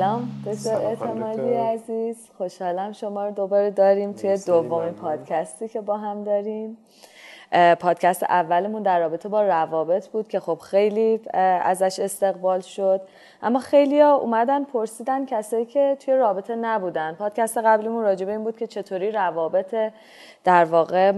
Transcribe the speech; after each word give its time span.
سلام 0.00 0.28
دکتر 0.46 0.74
اعتمادی 0.74 1.54
عزیز. 1.54 2.30
خوشحالم 2.38 2.92
شما 2.92 3.24
رو 3.24 3.30
دوباره 3.30 3.70
داریم 3.70 4.12
توی 4.12 4.36
دومین 4.46 4.92
پادکستی 4.92 5.68
که 5.68 5.80
با 5.80 5.96
هم 5.96 6.24
داریم. 6.24 6.78
پادکست 7.80 8.22
اولمون 8.22 8.82
در 8.82 9.00
رابطه 9.00 9.28
با 9.28 9.42
روابط 9.42 10.08
بود 10.08 10.28
که 10.28 10.40
خب 10.40 10.58
خیلی 10.58 11.20
ازش 11.34 11.98
استقبال 11.98 12.60
شد. 12.60 13.00
اما 13.42 13.58
خیلی 13.58 14.00
ها 14.00 14.14
اومدن 14.14 14.64
پرسیدن 14.64 15.26
کسایی 15.26 15.66
که 15.66 15.96
توی 16.00 16.14
رابطه 16.14 16.56
نبودن. 16.56 17.12
پادکست 17.12 17.58
قبلیمون 17.58 18.02
راجبه 18.02 18.32
این 18.32 18.44
بود 18.44 18.56
که 18.56 18.66
چطوری 18.66 19.10
روابط 19.10 19.74
در 20.44 20.64
واقع 20.64 21.12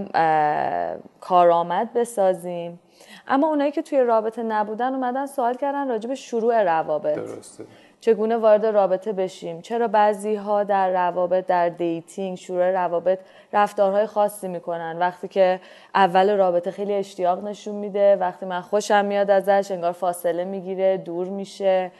کارآمد 1.19 1.93
بسازیم. 1.93 2.79
اما 3.27 3.47
اونایی 3.47 3.71
که 3.71 3.81
توی 3.81 3.99
رابطه 3.99 4.43
نبودن 4.43 4.93
اومدن 4.93 5.25
سوال 5.25 5.53
کردن 5.53 5.89
راجب 5.89 6.13
شروع 6.13 6.63
روابط. 6.63 7.15
درسته. 7.15 7.65
چگونه 8.03 8.37
وارد 8.37 8.65
رابطه 8.65 9.13
بشیم؟ 9.13 9.61
چرا 9.61 9.87
بعضی 9.87 10.35
ها 10.35 10.63
در 10.63 10.89
روابط 10.89 11.45
در 11.45 11.69
dating 11.69 12.37
شروع 12.37 12.71
روابط 12.71 13.19
رفتارهای 13.53 14.05
خاصی 14.05 14.47
می‌کنن؟ 14.47 14.97
وقتی 14.99 15.27
که 15.27 15.59
اول 15.95 16.37
رابطه 16.37 16.71
خیلی 16.71 16.93
اشتیاق 16.93 17.43
نشون 17.43 17.75
میده 17.75 18.15
وقتی 18.15 18.45
من 18.45 18.61
خوشم 18.61 19.05
میاد 19.05 19.29
ازش 19.29 19.71
انگار 19.71 19.91
فاصله 19.91 20.43
می‌گیره 20.43 20.97
دور 20.97 21.27
میشه 21.27 21.91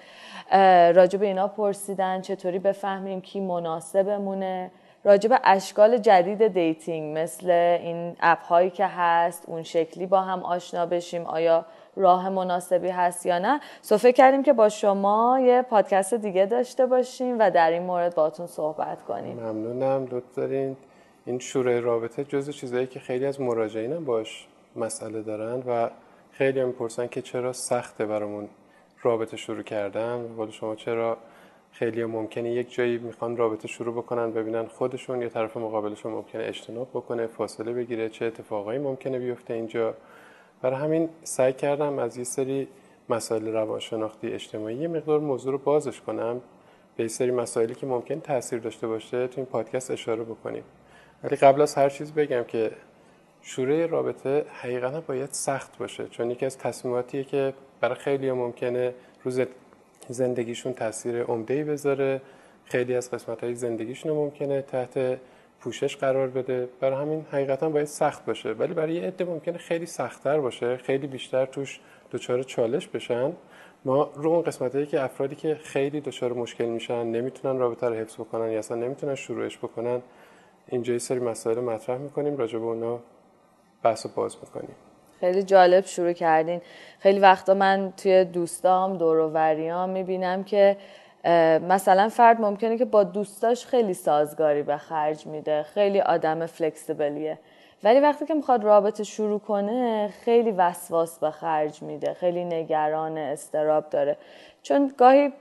راجب 0.95 1.21
اینا 1.21 1.47
پرسیدن 1.47 2.21
چطوری 2.21 2.59
بفهمیم 2.59 3.21
کی 3.21 3.39
مناسبمونه؟ 3.39 4.71
راجب 5.03 5.39
اشکال 5.43 5.97
جدید 5.97 6.47
dating 6.47 7.17
مثل 7.17 7.49
این 7.83 8.15
app 8.19 8.43
هایی 8.43 8.69
که 8.69 8.85
هست 8.85 9.43
اون 9.47 9.63
شکلی 9.63 10.05
با 10.05 10.21
هم 10.21 10.43
آشنا 10.43 10.85
بشیم 10.85 11.25
آیا 11.25 11.65
راه 11.95 12.29
مناسبی 12.29 12.89
هست 12.89 13.25
یا 13.25 13.39
نه. 13.39 13.59
صفحه 13.81 14.11
کردیم 14.11 14.43
که 14.43 14.53
با 14.53 14.69
شما 14.69 15.39
یه 15.43 15.61
پادکست 15.61 16.13
دیگه 16.13 16.45
داشته 16.45 16.85
باشیم 16.85 17.39
و 17.39 17.51
در 17.51 17.71
این 17.71 17.83
مورد 17.83 18.15
باتون 18.15 18.47
صحبت 18.47 19.03
کنیم. 19.03 19.39
ممنونم 19.39 20.07
لطف 20.11 20.35
دارین. 20.35 20.77
این 21.25 21.39
شروع 21.39 21.79
رابطه 21.79 22.23
جزو 22.23 22.51
چیزایی 22.51 22.87
که 22.87 22.99
خیلی 22.99 23.25
از 23.25 23.41
مراجعینم 23.41 24.05
باش 24.05 24.47
مسئله 24.75 25.21
دارن 25.21 25.63
و 25.67 25.89
خیلی 26.31 26.59
هم 26.59 26.67
می‌پرسن 26.67 27.07
که 27.07 27.21
چرا 27.21 27.53
سخته 27.53 28.05
برامون 28.05 28.49
رابطه 29.01 29.37
شروع 29.37 29.63
کردن. 29.63 30.35
ولی 30.37 30.51
شما 30.51 30.75
چرا 30.75 31.17
خیلی 31.71 32.05
ممکنه 32.05 32.51
یک 32.51 32.73
جایی 32.73 32.97
می‌خوان 32.97 33.37
رابطه 33.37 33.67
شروع 33.67 33.93
بکنن 33.93 34.31
ببینن 34.31 34.65
خودشون 34.65 35.21
یا 35.21 35.29
طرف 35.29 35.57
مقابلشون 35.57 36.11
ممکنه 36.11 36.43
اجتناب 36.43 36.89
بکنه 36.89 37.27
فاصله 37.27 37.73
بگیره 37.73 38.09
چه 38.09 38.25
اتفاقایی 38.25 38.79
ممکنه 38.79 39.19
بیفته 39.19 39.53
اینجا. 39.53 39.93
برای 40.63 40.79
همین 40.79 41.09
سعی 41.23 41.53
کردم 41.53 41.99
از 41.99 42.17
یه 42.17 42.23
سری 42.23 42.67
مسائل 43.09 43.47
روانشناختی 43.47 44.27
اجتماعی 44.27 44.75
یه 44.75 44.87
مقدار 44.87 45.19
موضوع 45.19 45.51
رو 45.51 45.57
بازش 45.57 46.01
کنم 46.01 46.41
به 46.95 47.07
سری 47.07 47.31
مسائلی 47.31 47.75
که 47.75 47.85
ممکن 47.85 48.19
تاثیر 48.19 48.59
داشته 48.59 48.87
باشه 48.87 49.27
تو 49.27 49.33
این 49.37 49.45
پادکست 49.45 49.91
اشاره 49.91 50.23
بکنیم. 50.23 50.63
ولی 51.23 51.35
قبل 51.35 51.61
از 51.61 51.75
هر 51.75 51.89
چیز 51.89 52.13
بگم 52.13 52.43
که 52.43 52.71
شروع 53.41 53.85
رابطه 53.85 54.45
حقیقتا 54.61 55.01
باید 55.01 55.29
سخت 55.31 55.77
باشه 55.77 56.07
چون 56.07 56.31
یکی 56.31 56.45
از 56.45 56.57
تصمیماتیه 56.57 57.23
که 57.23 57.53
برای 57.81 57.95
خیلی 57.95 58.31
ممکنه 58.31 58.93
روز 59.23 59.41
زندگیشون 60.09 60.73
تاثیر 60.73 61.23
عمده 61.23 61.63
بذاره. 61.63 62.21
خیلی 62.65 62.95
از 62.95 63.11
قسمت 63.11 63.43
های 63.43 63.55
زندگیشون 63.55 64.11
ممکنه 64.11 64.61
تحت 64.61 65.19
پوشش 65.63 65.95
قرار 65.95 66.27
بده. 66.27 66.69
برای 66.79 67.01
همین 67.01 67.25
حقیقتا 67.31 67.69
باید 67.69 67.85
سخت 67.85 68.25
باشه. 68.25 68.51
ولی 68.51 68.73
برای 68.73 68.93
یه 68.93 69.01
عده 69.01 69.25
ممکنه 69.25 69.57
خیلی 69.57 69.85
سختتر 69.85 70.39
باشه 70.39 70.77
خیلی 70.77 71.07
بیشتر 71.07 71.45
توش 71.45 71.79
دچار 72.11 72.43
چالش 72.43 72.87
بشن. 72.87 73.33
ما 73.85 74.11
رو 74.15 74.29
اون 74.29 74.41
قسمت 74.41 74.89
که 74.89 75.03
افرادی 75.03 75.35
که 75.35 75.55
خیلی 75.55 76.01
دچار 76.01 76.33
مشکل 76.33 76.65
میشن 76.65 77.03
نمی‌تونن 77.03 77.59
رابطه 77.59 77.87
رو 77.87 77.95
حفظ 77.95 78.15
بکنن 78.15 78.51
یا 78.51 78.59
اصلا 78.59 78.77
نمی‌تونن 78.77 79.15
شروعش 79.15 79.57
بکنن 79.57 80.01
اینجا 80.67 80.93
یه 80.93 80.99
سری 80.99 81.19
مسائل 81.19 81.59
مطرح 81.59 81.97
می‌کنیم 81.97 82.37
راجع 82.37 82.59
به 82.59 82.65
اونا 82.65 82.99
بحث 83.83 84.05
و 84.05 84.09
باز 84.15 84.37
می‌کنیم. 84.41 84.75
خیلی 85.19 85.43
جالب 85.43 85.85
شروع 85.85 86.13
کردین. 86.13 86.61
خیلی 86.99 87.19
وقتا 87.19 87.53
من 87.53 87.93
توی 87.97 88.25
دوستام 88.25 88.97
دور 88.97 89.17
و 89.17 89.87
می‌بینم 89.87 90.43
که 90.43 90.77
مثلا 91.69 92.09
فرد 92.09 92.41
ممکنه 92.41 92.77
که 92.77 92.85
با 92.85 93.03
دوستاش 93.03 93.65
خیلی 93.65 93.93
سازگاری 93.93 94.63
به 94.63 94.77
خرج 94.77 95.27
میده 95.27 95.63
خیلی 95.63 96.01
آدم 96.01 96.45
فلکسیبلیه. 96.45 97.39
ولی 97.83 97.99
وقتی 97.99 98.25
که 98.25 98.33
می‌خواد 98.33 98.63
رابطه 98.63 99.03
شروع 99.03 99.39
کنه 99.39 100.09
خیلی 100.25 100.51
وسواس 100.51 101.19
به 101.19 101.31
خرج 101.31 101.81
میده 101.81 102.13
خیلی 102.13 102.45
نگران 102.45 103.17
اضطراب 103.17 103.89
داره. 103.89 104.17
چون 104.61 104.91
گاهی 104.97 105.33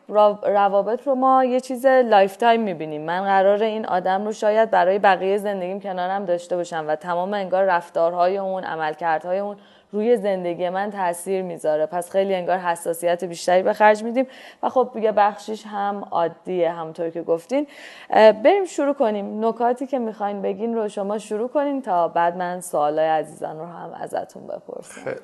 روابط 0.43 1.07
رو 1.07 1.15
ما 1.15 1.45
یه 1.45 1.61
چیز 1.61 1.87
lifetime 1.87 2.61
می‌بینیم. 2.61 3.03
من 3.03 3.25
قراره 3.25 3.63
این 3.63 3.87
آدم 3.87 4.25
رو 4.25 4.33
شاید 4.33 4.71
برای 4.71 4.99
بقیه 4.99 5.39
زندگیم 5.39 5.81
کنارم 5.81 6.25
داشته 6.25 6.57
باشم 6.57 6.85
و 6.89 6.97
تمام 6.97 7.35
انگار 7.35 7.65
رفتارهای 7.65 8.39
اون 8.39 8.65
عملکردهای 8.65 9.39
اون 9.39 9.57
روی 9.93 10.17
زندگی 10.17 10.69
من 10.69 10.91
تاثیر 10.91 11.43
می‌ذاره. 11.43 11.87
پس 11.87 12.11
خیلی 12.11 12.35
انگار 12.35 12.59
حساسیت 12.59 13.25
بیشتری 13.25 13.63
به 13.63 13.73
خرج 13.73 14.05
میدیم. 14.05 14.27
و 14.63 14.69
خب 14.69 14.91
یه 14.97 15.13
بخشیش 15.13 15.67
هم 15.67 16.05
عادیه 16.11 16.71
همونطور 16.71 17.11
که 17.11 17.23
گفتین. 17.23 17.67
بریم 18.11 18.65
شروع 18.65 18.95
کنیم. 18.95 19.45
نکاتی 19.45 19.87
که 19.87 19.99
می‌خواین 19.99 20.43
بگین 20.43 20.75
رو 20.75 20.89
شما 20.89 21.19
شروع 21.19 21.49
کنین 21.49 21.83
تا 21.83 22.09
بعد 22.09 22.37
من 22.37 22.61
سوالای 22.61 23.09
عزیزان 23.09 23.59
رو 23.59 23.67
هم 23.67 23.93
ازتون 23.93 24.47
بپرسم. 24.47 25.05
خیلی 25.05 25.17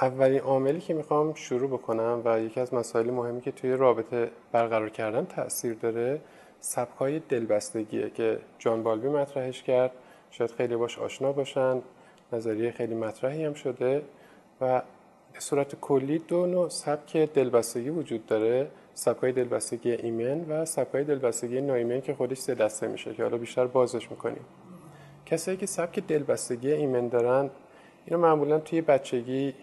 اولین 0.00 0.40
عاملی 0.40 0.80
که 0.80 0.94
می‌خوام 0.94 1.34
شروع 1.34 1.70
بکنم 1.70 2.22
و 2.24 2.40
یکی 2.40 2.60
از 2.60 2.74
مسائل 2.74 3.10
مهمی 3.10 3.40
که 3.40 3.52
توی 3.52 3.72
رابطه 3.72 4.30
برقرار 4.52 4.90
کردن 4.90 5.24
تاثیر 5.24 5.74
داره 5.74 6.20
سبکای 6.60 7.18
دلبستگیه 7.18 8.10
که 8.10 8.38
جان 8.58 8.82
بالبی 8.82 9.08
مطرحش 9.08 9.62
کرد. 9.62 9.90
شاید 10.30 10.50
خیلی 10.50 10.76
باش 10.76 10.98
آشنا 10.98 11.32
باشن. 11.32 11.82
نظریه 12.34 12.70
خیلی 12.70 12.94
مطرحی 12.94 13.44
هم 13.44 13.54
شده 13.54 14.02
و 14.60 14.82
به 15.32 15.40
صورت 15.40 15.80
کلی 15.80 16.18
دو 16.18 16.46
نوع 16.46 16.68
سبک 16.68 17.16
دلبستگی 17.16 17.90
وجود 17.90 18.26
داره 18.26 18.68
سبکای 18.94 19.32
دلبستگی 19.32 19.92
ایمن 19.92 20.40
و 20.48 20.64
سبکای 20.64 21.04
دلبستگی 21.04 21.60
نایمن 21.60 22.00
که 22.00 22.14
خودش 22.14 22.38
سه 22.38 22.54
دسته 22.54 22.88
میشه 22.88 23.14
که 23.14 23.22
حالا 23.22 23.36
بیشتر 23.38 23.66
بازش 23.66 24.10
می‌کنیم. 24.10 24.44
کسایی 25.26 25.56
که 25.56 25.66
سبک 25.66 26.06
دلبستگی 26.06 26.72
ایمن 26.72 27.08
دارن 27.08 27.50
اینو 28.06 28.20
معمولا 28.20 28.58
توی 28.58 28.80
بچگی 28.80 29.54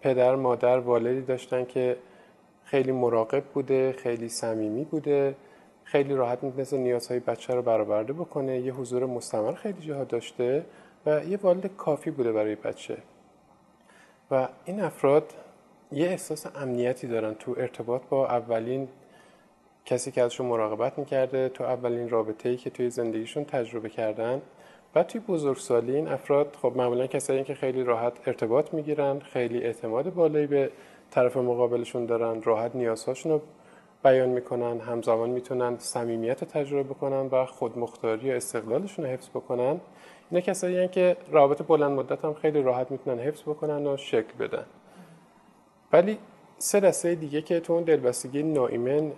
پدر 0.00 0.34
مادر 0.34 0.78
والدی 0.78 1.20
داشتن 1.20 1.64
که 1.64 1.96
خیلی 2.64 2.92
مراقب 2.92 3.44
بوده 3.44 3.92
خیلی 3.92 4.28
صمیمی 4.28 4.84
بوده 4.84 5.34
خیلی 5.84 6.14
راحت 6.14 6.42
می‌تونست 6.42 6.74
نیازهای 6.74 7.20
بچه 7.20 7.54
رو 7.54 7.62
برآورده 7.62 8.12
بکنه. 8.12 8.60
یه 8.60 8.72
حضور 8.72 9.06
مستمر 9.06 9.52
خیلی 9.54 9.80
جاها 9.80 10.04
داشته. 10.04 10.64
و 11.06 11.24
یه 11.24 11.38
والد 11.42 11.76
کافی 11.76 12.10
بوده 12.10 12.32
برای 12.32 12.54
بچه. 12.54 12.96
و 14.30 14.48
این 14.64 14.80
افراد 14.80 15.34
یه 15.92 16.06
احساس 16.06 16.46
امنیتی 16.56 17.06
دارن 17.06 17.34
تو 17.34 17.54
ارتباط 17.58 18.02
با 18.10 18.28
اولین 18.28 18.88
کسی 19.84 20.10
که 20.10 20.22
ازشون 20.22 20.46
مراقبت 20.46 20.98
می‌کرده 20.98 21.48
تو 21.48 21.64
اولین 21.64 22.08
رابطه 22.08 22.48
ای 22.48 22.56
که 22.56 22.70
توی 22.70 22.90
زندگیشون 22.90 23.44
تجربه 23.44 23.88
کردن. 23.88 24.42
و 24.94 25.02
توی 25.02 25.20
بزرگسالی 25.20 25.96
این 25.96 26.08
افراد 26.08 26.56
خب 26.62 26.72
معمولا 26.76 27.06
کسایی 27.06 27.44
که 27.44 27.54
خیلی 27.54 27.84
راحت 27.84 28.28
ارتباط 28.28 28.74
می‌گیرن 28.74 29.18
خیلی 29.18 29.64
اعتماد 29.64 30.14
بالایی 30.14 30.46
به 30.46 30.70
طرف 31.10 31.36
مقابلشون 31.36 32.06
دارن 32.06 32.42
راحت 32.42 32.74
نیازهاشون 32.74 33.32
رو 33.32 33.40
بیان 34.04 34.28
می‌کنن 34.28 34.80
همزمان 34.80 35.30
می‌تونن 35.30 35.78
صمیمیت 35.78 36.44
تجربه 36.44 36.82
بکنن 36.82 37.26
و 37.26 37.46
خودمختاری 37.46 38.32
و 38.32 38.34
استقلالشون 38.34 39.04
رو 39.04 39.10
حفظ 39.10 39.28
بکنن. 39.28 39.80
اینا 40.32 40.40
کسایی 40.40 40.88
که 40.88 41.16
رابطه 41.30 41.64
بلند 41.64 41.90
مدت 41.92 42.24
هم 42.24 42.34
خیلی 42.34 42.62
راحت 42.62 42.90
می‌تونن 42.90 43.18
حفظ 43.18 43.42
بکنن 43.42 43.86
و 43.86 43.96
شکل 43.96 44.32
بدن. 44.40 44.64
ولی 45.92 46.18
سه 46.58 46.80
دسته 46.80 47.14
دیگه 47.14 47.42
که 47.42 47.60
تو 47.60 47.72
اون 47.72 47.82
دلبستگی 47.82 48.42
ناایمن 48.42 49.12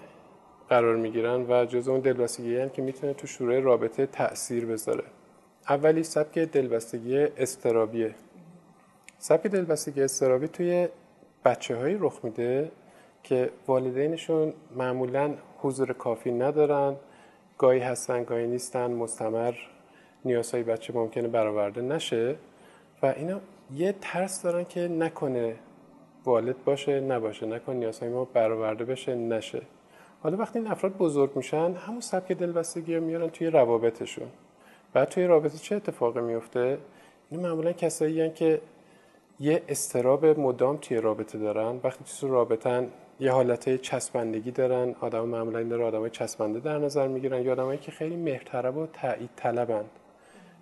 قرار 0.69 0.97
می‌گیرن 0.97 1.47
و 1.49 1.65
جز 1.65 1.89
اون 1.89 2.01
دلبستگی 2.01 2.57
هم 2.57 2.69
که 2.69 2.83
می‌تونه 2.83 3.15
تو 3.15 3.27
شروع 3.27 3.61
رابطه 3.61 4.07
تاثیر 4.07 4.67
بذاره. 4.67 5.05
اولی 5.69 6.03
سبک 6.03 6.39
دلبستگی 6.39 7.19
استرابیه 7.19 8.15
سبک 9.19 9.47
دلبستگی 9.47 10.03
استرابی 10.03 10.49
توی 10.49 10.89
بچه 11.45 11.77
هایی 11.77 11.97
رخ 12.01 12.21
میده 12.23 12.71
که 13.23 13.51
والدینشون 13.67 14.53
معمولا 14.77 15.35
حضور 15.59 15.93
کافی 15.93 16.33
ندارن 16.33 16.97
گاهی 17.59 17.81
هستن 17.81 18.25
گاهی 18.25 18.47
نیستن 18.47 18.91
مستمر. 18.91 19.55
نیازهای 20.25 20.63
بچه 20.63 20.93
ممکنه 20.93 21.29
برآورده 21.29 21.83
نشه 21.83 22.37
و 23.03 23.07
اینا 23.07 23.41
یه 23.75 23.95
ترس 24.01 24.43
دارن 24.43 24.65
که 24.65 24.81
نکنه 24.81 25.57
والد 26.25 26.65
باشه 26.65 27.01
نباشه 27.01 27.47
نکنه 27.47 27.77
نیازهای 27.77 28.09
ما 28.09 28.25
برآورده 28.25 28.85
بشه 28.85 29.15
نشه. 29.15 29.63
حالا 30.23 30.37
وقتی 30.37 30.59
این 30.59 30.69
افراد 30.69 30.97
بزرگ 30.97 31.37
میشن 31.37 31.73
همون 31.73 32.01
سبک 32.01 32.33
دلبستگی 32.33 32.95
رو 32.95 33.05
میارن 33.05 33.29
توی 33.31 33.47
روابطشون. 33.47 34.29
بعد 34.93 35.09
توی 35.09 35.27
رابطه 35.27 35.59
چه 35.59 35.77
اتفاقی 35.77 36.21
میفته؟ 36.21 36.79
این 37.31 37.41
معمولا 37.41 37.73
کسایی 37.73 38.31
که 38.31 38.61
یه 39.41 39.63
استراب 39.69 40.27
مدام 40.27 40.77
توی 40.77 40.97
رابطه 40.97 41.39
دارن. 41.39 41.81
وقتی 41.85 42.05
تو 42.21 42.29
رابطن 42.29 42.89
یه 43.21 43.33
حالت 43.33 43.77
چسبندگی 43.77 44.51
دارن. 44.51 44.95
آدم 45.01 45.25
معمولا 45.25 45.59
این 45.59 45.69
داره 45.69 45.85
آدمای 45.85 46.11
چسبنده 46.11 46.61
در 46.61 46.79
نظر 46.79 47.09
می‌گیرن 47.09 47.43
یا 47.43 47.53
آدمایی 47.53 47.79
که 47.79 47.93
خیلی 47.93 48.17
مهرطلب 48.17 48.77
و 48.77 48.87
تایید 48.87 49.31
طلبند. 49.37 49.91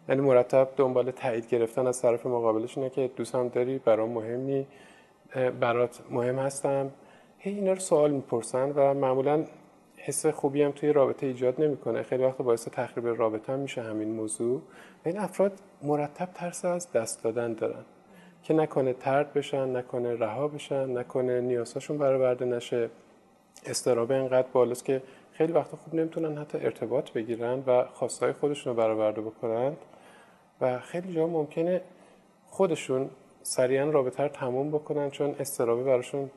یعنی 0.08 0.20
مرتب 0.20 0.68
دنبال 0.76 1.10
تایید 1.10 1.48
گرفتن 1.48 1.86
از 1.86 2.02
طرف 2.02 2.26
مقابلشونه 2.26 2.90
که 2.90 3.10
دوستم 3.16 3.48
داری 3.48 3.78
برام 3.78 4.10
مهم 4.10 4.66
برات 5.60 6.00
مهم 6.10 6.38
هستم. 6.38 6.90
هی 7.38 7.54
اینا 7.54 7.72
رو 7.72 7.78
سوال 7.78 8.10
می‌پرسن 8.10 8.72
و 8.76 8.94
معمولا 8.94 9.44
حس 9.96 10.26
خوبی 10.26 10.62
هم 10.62 10.70
توی 10.70 10.92
رابطه 10.92 11.26
ایجاد 11.26 11.62
نمی‌کنه. 11.62 12.02
خیلی 12.02 12.24
وقت 12.24 12.36
باعث 12.36 12.68
تخریب 12.68 13.06
رابطه 13.06 13.52
هم 13.52 13.58
میشه 13.58 13.82
همین 13.82 14.08
موضوع. 14.08 14.60
و 15.04 15.08
این 15.08 15.18
افراد 15.18 15.52
مرتب 15.82 16.28
ترس 16.34 16.64
از 16.64 16.92
دست 16.92 17.24
دادن 17.24 17.52
دارن 17.52 17.84
که 18.42 18.54
نکنه 18.54 18.92
ترد 18.92 19.32
بشن 19.32 19.76
نکنه 19.76 20.14
رها 20.14 20.48
بشن 20.48 20.98
نکنه 20.98 21.40
نیازهاشون 21.40 21.98
برآورده 21.98 22.44
نشه. 22.44 22.90
استراب 23.66 24.12
اینقدر 24.12 24.48
بالاست 24.52 24.84
که 24.84 25.02
خیلی 25.32 25.52
وقتا 25.52 25.76
خوب 25.76 25.94
نمی‌تونن 25.94 26.38
حتی 26.38 26.58
ارتباط 26.58 27.10
بگیرن 27.10 27.62
و 27.66 27.84
خواستهای 27.84 28.32
خودشون 28.32 28.72
رو 28.72 28.82
برآورده 28.82 29.20
بکنن. 29.20 29.72
و 30.62 30.78
خیلی 30.78 31.14
جا 31.14 31.26
ممکنه 31.26 31.80
خودشون 32.46 33.10
سریعا 33.42 33.90
رابطه 33.90 34.22
رو 34.22 34.28
تموم 34.28 34.70
بکنن 34.70 35.10
چون 35.10 35.34
استرابه 35.40 35.82
براشون 35.82 36.30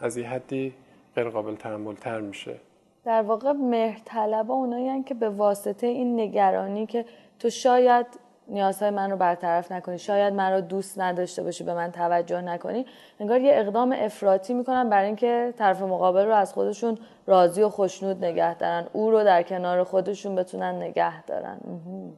از 0.00 0.16
یه 0.16 0.28
حدی 0.28 0.74
غیر 1.14 1.28
قابل 1.28 1.54
تحمل 1.54 1.94
تر 1.94 2.20
میشه. 2.20 2.56
در 3.04 3.22
واقع 3.22 3.52
مهرطلبا 3.52 4.54
اونایی 4.54 5.02
که 5.02 5.14
به 5.14 5.28
واسطه 5.28 5.86
این 5.86 6.20
نگرانی 6.20 6.86
که 6.86 7.04
تو 7.38 7.50
شاید 7.50 8.06
نیازهای 8.48 8.90
من 8.90 9.10
رو 9.10 9.16
برطرف 9.16 9.72
نکنی. 9.72 9.98
شاید 9.98 10.34
من 10.34 10.52
رو 10.52 10.60
دوست 10.60 11.00
نداشته 11.00 11.42
باشی 11.42 11.64
به 11.64 11.74
من 11.74 11.92
توجه 11.92 12.40
نکنی. 12.40 12.86
انگار 13.20 13.40
یه 13.40 13.52
اقدام 13.54 13.94
افراطی 13.98 14.54
می‌کنن 14.54 14.88
برای 14.88 15.06
اینکه 15.06 15.54
طرف 15.58 15.82
مقابل 15.82 16.26
رو 16.26 16.34
از 16.34 16.52
خودشون 16.52 16.98
راضی 17.26 17.62
و 17.62 17.68
خوشنود 17.68 18.24
نگه 18.24 18.54
دارن. 18.54 18.86
او 18.92 19.10
رو 19.10 19.24
در 19.24 19.42
کنار 19.42 19.84
خودشون 19.84 20.34
بتونن 20.34 20.74
نگه 20.82 21.22
دارن. 21.22 21.60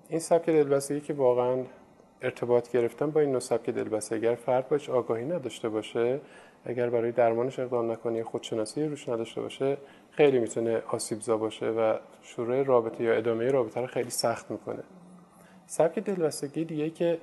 این 0.09 0.21
سبک 0.21 0.47
دلبستگی 0.47 1.01
که 1.01 1.15
واقعا 1.15 1.57
ارتباط 2.23 2.71
گرفتن 2.71 3.11
با 3.11 3.21
این 3.21 3.31
نوع 3.31 3.41
سبک 3.41 3.71
دلبستگی 3.71 4.27
اگر 4.27 4.35
فرد 4.35 4.69
باش 4.69 4.91
آگاهی 4.91 5.25
نداشته 5.25 5.69
باشه 5.69 6.21
اگر 6.65 6.91
برای 6.91 7.13
درمانش 7.13 7.59
اقدام 7.59 7.93
نکنی 7.93 8.23
خودشناسی 8.23 8.85
روش 8.85 9.09
نداشته 9.09 9.41
باشه 9.41 9.77
خیلی 10.11 10.39
می‌تونه 10.39 10.83
آسیبزا 10.89 11.37
باشه 11.37 11.67
و 11.67 11.95
شروع 12.23 12.63
رابطه 12.63 13.05
یا 13.05 13.15
ادامه 13.15 13.51
رابطه 13.51 13.81
رو 13.81 13.87
خیلی 13.87 14.11
سخت 14.11 14.51
می‌کنه. 14.51 14.83
سبک 15.75 15.99
دلبستگی 15.99 16.65
دیگه 16.65 16.91
که 16.91 17.19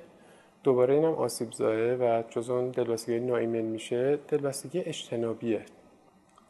دوباره 0.64 0.94
اینم 0.94 1.14
آسیب 1.14 1.52
زایه 1.52 1.94
و 1.94 2.22
جز 2.30 2.50
اون 2.50 2.70
دلبستگی 2.70 3.20
نایمن 3.20 3.60
میشه 3.60 4.18
دلبستگی 4.28 4.80
اجتنابیه. 4.80 5.62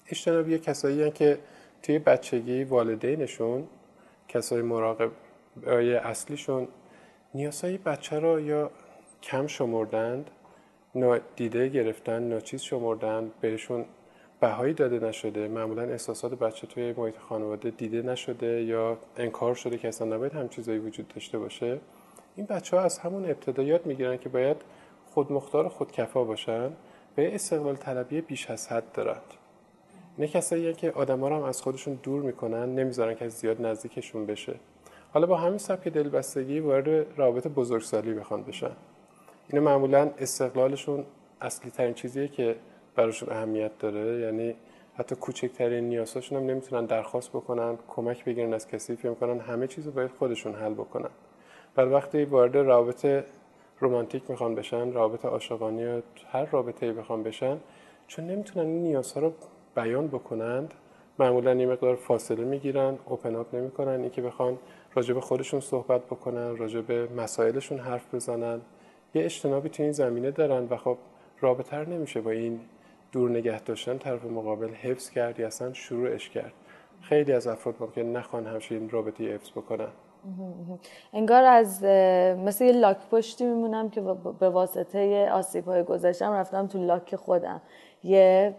اجتنابیه 0.09 0.59
کسایی 0.59 1.11
که 1.11 1.39
توی 1.83 1.99
بچگی 1.99 2.65
والدینشون 2.65 3.69
کسای 4.29 4.63
مراقب 4.63 5.11
اصلیشون 6.05 6.69
نیازهای 7.35 7.79
بچه 7.79 8.19
رو 8.19 8.41
یا 8.41 8.71
کم 9.23 9.47
شمردند 9.47 10.31
دیده 11.37 11.69
گرفتن 11.69 12.23
ناچیز 12.23 12.63
شمردن 12.63 13.31
بهشون 13.41 13.85
بهایی 14.43 14.75
داده 14.75 15.07
نشده 15.09 15.49
معمولا 15.49 15.83
احساسات 15.83 16.35
بچه 16.35 16.67
توی 16.67 16.93
محیط 16.93 17.19
خانواده 17.19 17.71
دیده 17.71 18.03
نشده 18.03 18.63
یا 18.63 18.99
انکار 19.17 19.55
شده 19.55 19.79
که 19.79 19.89
اصلا 19.89 20.17
نباید 20.17 20.33
هم 20.33 20.49
چیزایی 20.49 20.79
وجود 20.79 21.09
داشته 21.09 21.39
باشه. 21.39 21.81
این 22.37 22.47
بچه 22.47 22.77
ها 22.77 22.83
از 22.83 22.99
همون 22.99 23.25
ابتدا 23.25 23.63
یاد 23.63 23.87
می‌گیرن 23.87 24.17
که 24.17 24.29
باید 24.29 24.57
خودمختار 25.07 25.69
خودکفا 25.69 26.25
باشن 26.25 26.71
به 27.15 27.35
استقلال 27.35 27.77
طلبی 27.77 28.21
بیش 28.21 28.51
از 28.51 28.69
حد 28.69 28.93
دارند. 28.93 29.35
نه 30.19 30.29
کسایی 30.29 30.75
که 30.75 30.91
آدما 30.91 31.29
رو 31.29 31.37
هم 31.37 31.43
از 31.43 31.63
خودشون 31.63 31.99
دور 32.03 32.23
می‌کنن 32.23 32.75
نمی‌ذارن 32.75 33.15
که 33.15 33.29
زیاد 33.29 33.67
نزدیکشون 33.67 34.27
بشه. 34.27 34.55
حالا 35.13 35.27
با 35.27 35.37
همین 35.37 35.59
سبک 35.59 35.89
دلبستگی 35.89 36.61
وارد 36.61 37.07
رابطه 37.17 37.49
بزرگسالی 37.49 38.15
بخوان 38.15 38.43
بشن. 38.43 38.73
اینا 39.49 39.65
معمولا 39.65 40.11
استقلالشون 40.19 41.05
اصلی 41.41 41.71
ترین 41.71 41.95
چیزیه 41.95 42.29
که 42.29 42.57
براشون 42.95 43.33
اهمیت 43.33 43.79
داره. 43.79 44.21
یعنی 44.21 44.55
حتی 44.95 45.15
کوچکترین 45.15 45.89
نیازهاشون 45.89 46.39
هم 46.39 46.51
نمی‌تونن 46.51 46.85
درخواست 46.87 47.31
بکنن 47.31 47.79
کمک 47.89 48.25
بگیرن 48.25 48.55
از 48.55 48.69
کسی 48.69 48.97
فکر 48.97 49.09
می‌کنن 49.09 49.41
همه 49.41 49.67
چیز 49.67 49.87
رو 49.87 49.93
باید 49.93 50.11
خودشون 50.11 50.55
حل 50.55 50.75
بکنن. 50.75 51.11
بعد 51.75 51.89
وقتی 51.89 52.25
وارد 52.25 52.57
رابطه 52.57 53.25
رومانتیک 53.81 54.31
می‌خوان 54.31 54.55
بشن 54.55 54.93
رابطه 54.93 55.29
عاشقانه 55.29 56.03
هر 56.31 56.45
رابطه 56.45 56.87
ای 56.87 56.93
بخوان 56.93 57.23
بشن 57.23 57.59
چون 58.07 58.27
نمی‌تونن 58.27 58.67
این 58.67 58.83
نیازها 58.83 59.21
رو 59.21 59.33
بیان 59.75 60.09
بکنند 60.09 60.75
معمولا 61.19 61.55
یه 61.55 61.67
مقدار 61.67 61.97
فاصله 61.97 62.45
می‌گیرن 62.45 62.99
اوپن 63.07 63.37
اپ 63.37 63.55
نمی‌کنن. 63.55 64.01
اینکه 64.01 64.23
بخوان 64.23 64.59
راجع 64.95 65.15
به 65.15 65.21
خودشون 65.21 65.61
صحبت 65.61 66.07
بکنن 66.07 66.57
راجع 66.57 66.81
به 66.81 67.09
مسائلشون 67.17 67.79
حرف 67.79 68.15
بزنن 68.15 68.61
یه 69.15 69.25
اجتنابی 69.25 69.69
تو 69.69 69.83
این 69.83 69.93
زمینه 69.93 70.31
دارن 70.31 70.67
و 70.71 70.77
خب 70.77 70.97
رابطه 71.41 71.89
نمیشه 71.89 72.21
با 72.21 72.31
این 72.31 72.61
دور 73.13 73.31
نگه 73.31 73.61
داشتن 73.61 73.99
طرف 73.99 74.25
مقابل 74.25 74.69
حفظ 74.69 75.11
کرد 75.11 75.41
یا 75.41 75.47
اصلا 75.47 75.73
شروعش 75.73 76.31
کرد. 76.31 76.53
خیلی 77.01 77.33
از 77.33 77.47
افراد 77.47 77.75
ممکن 77.81 78.03
نخوان 78.03 78.47
همچین 78.47 78.91
رابطه 78.91 79.35
حفظ 79.35 79.51
بکنن. 79.51 79.89
انگار 81.13 81.45
از 81.45 81.85
مثل 82.39 82.65
یه 82.65 82.73
لاک 82.73 82.97
پشتی 83.11 83.45
میمونم 83.45 83.91
که 83.91 84.01
به 84.41 84.49
واسطه 84.49 85.31
آسیب 85.31 85.65
های 85.65 85.83
گذشتم 85.83 86.33
رفتم 86.33 86.67
تو 86.67 86.87
لاک 86.87 87.17
خودم. 87.17 87.63
یه 88.05 88.55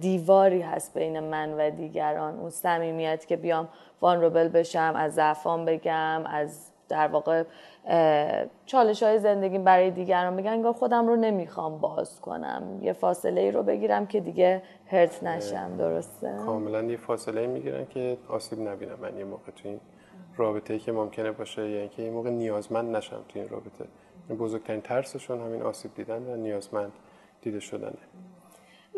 دیواری 0.00 0.60
هست 0.60 0.98
بین 0.98 1.20
من 1.20 1.52
و 1.52 1.70
دیگران. 1.70 2.38
اون 2.38 2.50
صمیمیت 2.50 3.26
که 3.26 3.36
بیام 3.36 3.68
وان 4.00 4.20
روبل 4.20 4.48
بشم 4.48 4.92
از 4.96 5.14
ضعفان 5.14 5.64
بگم 5.64 6.22
از 6.26 6.70
در 6.88 7.08
واقع 7.08 7.44
چالش 8.66 9.02
های 9.02 9.18
زندگی 9.18 9.58
برای 9.58 9.90
دیگران 9.90 10.36
بگن 10.36 10.50
انگار 10.50 10.72
خودم 10.72 11.08
رو 11.08 11.16
نمی‌خوام 11.16 11.78
باز 11.78 12.20
کنم. 12.20 12.78
یه 12.82 12.92
فاصله 12.92 13.40
ای 13.40 13.50
رو 13.50 13.62
بگیرم 13.62 14.06
که 14.06 14.20
دیگه 14.20 14.62
هرت 14.86 15.22
نشم 15.22 15.76
درسته؟ 15.76 16.34
کاملا 16.46 16.82
یه 16.82 16.96
فاصله 16.96 17.46
می‌گیرن 17.46 17.86
که 17.86 18.18
آسیب 18.28 18.68
نبینم. 18.68 18.98
من 19.02 19.18
یه 19.18 19.24
موقع 19.24 19.52
تو 19.56 19.68
این 19.68 19.80
رابطه 20.36 20.78
که 20.78 20.92
ممکنه 20.92 21.30
باشه 21.30 21.70
یعنی 21.70 21.88
که 21.88 22.02
یه 22.02 22.10
موقع 22.10 22.30
نیازمند 22.30 22.96
نشم 22.96 23.20
تو 23.28 23.38
این 23.38 23.48
رابطه. 23.48 23.84
بزرگترین 24.38 24.80
ترسشون 24.80 25.40
همین 25.40 25.62
آسیب 25.62 25.94
دیدن 25.94 26.22
و 26.22 26.36
نیازمند 26.36 26.92
دیده 27.42 27.60
شدنه. 27.60 27.92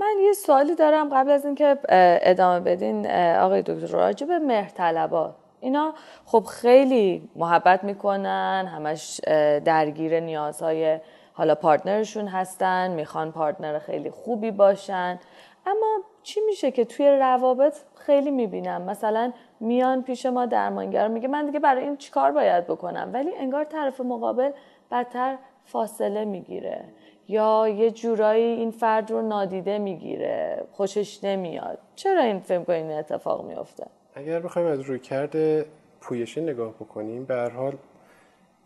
من 0.01 0.15
یه 0.25 0.33
سوالی 0.33 0.75
دارم 0.75 1.09
قبل 1.09 1.31
از 1.31 1.45
اینکه 1.45 1.79
ادامه 2.23 2.61
بدین 2.61 3.07
آقای 3.37 3.63
دکتر. 3.63 3.87
راجع 3.87 4.27
به 4.27 4.39
مهرطلبات 4.39 5.35
اینا 5.61 5.95
خب 6.27 6.45
خیلی 6.45 7.29
محبت 7.37 7.85
می‌کنن 7.85 8.69
همش 8.75 9.21
درگیر 9.65 10.21
نیازهای 10.21 11.01
حالا 11.33 11.55
پارتنرشون 11.55 12.27
هستن 12.29 12.91
می‌خوان 12.91 13.33
پارتنر 13.33 13.79
خیلی 13.79 14.11
خوبی 14.11 14.51
باشن. 14.51 15.19
اما 15.67 15.99
چی 16.23 16.41
میشه 16.47 16.71
که 16.71 16.85
توی 16.85 17.11
روابط 17.11 17.77
خیلی 17.95 18.31
می‌بینم؟ 18.31 18.83
مثلا 18.83 19.33
میان 19.61 20.03
پیش 20.03 20.27
ما 20.27 20.47
درمانگر 20.47 21.09
میگه 21.09 21.29
من 21.29 21.47
دیگه 21.47 21.59
برای 21.59 21.85
این 21.85 21.97
چیکار 21.97 22.33
باید 22.33 22.67
بکنم؟ 22.67 23.11
ولی 23.13 23.31
انگار 23.37 23.65
طرف 23.65 24.01
مقابل 24.01 24.51
بدتر 24.91 25.39
فاصله 25.65 26.25
می‌گیره. 26.25 26.85
یا 27.29 27.69
یه 27.69 27.91
جورایی 27.91 28.45
این 28.45 28.71
فرد 28.71 29.11
رو 29.11 29.23
نادیده 29.23 29.79
می‌گیره 29.79 30.65
خوشش 30.73 31.25
نمیاد. 31.25 31.79
چرا 31.95 32.23
این 32.23 32.41
فکر 32.41 32.73
این 32.73 32.91
اتفاق 32.91 33.45
میفته 33.45 33.87
اگر 34.15 34.41
بخوایم 34.41 34.69
از 34.69 34.81
روی 34.81 34.99
کرده 34.99 35.67
پویشی 36.01 36.41
نگاه 36.41 36.73
بکنیم 36.73 37.25
به 37.25 37.35
هر 37.35 37.51
حال 37.51 37.77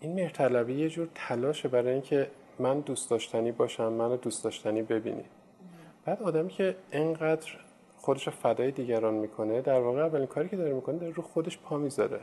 این 0.01 0.15
مهرطلبی 0.15 0.75
یه 0.75 0.89
جور 0.89 1.09
تلاشه 1.15 1.69
برای 1.69 1.93
اینکه 1.93 2.31
من 2.59 2.81
دوست 2.81 3.11
داشتنی 3.11 3.53
باشم 3.53 3.93
منو 3.93 4.17
دوست 4.17 4.45
داشتنی 4.45 4.83
ببینی. 4.83 5.25
بعد 6.05 6.23
آدمی 6.23 6.49
که 6.49 6.77
انقدر 6.93 7.51
خودش 7.97 8.29
فدای 8.29 8.71
دیگران 8.71 9.15
می‌کنه 9.15 9.61
در 9.61 9.81
واقع 9.81 10.01
اولین 10.01 10.27
کاری 10.27 10.49
که 10.49 10.57
داره 10.57 10.73
می‌کنه 10.73 10.99
داره 10.99 11.13
رو 11.13 11.23
خودش 11.23 11.59
پا 11.59 11.79
می‌ذاره. 11.79 12.21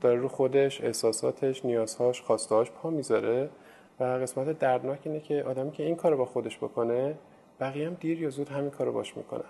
داره 0.00 0.20
رو 0.20 0.28
خودش 0.28 0.80
احساساتش 0.80 1.64
نیازهاش 1.64 2.22
خواستهاش 2.22 2.70
پا 2.70 2.90
می‌ذاره 2.90 3.48
و 4.00 4.04
قسمت 4.04 4.58
دردناک 4.58 4.98
اینه 5.04 5.20
که 5.20 5.42
آدمی 5.42 5.70
که 5.70 5.82
این 5.82 5.96
کارو 5.96 6.16
با 6.16 6.24
خودش 6.24 6.56
بکنه 6.56 7.14
بقیه 7.60 7.86
هم 7.86 7.94
دیر 7.94 8.22
یا 8.22 8.30
زود 8.30 8.48
همین 8.48 8.70
کارو 8.70 8.92
باش 8.92 9.16
می‌کنن. 9.16 9.44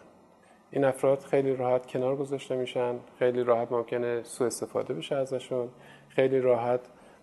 این 0.75 0.85
افراد 0.85 1.19
خیلی 1.19 1.57
راحت 1.57 1.87
کنار 1.87 2.17
گذاشته 2.17 2.57
میشن 2.57 2.95
خیلی 3.19 3.45
راحت 3.45 3.73
ممکنه 3.73 4.23
سوء 4.23 4.47
استفاده 4.47 4.95
بشه 4.95 5.17
ازشون 5.17 5.69
خیلی 6.09 6.41
راحت 6.41 6.81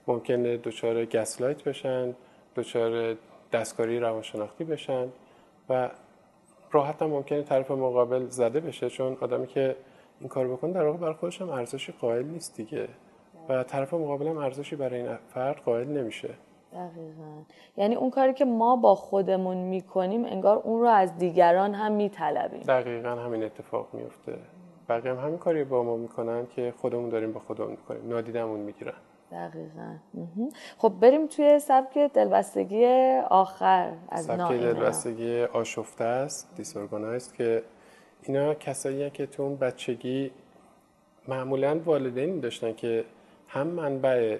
ممکنه 0.07 0.57
دچار 0.57 1.05
گسلایت 1.05 1.63
بشن 1.63 2.15
دچار 2.55 3.17
دستکاری 3.51 3.99
روانشناختی 3.99 4.63
بشن 4.63 5.07
و 5.69 5.89
راحت 6.71 7.01
هم 7.01 7.09
ممکنه 7.09 7.41
طرف 7.41 7.71
مقابل 7.71 8.25
زده 8.25 8.59
بشه 8.59 8.89
چون 8.89 9.17
آدمی 9.21 9.47
که 9.47 9.75
این 10.19 10.29
کار 10.29 10.47
بکنه 10.47 10.73
در 10.73 10.85
واقع 10.85 10.97
برای 10.97 11.13
خودش 11.13 11.41
هم 11.41 11.49
ارزشی 11.49 11.91
قائل 11.91 12.25
نیست 12.25 12.55
دیگه. 12.55 12.87
و 13.49 13.63
طرف 13.63 13.93
مقابل 13.93 14.27
هم 14.27 14.37
ارزشی 14.37 14.75
برای 14.75 15.01
این 15.01 15.17
فرد 15.33 15.57
قائل 15.57 15.87
نمیشه. 15.87 16.29
دقیقا. 16.73 17.41
یعنی 17.77 17.95
اون 17.95 18.09
کاری 18.09 18.33
که 18.33 18.45
ما 18.45 18.75
با 18.75 18.95
خودمون 18.95 19.57
می‌کنیم 19.57 20.25
انگار 20.25 20.57
اون 20.57 20.81
رو 20.81 20.87
از 20.87 21.17
دیگران 21.17 21.73
هم 21.73 21.91
میطلبیم. 21.91 22.59
دقیقا 22.59 23.09
همین 23.09 23.43
اتفاق 23.43 23.87
میفته 23.93 24.37
بقیه 24.89 25.11
هم 25.11 25.25
همین 25.25 25.37
کاری 25.37 25.63
با 25.63 25.83
ما 25.83 25.97
می‌کنن 25.97 26.47
که 26.55 26.73
خودمون 26.77 27.09
داریم 27.09 27.33
با 27.33 27.39
خودمون 27.39 27.71
می‌کنیم. 27.71 28.09
نادیدمون 28.09 28.59
می‌گیرن. 28.59 28.93
دقیقا. 29.31 29.95
خب 30.77 30.93
بریم 31.01 31.27
توی 31.27 31.59
سبک 31.59 31.97
دلبستگی 31.97 32.85
آخر 33.29 33.91
از 34.09 34.25
سبک 34.25 34.51
دلبستگی 34.51 35.43
آشفته 35.43 36.03
است 36.03 36.55
دیسورگانایز 36.55 37.33
که 37.33 37.63
اینا 38.23 38.53
کسایی 38.53 39.09
که 39.09 39.25
تو 39.25 39.43
اون 39.43 39.55
بچگی 39.55 40.31
معمولا 41.27 41.79
والدینی 41.85 42.39
داشتن 42.39 42.73
که 42.73 43.05
هم 43.47 43.67
منبع 43.67 44.37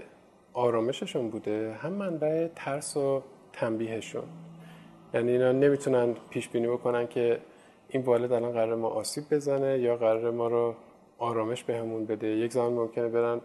آرامششون 0.54 1.30
بوده. 1.30 1.74
هم 1.74 1.94
منبع 1.94 2.48
ترس 2.56 2.98
و 2.98 3.22
تنبیهشون. 3.54 4.24
یعنی 5.14 5.32
اینا 5.32 5.52
نمی‌تونن 5.52 6.16
پیش 6.30 6.50
بینی 6.50 6.68
بکنن 6.68 7.08
که 7.08 7.40
این 7.90 8.04
والد 8.04 8.32
الان 8.32 8.52
قرار 8.52 8.76
ما 8.76 8.88
آسیب 8.88 9.24
بزنه 9.32 9.80
یا 9.80 9.96
قرار 9.96 10.32
ما 10.32 10.48
رو 10.48 10.76
آرامش 11.18 11.64
بهمون 11.64 12.06
بده. 12.06 12.28
یک 12.28 12.54
زمان 12.54 12.74
ممکنه 12.74 13.08
برن 13.08 13.42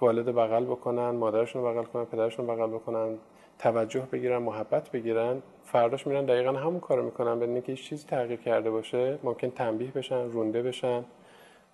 والد 0.00 0.34
بغل 0.34 0.64
بکنن 0.64 1.10
مادرشون 1.10 1.62
بغل 1.62 1.84
کنن 1.84 2.04
پدرشون 2.04 2.46
بغل 2.46 2.70
بکنن 2.70 3.18
توجه 3.58 4.08
بگیرن 4.12 4.38
محبت 4.38 4.90
بگیرن. 4.90 5.42
فرداش 5.64 6.06
میرن 6.06 6.24
دقیقا 6.24 6.52
همون 6.52 6.80
کارو 6.80 7.04
می‌کنن 7.04 7.40
بدون 7.40 7.60
که 7.60 7.72
هیچ 7.72 7.88
چیزی 7.88 8.06
تغییر 8.06 8.40
کرده 8.40 8.70
باشه. 8.70 9.18
ممکن 9.22 9.50
تنبیه 9.50 9.90
بشن 9.90 10.30
رونده 10.30 10.62
بشن. 10.62 11.04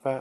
و 0.05 0.21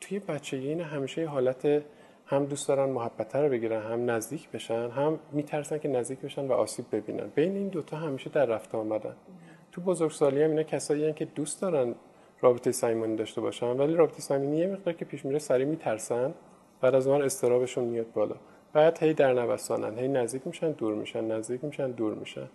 توی 0.00 0.18
بچگی 0.18 0.68
این 0.68 0.80
همیشه 0.80 1.26
حالت 1.26 1.82
هم 2.26 2.44
دوست 2.44 2.68
دارن 2.68 2.90
محبت 2.90 3.36
رو 3.36 3.48
بگیرن 3.48 3.82
هم 3.82 4.10
نزدیک 4.10 4.50
بشن 4.50 4.90
هم 4.90 5.18
میترسن 5.32 5.78
که 5.78 5.88
نزدیک 5.88 6.20
بشن 6.20 6.46
و 6.46 6.52
آسیب 6.52 6.84
ببینن. 6.92 7.26
بین 7.34 7.56
این 7.56 7.68
دوتا 7.68 7.96
همیشه 7.96 8.30
در 8.30 8.46
رفته 8.46 8.78
آمدن. 8.78 9.16
تو 9.72 9.80
بزرگسالی 9.80 10.42
هم 10.42 10.50
اینا 10.50 10.62
کسایی 10.62 11.12
که 11.12 11.24
دوست 11.24 11.62
دارن 11.62 11.94
رابطه 12.40 12.72
صمیمانه 12.72 13.16
داشته 13.16 13.40
باشن 13.40 13.76
ولی 13.76 13.94
رابطه 13.94 14.20
صمیمی 14.20 14.58
یه 14.58 14.66
مقدار 14.66 14.94
که 14.94 15.04
پیش 15.04 15.24
میره 15.24 15.38
سری 15.38 15.64
میترسن 15.64 16.34
بعد 16.80 16.94
از 16.94 17.06
اون 17.06 17.22
استرابشون 17.22 17.84
میاد 17.84 18.12
بالا. 18.12 18.36
بعد 18.72 19.02
هی 19.02 19.14
در 19.14 19.32
نوسانن 19.32 19.98
هی 19.98 20.08
نزدیک 20.08 20.46
میشن 20.46 20.70
دور 20.72 20.94
میشن 20.94 21.24
نزدیک 21.24 21.64
میشن 21.64 21.90
دور 21.90 22.14
میشن. 22.14 22.48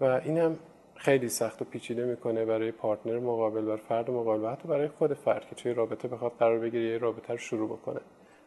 و 0.00 0.04
این 0.04 0.38
هم 0.38 0.58
خیلی 0.94 1.28
سخت 1.28 1.62
و 1.62 1.64
پیچیده 1.64 2.04
می‌کنه 2.04 2.44
برای 2.44 2.72
پارتنر 2.72 3.18
مقابل 3.18 3.62
برای 3.62 3.80
فرد 3.88 4.10
مقابل 4.10 4.44
و 4.44 4.48
حتی 4.48 4.68
برای 4.68 4.88
خود 4.88 5.14
فرد 5.14 5.48
که 5.48 5.54
توی 5.54 5.74
رابطه 5.74 6.08
بخواد 6.08 6.32
قرار 6.38 6.58
بگیره 6.58 6.84
یه 6.84 6.98
رابطه 6.98 7.32
رو 7.32 7.38
شروع 7.38 7.68
بکنه. 7.68 8.00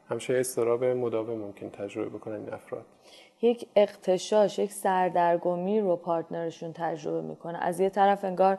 همیشه 0.10 0.38
استراب 0.38 0.84
مداوم 0.84 1.38
ممکن 1.38 1.70
تجربه 1.70 2.10
بکنن 2.10 2.36
این 2.36 2.54
افراد. 2.54 2.86
یک 3.42 3.68
اقتشاش 3.76 4.60
یک 4.60 4.72
سردرگمی 4.72 5.80
رو 5.80 5.96
پارتنرشون 5.96 6.74
تجربه 6.74 7.22
می‌کنه. 7.22 7.58
از 7.62 7.80
یه 7.80 7.90
طرف 7.90 8.26
انگار 8.26 8.58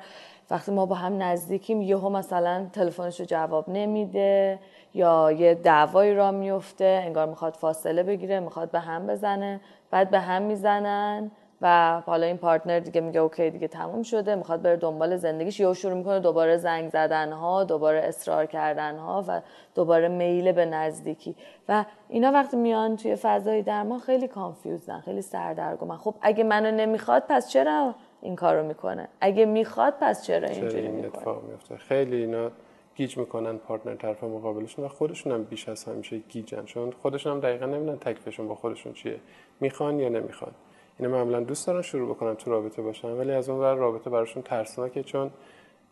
وقتی 0.50 0.72
ما 0.72 0.86
با 0.86 0.94
هم 0.94 1.22
نزدیکیم 1.22 1.82
یهو 1.82 2.08
مثلا 2.08 2.66
تلفنش 2.72 3.20
رو 3.20 3.26
جواب 3.26 3.68
نمیده 3.68 4.58
یا 4.94 5.32
یه 5.32 5.54
دعوایی 5.54 6.14
را 6.14 6.30
میفته 6.30 7.02
انگار 7.04 7.26
می‌خواد 7.26 7.54
فاصله 7.54 8.02
بگیره 8.02 8.40
می‌خواد 8.40 8.70
به 8.70 8.80
هم 8.80 9.06
بزنه 9.06 9.60
بعد 9.90 10.10
به 10.10 10.20
هم 10.20 10.42
می‌زنن. 10.42 11.30
و 11.62 12.00
حالا 12.06 12.26
این 12.26 12.36
partner 12.36 12.78
دیگه 12.78 13.00
میگه 13.00 13.20
okay 13.20 13.50
دیگه 13.50 13.68
تموم 13.68 14.02
شده 14.02 14.34
می‌خواد 14.34 14.62
بره 14.62 14.76
دنبال 14.76 15.16
زندگیش. 15.16 15.60
یا 15.60 15.74
شروع 15.74 15.94
می‌کنه 15.94 16.20
دوباره 16.20 16.56
زنگ 16.56 16.90
زدن 16.90 17.32
ها 17.32 17.64
دوباره 17.64 17.98
اصرار 17.98 18.46
کردن 18.46 18.96
ها 18.96 19.24
و 19.28 19.40
دوباره 19.74 20.08
میل 20.08 20.52
به 20.52 20.64
نزدیکی. 20.64 21.36
و 21.68 21.84
اینا 22.08 22.32
وقتی 22.32 22.56
میان 22.56 22.96
توی 22.96 23.16
فضای 23.16 23.62
درمان 23.62 23.98
خیلی 23.98 24.28
confused 24.28 24.92
ان 24.92 25.00
خیلی 25.00 25.22
سردرگمن. 25.22 25.96
خب 25.96 26.14
اگه 26.22 26.44
منو 26.44 26.70
نمی‌خواد 26.70 27.22
پس 27.28 27.50
چرا 27.50 27.94
این 28.22 28.36
کارو 28.36 28.66
می‌کنه؟ 28.66 29.08
اگه 29.20 29.44
می‌خواد 29.44 29.94
پس 30.00 30.26
چرا 30.26 30.48
اینجوری 30.48 30.88
می‌کنه؟ 30.88 31.36
خیلی 31.78 32.16
اینا 32.16 32.50
گیج 32.96 33.18
می‌کنن 33.18 33.56
partner 33.56 33.94
طرف 33.94 34.24
مقابلشون 34.24 34.84
و 34.84 34.88
خودشون 34.88 35.32
هم 35.32 35.44
بیش 35.44 35.68
از 35.68 35.84
همیشه 35.84 36.18
گیجن. 36.18 36.64
چون 36.64 36.92
خودشون 37.02 37.32
هم 37.32 37.40
دقیقا 37.40 37.66
نمی‌دونن 37.66 37.98
تکلیفشون 37.98 38.48
با 38.48 38.54
خودشون 38.54 38.92
چیه. 38.92 39.20
می‌خوان 39.60 40.00
یا 40.00 40.08
نمی‌خوان. 40.08 40.52
اینا 41.00 41.12
معمولا 41.12 41.40
دوست 41.40 41.66
دارن 41.66 41.82
شروع 41.82 42.14
بکنن 42.14 42.34
تو 42.34 42.50
رابطه 42.50 42.82
باشن 42.82 43.08
ولی 43.08 43.32
از 43.32 43.48
اون 43.48 43.60
ور 43.60 43.74
رابطه 43.74 44.10
براشون 44.10 44.42
ترسناکه 44.42 45.02
چون 45.02 45.30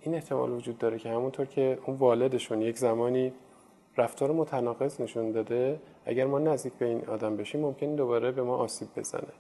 این 0.01 0.15
احتمال 0.15 0.51
وجود 0.51 0.79
داره 0.79 0.99
که 0.99 1.09
همونطور 1.09 1.47
که 1.47 1.79
اون 1.87 1.97
والدشون 1.97 2.63
یک 2.63 2.79
زمانی 2.79 3.33
رفتار 3.97 4.33
متناقض 4.33 5.01
نشون 5.01 5.33
داده 5.33 5.81
اگر 6.07 6.27
ما 6.27 6.39
نزدیک 6.39 6.73
به 6.73 6.87
این 6.87 7.05
آدم 7.07 7.37
بشیم 7.37 7.61
ممکن 7.61 7.95
دوباره 7.95 8.33
به 8.33 8.43
ما 8.43 8.57
آسیب 8.57 8.89
بزنه. 8.97 9.33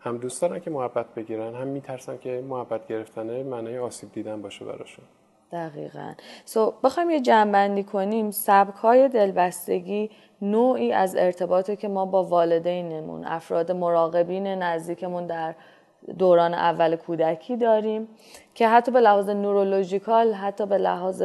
هم 0.00 0.18
دوست 0.18 0.42
دارن 0.42 0.60
که 0.60 0.70
محبت 0.70 1.14
بگیرن 1.14 1.54
هم 1.54 1.66
میترسن 1.66 2.18
که 2.18 2.44
محبت 2.48 2.86
گرفتنه 2.86 3.42
معنای 3.42 3.78
آسیب 3.78 4.12
دیدن 4.12 4.42
باشه 4.42 4.64
براشون. 4.64 5.04
دقیقا. 5.52 6.12
سو 6.44 6.70
so, 6.70 6.84
بخوایم 6.84 7.10
یه 7.10 7.20
جنبندی 7.20 7.82
کنیم. 7.82 8.30
سبک 8.30 8.74
های 8.74 9.08
دلبستگی 9.08 10.10
نوعی 10.42 10.92
از 10.92 11.16
ارتباطی 11.16 11.76
که 11.76 11.88
ما 11.88 12.06
با 12.06 12.24
والدینمون 12.24 13.24
افراد 13.24 13.72
مراقبین 13.72 14.46
نزدیکمون 14.46 15.26
در 15.26 15.54
دوران 16.18 16.54
اول 16.54 16.96
کودکی 16.96 17.56
داریم 17.56 18.08
که 18.54 18.68
حتی 18.68 18.92
به 18.92 19.00
لحاظ 19.00 19.28
نورولوژیکال 19.30 20.32
حتی 20.32 20.66
به 20.66 20.78
لحاظ 20.78 21.22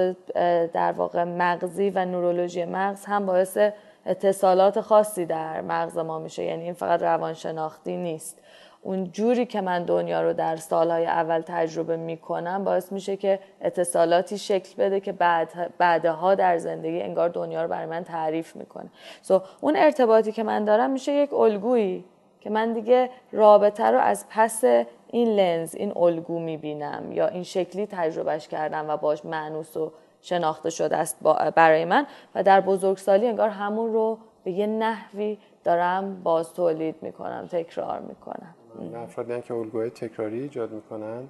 در 0.73 0.91
واقع 0.91 1.23
مغزی 1.23 1.89
و 1.89 2.05
نورولوژی 2.05 2.65
مغز 2.65 3.05
هم 3.05 3.25
باعث 3.25 3.57
اتصالات 4.05 4.81
خاصی 4.81 5.25
در 5.25 5.61
مغز 5.61 5.97
ما 5.97 6.19
میشه. 6.19 6.43
یعنی 6.43 6.63
این 6.63 6.73
فقط 6.73 7.01
روانشناختی 7.01 7.97
نیست. 7.97 8.41
اون 8.83 9.11
جوری 9.11 9.45
که 9.45 9.61
من 9.61 9.83
دنیا 9.83 10.21
رو 10.21 10.33
در 10.33 10.55
سالهای 10.55 11.05
اول 11.05 11.41
تجربه 11.41 11.97
می‌کنم 11.97 12.63
باعث 12.63 12.91
میشه 12.91 13.17
که 13.17 13.39
اتصالاتی 13.61 14.37
شکل 14.37 14.75
بده 14.77 14.99
که 14.99 15.11
بعد 15.11 15.73
بعدها 15.77 16.35
در 16.35 16.57
زندگی 16.57 17.01
انگار 17.01 17.29
دنیا 17.29 17.61
رو 17.61 17.67
برای 17.67 17.85
من 17.85 18.03
تعریف 18.03 18.55
می‌کنه. 18.55 18.89
سو 19.21 19.39
so, 19.39 19.41
اون 19.61 19.75
ارتباطی 19.75 20.31
که 20.31 20.43
من 20.43 20.65
دارم 20.65 20.89
میشه 20.89 21.11
یک 21.11 21.33
الگویی 21.33 22.05
که 22.39 22.49
من 22.49 22.73
دیگه 22.73 23.09
رابطه 23.31 23.85
رو 23.85 23.99
از 23.99 24.25
پس 24.29 24.63
این 25.07 25.27
لنز 25.27 25.75
این 25.75 25.97
الگو 25.97 26.39
می‌بینم 26.39 27.11
یا 27.11 27.27
این 27.27 27.43
شکلی 27.43 27.87
تجربهش 27.91 28.47
کردم 28.47 28.89
و 28.89 28.97
باش 28.97 29.25
معنوس 29.25 29.77
و 29.77 29.91
شناخته 30.21 30.69
شده 30.69 30.97
است 30.97 31.23
برای 31.55 31.85
من 31.85 32.05
و 32.35 32.43
در 32.43 32.61
بزرگسالی 32.61 33.27
انگار 33.27 33.49
همون 33.49 33.93
رو 33.93 34.17
به 34.43 34.51
یه 34.51 34.67
نحوی 34.67 35.37
دارم 35.63 36.23
باز 36.23 36.53
تولید 36.53 36.95
می‌کنم 37.01 37.47
تکرار 37.51 37.99
می‌کنم. 37.99 38.55
افرادی 38.95 39.41
که 39.41 39.53
الگوهای 39.53 39.89
تکراری 39.89 40.41
ایجاد 40.41 40.71
می‌کنن 40.71 41.27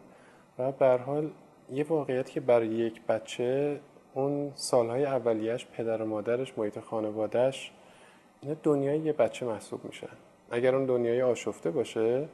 و 0.60 0.72
به 0.72 0.98
حال 0.98 1.32
یه 1.72 1.84
واقعیت 1.84 2.30
که 2.30 2.40
برای 2.40 2.68
یک 2.68 3.02
بچه 3.06 3.80
اون 4.14 4.52
سالهای 4.56 5.06
اولیش 5.06 5.68
پدر 5.68 6.02
و 6.02 6.06
مادرش 6.06 6.58
محیط 6.58 6.80
خانوادهش 6.80 7.72
اینا 8.42 8.56
دنیای 8.64 9.00
یه 9.00 9.14
بچه 9.14 9.46
محسوب 9.46 9.86
میشن. 9.86 10.08
اگر 10.52 10.76
اون 10.76 10.86
دنیای 10.86 11.22
آشفته 11.22 11.72
باشه 11.72 12.28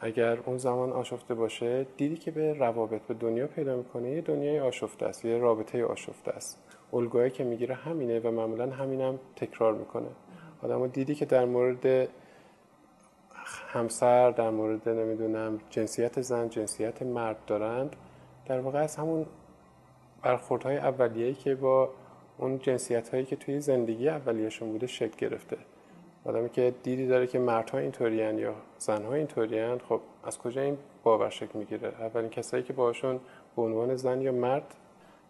اگر 0.00 0.38
اون 0.46 0.58
زمان 0.58 0.92
آشفته 0.92 1.34
باشه 1.34 1.86
دیدی 1.96 2.16
که 2.16 2.30
به 2.30 2.52
روابط 2.52 3.02
به 3.02 3.14
دنیا 3.14 3.46
پیدا 3.46 3.76
می‌کنه 3.76 4.10
یه 4.10 4.20
دنیای 4.20 4.60
آشفته 4.60 5.06
است 5.06 5.24
یه 5.24 5.38
رابطه 5.38 5.84
آشفته 5.84 6.30
است. 6.30 6.58
الگوهایی 6.92 7.30
که 7.30 7.44
می‌گیره 7.44 7.74
همینه 7.74 8.20
و 8.20 8.30
معمولا 8.30 8.70
همینم 8.70 9.18
تکرار 9.36 9.74
می‌کنه. 9.74 10.08
آدم 10.62 10.86
دیدی 10.86 11.14
که 11.14 11.24
در 11.24 11.44
مورد 11.44 12.08
همسر 13.44 14.30
در 14.30 14.50
مورد 14.50 14.88
نمی‌دونم 14.88 15.60
جنسیت 15.70 16.20
زن 16.20 16.48
جنسیت 16.48 17.02
مرد 17.02 17.36
دارند. 17.46 17.96
در 18.46 18.60
واقع 18.60 18.78
از 18.78 18.96
همون 18.96 19.26
برخوردهای 20.22 20.76
اولیه‌ای 20.76 21.34
که 21.34 21.54
با 21.54 21.90
اون 22.38 22.58
جنسیت 22.58 23.08
هایی 23.08 23.24
که 23.24 23.36
توی 23.36 23.60
زندگی 23.60 24.08
اولیهشون 24.08 24.72
بوده 24.72 24.86
شکل 24.86 25.28
گرفته. 25.28 25.56
آدمی 26.24 26.50
که 26.50 26.74
دیدی 26.82 27.06
داره 27.06 27.26
که 27.26 27.38
مردها 27.38 27.78
اینطورین 27.78 28.38
یا 28.38 28.54
زنها 28.78 29.14
اینطورین 29.14 29.78
خب 29.78 30.00
از 30.24 30.38
کجا 30.38 30.60
این 30.60 30.78
باور 31.02 31.30
شکل 31.30 31.58
می‌گیره؟ 31.58 31.88
اولین 31.88 32.30
کسایی 32.30 32.62
که 32.62 32.72
باشون 32.72 33.20
به 33.56 33.62
عنوان 33.62 33.96
زن 33.96 34.20
یا 34.20 34.32
مرد 34.32 34.74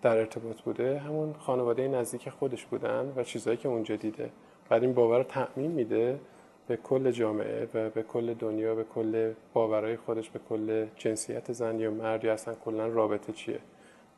در 0.02 0.16
ارتباط 0.16 0.60
بوده 0.60 0.98
همون 0.98 1.34
خانواده 1.38 1.88
نزدیک 1.88 2.30
خودش 2.30 2.66
بودن 2.66 3.12
و 3.16 3.22
چیزهایی 3.22 3.56
که 3.56 3.68
اونجا 3.68 3.96
دیده. 3.96 4.30
بعد 4.68 4.82
این 4.82 4.94
باور 4.94 5.18
رو 5.18 5.24
تعمین 5.24 5.70
میده 5.70 6.20
به 6.66 6.76
کل 6.76 7.10
جامعه 7.10 7.68
و 7.74 7.90
به 7.90 8.02
کل 8.02 8.34
دنیا 8.34 8.74
به 8.74 8.84
کل 8.84 9.32
باورهای 9.52 9.96
خودش 9.96 10.30
به 10.30 10.40
کل 10.48 10.86
جنسیت 10.96 11.52
زن 11.52 11.80
یا 11.80 11.90
مرد 11.90 12.24
یا 12.24 12.32
اصلا 12.32 12.54
کلا 12.64 12.86
رابطه 12.86 13.32
چیه؟ 13.32 13.58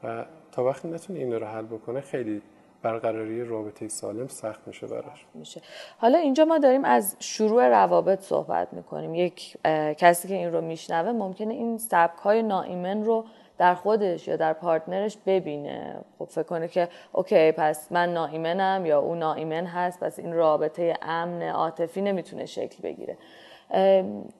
و 0.04 0.24
تا 0.52 0.64
وقتی 0.64 0.88
نتونه 0.88 1.18
این 1.18 1.32
رو 1.32 1.46
حل 1.46 1.64
بکنه 1.64 2.00
خیلی 2.00 2.42
برقراری 2.82 3.44
رابطه 3.44 3.88
سالم 3.88 4.28
سخت 4.28 4.60
میشه 4.66 4.86
براش. 4.86 5.26
میشه. 5.34 5.60
حالا 5.98 6.18
اینجا 6.18 6.44
ما 6.44 6.58
داریم 6.58 6.84
از 6.84 7.16
شروع 7.18 7.68
روابط 7.68 8.20
صحبت 8.20 8.72
می‌کنیم. 8.72 9.14
یک 9.14 9.56
کسی 9.98 10.28
که 10.28 10.34
این 10.34 10.52
رو 10.52 10.60
میشنوه 10.60 11.12
ممکنه 11.12 11.54
این 11.54 11.78
سبک 11.78 12.18
های 12.18 12.42
ناایمن 12.42 13.04
رو 13.04 13.24
در 13.58 13.74
خودش 13.74 14.28
یا 14.28 14.36
در 14.36 14.52
پارتنرش 14.52 15.18
ببینه. 15.26 16.00
خب 16.18 16.24
فکر 16.24 16.42
کنه 16.42 16.68
که 16.68 16.88
اوکی 17.12 17.52
پس 17.52 17.92
من 17.92 18.12
ناایمنم 18.12 18.86
یا 18.86 19.00
او 19.00 19.14
ناایمن 19.14 19.66
هست 19.66 20.00
پس 20.00 20.18
این 20.18 20.32
رابطه 20.32 20.94
امن 21.02 21.42
عاطفی 21.42 22.00
نمی‌تونه 22.00 22.46
شکل 22.46 22.82
بگیره. 22.82 23.16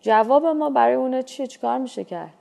جواب 0.00 0.46
ما 0.46 0.70
برای 0.70 0.94
اونا 0.94 1.22
چیه؟ 1.22 1.46
چیکار 1.46 1.78
میشه 1.78 2.04
کرد؟ 2.04 2.32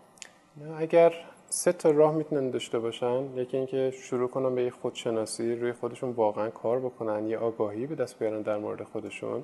اگر 0.78 1.14
سه 1.50 1.72
تا 1.72 1.92
راه 1.92 2.16
می‌تونن 2.16 2.50
داشته 2.50 2.80
باشن 2.80 3.38
یکی 3.38 3.58
اینکه 3.58 3.92
شروع 3.92 4.30
کنن 4.30 4.56
به 4.56 4.70
خودشناسی 4.70 5.56
روی 5.56 5.74
خودشون 5.74 6.12
واقعا 6.12 6.50
کار 6.50 6.80
بکنن 6.80 7.28
یه 7.28 7.38
آگاهی 7.38 7.88
به 7.88 7.96
دست 7.96 8.20
بیارن 8.20 8.42
در 8.42 8.58
مورد 8.58 8.84
خودشون. 8.84 9.44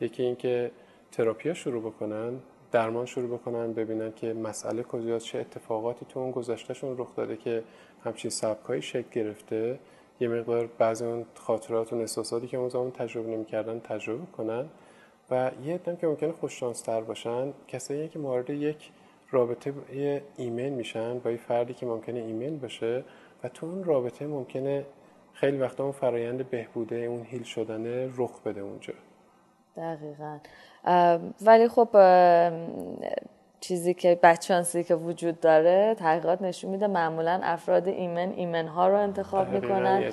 یکی 0.00 0.22
اینکه 0.22 0.70
تراپیا 1.12 1.54
شروع 1.54 1.82
بکنن. 1.82 2.40
درمان 2.76 3.06
شروع 3.06 3.38
بکنن 3.38 3.72
ببینن 3.72 4.12
که 4.16 4.32
مسئله 4.32 4.82
کجاست 4.82 5.24
چه 5.24 5.38
اتفاقاتی 5.38 6.06
تو 6.08 6.20
اون 6.20 6.30
گذشتهشون 6.30 6.98
رخ 6.98 7.16
داده 7.16 7.36
که 7.36 7.62
همچین 8.04 8.30
سبکایی 8.30 8.82
شکل 8.82 9.08
گرفته. 9.12 9.78
یه 10.20 10.28
مقدار 10.28 10.68
بعضی 10.78 11.04
اون 11.04 11.26
خاطرات 11.34 11.92
و 11.92 11.96
احساساتی 11.96 12.46
که 12.46 12.56
اون 12.56 12.68
زمان 12.68 12.90
تجربه 12.90 13.28
نمی‌کردن 13.28 13.80
تجربه 13.80 14.26
کنن 14.36 14.68
و 15.30 15.50
یه 15.64 15.74
عدم 15.74 15.96
که 15.96 16.06
ممکنه 16.06 16.32
خوششانستر 16.32 17.00
باشن 17.00 17.52
کسایی 17.68 18.08
که 18.08 18.18
مورد 18.18 18.50
یک 18.50 18.90
رابطه 19.30 19.74
ایمیل 20.36 20.72
میشن 20.72 21.18
با 21.18 21.30
یه 21.30 21.36
فردی 21.36 21.74
که 21.74 21.86
ممکنه 21.86 22.20
ایمیل 22.20 22.56
باشه 22.56 23.04
و 23.44 23.48
تو 23.48 23.66
اون 23.66 23.84
رابطه 23.84 24.26
ممکنه 24.26 24.86
خیلی 25.32 25.56
وقتا 25.56 25.82
اون 25.82 25.92
فرایند 25.92 26.50
بهبوده 26.50 26.96
اون 26.96 27.22
هیل 27.22 27.42
شدنه 27.42 28.10
رخ 28.16 28.42
بده 28.42 28.60
اونجا. 28.60 28.94
دقیقا. 29.76 30.38
ولی 31.42 31.68
خب 31.68 31.88
چیزی 33.60 33.94
که 33.94 34.18
بچانسی 34.22 34.84
که 34.84 34.94
وجود 34.94 35.40
داره 35.40 35.94
تحقیقات 35.94 36.42
نشون 36.42 36.70
میده 36.70 36.86
معمولا 36.86 37.40
افراد 37.42 37.88
ایمن 37.88 38.32
ایمن 38.32 38.68
ها 38.68 38.88
رو 38.88 38.96
انتخاب 38.96 39.48
می‌کنن 39.48 40.12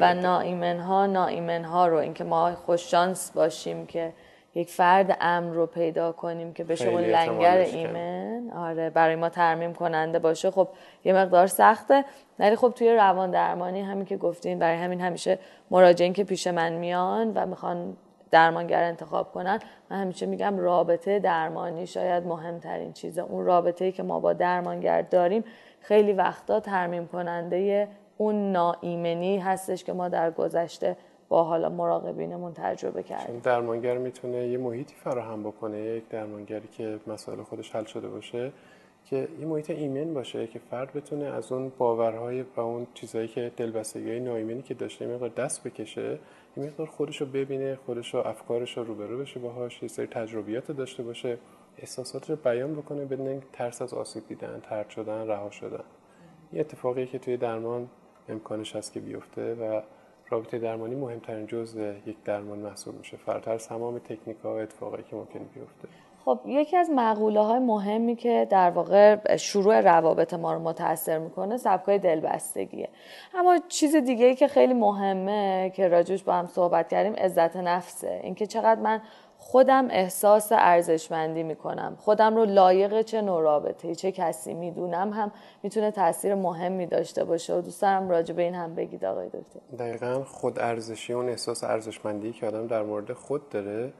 و 0.00 0.14
نا 0.14 0.40
ایمن 0.40 0.80
ها 0.80 1.06
نا 1.06 1.26
ایمن 1.26 1.64
ها 1.64 1.86
رو. 1.86 1.96
اینکه 1.96 2.24
ما 2.24 2.54
خوششانس 2.54 3.30
باشیم 3.30 3.86
که 3.86 4.12
یک 4.54 4.70
فرد 4.70 5.16
امن 5.20 5.54
رو 5.54 5.66
پیدا 5.66 6.12
کنیم 6.12 6.52
که 6.52 6.64
به 6.64 6.74
شما 6.74 7.00
لنگر 7.00 7.56
ایمن 7.56 8.50
آره 8.50 8.90
برای 8.90 9.16
ما 9.16 9.28
ترمیم 9.28 9.74
کننده 9.74 10.18
باشه 10.18 10.50
خب 10.50 10.68
یه 11.04 11.12
مقدار 11.12 11.46
سخته. 11.46 12.04
ولی 12.38 12.56
خب 12.56 12.72
توی 12.76 12.94
روان 12.94 13.30
درمانی 13.30 13.80
همین 13.80 14.04
که 14.04 14.16
گفتین 14.16 14.58
برای 14.58 14.76
همین 14.76 15.00
همیشه 15.00 15.38
مراجعین 15.70 16.12
که 16.12 16.24
پیش 16.24 16.46
من 16.46 16.72
میان 16.72 17.32
و 17.34 17.46
می‌خوان 17.46 17.96
درمانگر 18.30 18.82
انتخاب 18.82 19.32
کنن 19.32 19.58
من 19.90 20.00
همیشه 20.00 20.26
میگم 20.26 20.58
رابطه 20.58 21.18
درمانی 21.18 21.86
شاید 21.86 22.26
مهمترین 22.26 22.92
چیزه 22.92 23.22
اون 23.22 23.44
رابطه 23.44 23.84
ای 23.84 23.92
که 23.92 24.02
ما 24.02 24.20
با 24.20 24.32
درمانگر 24.32 25.02
داریم 25.02 25.44
خیلی 25.80 26.12
وقتا 26.12 26.60
ترمیم 26.60 27.06
کننده 27.06 27.88
اون 28.16 28.52
ناایمنی 28.52 29.38
هستش 29.38 29.84
که 29.84 29.92
ما 29.92 30.08
در 30.08 30.30
گذشته 30.30 30.96
با 31.28 31.44
حالا 31.44 31.68
مراقبینمون 31.68 32.52
تجربه 32.54 33.02
کردیم. 33.02 33.38
درمانگر 33.38 33.98
می‌تونه 33.98 34.36
یه 34.36 34.58
محیطی 34.58 34.94
فراهم 34.94 35.42
بکنه 35.42 35.78
یک 35.78 36.08
درمانگری 36.08 36.68
که 36.68 36.98
مسائل 37.06 37.42
خودش 37.42 37.74
حل 37.74 37.84
شده 37.84 38.08
باشه. 38.08 38.52
که 39.10 39.28
این 39.38 39.48
محیط 39.48 39.70
ایمن 39.70 40.14
باشه 40.14 40.46
که 40.46 40.58
فرد 40.58 40.92
بتونه 40.92 41.24
از 41.24 41.52
اون 41.52 41.72
باورهای 41.78 42.42
و 42.42 42.60
اون 42.60 42.86
چیزهایی 42.94 43.28
که 43.28 43.52
دلبستگی 43.56 44.20
نایمنی 44.20 44.62
که 44.62 44.74
داشته 44.74 45.06
مقدار 45.06 45.28
دست 45.28 45.64
بکشه 45.64 46.18
این 46.56 46.66
مقدار 46.66 46.86
خودش 46.86 47.20
رو 47.20 47.26
ببینه 47.26 47.76
خودش 47.86 48.14
رو 48.14 48.20
افکارش 48.26 48.76
رو 48.76 48.84
روبرو 48.84 49.18
بشه 49.18 49.40
باهاش 49.40 49.82
یه 49.82 49.88
سری 49.88 50.06
تجربیات 50.06 50.72
داشته 50.72 51.02
باشه 51.02 51.38
احساسات 51.78 52.30
رو 52.30 52.36
بیان 52.36 52.74
بکنه 52.74 53.04
بدون 53.04 53.42
ترس 53.52 53.82
از 53.82 53.94
آسیب 53.94 54.28
دیدن 54.28 54.60
ترد 54.62 54.90
شدن 54.90 55.26
رها 55.26 55.50
شدن. 55.50 55.84
این 56.52 56.60
اتفاقی 56.60 57.06
که 57.06 57.18
توی 57.18 57.36
درمان 57.36 57.88
امکانش 58.28 58.76
هست 58.76 58.92
که 58.92 59.00
بیفته 59.00 59.54
و 59.54 59.80
رابطه 60.30 60.58
درمانی 60.58 60.94
مهمترین 60.94 61.46
جزء 61.46 61.92
یک 62.06 62.16
درمان 62.24 62.58
محسوب 62.58 62.98
میشه. 62.98 63.16
فراتر 63.16 63.58
تمام 63.58 63.98
تکنیک 63.98 64.36
ها 64.38 64.54
و 64.54 64.58
اتفاقی 64.58 65.02
که 65.02 65.16
ممکن 65.16 65.38
بیفته. 65.54 65.88
خب 66.28 66.40
یکی 66.46 66.76
از 66.76 66.90
مقوله 66.90 67.40
های 67.40 67.58
مهمی 67.58 68.16
که 68.16 68.46
در 68.50 68.70
واقع 68.70 69.36
شروع 69.36 69.80
روابط 69.80 70.34
ما 70.34 70.52
رو 70.52 70.58
متاثر 70.58 71.18
می‌کنه 71.18 71.56
سبکای 71.56 71.98
دلبستگیه. 71.98 72.88
اما 73.34 73.58
چیز 73.68 73.96
دیگه 73.96 74.26
ای 74.26 74.34
که 74.34 74.48
خیلی 74.48 74.74
مهمه 74.74 75.72
که 75.74 75.88
راجوش 75.88 76.22
با 76.22 76.32
هم 76.32 76.46
صحبت 76.46 76.88
کردیم 76.88 77.14
عزت 77.14 77.56
نفسه. 77.56 78.20
اینکه 78.22 78.46
چقدر 78.46 78.80
من 78.80 79.02
خودم 79.38 79.88
احساس 79.90 80.52
ارزشمندی 80.52 81.42
می‌کنم. 81.42 81.96
خودم 81.98 82.36
رو 82.36 82.44
لایق 82.44 83.02
چه 83.02 83.20
نوع 83.20 83.42
رابطه 83.42 83.94
چه 83.94 84.12
کسی 84.12 84.54
می‌دونم 84.54 85.12
هم 85.12 85.32
می‌تونه 85.62 85.90
تاثیر 85.90 86.34
مهمی 86.34 86.86
داشته 86.86 87.24
باشه. 87.24 87.54
و 87.54 87.60
دوست 87.60 87.82
دارم 87.82 88.08
راجع 88.08 88.34
به 88.34 88.42
این 88.42 88.54
هم 88.54 88.74
بگید 88.74 89.04
آقای 89.04 89.26
دکتر. 89.26 89.76
دقیقا 89.78 90.24
خود 90.24 90.58
ارزشی 90.58 91.12
اون 91.12 91.28
احساس 91.28 91.64
ارزشمندی 91.64 92.32
که 92.32 92.46
آدم 92.46 92.66
در 92.66 92.82
مورد 92.82 93.12
خود 93.12 93.48
داره 93.48 93.92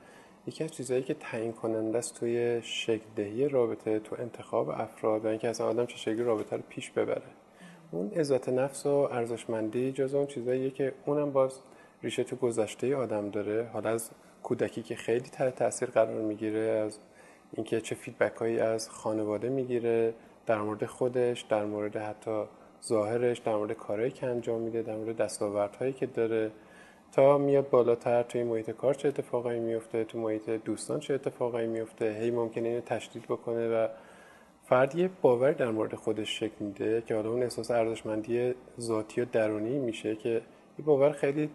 یکی 0.49 0.65
از 0.65 0.71
چیزهایی 0.71 1.03
که 1.03 1.15
تعیین 1.15 1.53
کننده 1.53 1.99
است 1.99 2.15
توی 2.15 2.63
شکل 2.63 3.49
رابطه 3.51 3.99
تو 3.99 4.17
انتخاب 4.19 4.69
افراد 4.69 5.25
و 5.25 5.29
اینکه 5.29 5.49
اصلا 5.49 5.67
آدم 5.67 5.87
چه 5.87 5.97
شکلی 5.97 6.23
رابطه 6.23 6.57
رو 6.57 6.63
پیش 6.69 6.91
ببره. 6.91 7.23
اون 7.91 8.11
عزت 8.11 8.49
نفس 8.49 8.87
و 8.87 8.91
ارزشمندی 8.91 9.93
جز 9.93 10.15
اون 10.15 10.27
چیزاییه 10.27 10.71
که 10.71 10.93
اونم 11.07 11.33
باز 11.33 11.61
ریشه 12.03 12.25
تو 12.25 12.37
گذشته 12.37 12.97
آدم 12.97 13.31
داره. 13.31 13.69
حالا 13.73 13.91
از 13.91 14.11
کودکی 14.43 14.83
که 14.83 14.97
خیلی 14.97 15.29
تحت 15.29 15.57
تاثیر 15.57 15.89
قرار 15.91 16.21
می‌گیره 16.21 16.61
از 16.61 16.99
اینکه 17.53 17.81
چه 17.81 17.95
فیدبک 17.95 18.37
هایی 18.37 18.61
از 18.61 18.91
خانواده 18.91 19.49
می‌گیره 19.49 20.15
در 20.47 20.59
مورد 20.59 20.87
خودش 20.87 21.41
در 21.41 21.65
مورد 21.65 21.97
حتی 21.97 22.45
ظاهرش 22.85 23.39
در 23.39 23.57
مورد 23.57 23.73
کارهایی 23.73 24.11
که 24.11 24.27
انجام 24.27 24.61
میده 24.61 24.83
در 24.83 24.97
مورد 24.97 25.17
دستاوردهایی 25.17 25.93
که 25.93 26.07
داره. 26.07 26.51
تا 27.13 27.39
میاد 27.39 27.71
بالاتر 27.71 28.23
توی 28.23 28.43
محیط 28.43 28.71
کار 28.71 28.95
چه 28.95 29.09
اتفاقایی 29.09 29.61
میفته 29.61 30.05
تو 30.05 30.19
محیط 30.19 30.51
دوستان 30.51 31.01
چه 31.01 31.15
اتفاقایی 31.15 31.67
میفته؟ 31.67 32.19
هی 32.21 32.31
ممکنه 32.31 32.69
اینو 32.69 32.81
تشدید 32.81 33.23
بکنه 33.23 33.69
و 33.69 33.89
فرد 34.65 34.95
یه 34.95 35.11
باور 35.23 35.53
در 35.53 35.71
مورد 35.71 35.95
خودش 35.95 36.41
شکل 36.41 36.65
میده 36.65 37.03
که 37.07 37.15
حالا 37.15 37.31
اون 37.31 37.43
احساس 37.43 37.71
ارزشمندی 37.71 38.55
ذاتی 38.81 39.21
و 39.21 39.25
درونی 39.25 39.79
میشه 39.79 40.17
که 40.17 40.31
یه 40.79 40.85
باور 40.85 41.13
خیلی 41.13 41.51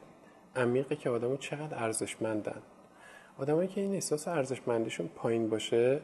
عمیقه 0.56 0.96
که 0.96 1.10
آدمو 1.10 1.38
چقدر 1.38 1.84
ارزشمندن. 1.84 2.62
آدمایی 3.38 3.68
که 3.68 3.82
این 3.82 3.94
احساس 3.94 4.28
ارزشمندیشون 4.28 5.10
پایین 5.16 5.50
باشه 5.50 6.00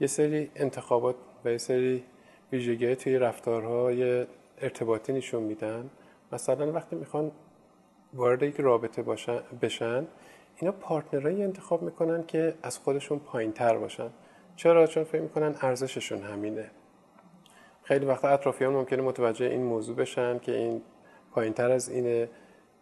یه 0.00 0.06
سری 0.06 0.50
انتخابات 0.56 1.16
و 1.44 1.50
یه 1.50 1.58
سری 1.58 2.04
ویژگی 2.52 2.96
توی 2.96 3.18
رفتارها 3.18 3.92
یه 3.92 4.26
ارتباطی 4.58 5.12
نشون 5.12 5.42
میدن. 5.42 5.90
مثلا 6.32 6.72
وقتی 6.72 6.96
می‌خوان 6.96 7.32
وارد 8.14 8.42
یک 8.42 8.60
رابطه 8.60 9.02
باشن 9.02 9.38
بشن 9.62 10.06
اینا 10.56 10.72
پارتنرایی 10.72 11.42
انتخاب 11.42 11.82
می‌کنن 11.82 12.26
که 12.26 12.54
از 12.62 12.78
خودشون 12.78 13.18
پایین 13.18 13.52
تر 13.52 13.78
باشن. 13.78 14.10
چرا؟ 14.56 14.86
چون 14.86 15.04
فکر 15.04 15.20
می‌کنن 15.20 15.54
ارزششون 15.60 16.22
همینه. 16.22 16.70
خیلی 17.82 18.06
وقتا 18.06 18.28
اطرافیان 18.28 18.72
ممکنه 18.72 19.02
متوجه 19.02 19.46
این 19.46 19.62
موضوع 19.62 19.96
بشن 19.96 20.38
که 20.38 20.56
این 20.56 20.82
پایین 21.32 21.52
تر 21.52 21.70
از 21.70 21.88
اینه 21.88 22.28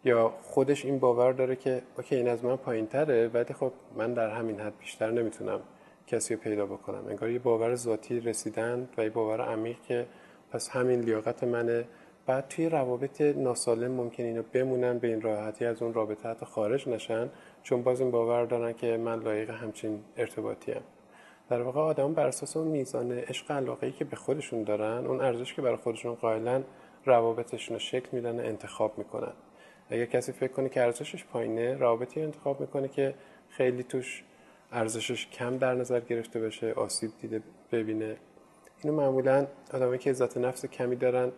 یا 0.05 0.35
خودش 0.43 0.85
این 0.85 0.99
باور 0.99 1.33
داره 1.33 1.57
که 1.57 1.83
اوکی 1.97 2.17
این 2.17 2.29
از 2.29 2.45
من 2.45 2.57
پایین 2.57 2.87
تره 2.87 3.29
ولی 3.29 3.55
خب 3.55 3.73
من 3.97 4.15
در 4.15 4.31
همین 4.31 4.61
حد 4.61 4.79
بیشتر 4.79 5.11
نمی‌تونم 5.11 5.61
کسی 6.07 6.35
رو 6.35 6.41
پیدا 6.41 6.67
بکنم. 6.67 7.09
انگار 7.09 7.31
یه 7.31 7.39
باور 7.39 7.75
ذاتی 7.75 8.21
رسیدن 8.21 8.89
و 8.99 9.03
یه 9.03 9.11
باور 9.11 9.41
عمیق 9.41 9.77
که 9.83 10.07
پس 10.51 10.69
همین 10.69 11.01
لیاقت 11.01 11.45
منه. 11.45 11.85
بعد 12.27 12.49
توی 12.49 12.69
روابط 12.69 13.21
ناسالم 13.21 13.91
ممکن 13.91 14.23
اینو 14.23 14.43
بمونن 14.53 14.99
به 14.99 15.09
این 15.09 15.21
راحتی 15.21 15.65
از 15.65 15.83
اون 15.83 15.95
رابطه 15.95 16.29
حتی 16.29 16.47
خارج 16.47 16.89
نشن 16.89 17.31
چون 17.63 17.83
باز 17.83 18.01
این 18.01 18.11
باور 18.11 18.45
دارن 18.45 18.73
که 18.73 18.97
من 18.97 19.21
لایق 19.21 19.51
همچین 19.51 20.01
ارتباطی 20.17 20.73
هم. 20.73 20.83
در 21.49 21.63
واقع 21.63 21.81
آدم 21.81 22.15
بر 22.15 22.27
اساس 22.27 22.57
اون 22.57 22.69
میزان 22.69 23.13
عشق 23.13 23.51
علاقه 23.51 23.93
که 23.93 24.05
به 24.05 24.17
خودشون 24.17 24.63
دارن 24.63 25.07
اون 25.07 25.21
ارزش 25.21 25.55
که 25.55 25.63
برای 25.63 25.77
خودشون 25.77 26.15
قائلن 26.15 26.65
روابطشون 27.05 27.75
رو 27.75 27.81
شکل 27.81 28.09
میدن 28.13 28.41
و 28.41 28.43
انتخاب 28.43 28.99
می‌کنن 28.99 29.33
اگر 29.91 30.05
کسی 30.05 30.33
فکر 30.33 30.53
کنه 30.53 30.69
که 30.69 30.83
ارزشش 30.83 31.25
پایینه 31.25 31.77
رابطی 31.77 32.23
انتخاب 32.23 32.61
می‌کنه 32.61 32.89
که 32.89 33.15
خیلی 33.49 33.83
توش 33.83 34.25
ارزشش 34.73 35.27
کم 35.27 35.59
در 35.59 35.75
نظر 35.75 36.01
گرفته 36.01 36.41
بشه 36.41 36.73
آسیب 36.73 37.11
دیده 37.21 37.43
ببینه 37.73 38.17
اینو 38.83 38.97
معمولا 38.97 39.47
آدمایی 39.73 39.99
که 39.99 40.11
عزت 40.11 40.37
نفس 40.37 40.67
کمی 40.67 40.97
دارن 40.97 41.33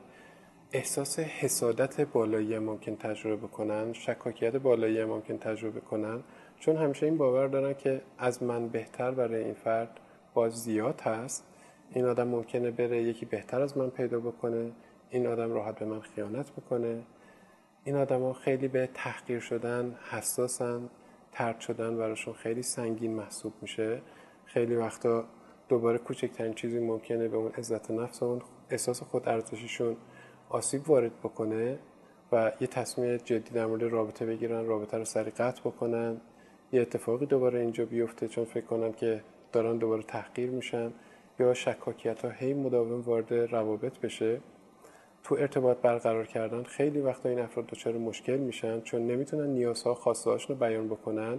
احساس 0.73 1.19
حسادت 1.19 2.01
بالایی 2.01 2.59
ممکن 2.59 2.97
تجربه 2.97 3.47
بکنن 3.47 3.93
شکاکیت 3.93 4.57
بالایی 4.57 5.05
ممکن 5.05 5.39
تجربه 5.39 5.81
کنن 5.81 6.23
چون 6.61 6.77
همیشه 6.77 7.07
این 7.07 7.17
باور 7.17 7.47
دارن 7.47 7.75
که 7.75 8.03
از 8.19 8.43
من 8.43 8.69
بهتر 8.69 9.11
برای 9.11 9.45
این 9.45 9.55
فرد 9.55 10.01
باز 10.35 10.53
زیاد 10.63 11.01
هست. 11.01 11.45
این 11.91 12.05
آدم 12.05 12.29
ممکنه 12.29 12.71
بره 12.71 13.03
یکی 13.03 13.27
بهتر 13.27 13.63
از 13.63 13.79
من 13.79 13.91
پیدا 13.91 14.21
بکنه 14.21 14.73
این 15.11 15.27
آدم 15.27 15.53
راحت 15.53 15.79
به 15.79 15.87
من 15.87 16.01
خیانت 16.01 16.51
بکنه. 16.51 17.03
این 17.85 17.97
ها 17.97 18.33
خیلی 18.33 18.69
به 18.69 18.89
تحقیر 18.95 19.41
شدن 19.41 19.97
حساسن 20.11 20.91
ترد 21.33 21.61
شدن 21.61 21.97
براشون 21.97 22.35
خیلی 22.35 22.63
سنگین 22.63 23.15
محسوب 23.15 23.53
میشه. 23.63 24.03
خیلی 24.45 24.77
وقتا 24.77 25.25
دوباره 25.69 25.99
کوچکترین 25.99 26.55
چیزی 26.55 26.81
ممکنه 26.81 27.29
به 27.29 27.37
اون 27.37 27.53
عزت 27.53 27.91
نفس 27.91 28.23
اون 28.23 28.43
احساس 28.71 29.03
خود 29.03 29.29
ارزششون 29.29 29.97
آسیب 30.49 30.91
وارد 30.91 31.19
بکنه 31.19 31.79
و 32.33 32.53
یه 32.61 32.67
تصمیم 32.67 33.17
جدی 33.17 33.51
در 33.51 33.67
مورد 33.67 33.83
رابطه 33.83 34.27
بگیرن 34.27 34.67
رابطه 34.67 34.99
رو 34.99 35.05
سری 35.05 35.31
قطع 35.31 35.61
بکنن. 35.61 36.21
یه 36.73 36.81
اتفاقی 36.81 37.27
دوباره 37.27 37.61
اینجا 37.61 37.85
بیفته 37.85 38.29
چون 38.29 38.45
فکر 38.45 38.65
کنن 38.65 38.93
که 38.93 39.21
دارن 39.53 39.77
دوباره 39.77 40.03
تحقیر 40.03 40.51
میشن. 40.51 40.93
یا 41.39 41.55
شکاکیت 41.55 42.25
ها 42.25 42.31
هی 42.31 42.55
مداوم 42.55 43.01
وارد 43.01 43.35
روابط 43.35 43.99
بشه. 43.99 44.41
تو 45.25 45.35
ارتباط 45.35 45.77
برقرار 45.77 46.27
کردن 46.27 46.63
خیلی 46.63 47.01
وقتا 47.01 47.29
این 47.29 47.39
افراد 47.39 47.67
دچار 47.67 47.93
مشکل 47.93 48.37
میشن 48.37 48.81
چون 48.81 49.07
نمی‌تونن 49.07 49.47
نیازها 49.47 49.95
خواستهاشون 49.95 50.57
رو 50.57 50.67
بیان 50.67 50.89
بکنن. 50.89 51.39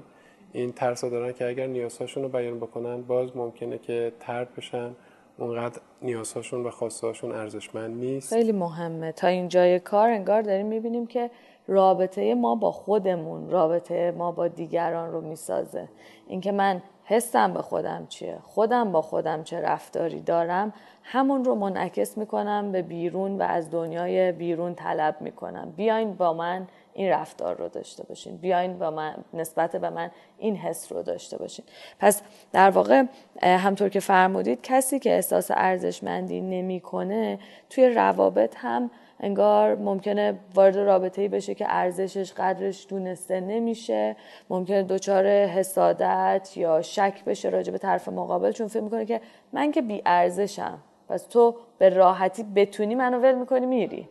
این 0.52 0.72
ترس 0.72 1.04
دارن 1.04 1.34
که 1.34 1.48
اگر 1.48 1.68
نیازهاشون 1.68 2.24
رو 2.24 2.30
بیان 2.30 2.58
بکنن 2.58 3.02
باز 3.02 3.38
ممکنه 3.38 3.78
که 3.78 4.14
ترد 4.20 4.56
بشن. 4.56 4.96
اونقدر 5.38 5.82
نیازهاشون 6.02 6.64
و 6.66 6.70
خواستهاشون 6.70 7.32
ارزشمند 7.32 7.98
نیست. 7.98 8.34
خیلی 8.34 8.52
مهمه. 8.52 9.12
تا 9.12 9.28
اینجای 9.28 9.80
کار 9.80 10.10
انگار 10.10 10.42
داریم 10.42 10.66
می‌بینیم 10.66 11.08
که 11.08 11.32
رابطه 11.68 12.36
ما 12.36 12.56
با 12.56 12.72
خودمون 12.72 13.50
رابطه 13.50 14.12
ما 14.12 14.32
با 14.32 14.48
دیگران 14.48 15.12
رو 15.12 15.22
می‌سازه. 15.22 15.88
اینکه 16.28 16.52
من 16.52 16.82
حسم 17.04 17.54
به 17.54 17.62
خودم 17.62 18.06
چیه 18.10 18.38
خودم 18.44 18.92
با 18.92 19.02
خودم 19.02 19.44
چه 19.44 19.62
رفتاری 19.62 20.22
دارم 20.22 20.74
همون 21.04 21.46
رو 21.46 21.56
منعکس 21.56 22.18
می‌کنم 22.18 22.72
به 22.72 22.82
بیرون 22.82 23.38
و 23.38 23.42
از 23.42 23.72
دنیای 23.72 24.32
بیرون 24.32 24.76
طلب 24.76 25.22
می‌کنم. 25.22 25.74
بیاین 25.78 26.14
با 26.14 26.34
من 26.34 26.68
این 26.98 27.10
رفتار 27.10 27.56
رو 27.56 27.70
داشته 27.70 28.04
باشین. 28.04 28.38
بیاین 28.38 28.80
با 28.80 28.92
من 28.92 29.16
نسبت 29.34 29.76
به 29.76 29.90
من 29.90 30.12
این 30.38 30.56
حس 30.56 30.92
رو 30.92 31.04
داشته 31.04 31.38
باشین. 31.38 31.66
پس 32.00 32.22
در 32.52 32.70
واقع 32.70 33.04
همطور 33.44 33.90
که 33.90 34.00
فرمودید 34.00 34.62
کسی 34.62 35.00
که 35.00 35.16
احساس 35.16 35.52
ارزشمندی 35.52 36.42
نمی‌کنه 36.42 37.40
توی 37.70 37.90
روابط 37.90 38.56
هم 38.58 38.92
انگار 39.20 39.76
ممکنه 39.76 40.40
وارد 40.56 40.78
رابطه 40.78 41.22
ای 41.22 41.28
بشه 41.28 41.56
که 41.56 41.66
ارزشش 41.70 42.34
قدرش 42.34 42.88
دونسته 42.90 43.40
نمیشه. 43.40 44.16
ممکنه 44.50 44.84
دچار 44.84 45.28
حسادت 45.28 46.52
یا 46.56 46.82
شک 46.82 47.24
بشه 47.26 47.50
راجع 47.50 47.72
به 47.72 47.78
طرف 47.78 48.08
مقابل 48.08 48.52
چون 48.52 48.68
فکر 48.68 48.84
می‌کنه 48.84 49.06
که 49.06 49.22
من 49.54 49.72
که 49.72 49.82
بی 49.82 50.02
ارزشم 50.06 50.80
پس 51.10 51.24
تو 51.24 51.56
به 51.78 51.90
راحتی 51.90 52.44
بتونی 52.44 52.96
منو 52.96 53.20
ول 53.20 53.36
می‌کنی 53.36 53.66
میری. 53.66 54.10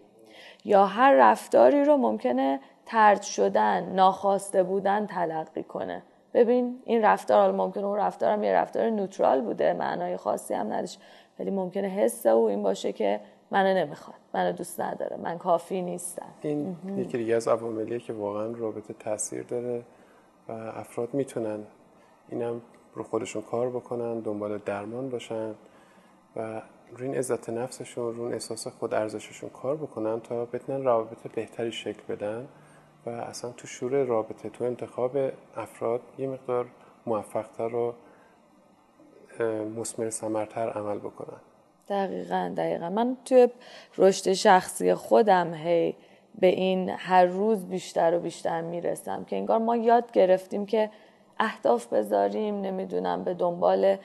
یا 0.64 0.86
هر 0.86 1.14
رفتاری 1.14 1.84
رو 1.84 1.96
ممکنه 1.96 2.60
ترد 2.86 3.22
شدن 3.22 3.92
ناخواسته 3.92 4.62
بودن 4.62 5.06
تلقی 5.06 5.62
کنه. 5.62 6.02
ببین 6.34 6.82
این 6.84 7.04
رفتار 7.04 7.40
حالا 7.40 7.64
ممکنه 7.64 7.84
اون 7.84 7.98
رفتارم 7.98 8.44
یه 8.44 8.52
رفتار 8.52 8.90
نوترال 8.90 9.40
بوده 9.40 9.72
معنای 9.72 10.16
خاصی 10.16 10.54
هم 10.54 10.72
نداشت. 10.72 11.00
ولی 11.38 11.50
ممکنه 11.50 11.88
حس 11.88 12.26
او 12.26 12.44
این 12.44 12.62
باشه 12.62 12.92
که 12.92 13.20
منو 13.50 13.74
نمی‌خواد 13.74 14.16
منو 14.34 14.52
دوست 14.52 14.80
نداره 14.80 15.16
من 15.16 15.38
کافی 15.38 15.82
نیستم. 15.82 16.26
این 16.42 16.76
یکی 16.96 17.18
دیگه 17.18 17.34
از 17.34 17.48
عواملیه 17.48 17.98
که 17.98 18.12
واقعا 18.12 18.52
رابطه 18.52 18.94
تاثیر 18.94 19.42
داره 19.42 19.82
و 20.48 20.52
افراد 20.52 21.14
می‌تونن 21.14 21.58
اینم 22.28 22.62
رو 22.94 23.02
خودشون 23.02 23.42
کار 23.42 23.70
بکنن 23.70 24.20
دنبال 24.20 24.58
درمان 24.58 25.10
باشن 25.10 25.54
و 26.36 26.62
روی 26.96 27.08
این 27.08 27.16
عزت 27.16 27.50
نفسشون 27.50 28.14
روی 28.14 28.32
احساس 28.32 28.66
خود 28.66 28.94
ارزششون 28.94 29.50
کار 29.50 29.76
بکنن 29.76 30.20
تا 30.20 30.44
بتونن 30.44 30.84
روابط 30.84 31.32
بهتری 31.34 31.72
شکل 31.72 32.14
بدن. 32.14 32.48
و 33.06 33.10
اصلا 33.10 33.50
تو 33.50 33.66
شور 33.66 34.04
رابطه 34.04 34.48
تو 34.48 34.64
انتخاب 34.64 35.16
افراد 35.56 36.00
یه 36.18 36.26
مقدار 36.26 36.66
موفقتر 37.06 37.74
و 37.74 37.94
مسمر 39.76 40.10
سمرتر 40.10 40.70
عمل 40.70 40.98
بکنن. 40.98 41.40
دقیقا 41.88 42.54
دقیقا. 42.56 42.90
من 42.90 43.16
توی 43.24 43.48
رشد 43.98 44.32
شخصی 44.32 44.94
خودم 44.94 45.54
هی 45.54 45.96
به 46.40 46.46
این 46.46 46.88
هر 46.88 47.24
روز 47.24 47.66
بیشتر 47.66 48.14
و 48.14 48.20
بیشتر 48.20 48.60
می‌رسم 48.60 49.24
که 49.24 49.36
انگار 49.36 49.58
ما 49.58 49.76
یاد 49.76 50.12
گرفتیم 50.12 50.66
که 50.66 50.90
اهداف 51.38 51.86
بذاریم 51.86 52.60
نمی‌دونم 52.60 53.24
به 53.24 53.34
دنبال 53.34 53.96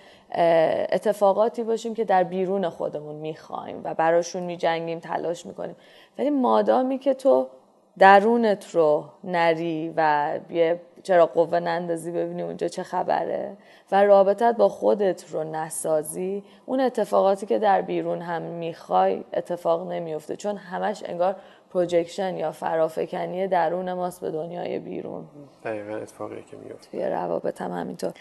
اتفاقاتی 0.92 1.64
باشیم 1.64 1.94
که 1.94 2.06
در 2.06 2.24
بیرون 2.24 2.70
خودمون 2.70 3.16
می‌خوایم 3.16 3.82
و 3.84 3.94
براشون 3.94 4.44
میجنگیم 4.44 5.00
تلاش 5.00 5.46
می‌کنیم. 5.46 5.76
ولی 6.18 6.30
مادامی 6.30 6.98
که 6.98 7.14
تو 7.14 7.48
درونت 8.00 8.76
رو 8.76 9.06
نری 9.24 9.94
و 9.98 10.40
یه 10.50 10.82
چرا 11.04 11.26
قوه 11.26 11.60
نندازی 11.60 12.12
ببینی 12.12 12.42
اونجا 12.42 12.68
چه 12.68 12.84
خبره 12.84 13.58
و 13.92 14.04
رابطت 14.04 14.56
با 14.58 14.70
خودت 14.70 15.32
رو 15.32 15.44
نسازی. 15.44 16.44
اون 16.66 16.80
اتفاقاتی 16.80 17.46
که 17.46 17.60
در 17.60 17.82
بیرون 17.82 18.22
هم 18.22 18.42
می‌خوای 18.42 19.24
اتفاق 19.34 19.92
نمیفته 19.92 20.36
چون 20.36 20.58
همش 20.58 21.04
انگار 21.06 21.36
projection 21.74 22.38
یا 22.38 22.52
فرافکنی 22.52 23.48
درون 23.48 23.94
ماست 23.94 24.22
به 24.22 24.32
دنیای 24.32 24.80
بیرون. 24.80 25.26
دقیقا 25.64 25.96
اتفاقی 25.96 26.44
که 26.52 26.58
میفته 26.58 26.92
توی 26.92 27.06
روابط 27.06 27.62
هم 27.62 27.72
همینطور. 27.72 28.14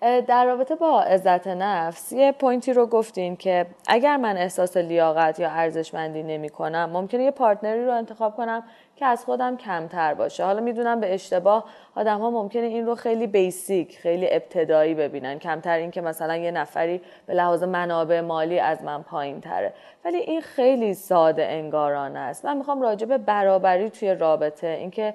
در 0.00 0.44
رابطه 0.44 0.74
با 0.74 1.02
عزت 1.02 1.46
نفس 1.46 2.12
یه 2.12 2.32
point 2.32 2.65
ی 2.65 2.72
رو 2.72 2.86
گفتین 2.86 3.36
که 3.36 3.66
اگر 3.86 4.16
من 4.16 4.36
احساس 4.36 4.76
لیاقت 4.76 5.40
یا 5.40 5.50
ارزشمندی 5.50 6.22
نمی 6.22 6.48
کنم 6.48 6.90
ممکنه 6.92 7.24
یه 7.24 7.30
partner 7.30 7.77
ی 7.77 7.84
رو 7.84 7.92
انتخاب 7.92 8.36
کنم 8.36 8.62
که 8.96 9.06
از 9.06 9.24
خودم 9.24 9.56
کمتر 9.56 10.14
باشه. 10.14 10.44
حالا 10.44 10.60
می‌دونم 10.60 11.00
به 11.00 11.14
اشتباه 11.14 11.64
آدم 11.96 12.18
ها 12.18 12.30
ممکنه 12.30 12.62
این 12.62 12.86
رو 12.86 12.94
خیلی 12.94 13.26
basic 13.26 13.98
خیلی 13.98 14.26
ابتدایی 14.30 14.94
ببینن. 14.94 15.38
کمتر 15.38 15.78
این 15.78 15.90
که 15.90 16.00
مثلا 16.00 16.36
یه 16.36 16.50
نفری 16.50 17.00
به 17.26 17.34
لحاظ 17.34 17.62
منابع 17.62 18.20
مالی 18.20 18.58
از 18.58 18.82
من 18.82 19.02
پایین 19.02 19.40
تره 19.40 19.72
ولی 20.04 20.16
این 20.16 20.40
خیلی 20.40 20.94
ساده 20.94 21.46
انگارانه 21.46 22.18
است. 22.18 22.44
من 22.44 22.56
می‌خوام 22.56 22.82
راجع 22.82 23.06
به 23.06 23.18
برابری 23.18 23.90
توی 23.90 24.14
رابطه 24.14 24.66
اینکه 24.66 25.14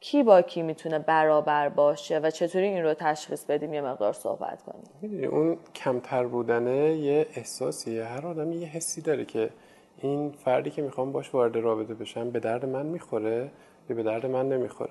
کی 0.00 0.22
با 0.22 0.42
کی 0.42 0.62
می‌تونه 0.62 0.98
برابر 0.98 1.68
باشه 1.68 2.18
و 2.18 2.30
چطوری 2.30 2.66
این 2.66 2.82
رو 2.82 2.94
تشخیص 2.94 3.44
بدیم 3.44 3.74
یه 3.74 3.80
مقدار 3.80 4.12
صحبت 4.12 4.62
کنیم. 4.62 5.30
اون 5.30 5.58
کمتر 5.74 6.24
بودنه 6.24 6.92
یه 6.92 7.26
احساسیه. 7.36 8.04
هر 8.04 8.26
آدم 8.26 8.52
یه 8.52 8.66
حسی 8.66 9.02
داره 9.02 9.24
که 9.24 9.50
این 10.04 10.32
فردی 10.32 10.70
که 10.70 10.82
می‌خوام 10.82 11.12
باش 11.12 11.34
وارد 11.34 11.56
رابطه 11.56 11.94
بشم 11.94 12.30
به 12.30 12.40
درد 12.40 12.64
من 12.64 12.86
می‌خوره 12.86 13.50
یا 13.90 13.96
به 13.96 14.02
درد 14.02 14.26
من 14.26 14.48
نمی‌خوره؟ 14.48 14.90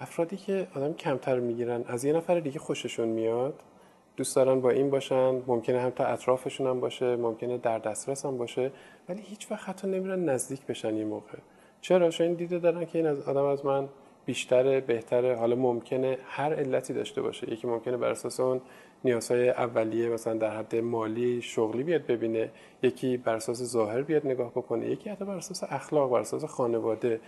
افرادی 0.00 0.36
که 0.36 0.66
آدم 0.74 0.92
کمتر 0.92 1.40
می‌گیرن 1.40 1.84
از 1.86 2.04
یه 2.04 2.12
نفر 2.12 2.40
دیگه 2.40 2.58
خوششون 2.58 3.08
میاد 3.08 3.62
دوست 4.16 4.36
دارن 4.36 4.60
با 4.60 4.70
این 4.70 4.90
باشن 4.90 5.42
ممکنه 5.46 5.80
هم 5.80 5.90
تا 5.90 6.04
اطرافشون 6.04 6.66
هم 6.66 6.80
باشه 6.80 7.16
ممکنه 7.16 7.58
در 7.58 7.78
دسترس 7.78 8.26
هم 8.26 8.38
باشه 8.38 8.72
ولی 9.08 9.22
هیچ 9.22 9.50
وقت 9.50 9.68
حتی 9.68 9.88
نمیرن 9.88 10.24
نزدیک 10.24 10.66
بشن 10.66 10.96
یه 10.96 11.04
موقع. 11.04 11.38
چرا؟ 11.80 12.10
چون 12.10 12.34
دیده 12.34 12.58
دارن 12.58 12.84
که 12.84 12.98
این 12.98 13.06
از 13.06 13.20
آدم 13.28 13.44
از 13.44 13.64
من 13.64 13.88
بیشتره 14.26 14.80
بهتره 14.80 15.36
حالا 15.36 15.56
ممکنه 15.56 16.18
هر 16.24 16.54
علتی 16.54 16.92
داشته 16.92 17.22
باشه. 17.22 17.52
یکی 17.52 17.66
ممکنه 17.66 17.96
بر 17.96 18.10
اساس 18.10 18.40
اون 18.40 18.60
نیازهای 19.04 19.50
اولیه 19.50 20.08
مثلا 20.08 20.34
در 20.34 20.56
حد 20.56 20.76
مالی 20.76 21.42
شغلی 21.42 21.82
بیاد 21.82 22.06
ببینه 22.06 22.50
یکی 22.82 23.16
بر 23.16 23.34
اساس 23.34 23.62
ظاهر 23.62 24.02
بیاد 24.02 24.26
نگاه 24.26 24.50
بکنه 24.50 24.86
یکی 24.86 25.10
حتی 25.10 25.24
بر 25.24 25.36
اساس 25.36 25.64
اخلاق 25.68 26.10
بر 26.10 26.20
اساس 26.20 26.44
خانواده. 26.44 27.20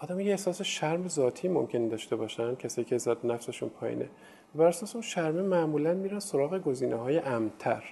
آدم 0.00 0.20
یه 0.20 0.30
احساس 0.30 0.62
شرم 0.62 1.08
ذاتی 1.08 1.48
ممکن 1.48 1.88
داشته 1.88 2.16
باشن 2.16 2.54
کسی 2.54 2.84
که 2.84 2.98
ذات 2.98 3.24
نفسشون 3.24 3.68
پایینه. 3.68 4.08
بر 4.54 4.66
اساس 4.66 4.94
اون 4.94 5.02
شرم 5.02 5.34
معمولا 5.34 5.94
میرن 5.94 6.18
سراغ 6.18 6.58
گزینه 6.58 6.96
های 6.96 7.18
امتر. 7.18 7.84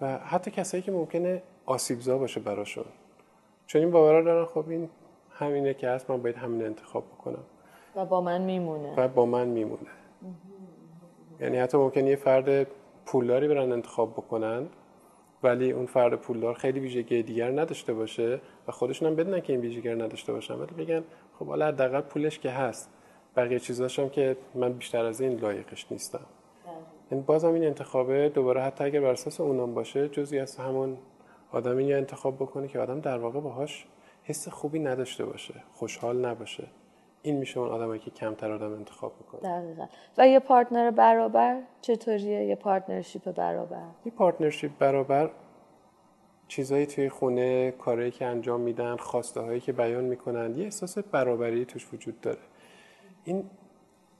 و 0.00 0.18
حتی 0.18 0.50
کسایی 0.50 0.82
که 0.82 0.92
ممکنه 0.92 1.42
آسیبزا 1.66 2.18
باشه 2.18 2.40
براشون. 2.40 2.84
چون 3.66 3.82
این 3.82 3.90
باورا 3.90 4.22
دارن 4.22 4.44
خب 4.44 4.68
این 4.68 4.88
همینه 5.30 5.74
که 5.74 5.88
هست 5.88 6.10
من 6.10 6.22
باید 6.22 6.36
همین 6.36 6.66
انتخاب 6.66 7.04
بکنم. 7.06 7.44
و 7.96 8.04
با 8.04 8.20
من 8.20 8.40
میمونه. 8.40 8.94
و 8.96 9.08
با 9.08 9.26
من 9.26 9.48
میمونه. 9.48 9.90
یعنی 11.40 11.56
حتی 11.56 11.78
ممکن 11.78 12.06
یه 12.06 12.16
فرد 12.16 12.66
پولداری 13.06 13.48
برن 13.48 13.72
انتخاب 13.72 14.12
بکنن 14.12 14.66
ولی 15.42 15.72
اون 15.72 15.86
فرد 15.86 16.14
پولدار 16.14 16.54
خیلی 16.54 16.80
ویژگی 16.80 17.22
دیگر 17.22 17.50
نداشته 17.50 17.94
باشه 17.94 18.40
و 18.68 18.72
خودشون 18.72 19.08
هم 19.08 19.16
بدونن 19.16 19.40
که 19.40 19.52
این 19.52 19.62
ویژگی 19.62 19.88
نداشته 19.88 20.32
باشن 20.32 20.54
ولی 20.54 20.84
بگن 20.84 21.04
خب 21.38 21.46
حالا 21.46 21.66
حداقل 21.66 22.00
پولش 22.00 22.38
که 22.38 22.50
هست. 22.50 22.90
بقیه 23.36 23.58
چیزاش 23.58 23.98
هم 23.98 24.08
که 24.08 24.36
من 24.54 24.72
بیشتر 24.72 25.04
از 25.04 25.20
این 25.20 25.38
لایقش 25.38 25.86
نیستم. 25.90 26.26
این 27.10 27.22
بازم 27.22 27.52
این 27.52 27.64
انتخابه 27.64 28.28
دوباره 28.28 28.62
حتی 28.62 28.84
اگر 28.84 29.00
بر 29.00 29.10
اساس 29.10 29.40
اونم 29.40 29.74
باشه 29.74 30.08
جزی 30.08 30.38
از 30.38 30.56
همون 30.56 30.98
آدمی 31.52 31.84
یا 31.84 31.96
انتخاب 31.96 32.36
بکنه 32.36 32.68
که 32.68 32.78
آدم 32.78 33.00
در 33.00 33.18
واقع 33.18 33.40
باهاش 33.40 33.86
حس 34.22 34.48
خوبی 34.48 34.78
نداشته 34.78 35.24
باشه 35.26 35.54
خوشحال 35.72 36.24
نباشه. 36.24 36.64
این 37.22 37.36
میشه 37.36 37.60
اون 37.60 37.68
آدمایی 37.68 38.00
که 38.00 38.10
کمتر 38.10 38.52
آدم 38.52 38.72
انتخاب 38.72 39.12
می‌کنه 39.18 39.40
دقیقا. 39.40 39.86
و 40.18 40.28
یه 40.28 40.38
partner 40.38 40.90
برابر 40.90 41.62
چطوریه؟ 41.80 42.44
یه 42.44 42.54
partnership 42.54 43.32
برابر. 43.32 43.82
یه 44.04 44.12
partnership 44.12 44.70
برابر 44.78 45.30
چیزایی 46.48 46.86
توی 46.86 47.08
خونه 47.08 47.70
کاری 47.70 48.10
که 48.10 48.26
انجام 48.26 48.60
میدن 48.60 48.96
خواسته 48.96 49.40
هایی 49.40 49.60
که 49.60 49.72
بیان 49.72 50.04
می‌کنن 50.04 50.54
یه 50.56 50.64
احساس 50.64 50.98
برابری 50.98 51.64
توش 51.64 51.92
وجود 51.92 52.20
داره. 52.20 52.38
این 53.24 53.50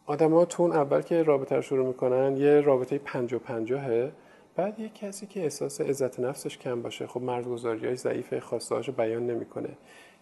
آدما 0.06 0.44
تو 0.44 0.62
اون 0.62 0.72
اول 0.72 1.02
که 1.02 1.22
رابطه 1.22 1.56
رو 1.56 1.62
شروع 1.62 1.87
می‌کنن 1.87 2.37
یه 2.37 2.61
رابطه 2.61 2.98
پنج 2.98 3.32
و 3.32 3.38
پنجاهه. 3.38 4.12
بعد 4.56 4.80
یه 4.80 4.88
کسی 4.88 5.26
که 5.26 5.42
احساس 5.42 5.80
عزت 5.80 6.20
نفسش 6.20 6.58
کم 6.58 6.82
باشه 6.82 7.06
خب 7.06 7.22
مرزگذاری 7.22 7.87
های 7.87 7.96
ضعیف 7.96 8.38
خواسته 8.38 8.92
بیان 8.92 9.26
نمی‌کنه. 9.26 9.68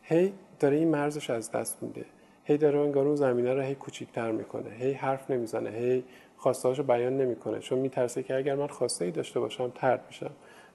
هی 0.02 0.32
داره 0.60 0.76
این 0.76 0.88
مرزش 0.88 1.30
از 1.30 1.50
دست 1.50 1.82
میده. 1.82 2.04
هی 2.48 2.56
داره 2.56 2.78
انگار 2.78 3.06
اون 3.06 3.16
زمینه 3.16 3.54
رو 3.54 3.60
هی 3.60 3.74
کوچیک‌تر 3.74 4.30
می‌کنه. 4.30 4.70
هی 4.70 4.92
حرف 4.92 5.30
نمی‌زنه. 5.30 5.70
هی 5.70 6.04
خواستهاشو 6.36 6.82
بیان 6.82 7.16
نمی‌کنه. 7.16 7.58
چون 7.58 7.78
میترسه 7.78 8.22
که 8.22 8.36
اگر 8.36 8.54
من 8.54 8.66
خواسته 8.66 9.04
ای 9.04 9.10
داشته 9.10 9.40
باشم 9.40 9.72
ترد 9.74 10.04
میشم. 10.06 10.30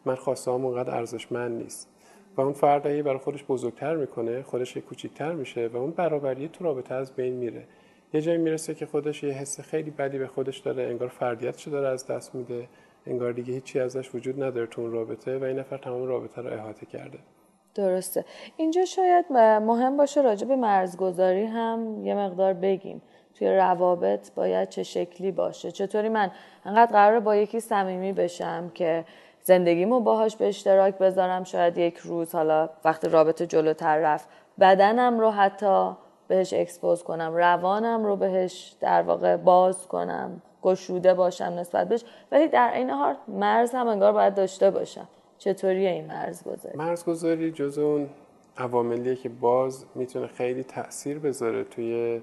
من 0.06 0.16
خواسته 0.16 0.52
هم 0.52 0.66
اونقدر 0.66 0.96
ارزشمند 0.96 1.62
نیست. 1.62 1.90
و 2.38 2.42
اون 2.42 2.54
فرد 2.54 2.86
هی 2.86 3.02
برای 3.02 3.18
خودش 3.18 3.44
بزرگتر 3.44 3.96
می‌کنه 3.96 4.44
خودش 4.44 4.78
کوچیکتر 4.78 5.32
میشه 5.32 5.68
و 5.68 5.78
اون 5.78 5.92
برابری 5.92 6.48
تو 6.48 6.64
رابطه 6.64 6.94
از 6.96 7.16
بین 7.16 7.34
میره. 7.34 7.64
یه 8.14 8.22
جایی 8.22 8.38
می‌رسه 8.38 8.76
که 8.76 8.86
خودش 8.86 9.24
یه 9.24 9.34
حس 9.34 9.60
خیلی 9.60 9.92
بدی 9.92 10.18
به 10.18 10.28
خودش 10.28 10.58
داره 10.58 10.84
انگار 10.84 11.08
فردیتش 11.08 11.68
داره 11.68 11.88
از 11.88 12.08
دست 12.08 12.36
میده 12.36 12.68
انگار 13.08 13.32
دیگه 13.32 13.54
هیچی 13.54 13.80
ازش 13.80 14.16
وجود 14.16 14.44
نداره 14.44 14.68
تو 14.68 14.82
اون 14.82 14.92
رابطه 14.92 15.38
و 15.38 15.44
این 15.44 15.60
نفر 15.60 15.78
تمام 15.78 16.08
رابطه 16.08 16.42
رو 16.42 16.54
احاطه 16.54 16.86
کرده. 16.86 17.20
درسته. 17.76 18.26
اینجا 18.58 18.86
شاید 18.86 19.26
مهم 19.34 19.98
باشه 19.98 20.22
راجع 20.22 20.48
به 20.48 20.56
مرزگذاری 20.56 21.46
هم 21.46 22.06
یه 22.06 22.16
مقدار 22.16 22.54
بگیم. 22.54 23.02
توی 23.36 23.56
روابط 23.56 24.32
باید 24.36 24.70
چه 24.70 24.84
شکلی 24.84 25.32
باشه؟ 25.32 25.72
چطوری 25.72 26.10
من 26.10 26.32
انقدر 26.66 26.92
قراره 26.92 27.20
با 27.20 27.36
یکی 27.36 27.60
صمیمی 27.60 28.14
بشم 28.14 28.72
که 28.74 29.06
زندگیمو 29.42 30.00
باهاش 30.00 30.36
به 30.36 30.48
اشتراک 30.48 30.98
بذارم؟ 30.98 31.44
شاید 31.44 31.78
یک 31.78 31.98
روز 31.98 32.36
حالا 32.36 32.70
وقتی 32.86 33.10
رابطه 33.10 33.48
جلوتر 33.48 33.98
رفت 33.98 34.30
بدنم 34.60 35.20
رو 35.20 35.32
حتی 35.32 35.92
بهش 36.28 36.54
اکسپوز 36.54 37.04
کنم 37.04 37.36
روانم 37.36 38.06
رو 38.06 38.16
بهش 38.16 38.76
در 38.80 39.02
واقع 39.02 39.38
باز 39.38 39.88
کنم 39.88 40.42
گشوده 40.62 41.14
باشم 41.14 41.44
نسبت 41.44 41.90
بهش. 41.90 42.04
ولی 42.32 42.48
در 42.48 42.72
این 42.74 42.90
حال 42.90 43.16
مرز 43.28 43.72
هم 43.72 43.88
انگار 43.88 44.12
باید 44.12 44.36
داشته 44.36 44.72
باشم. 44.72 45.08
چطوریه 45.42 45.90
این 45.90 46.06
مرز 46.06 46.44
گذاری؟ 46.44 46.78
مرز 46.78 47.06
گذاری 47.06 47.52
جز 47.52 47.78
اون 47.78 48.10
عواملیه 48.58 49.16
که 49.16 49.30
باز 49.30 49.86
می‌تونه 49.96 50.28
خیلی 50.28 50.64
تاثیر 50.64 51.20
بذاره 51.20 51.64
توی 51.64 52.22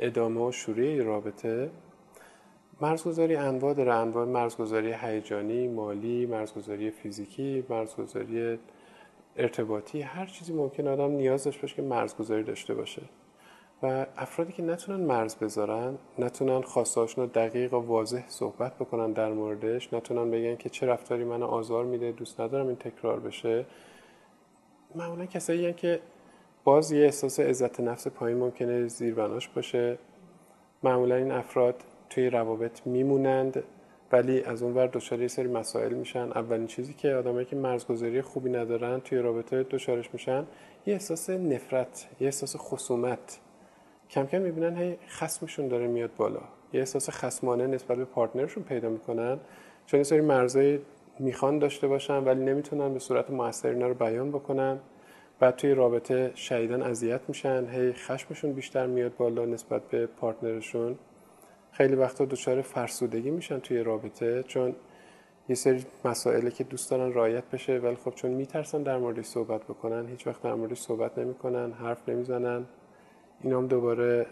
ادامه 0.00 0.40
و 0.48 0.52
شروع 0.52 1.02
رابطه. 1.02 1.70
مرزگذاری 2.80 3.36
انواع 3.36 3.74
داره. 3.74 3.94
انواع 3.94 4.24
مرزگذاری 4.24 4.92
هیجانی 4.92 5.68
مالی 5.68 6.26
مرزگذاری 6.26 6.90
فیزیکی 6.90 7.64
مرزگذاری 7.68 8.58
ارتباطی. 9.36 10.00
هر 10.00 10.26
چیزی 10.26 10.52
ممکن 10.52 10.88
آدم 10.88 11.10
نیاز 11.10 11.44
داشته 11.44 11.62
باشه 11.62 11.76
که 11.76 11.82
مرزگذاری 11.82 12.42
داشته 12.42 12.74
باشه. 12.74 13.02
و 13.82 14.06
افرادی 14.16 14.52
که 14.52 14.62
نتونن 14.62 15.00
مرز 15.00 15.36
بذارن 15.36 15.98
نتونن 16.18 16.62
خواستهاشون 16.62 17.24
رو 17.24 17.30
دقیق 17.30 17.74
و 17.74 17.76
واضح 17.76 18.24
صحبت 18.28 18.74
بکنن 18.74 19.12
در 19.12 19.32
موردش 19.32 19.92
نتونن 19.92 20.30
بگن 20.30 20.56
که 20.56 20.68
چه 20.68 20.86
رفتاری 20.86 21.24
منو 21.24 21.46
آزار 21.46 21.84
میده 21.84 22.12
دوست 22.12 22.40
ندارم 22.40 22.66
این 22.66 22.76
تکرار 22.76 23.20
بشه. 23.20 23.66
معمولا 24.94 25.26
کسایی 25.26 25.72
که 25.72 26.00
باز 26.64 26.92
یه 26.92 27.04
احساس 27.04 27.40
عزت 27.40 27.80
نفس 27.80 28.08
پایین 28.08 28.38
ممکنه 28.38 28.88
زیربناش 28.88 29.48
باشه. 29.48 29.98
معمولا 30.82 31.14
این 31.14 31.30
افراد 31.30 31.84
توی 32.10 32.30
روابط 32.30 32.86
میمونند 32.86 33.64
ولی 34.12 34.42
از 34.42 34.62
اون 34.62 34.74
ور 34.74 34.86
دچار 34.86 35.20
یه 35.20 35.28
سری 35.28 35.48
مسائل 35.48 35.94
میشن. 35.94 36.32
اولین 36.34 36.66
چیزی 36.66 36.94
که 36.94 37.14
آدمایی 37.14 37.46
که 37.46 37.56
مرزگذاری 37.56 38.22
خوبی 38.22 38.50
ندارن 38.50 39.00
توی 39.00 39.18
رابطه 39.18 39.62
دچارش 39.62 40.12
میشن 40.12 40.46
یه 40.86 40.94
احساس 40.94 41.30
نفرت 41.30 42.08
یه 42.20 42.26
احساس 42.26 42.56
خصومت. 42.56 43.40
کم 44.10 44.26
کم 44.26 44.42
می‌بینن 44.42 44.76
هی 44.76 44.98
خصمشون 45.08 45.68
داره 45.68 45.86
میاد 45.86 46.10
بالا. 46.16 46.40
یه 46.72 46.80
احساس 46.80 47.10
خصمانه 47.10 47.66
نسبت 47.66 47.96
به 47.98 48.04
پارتنرشون 48.04 48.62
پیدا 48.62 48.88
می‌کنن 48.88 49.40
چون 49.86 50.00
یه 50.00 50.04
سری 50.04 50.20
مرزای 50.20 50.78
می‌خوان 51.18 51.58
داشته 51.58 51.88
باشن 51.88 52.24
ولی 52.24 52.44
نمی‌تونن 52.44 52.92
به 52.92 52.98
صورت 52.98 53.30
موثر 53.30 53.68
اینا 53.68 53.88
رو 53.88 53.94
بیان 53.94 54.30
بکنن. 54.30 54.78
بعد 55.40 55.56
توی 55.56 55.74
رابطه 55.74 56.32
شدیدن 56.34 56.82
اذیت 56.82 57.20
میشن 57.28 57.66
هی 57.70 57.92
خشمشون 57.92 58.52
بیشتر 58.52 58.86
میاد 58.86 59.16
بالا 59.16 59.44
نسبت 59.44 59.82
به 59.82 60.06
پارتنرشون. 60.06 60.98
خیلی 61.72 61.94
وقتا 61.94 62.24
دچار 62.24 62.62
فرسودگی 62.62 63.30
میشن 63.30 63.58
توی 63.58 63.82
رابطه 63.82 64.42
چون 64.42 64.76
یه 65.48 65.54
سری 65.54 65.84
مسائلی 66.04 66.50
که 66.50 66.64
دوست 66.64 66.90
دارن 66.90 67.12
رایت 67.12 67.44
بشه 67.44 67.78
ولی 67.78 67.96
خب 67.96 68.14
چون 68.14 68.30
میترسن 68.30 68.82
در 68.82 68.98
موردش 68.98 69.24
صحبت 69.24 69.64
بکنن 69.64 70.08
هیچ 70.08 70.26
وقت 70.26 70.42
در 70.42 70.54
موردش 70.54 70.78
صحبت 70.78 71.18
نمی‌کنن 71.18 71.72
حرف 71.72 72.08
نمی‌زنن. 72.08 72.66
این 73.40 73.52
هم 73.52 73.66
دوباره 73.66 74.26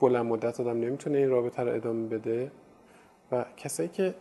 بلند 0.00 0.26
مدت 0.26 0.60
آدم 0.60 0.80
نمی‌تونه 0.80 1.18
این 1.18 1.30
رابطه 1.30 1.62
رو 1.62 1.74
ادامه 1.74 2.08
بده. 2.08 2.50
و 3.32 3.44
کسایی 3.56 3.88
که 3.88 4.14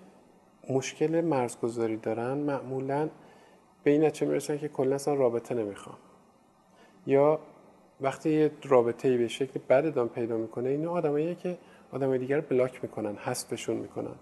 مشکل 0.69 1.21
مرزگذاری 1.21 1.97
دارن 1.97 2.33
معمولا 2.33 3.09
به 3.83 3.91
این 3.91 4.03
نتیجه 4.03 4.27
می‌رسن 4.27 4.57
که 4.57 4.67
کلا 4.67 4.95
اصلا 4.95 5.13
رابطه 5.13 5.55
نمی‌خوان. 5.55 5.97
یا 7.05 7.39
وقتی 8.01 8.29
یه 8.29 8.51
رابطه 8.63 9.17
به 9.17 9.27
شکل 9.27 9.59
بد 9.69 9.85
ادامه 9.85 10.09
پیدا 10.09 10.37
می‌کنه 10.37 10.69
اینا 10.69 10.91
آدمایی 10.91 11.35
که 11.35 11.57
آدمای 11.91 12.19
دیگر 12.19 12.41
بلاک 12.41 12.83
می‌کنن 12.83 13.15
حذفشون 13.15 13.77
می‌کنن. 13.77 14.15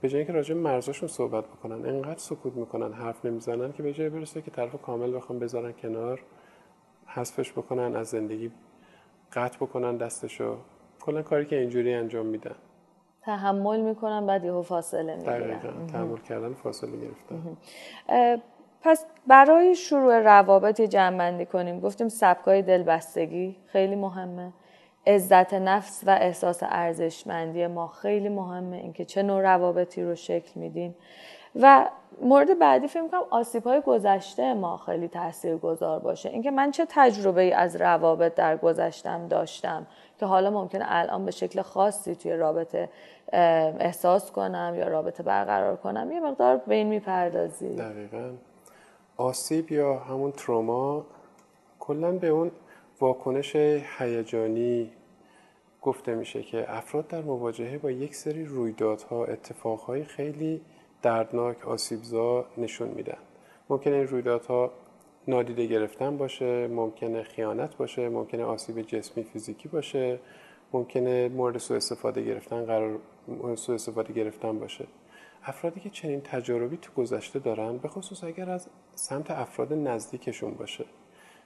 به 0.00 0.08
جای 0.08 0.18
اینکه 0.18 0.32
راجع 0.32 0.54
مرزاشون 0.54 1.08
صحبت 1.08 1.44
بکنن 1.44 1.86
انقدر 1.86 2.18
سکوت 2.18 2.54
می‌کنن 2.54 2.92
حرف 2.92 3.24
نمی‌زنن 3.24 3.72
که 3.72 3.82
به 3.82 3.92
جای 3.92 4.08
برسه 4.08 4.42
که 4.42 4.50
طرف 4.50 4.82
کامل 4.82 5.16
بخوام 5.16 5.38
بذارن 5.38 5.72
کنار. 5.72 6.20
حذفش 7.14 7.52
بکنن 7.52 7.96
از 7.96 8.06
زندگی 8.06 8.50
قطع 9.32 9.56
بکنن 9.56 9.96
دستشو. 9.96 10.56
کلا 11.00 11.22
کاری 11.22 11.46
که 11.46 11.56
اینجوری 11.56 11.94
انجام 11.94 12.26
میدن. 12.26 12.54
تحمل 13.22 13.80
می‌کنن 13.80 14.26
بعد 14.26 14.44
یهو 14.44 14.62
فاصله 14.62 15.16
می‌گیرن. 15.16 15.86
تحمل 15.86 16.18
کردن 16.18 16.54
فاصله 16.54 16.90
گرفتن. 16.96 17.56
پس 18.82 19.06
برای 19.26 19.74
شروع 19.74 20.18
روابط 20.18 20.80
جمع 20.80 21.44
کنیم. 21.44 21.80
گفتیم 21.80 22.08
سبکای 22.08 22.62
دلبستگی 22.62 23.56
خیلی 23.66 23.96
مهمه. 23.96 24.52
عزت 25.06 25.54
نفس 25.54 26.02
و 26.06 26.10
احساس 26.10 26.62
ارزشمندی 26.62 27.66
ما 27.66 27.88
خیلی 27.88 28.28
مهمه. 28.28 28.76
اینکه 28.76 29.04
چه 29.04 29.22
نوع 29.22 29.42
روابطی 29.42 30.02
رو 30.02 30.14
شکل 30.14 30.60
میدیم. 30.60 30.94
و 31.54 31.88
مورد 32.22 32.58
بعدی 32.58 32.88
فکر 32.88 33.08
کنم 33.08 33.20
آسیب 33.30 33.64
های 33.64 33.80
گذشته 33.80 34.54
ما 34.54 34.76
خیلی 34.76 35.08
تاثیر 35.08 35.56
گذار 35.56 35.98
باشه. 35.98 36.28
اینکه 36.28 36.50
من 36.50 36.70
چه 36.70 36.86
تجربه 36.88 37.40
ای 37.40 37.52
از 37.52 37.76
روابط 37.76 38.34
در 38.34 38.56
گذشتم 38.56 39.28
داشتم 39.28 39.86
که 40.20 40.26
حالا 40.26 40.50
ممکنه 40.50 40.84
الان 40.88 41.24
به 41.24 41.30
شکل 41.30 41.62
خاصی 41.62 42.16
توی 42.16 42.32
رابطه 42.32 42.88
احساس 43.32 44.32
کنم 44.32 44.74
یا 44.78 44.88
رابطه 44.88 45.22
برقرار 45.22 45.76
کنم 45.76 46.12
یه 46.12 46.20
مقدار 46.20 46.56
به 46.56 46.74
این 46.74 46.86
می‌پردازی. 46.86 47.76
دقیقا. 47.76 48.30
آسیب 49.16 49.72
یا 49.72 49.98
همون 49.98 50.32
تروما 50.32 51.06
کلا 51.78 52.12
به 52.12 52.28
اون 52.28 52.50
واکنش 53.00 53.56
هیجانی 53.98 54.90
گفته 55.82 56.14
میشه 56.14 56.42
که 56.42 56.76
افراد 56.76 57.08
در 57.08 57.22
مواجهه 57.22 57.78
با 57.78 57.90
یک 57.90 58.14
سری 58.14 58.44
رویدادها 58.44 59.24
اتفاقهای 59.24 60.04
خیلی 60.04 60.60
دردناک 61.02 61.68
آسیبزا 61.68 62.44
نشون 62.58 62.88
میدن. 62.88 63.18
ممکنه 63.70 63.94
این 63.94 64.06
رویدادها 64.06 64.70
نادیده 65.28 65.66
گرفتن 65.66 66.16
باشه 66.16 66.68
ممکنه 66.68 67.22
خیانت 67.22 67.76
باشه 67.76 68.08
ممکنه 68.08 68.44
آسیب 68.44 68.82
جسمی 68.82 69.24
فیزیکی 69.24 69.68
باشه 69.68 70.18
ممکنه 70.72 71.28
مورد 71.28 71.58
سوء 71.58 71.76
استفاده 71.76 72.22
گرفتن 72.22 72.64
قرار 72.64 72.98
سوء 73.54 73.74
استفاده 73.74 74.12
گرفتن 74.12 74.58
باشه. 74.58 74.86
افرادی 75.44 75.80
که 75.80 75.90
چنین 75.90 76.20
تجاربی 76.20 76.76
تو 76.76 76.92
گذشته 76.92 77.38
دارن 77.38 77.76
به 77.78 77.88
خصوص 77.88 78.24
اگر 78.24 78.50
از 78.50 78.68
سمت 78.94 79.30
افراد 79.30 79.72
نزدیکشون 79.72 80.54
باشه. 80.54 80.84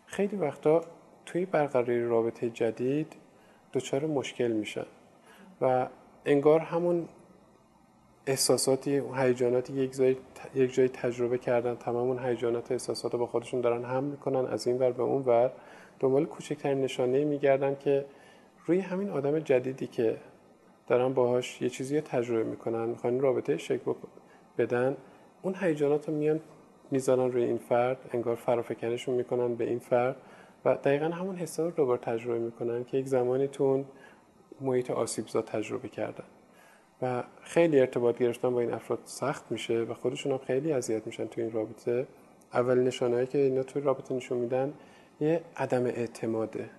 خیلی 0.06 0.36
وقتا 0.36 0.80
توی 1.26 1.46
برقراری 1.46 2.04
رابطه 2.04 2.50
جدید 2.50 3.16
دچار 3.72 4.06
مشکل 4.06 4.52
میشن 4.52 4.86
و 5.60 5.88
انگار 6.26 6.60
همون 6.60 7.08
احساساتی 8.26 9.02
هیجاناتی 9.16 9.72
یک 9.72 9.96
جای 9.96 10.16
یک 10.54 10.74
جای 10.74 10.88
تجربه 10.88 11.38
کردن 11.38 11.74
تمام 11.74 12.08
اون 12.08 12.18
هیجانات 12.18 12.70
و 12.70 12.74
احساسات 12.74 13.16
با 13.16 13.26
خودشون 13.26 13.60
دارن 13.60 13.84
هم 13.84 14.04
می‌کنن 14.04 14.46
از 14.46 14.66
این 14.66 14.78
ور 14.78 14.92
به 14.92 15.02
اون 15.02 15.22
ور. 15.22 15.52
دنبال 16.00 16.24
کوچکترین 16.24 16.80
نشانه 16.80 17.24
میگردن 17.24 17.76
که 17.80 18.04
روی 18.66 18.80
همین 18.80 19.10
آدم 19.10 19.38
جدیدی 19.38 19.86
که 19.86 20.16
دارن 20.86 21.12
باهاش 21.12 21.62
یه 21.62 21.68
چیزی 21.68 22.00
تجربه 22.00 22.44
می‌کنن 22.44 22.84
می‌خوان 22.84 23.20
رابطه 23.20 23.56
شکل 23.56 23.92
بدن 24.58 24.96
اون 25.42 25.54
هیجانات 25.60 26.08
رو 26.08 26.14
میان 26.14 26.40
می‌ذارن 26.90 27.32
روی 27.32 27.44
این 27.44 27.58
فرد 27.58 28.10
انگار 28.12 28.36
فرافکنشون 28.36 29.14
می‌کنن 29.14 29.54
به 29.54 29.64
این 29.64 29.78
فرد 29.78 30.16
و 30.64 30.74
دقیقا 30.74 31.06
همون 31.06 31.36
حسا 31.36 31.64
رو 31.64 31.70
دوباره 31.70 32.00
تجربه 32.00 32.38
می‌کنن 32.38 32.84
که 32.84 32.96
یک 32.96 33.06
زمانی 33.06 33.48
تو 33.48 33.84
محیط 34.60 34.90
آسیبزا 34.90 35.42
تجربه 35.42 35.88
کردن. 35.88 36.24
و 37.02 37.22
خیلی 37.42 37.80
ارتباط 37.80 38.18
گرفتن 38.18 38.50
با 38.50 38.60
این 38.60 38.72
افراد 38.72 38.98
سخت 39.04 39.52
میشه 39.52 39.78
و 39.80 39.94
خودشون 39.94 40.32
هم 40.32 40.38
خیلی 40.38 40.72
اذیت 40.72 41.06
میشن 41.06 41.26
تو 41.26 41.40
این 41.40 41.52
رابطه. 41.52 42.06
اولین 42.54 42.84
نشانهایی 42.84 43.26
که 43.26 43.38
اینا 43.38 43.62
توی 43.62 43.82
رابطه 43.82 44.14
نشون 44.14 44.38
میدن 44.38 44.72
یه 45.20 45.40
عدم 45.56 45.86
اعتماده. 45.86 46.70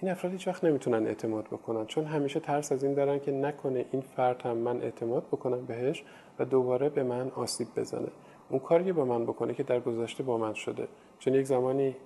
این 0.00 0.10
افراد 0.10 0.32
هیچ 0.32 0.48
وقت 0.48 0.64
نمی‌تونن 0.64 1.06
اعتماد 1.06 1.44
بکنن 1.44 1.86
چون 1.86 2.04
همیشه 2.04 2.40
ترس 2.40 2.72
از 2.72 2.84
این 2.84 2.94
دارن 2.94 3.18
که 3.18 3.32
نکنه 3.32 3.84
این 3.92 4.02
فرد 4.02 4.42
هم 4.42 4.56
من 4.56 4.82
اعتماد 4.82 5.26
بکنم 5.26 5.66
بهش 5.66 6.04
و 6.38 6.44
دوباره 6.44 6.88
به 6.88 7.02
من 7.02 7.30
آسیب 7.30 7.68
بزنه. 7.76 8.08
اون 8.48 8.60
کاری 8.60 8.84
که 8.84 8.92
با 8.92 9.04
من 9.04 9.24
بکنه 9.24 9.54
که 9.54 9.62
در 9.62 9.80
گذشته 9.80 10.22
با 10.22 10.38
من 10.38 10.54
شده. 10.54 10.88
چون 11.18 11.34
یک 11.34 11.46
زمانی 11.46 11.96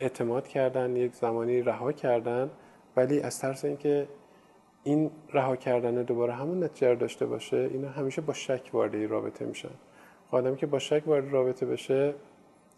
اعتماد 0.00 0.48
کردن 0.48 0.96
یک 0.96 1.14
زمانی 1.14 1.62
رها 1.62 1.92
کردن 1.92 2.50
ولی 2.96 3.20
از 3.20 3.40
ترس 3.40 3.64
اینکه 3.64 4.08
این 4.84 5.10
رها 5.32 5.56
کردن 5.56 6.02
دوباره 6.02 6.32
همون 6.32 6.64
نتیجه 6.64 6.94
داشته 6.94 7.26
باشه 7.26 7.56
اینا 7.56 7.88
همیشه 7.88 8.20
با 8.20 8.32
شک 8.32 8.70
وارد 8.72 8.94
رابطه 8.94 9.44
میشن. 9.44 9.68
آدمی 10.30 10.56
که 10.56 10.66
با 10.66 10.78
شک 10.78 11.02
وارد 11.06 11.32
رابطه 11.32 11.66
بشه 11.66 12.14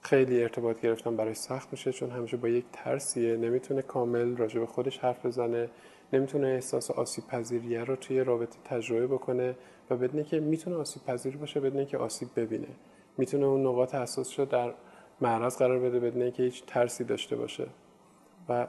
خیلی 0.01 0.43
ارتباط 0.43 0.81
گرفتن 0.81 1.17
برای 1.17 1.35
سخت 1.35 1.69
میشه 1.73 1.93
چون 1.93 2.11
همیشه 2.11 2.37
با 2.37 2.49
یک 2.49 2.65
ترسیه. 2.73 3.37
نمی‌تونه 3.37 3.83
کامل 3.83 4.37
راجع 4.37 4.61
به 4.61 4.67
خودش 4.67 4.99
حرف 4.99 5.27
بزنه 5.27 5.69
نمی‌تونه 6.13 6.47
احساس 6.47 6.91
آسیب 6.91 7.27
پذیریه 7.27 7.85
رو 7.85 7.97
توی 7.97 8.21
رابطه 8.21 8.59
تجربه 8.65 9.07
بکنه 9.07 9.55
و 9.91 9.97
بدونه 9.97 10.25
که 10.25 10.41
می‌تونه 10.41 10.77
آسیب 10.77 11.05
پذیر 11.05 11.37
باشه 11.37 11.61
بدونه 11.61 11.87
که 11.87 11.99
آسیب 11.99 12.29
ببینه. 12.37 12.69
می‌تونه 13.19 13.47
اون 13.47 13.67
نقاط 13.67 13.95
حساس 13.95 14.41
رو 14.41 14.45
در 14.47 14.75
معرض 15.21 15.57
قرار 15.57 15.79
بده 15.79 16.01
بدونه 16.01 16.31
که 16.31 16.43
هیچ 16.43 16.65
ترسی 16.67 17.05
داشته 17.05 17.37
باشه. 17.37 17.67
و 18.49 18.67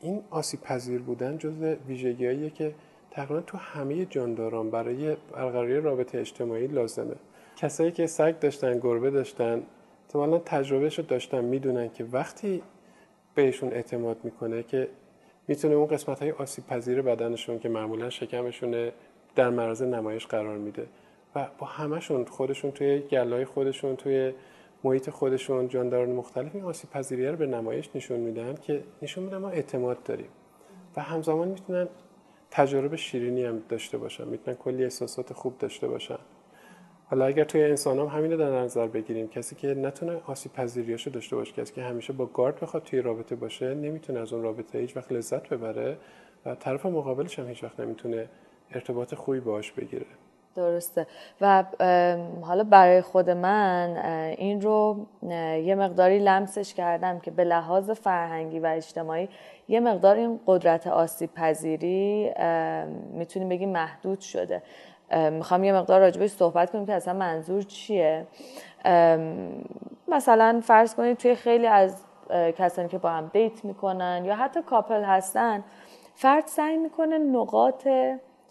این 0.00 0.22
آسیب 0.30 0.60
پذیر 0.60 1.00
بودن 1.00 1.38
جز 1.38 1.62
ویژگیاییه 1.88 2.50
که 2.50 2.74
تقریبا 3.10 3.40
تو 3.40 3.58
همه 3.58 4.04
جانداران 4.04 4.70
برای 4.70 5.16
برقراری 5.32 5.80
رابطه 5.80 6.18
اجتماعی 6.18 6.66
لازمه. 6.66 7.14
کسایی 7.56 7.92
که 7.92 8.06
سگ 8.06 8.38
داشتن 8.38 8.78
گربه 8.78 9.10
داشتن 9.10 9.62
احتمالا 10.06 10.38
تجربهش 10.38 10.98
رو 10.98 11.04
داشتن 11.04 11.44
می‌دونن 11.44 11.90
که 11.90 12.04
وقتی 12.04 12.62
بهشون 13.34 13.72
اعتماد 13.72 14.16
می‌کنه 14.24 14.62
که 14.62 14.88
می‌تونه 15.48 15.74
اون 15.74 15.86
قسمت 15.86 16.22
های 16.22 16.30
آسیب 16.30 16.66
پذیر 16.66 17.02
بدنشون 17.02 17.58
که 17.58 17.68
معمولا 17.68 18.10
شکمشونه 18.10 18.92
در 19.36 19.50
معرض 19.50 19.82
نمایش 19.82 20.26
قرار 20.26 20.58
میده. 20.58 20.86
و 21.34 21.46
با 21.58 21.66
همشون 21.66 22.24
خودشون 22.24 22.70
توی 22.70 22.98
گلای 22.98 23.44
خودشون 23.44 23.96
توی 23.96 24.32
محیط 24.84 25.10
خودشون 25.10 25.68
جانداران 25.68 26.10
مختلف 26.10 26.54
این 26.54 26.64
آسیب 26.64 26.90
پذیری 26.90 27.28
رو 27.28 27.36
به 27.36 27.46
نمایش 27.46 27.90
نشون 27.94 28.20
میدن 28.20 28.54
که 28.54 28.84
نشون 29.02 29.24
میدن 29.24 29.36
ما 29.36 29.48
اعتماد 29.48 30.02
داریم 30.02 30.28
و 30.96 31.02
همزمان 31.02 31.48
می‌تونن 31.48 31.88
تجارب 32.50 32.96
شیرینی 32.96 33.44
هم 33.44 33.62
داشته 33.68 33.98
باشن 33.98 34.28
می‌تونن 34.28 34.56
کلی 34.56 34.84
احساسات 34.84 35.32
خوب 35.32 35.58
داشته 35.58 35.88
باشن. 35.88 36.18
حالا 37.10 37.24
اگر 37.24 37.44
توی 37.44 37.62
انسان 37.64 37.98
هم 37.98 38.06
همین 38.06 38.32
رو 38.32 38.38
در 38.38 38.50
نظر 38.50 38.86
بگیریم 38.86 39.28
کسی 39.28 39.56
که 39.56 39.74
نتونه 39.74 40.20
آسیب 40.26 40.52
پذیریاشو 40.52 41.10
داشته 41.10 41.36
باشه 41.36 41.52
کسی 41.52 41.74
که 41.74 41.82
همیشه 41.82 42.12
با 42.12 42.26
گارد 42.26 42.60
بخواد 42.60 42.82
توی 42.82 43.00
رابطه 43.00 43.36
باشه 43.36 43.74
نمی‌تونه 43.74 44.20
از 44.20 44.32
اون 44.32 44.42
رابطه 44.42 44.78
هیچ 44.78 44.96
وقت 44.96 45.12
لذت 45.12 45.48
ببره 45.48 45.98
و 46.46 46.54
طرف 46.54 46.86
مقابلش 46.86 47.38
هم 47.38 47.48
هیچ 47.48 47.64
وقت 47.64 47.80
نمی‌تونه 47.80 48.28
ارتباط 48.70 49.14
خوبی 49.14 49.40
باهاش 49.40 49.72
بگیره. 49.72 50.06
درسته. 50.58 51.06
و 51.40 51.64
حالا 52.42 52.64
برای 52.64 53.00
خود 53.00 53.30
من 53.30 53.96
این 54.38 54.60
رو 54.60 55.06
یه 55.64 55.74
مقداری 55.74 56.18
لمسش 56.18 56.74
کردم 56.74 57.18
که 57.18 57.30
به 57.30 57.44
لحاظ 57.44 57.90
فرهنگی 57.90 58.58
و 58.58 58.66
اجتماعی 58.66 59.28
یه 59.68 59.80
مقدار 59.80 60.16
این 60.16 60.40
قدرت 60.46 60.86
آسیب 60.86 61.34
پذیری 61.34 62.32
می‌تونیم 63.12 63.48
بگیم 63.48 63.68
محدود 63.68 64.20
شده. 64.20 64.62
می‌خوام 65.30 65.64
یه 65.64 65.72
مقدار 65.72 66.00
راجبش 66.00 66.30
صحبت 66.30 66.70
کنیم 66.70 66.86
که 66.86 66.92
اصلا 66.92 67.14
منظور 67.14 67.62
چیه. 67.62 68.26
مثلا 70.08 70.60
فرض 70.64 70.94
کنید 70.94 71.16
توی 71.16 71.34
خیلی 71.34 71.66
از 71.66 72.02
کسانی 72.30 72.88
که 72.88 72.98
با 72.98 73.10
هم 73.10 73.30
دیت 73.32 73.64
می‌کنن 73.64 74.22
یا 74.24 74.34
حتی 74.36 74.62
کاپل 74.62 75.02
هستن 75.02 75.64
فرد 76.14 76.46
سعی 76.46 76.76
می‌کنه 76.76 77.18
نقاط 77.18 77.88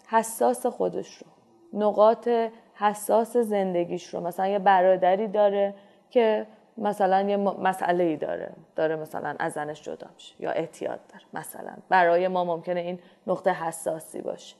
حساس 0.08 0.66
خودش 0.66 1.16
رو 1.16 1.26
نقاط 1.72 2.28
حساس 2.74 3.36
زندگیش 3.36 4.14
رو. 4.14 4.20
مثلا 4.20 4.46
یه 4.46 4.58
برادری 4.58 5.28
داره 5.28 5.74
که 6.10 6.46
مثلا 6.78 7.28
یه 7.28 7.36
مسئله 7.36 8.04
ای 8.04 8.16
داره. 8.16 8.50
داره 8.76 8.96
مثلا 8.96 9.34
از 9.38 9.52
زنش 9.52 9.82
جدا 9.82 10.06
میشه 10.14 10.34
یا 10.38 10.50
احتیاط 10.50 10.98
داره 11.08 11.24
مثلا. 11.34 11.72
برای 11.88 12.28
ما 12.28 12.44
ممکنه 12.44 12.80
این 12.80 12.98
نقطه 13.26 13.50
حساسی 13.50 14.22
باشه. 14.22 14.56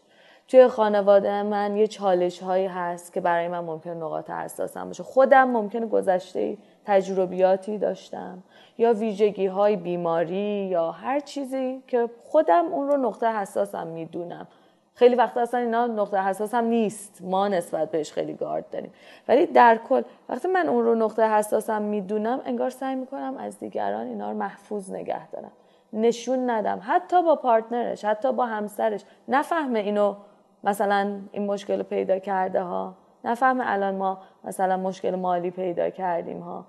توی 0.49 0.69
خانواده 0.69 1.43
من 1.43 1.77
یه 1.77 1.87
چالش 1.87 2.43
هایی 2.43 2.67
هست 2.67 3.13
که 3.13 3.21
برای 3.21 3.49
من 3.49 3.59
ممکن 3.59 3.91
نقاط 3.91 4.31
حساسم 4.31 4.87
باشه. 4.87 5.03
خودم 5.03 5.49
ممکنه 5.49 5.87
گذشته 5.87 6.57
تجربیاتی 6.85 7.79
داشتم 7.79 8.43
یا 8.79 8.93
ویژگی 8.93 9.47
های 9.47 9.77
بیماری 9.77 10.69
یا 10.71 10.91
هر 10.91 11.21
چیزی 11.21 11.83
که 11.87 12.11
خودم 12.25 12.65
اون 12.67 12.89
رو 12.89 12.97
نقطه 12.97 13.27
حساسم 13.27 13.87
می‌دونم. 13.87 14.47
خیلی 14.99 15.15
وقتا 15.15 15.41
اصلا 15.41 15.61
اینا 15.61 15.87
نقطه 15.87 16.25
حساسم 16.25 16.65
نیست. 16.65 17.19
ما 17.23 17.49
نسبت 17.49 17.91
بهش 17.91 18.13
خیلی 18.13 18.35
گارد 18.35 18.71
داریم. 18.71 18.93
ولی 19.29 19.47
در 19.47 19.77
کل 19.77 20.03
وقتی 20.29 20.49
من 20.49 20.69
اون 20.69 20.85
رو 20.85 20.95
نقطه 20.95 21.23
حساسم 21.23 21.83
می‌دونم 21.83 22.41
انگار 22.45 22.71
سعی 22.71 22.95
می‌کنم 22.95 23.37
از 23.39 23.59
دیگران 23.59 24.07
اینا 24.07 24.31
رو 24.31 24.37
محفوظ 24.37 24.93
نگه 24.93 25.29
دارم. 25.29 25.53
نشون 25.93 26.51
ندم. 26.51 26.81
حتی 26.83 27.23
با 27.23 27.37
پارتنرش 27.37 28.05
حتی 28.05 28.33
با 28.33 28.47
همسرش. 28.47 29.05
نفهمه 29.29 29.79
اینو 29.79 30.15
مثلا 30.65 31.19
این 31.33 31.47
مشکل 31.47 31.83
پیدا 31.83 32.19
کرده 32.19 32.63
ها. 32.63 32.95
نفهمه 33.25 33.65
الان 33.67 33.95
ما 33.95 34.19
مثلا 34.45 34.77
مشکل 34.77 35.15
مالی 35.15 35.51
پیدا 35.51 35.91
کردیم 35.91 36.41
ها. 36.41 36.65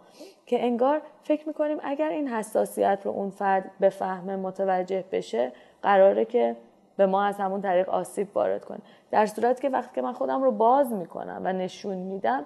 که 0.46 0.66
انگار 0.66 1.02
فکر 1.24 1.48
می‌کنیم 1.48 1.78
اگر 1.84 2.10
این 2.10 2.28
حساسیت 2.28 3.00
رو 3.04 3.12
اون 3.12 3.30
فرد 3.30 3.72
بفهمه 3.82 4.36
متوجه 4.36 5.04
بشه 5.12 5.52
قراره 5.82 6.26
که 6.26 6.56
به 7.00 7.06
ما 7.06 7.24
از 7.24 7.38
همون 7.38 7.62
طریق 7.62 7.90
آسیب 7.90 8.28
وارد 8.34 8.66
کنه. 8.66 8.80
در 9.12 9.26
صورت 9.26 9.62
که 9.62 9.70
وقتی 9.70 9.96
که 9.96 10.02
من 10.02 10.14
خودم 10.14 10.44
رو 10.44 10.52
باز 10.52 10.94
می‌کنم 10.94 11.42
و 11.44 11.54
نشون 11.54 11.98
میدم 11.98 12.46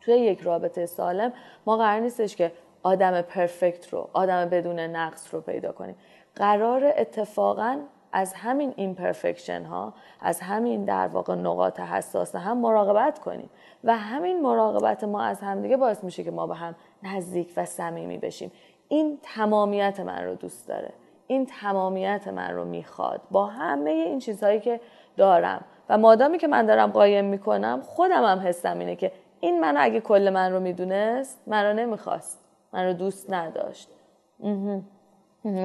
توی 0.00 0.14
یک 0.14 0.40
رابطه 0.40 0.86
سالم 0.86 1.32
ما 1.66 1.76
قرار 1.76 2.00
نیستش 2.00 2.36
که 2.36 2.52
آدم 2.82 3.22
پرفکت 3.22 3.88
رو 3.88 4.08
آدم 4.12 4.48
بدون 4.48 4.78
نقص 4.80 5.34
رو 5.34 5.40
پیدا 5.40 5.72
کنیم. 5.72 5.96
قرار 6.34 6.92
اتفاقا 6.96 7.78
از 8.12 8.34
همین 8.34 8.74
ایمپرفکشن 8.76 9.62
ها 9.62 9.94
از 10.20 10.40
همین 10.40 10.84
در 10.84 11.08
واقع 11.08 11.34
نقاط 11.34 11.80
حساس 11.80 12.36
هم 12.36 12.58
مراقبت 12.58 13.18
کنیم. 13.18 13.50
و 13.84 13.96
همین 13.96 14.42
مراقبت 14.42 15.04
ما 15.04 15.22
از 15.22 15.40
همدیگه 15.40 15.76
باعث 15.76 16.04
میشه 16.04 16.24
که 16.24 16.30
ما 16.30 16.46
به 16.46 16.54
هم 16.54 16.74
نزدیک 17.02 17.52
و 17.56 17.64
صمیمی 17.64 18.18
بشیم. 18.18 18.52
این 18.88 19.18
تمامیت 19.22 20.00
من 20.00 20.24
رو 20.24 20.34
دوست 20.34 20.68
داره. 20.68 20.92
این 21.30 21.46
تمامیت 21.46 22.28
من 22.28 22.50
رو 22.50 22.64
می‌خواد. 22.64 23.20
با 23.30 23.46
همه 23.46 23.90
این 23.90 24.18
چیزهایی 24.18 24.60
که 24.60 24.80
دارم 25.16 25.64
و 25.88 25.98
مادامی 25.98 26.38
که 26.38 26.48
من 26.48 26.66
دارم 26.66 26.90
قایم 26.90 27.24
می‌کنم 27.24 27.80
خودم 27.84 28.24
هم 28.24 28.38
حسم 28.38 28.78
اینه 28.78 28.96
که 28.96 29.12
این 29.40 29.60
منو 29.60 29.78
اگه 29.82 30.00
کل 30.00 30.30
من 30.30 30.52
رو 30.52 30.60
می‌دونست 30.60 31.42
من 31.46 31.64
رو 31.64 31.72
نمی‌خواست. 31.72 32.44
من 32.72 32.86
رو 32.86 32.92
دوست 32.92 33.32
نداشت. 33.32 33.88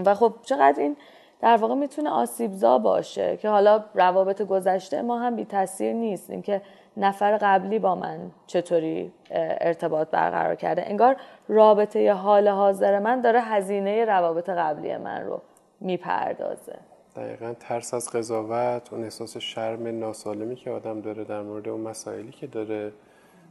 و 0.06 0.16
خب 0.16 0.34
چقدر 0.44 0.80
این 0.82 0.98
در 1.42 1.58
واقع 1.58 1.76
می‌تونه 1.76 2.10
آسیبزا 2.10 2.78
باشه 2.78 3.38
که 3.38 3.50
حالا 3.50 3.84
روابط 3.94 4.42
گذشته 4.42 5.02
ما 5.02 5.20
هم 5.20 5.36
بی 5.36 5.46
تاثیر 5.46 5.94
نیست. 5.94 6.30
اینکه 6.30 6.62
نفر 6.98 7.38
قبلی 7.42 7.80
با 7.80 7.96
من 7.96 8.20
چطوری 8.48 9.14
ارتباط 9.62 10.08
برقرار 10.10 10.56
کرده. 10.56 10.90
انگار 10.90 11.16
رابطه 11.48 12.14
حال 12.14 12.48
حاضر 12.48 13.00
من 13.00 13.22
داره 13.22 13.42
هزینه 13.42 14.06
روابط 14.06 14.50
قبلی 14.50 14.98
من 14.98 15.24
رو 15.24 15.42
می‌پردازه. 15.84 16.80
دقیقا 17.16 17.54
ترس 17.60 17.94
از 17.94 18.10
قضاوت 18.10 18.94
اون 18.94 19.04
احساس 19.04 19.38
شرم 19.38 20.00
ناسالمی 20.00 20.56
که 20.56 20.72
آدم 20.72 21.02
داره 21.02 21.24
در 21.24 21.42
مورد 21.42 21.70
اون 21.70 21.82
مسائلی 21.82 22.32
که 22.32 22.48
داره 22.48 22.94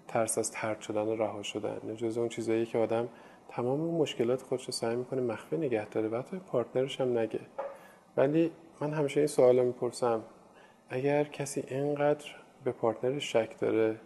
ترس 0.08 0.38
از 0.38 0.50
ترد 0.50 0.80
شدن 0.80 1.02
و 1.02 1.16
رها 1.16 1.42
شدن. 1.42 1.96
جز 1.96 2.18
اون 2.18 2.28
چیزایی 2.28 2.66
که 2.66 2.78
آدم 2.78 3.08
تمام 3.48 3.80
اون 3.80 3.94
مشکلات 3.94 4.42
خودش 4.42 4.64
رو 4.64 4.72
سعی 4.72 4.96
می‌کنه 4.96 5.20
مخفی 5.20 5.56
نگه 5.56 5.88
داره 5.88 6.08
و 6.08 6.16
حتی 6.16 6.36
پارتنرش 6.38 7.00
هم 7.00 7.18
نگه. 7.18 7.40
ولی 8.16 8.50
من 8.80 8.92
همیشه 8.92 9.20
این 9.20 9.26
سوال 9.26 9.58
رو 9.58 9.64
می‌پرسم 9.64 10.22
اگر 10.88 11.24
کسی 11.24 11.64
اینقدر 11.68 12.26
به 12.64 12.72
پارتنرش 12.72 13.32
شک 13.32 13.58
داره 13.60 13.96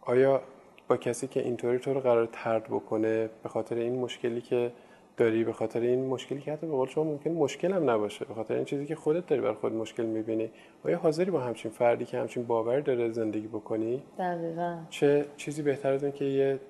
آیا 0.00 0.42
با 0.88 0.96
کسی 0.96 1.26
که 1.26 1.40
اینطوری 1.40 1.78
تو 1.78 1.94
رو 1.94 2.00
قرار 2.00 2.28
ترد 2.32 2.64
بکنه 2.64 3.30
به 3.42 3.48
خاطر 3.48 3.74
این 3.74 3.98
مشکلی 3.98 4.40
که 4.40 4.72
داری 5.16 5.44
به 5.44 5.52
خاطر 5.52 5.80
این 5.80 6.06
مشکلی 6.06 6.40
که 6.40 6.52
حتی 6.52 6.66
به 6.66 6.72
قول 6.72 6.88
شما 6.88 7.04
ممکن 7.04 7.30
مشکل 7.30 7.72
هم 7.72 7.90
نباشه 7.90 8.24
به 8.24 8.34
خاطر 8.34 8.54
این 8.54 8.64
چیزی 8.64 8.86
که 8.86 8.94
خودت 8.94 9.26
داری 9.26 9.42
بر 9.42 9.54
خود 9.54 9.72
مشکل 9.72 10.02
می‌بینی. 10.02 10.50
آیا 10.84 10.98
حاضری 10.98 11.30
با 11.30 11.40
همچین 11.40 11.70
فردی 11.70 12.04
که 12.04 12.18
همچین 12.18 12.46
باور 12.46 12.80
داره 12.80 13.10
زندگی 13.10 13.46
بکنی؟ 13.46 14.02
دقیقا. 14.18 14.78
چه 14.90 15.24
چیزی 15.36 15.62
بهتر 15.62 15.92
از 15.92 16.04
که 16.04 16.24
یه 16.24 16.60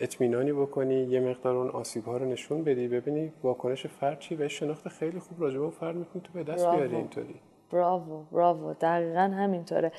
اطمینانی 0.00 0.52
بکنی 0.52 0.94
یه 0.94 1.20
مقدار 1.20 1.56
اون 1.56 1.68
آسیب 1.68 2.04
ها 2.04 2.16
رو 2.16 2.24
نشون 2.24 2.64
بدی؟ 2.64 2.88
ببینی 2.88 3.32
واکنش 3.42 3.86
فرد 3.86 4.18
چی؟ 4.18 4.34
و 4.34 4.48
شناخت 4.48 4.88
خیلی 4.88 5.18
خوب 5.18 5.42
راجع 5.42 5.58
به 5.58 5.70
فرد 5.70 5.96
می‌تونی 5.96 6.24
تو 6.24 6.32
به 6.32 6.52
دست 6.52 6.70
بیاری 6.70 6.96
اینطوری. 6.96 7.34
براوو 7.72 8.22
براوو 8.32 8.74
دقیقا 8.80 9.20
همینطوره. 9.20 9.92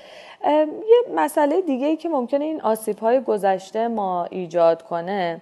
یه 0.89 1.15
مسئله 1.15 1.61
دیگه 1.61 1.87
ای 1.87 1.97
که 1.97 2.09
ممکنه 2.09 2.45
این 2.45 2.61
آسیب 2.61 2.99
های 2.99 3.21
گذشته 3.21 3.87
ما 3.87 4.25
ایجاد 4.25 4.81
کنه 4.81 5.41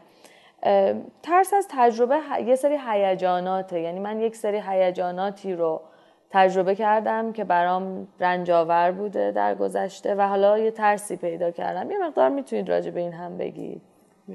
ترس 1.24 1.54
از 1.54 1.68
تجربه 1.70 2.20
یه 2.46 2.56
سری 2.56 2.78
هیجاناته. 2.88 3.80
یعنی 3.80 4.00
من 4.00 4.20
یک 4.20 4.36
سری 4.36 4.62
هیجاناتی 4.68 5.54
رو 5.54 5.82
تجربه 6.30 6.76
کردم 6.76 7.34
که 7.34 7.44
برام 7.44 8.08
رنجاور 8.20 8.92
بوده 8.92 9.32
در 9.32 9.56
گذشته 9.56 10.16
و 10.16 10.22
حالا 10.22 10.60
یه 10.60 10.72
ترسی 10.72 11.16
پیدا 11.16 11.52
کردم. 11.52 11.92
یه 11.92 11.98
مقدار 11.98 12.30
می‌تونید 12.30 12.70
راجع 12.70 12.92
به 12.92 13.00
این 13.00 13.14
هم 13.14 13.38
بگید. 13.38 13.82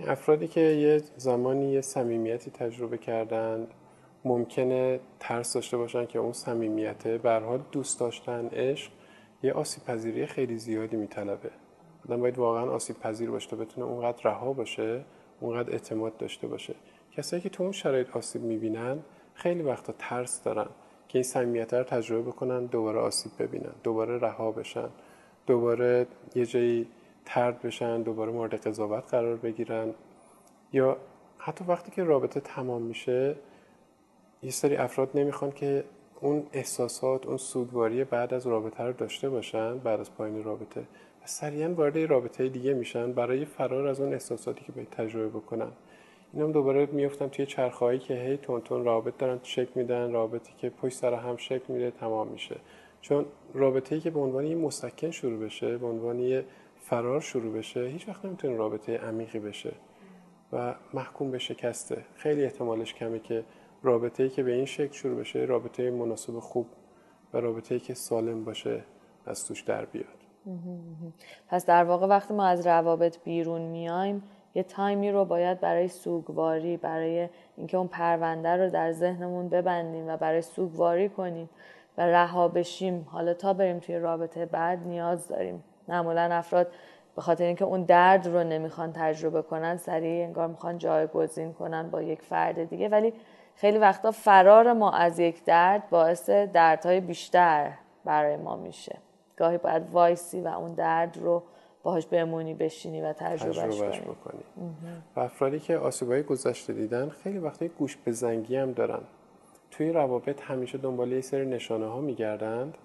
افرادی 0.08 0.48
که 0.48 0.60
یه 0.60 1.02
زمانی 1.16 1.72
یه 1.72 1.80
صمیمیتی 1.80 2.50
تجربه 2.50 2.98
کردن 2.98 3.66
ممکنه 4.24 5.00
ترس 5.20 5.54
داشته 5.54 5.76
باشن 5.76 6.06
که 6.06 6.18
اون 6.18 6.32
صمیمیته 6.32 7.18
به 7.18 7.30
حال 7.30 7.60
دوست 7.72 8.00
داشتن 8.00 8.46
عشق 8.46 8.92
یه 9.42 9.52
آسیب 9.52 9.84
پذیری 9.84 10.26
خیلی 10.26 10.58
زیادی 10.58 10.96
میطلبه. 10.96 11.50
آدم 12.08 12.20
باید 12.20 12.38
واقعا 12.38 12.70
آسیب 12.70 12.98
پذیر 12.98 13.30
باشه 13.30 13.50
تا 13.50 13.56
بتونه 13.56 13.86
اونقدر 13.86 14.30
رها 14.30 14.52
باشه. 14.52 15.04
اونقدر 15.40 15.72
اعتماد 15.72 16.16
داشته 16.16 16.46
باشه. 16.46 16.74
کسایی 17.12 17.42
که 17.42 17.48
تو 17.48 17.62
اون 17.62 17.72
شرایط 17.72 18.16
آسیب 18.16 18.42
می‌بینن 18.42 18.98
خیلی 19.34 19.62
وقتا 19.62 19.94
ترس 19.98 20.42
دارن 20.42 20.66
که 21.08 21.18
این 21.18 21.22
صمیمیت 21.22 21.74
رو 21.74 21.84
تجربه 21.84 22.22
بکنن 22.22 22.66
دوباره 22.66 22.98
آسیب 22.98 23.32
ببینن 23.38 23.72
دوباره 23.82 24.18
رها 24.18 24.52
بشن 24.52 24.88
دوباره 25.46 26.06
یه 26.34 26.46
جایی 26.46 26.86
ترد 27.24 27.62
بشن 27.62 28.02
دوباره 28.02 28.32
مورد 28.32 28.54
قضاوت 28.54 29.04
قرار 29.10 29.36
بگیرن. 29.36 29.94
یا 30.72 30.96
حتی 31.38 31.64
وقتی 31.64 31.90
که 31.90 32.04
رابطه 32.04 32.40
تمام 32.40 32.82
میشه 32.82 33.36
یه 34.42 34.50
سری 34.50 34.76
افراد 34.76 35.10
نمی‌خوان 35.14 35.52
که 35.52 35.84
اون 36.20 36.46
احساسات 36.52 37.26
اون 37.26 37.36
سوگواری 37.36 38.04
بعد 38.04 38.34
از 38.34 38.46
رابطه 38.46 38.84
رو 38.84 38.92
داشته 38.92 39.30
باشن 39.30 39.78
بعد 39.78 40.00
از 40.00 40.14
پایین 40.14 40.44
رابطه. 40.44 40.84
سریعا 41.24 41.74
وارد 41.74 41.98
رابطه 41.98 42.48
دیگه 42.48 42.74
میشن 42.74 43.12
برای 43.12 43.44
فرار 43.44 43.86
از 43.86 44.00
اون 44.00 44.12
احساساتی 44.12 44.64
که 44.64 44.72
باید 44.72 44.90
تجربه 44.90 45.28
بکنن. 45.28 45.72
این 46.32 46.42
هم 46.42 46.52
دوباره 46.52 46.86
میفتن 46.86 47.28
توی 47.28 47.46
چرخهایی 47.46 47.98
که 47.98 48.14
هی 48.14 48.36
تون 48.36 48.60
تون 48.60 48.84
رابط 48.84 49.18
دارن 49.18 49.40
شک 49.42 49.76
میدن 49.76 50.12
رابطی 50.12 50.52
که 50.58 50.70
پشت 50.70 50.96
سر 50.96 51.14
هم 51.14 51.36
شک 51.36 51.70
میده 51.70 51.90
تمام 51.90 52.28
میشه. 52.28 52.56
چون 53.00 53.24
رابطه 53.54 53.94
ای 53.94 54.00
که 54.00 54.10
به 54.10 54.20
عنوان 54.20 54.46
یه 54.46 54.54
مسکن 54.54 55.10
شروع 55.10 55.38
بشه 55.38 55.78
به 55.78 55.86
عنوان 55.86 56.18
یه 56.20 56.44
فرار 56.80 57.20
شروع 57.20 57.52
بشه 57.52 57.86
هیچ 57.86 58.08
وقت 58.08 58.24
نمی‌تونه 58.24 58.56
رابطه 58.56 58.98
عمیقی 58.98 59.38
بشه 59.38 59.72
و 60.52 60.74
محکوم 60.94 61.30
به 61.30 61.38
شکسته. 61.38 62.04
خیلی 62.14 62.44
احتمالش 62.44 62.94
کمه 62.94 63.18
که 63.18 63.44
رابطه 63.82 64.22
ای 64.22 64.28
که 64.28 64.42
به 64.42 64.52
این 64.52 64.64
شکل 64.64 64.92
شروع 64.92 65.20
بشه 65.20 65.38
رابطه 65.38 65.90
مناسب 65.90 66.38
خوب 66.38 66.66
و 67.34 67.40
رابطه 67.40 67.74
ای 67.74 67.80
که 67.80 67.94
سالم 67.94 68.44
باشه 68.44 68.84
از 69.26 69.46
توش 69.46 69.62
در 69.62 69.84
بیاد. 69.84 70.19
پس 71.48 71.66
در 71.66 71.84
واقع 71.84 72.06
وقتی 72.06 72.34
ما 72.34 72.46
از 72.46 72.66
روابط 72.66 73.18
بیرون 73.24 73.60
میایم 73.60 74.22
یه 74.54 74.62
تایمی 74.62 75.10
رو 75.10 75.24
باید 75.24 75.60
برای 75.60 75.88
سوگواری 75.88 76.76
برای 76.76 77.28
اینکه 77.56 77.76
اون 77.76 77.88
پرونده 77.88 78.56
رو 78.56 78.70
در 78.70 78.92
ذهنمون 78.92 79.48
ببندیم 79.48 80.08
و 80.08 80.16
برای 80.16 80.42
سوگواری 80.42 81.08
کنیم 81.08 81.50
و 81.98 82.06
رها 82.06 82.48
بشیم. 82.48 83.06
حالا 83.10 83.34
تا 83.34 83.52
بریم 83.52 83.78
توی 83.78 83.98
رابطه 83.98 84.46
بعد 84.46 84.86
نیاز 84.86 85.28
داریم. 85.28 85.64
معمولا 85.88 86.28
افراد 86.32 86.66
به 87.16 87.22
خاطر 87.22 87.44
اینکه 87.44 87.64
اون 87.64 87.82
درد 87.82 88.26
رو 88.26 88.44
نمی‌خوان 88.44 88.92
تجربه 88.92 89.42
کنن 89.42 89.76
سریع 89.76 90.24
انگار 90.24 90.48
می‌خوان 90.48 90.78
جایگزین 90.78 91.52
کنن 91.52 91.90
با 91.90 92.02
یک 92.02 92.22
فرد 92.22 92.68
دیگه. 92.68 92.88
ولی 92.88 93.12
خیلی 93.54 93.78
وقتا 93.78 94.10
فرار 94.10 94.72
ما 94.72 94.90
از 94.90 95.18
یک 95.18 95.44
درد 95.44 95.90
باعث 95.90 96.30
دردهای 96.30 97.00
بیشتر 97.00 97.72
برای 98.04 98.36
ما 98.36 98.56
میشه. 98.56 98.96
گاهی 99.40 99.58
باید 99.58 99.82
وایسی 99.92 100.40
و 100.40 100.48
اون 100.48 100.74
درد 100.74 101.18
رو 101.18 101.42
باهاش 101.82 102.06
بمونی 102.06 102.54
بشینی 102.54 103.00
و 103.00 103.12
تجربهش, 103.12 104.00
کنی. 104.24 104.42
و 105.16 105.20
افرادی 105.20 105.60
که 105.60 105.76
آسیبای 105.76 106.22
گذشته 106.22 106.72
دیدن 106.72 107.08
خیلی 107.08 107.38
وقتی 107.38 107.68
گوش 107.68 107.96
به 107.96 108.12
زنگی 108.12 108.56
هم 108.56 108.72
دارن. 108.72 109.00
توی 109.70 109.92
روابط 109.92 110.42
همیشه 110.42 110.78
دنبال 110.78 111.12
یه 111.12 111.20
سری 111.20 111.46
نشانه 111.46 111.86
ها 111.86 112.00
میگردند 112.00 112.78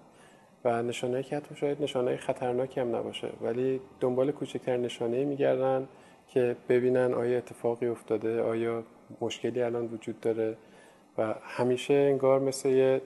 و 0.64 0.82
نشانه 0.82 1.22
که 1.22 1.36
حتی 1.36 1.54
شاید 1.54 1.82
نشانه 1.82 2.16
خطرناکی 2.16 2.80
هم 2.80 2.96
نباشه 2.96 3.28
ولی 3.40 3.80
دنبال 4.00 4.32
کوچکتر 4.32 4.76
نشانه 4.76 5.24
میگردن 5.24 5.88
که 6.28 6.56
ببینن 6.68 7.14
آیا 7.14 7.38
اتفاقی 7.38 7.86
افتاده 7.86 8.42
آیا 8.42 8.82
مشکلی 9.20 9.62
الان 9.62 9.86
وجود 9.86 10.20
داره. 10.20 10.56
و 11.18 11.34
همیشه 11.42 11.94
انگار 11.94 12.40
مثل 12.40 12.68
یه 12.68 13.00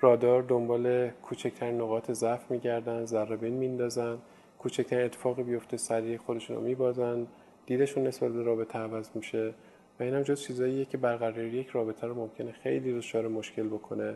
رادار 0.00 0.42
دنبال 0.42 1.08
کوچکتر 1.08 1.70
نقاط 1.70 2.10
ضعف 2.10 2.50
میگردن 2.50 3.04
ذره 3.04 3.36
بین 3.36 3.54
میندازن 3.54 4.18
کوچکترین 4.58 5.04
اتفاقی 5.04 5.42
بیفته 5.42 5.76
سریع 5.76 6.16
خودشون 6.16 6.56
رو 6.56 6.62
میبازن 6.62 7.26
دیدشون 7.66 8.06
نسبت 8.06 8.32
به 8.32 8.42
رابطه 8.42 8.78
عوض 8.78 9.10
میشه 9.14 9.54
و 10.00 10.02
این 10.02 10.14
هم 10.14 10.22
جز 10.22 10.40
چیزاییه 10.40 10.84
که 10.84 10.98
برقراری 10.98 11.48
یک 11.48 11.68
رابطه 11.68 12.06
رو 12.06 12.14
ممکنه 12.14 12.52
خیلی 12.52 12.98
دچار 12.98 13.28
مشکل 13.28 13.68
بکنه. 13.68 14.14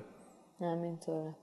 همینطوره. 0.60 1.34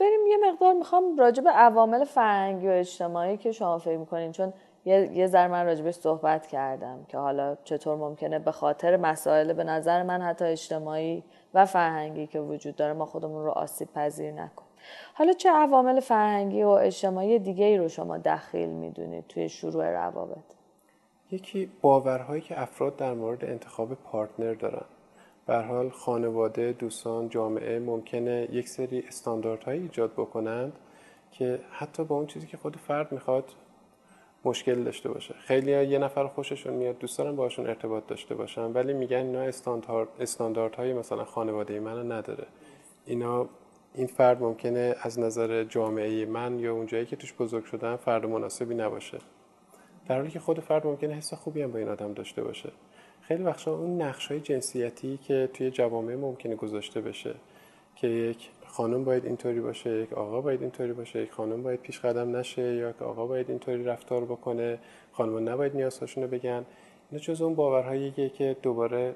بریم 0.00 0.26
یه 0.28 0.36
مقدار 0.50 0.74
می‌خوام 0.74 1.16
راجع 1.16 1.42
به 1.42 1.50
عوامل 1.50 2.04
فرهنگی 2.04 2.68
و 2.68 2.70
اجتماعی 2.70 3.36
که 3.36 3.52
شما 3.52 3.78
فکر 3.78 3.96
می‌کنین. 3.96 4.32
چون 4.32 4.52
یه, 4.84 5.10
یه 5.12 5.26
ذره 5.26 5.48
من 5.48 5.66
راجبش 5.66 5.94
صحبت 5.94 6.46
کردم 6.46 7.04
که 7.08 7.18
حالا 7.18 7.56
چطور 7.64 7.96
ممکنه 7.96 8.38
به 8.38 8.52
خاطر 8.52 8.96
مسائل 8.96 9.52
به 9.52 9.64
نظر 9.64 10.02
من 10.02 10.22
حتی 10.22 10.44
اجتماعی 10.44 11.24
و 11.54 11.66
فرهنگی 11.66 12.26
که 12.26 12.40
وجود 12.40 12.76
داره 12.76 12.92
ما 12.92 13.06
خودمون 13.06 13.44
رو 13.44 13.50
آسیب 13.50 13.88
پذیر 13.92 14.32
نکن. 14.32 14.64
حالا 15.14 15.32
چه 15.32 15.50
عوامل 15.50 16.00
فرهنگی 16.00 16.62
و 16.62 16.68
اجتماعی 16.68 17.38
دیگه 17.38 17.64
ای 17.64 17.76
رو 17.76 17.88
شما 17.88 18.18
دخیل 18.18 18.68
می‌دونید 18.68 19.26
توی 19.26 19.48
شروع 19.48 19.90
روابط؟ 19.90 20.44
یکی 21.30 21.70
باورهایی 21.80 22.42
که 22.42 22.62
افراد 22.62 22.96
در 22.96 23.12
مورد 23.12 23.44
انتخاب 23.44 23.94
پارتنر 23.94 24.54
دارن. 24.54 24.84
به 25.46 25.56
حال 25.56 25.90
خانواده 25.90 26.72
دوستان 26.72 27.28
جامعه 27.28 27.78
ممکنه 27.78 28.48
یک 28.52 28.68
سری 28.68 29.04
استانداردهایی 29.08 29.82
ایجاد 29.82 30.12
بکنند 30.12 30.72
که 31.32 31.60
حتی 31.70 32.04
با 32.04 32.16
اون 32.16 32.26
چیزی 32.26 32.46
که 32.46 32.56
خود 32.56 32.76
فرد 32.76 33.12
می‌خواد 33.12 33.44
مشکل 34.44 34.84
داشته 34.84 35.08
باشه. 35.08 35.34
خیلی 35.34 35.70
یه 35.70 35.98
نفر 35.98 36.26
خوششون 36.26 36.74
میاد 36.74 36.98
دوست 36.98 37.18
دارن 37.18 37.36
باشون 37.36 37.66
ارتباط 37.66 38.06
داشته 38.06 38.34
باشن 38.34 38.72
ولی 38.72 38.92
میگن 38.92 39.16
اینا 39.16 39.40
استاندارد 39.40 40.08
استانداردهای 40.20 40.92
مثلا 40.92 41.24
خانواده 41.24 41.80
من 41.80 42.12
نداره. 42.12 42.46
اینا 43.06 43.48
این 43.94 44.06
فرد 44.06 44.42
ممکنه 44.42 44.94
از 45.02 45.18
نظر 45.18 45.64
جامعه 45.64 46.26
من 46.26 46.58
یا 46.58 46.72
اونجایی 46.72 47.06
که 47.06 47.16
توش 47.16 47.34
بزرگ 47.34 47.64
شدن 47.64 47.96
فرد 47.96 48.26
مناسبی 48.26 48.74
نباشه. 48.74 49.18
در 50.08 50.16
حالی 50.16 50.30
که 50.30 50.40
خود 50.40 50.60
فرد 50.60 50.86
ممکنه 50.86 51.14
حس 51.14 51.34
خوبی 51.34 51.62
هم 51.62 51.72
با 51.72 51.78
این 51.78 51.88
آدم 51.88 52.12
داشته 52.12 52.42
باشه. 52.42 52.72
خیلی 53.22 53.42
وقتا 53.42 53.74
اون 53.74 54.02
نقش 54.02 54.26
های 54.26 54.40
جنسیتی 54.40 55.18
که 55.18 55.50
توی 55.54 55.70
جوامع 55.70 56.14
ممکنه 56.14 56.54
گذاشته 56.54 57.00
بشه 57.00 57.34
که 57.96 58.08
یک 58.08 58.50
خانم 58.68 59.04
باید 59.04 59.26
اینطوری 59.26 59.60
باشه 59.60 59.90
یک 59.90 60.12
آقا 60.12 60.40
باید 60.40 60.62
اینطوری 60.62 60.92
باشه 60.92 61.22
یک 61.22 61.32
خانم 61.32 61.62
باید 61.62 61.80
پیش 61.80 62.00
قدم 62.00 62.36
نشه 62.36 62.62
یا 62.62 62.90
یک 62.90 63.02
آقا 63.02 63.26
باید 63.26 63.50
اینطوری 63.50 63.84
رفتار 63.84 64.24
بکنه. 64.24 64.78
خانم 65.12 65.48
نباید 65.48 65.76
نیازهاشون 65.76 66.24
رو 66.24 66.30
بگن. 66.30 66.64
اینا 67.10 67.22
جز 67.22 67.42
اون 67.42 67.54
باورهاییه 67.54 68.28
که 68.28 68.56
دوباره 68.62 69.14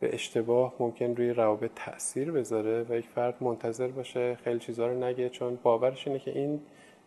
به 0.00 0.14
اشتباه 0.14 0.74
ممکن 0.80 1.16
روی 1.16 1.30
روابط 1.30 1.70
تاثیر 1.76 2.32
بذاره 2.32 2.86
و 2.88 2.98
یک 2.98 3.08
فرد 3.08 3.34
منتظر 3.40 3.88
باشه 3.88 4.34
خیلی 4.44 4.58
چیزها 4.58 4.86
رو 4.86 5.04
نگه 5.04 5.28
چون 5.28 5.58
باورش 5.62 6.08
اینه 6.08 6.18
که 6.18 6.38
این 6.38 6.60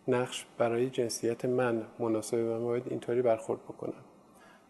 نقش 0.08 0.46
برای 0.58 0.90
جنسیت 0.90 1.44
من 1.44 1.82
مناسبه 1.98 2.56
و 2.56 2.64
باید 2.64 2.82
اینطوری 2.90 3.22
برخورد 3.22 3.60
بکنم. 3.62 4.04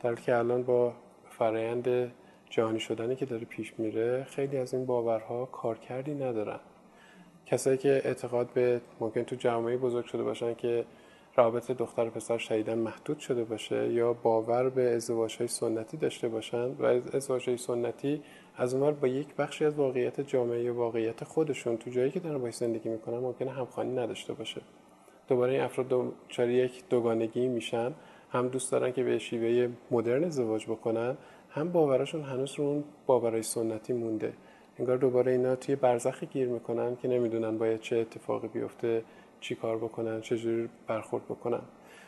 در 0.01 0.15
که 0.15 0.37
الان 0.37 0.63
با 0.63 0.93
فرایند 1.31 2.13
جهانی 2.51 2.81
شدنی 2.81 3.17
که 3.17 3.27
داره 3.27 3.45
پیش 3.45 3.75
میره 3.79 4.25
خیلی 4.25 4.57
از 4.57 4.75
این 4.75 4.87
باورها 4.87 5.47
کارکردی 5.47 6.15
ندارن. 6.15 6.61
کسایی 7.51 7.79
که 7.79 8.03
اعتقاد 8.05 8.49
به 8.55 8.81
ممکن 9.01 9.23
تو 9.23 9.37
جامعه 9.37 9.77
بزرگ 9.77 10.05
شده 10.05 10.23
باشن 10.23 10.55
که 10.55 10.85
رابطه 11.37 11.75
دختر 11.75 12.07
و 12.07 12.11
پسر 12.11 12.39
شدیدن 12.39 12.79
محدود 12.79 13.19
شده 13.19 13.45
باشه 13.45 13.93
یا 13.93 14.13
باور 14.13 14.69
به 14.69 14.95
ازدواج 14.95 15.37
های 15.37 15.49
سنتی 15.49 15.97
داشته 15.97 16.29
باشن 16.29 16.67
و 16.67 16.85
ازدواج 17.13 17.49
های 17.49 17.57
سنتی 17.57 18.23
از 18.57 18.75
اونور 18.75 18.93
با 18.93 19.09
یک 19.09 19.35
بخشی 19.35 19.65
از 19.65 19.75
واقعیت 19.75 20.21
جامعه 20.21 20.63
یا 20.63 20.75
واقعیت 20.75 21.25
خودشون 21.25 21.77
تو 21.77 21.91
جایی 21.91 22.11
که 22.11 22.21
دارن 22.21 22.39
باش 22.39 22.55
زندگی 22.55 22.89
می‌کنن 22.89 23.19
ممکنه 23.19 23.51
همخوانی 23.51 23.93
نداشته 23.93 24.33
باشه. 24.33 24.61
دوباره 25.29 25.53
این 25.53 25.61
افراد 25.61 25.89
دچار 25.89 26.51
یک 26.51 26.89
دوگانگی 26.91 27.49
میشن. 27.49 27.95
هم 28.33 28.49
دوست 28.49 28.73
دارن 28.73 28.93
که 28.93 29.05
به 29.05 29.19
شیوه 29.19 29.73
مدرن 29.91 30.25
ازدواج 30.25 30.67
بکنن 30.67 31.17
هم 31.51 31.73
باوراشون 31.73 32.23
هنوز 32.23 32.55
رو 32.59 32.65
اون 32.65 32.85
باورای 33.07 33.43
سنتی 33.43 33.93
مونده. 33.93 34.33
انگار 34.81 34.97
دوباره 34.97 35.33
اینا 35.33 35.57
توی 35.57 35.77
برزخی 35.77 36.27
گیر 36.27 36.49
می‌کنن 36.49 36.97
که 36.97 37.09
نمی‌دونن 37.09 37.59
باید 37.59 37.81
چه 37.81 37.97
اتفاقی 37.97 38.49
بیفته 38.49 39.03
چی 39.41 39.55
کار 39.55 39.77
بکنن 39.77 40.21
چجوری 40.21 40.69
برخورد 40.87 41.25
بکنن. 41.25 41.61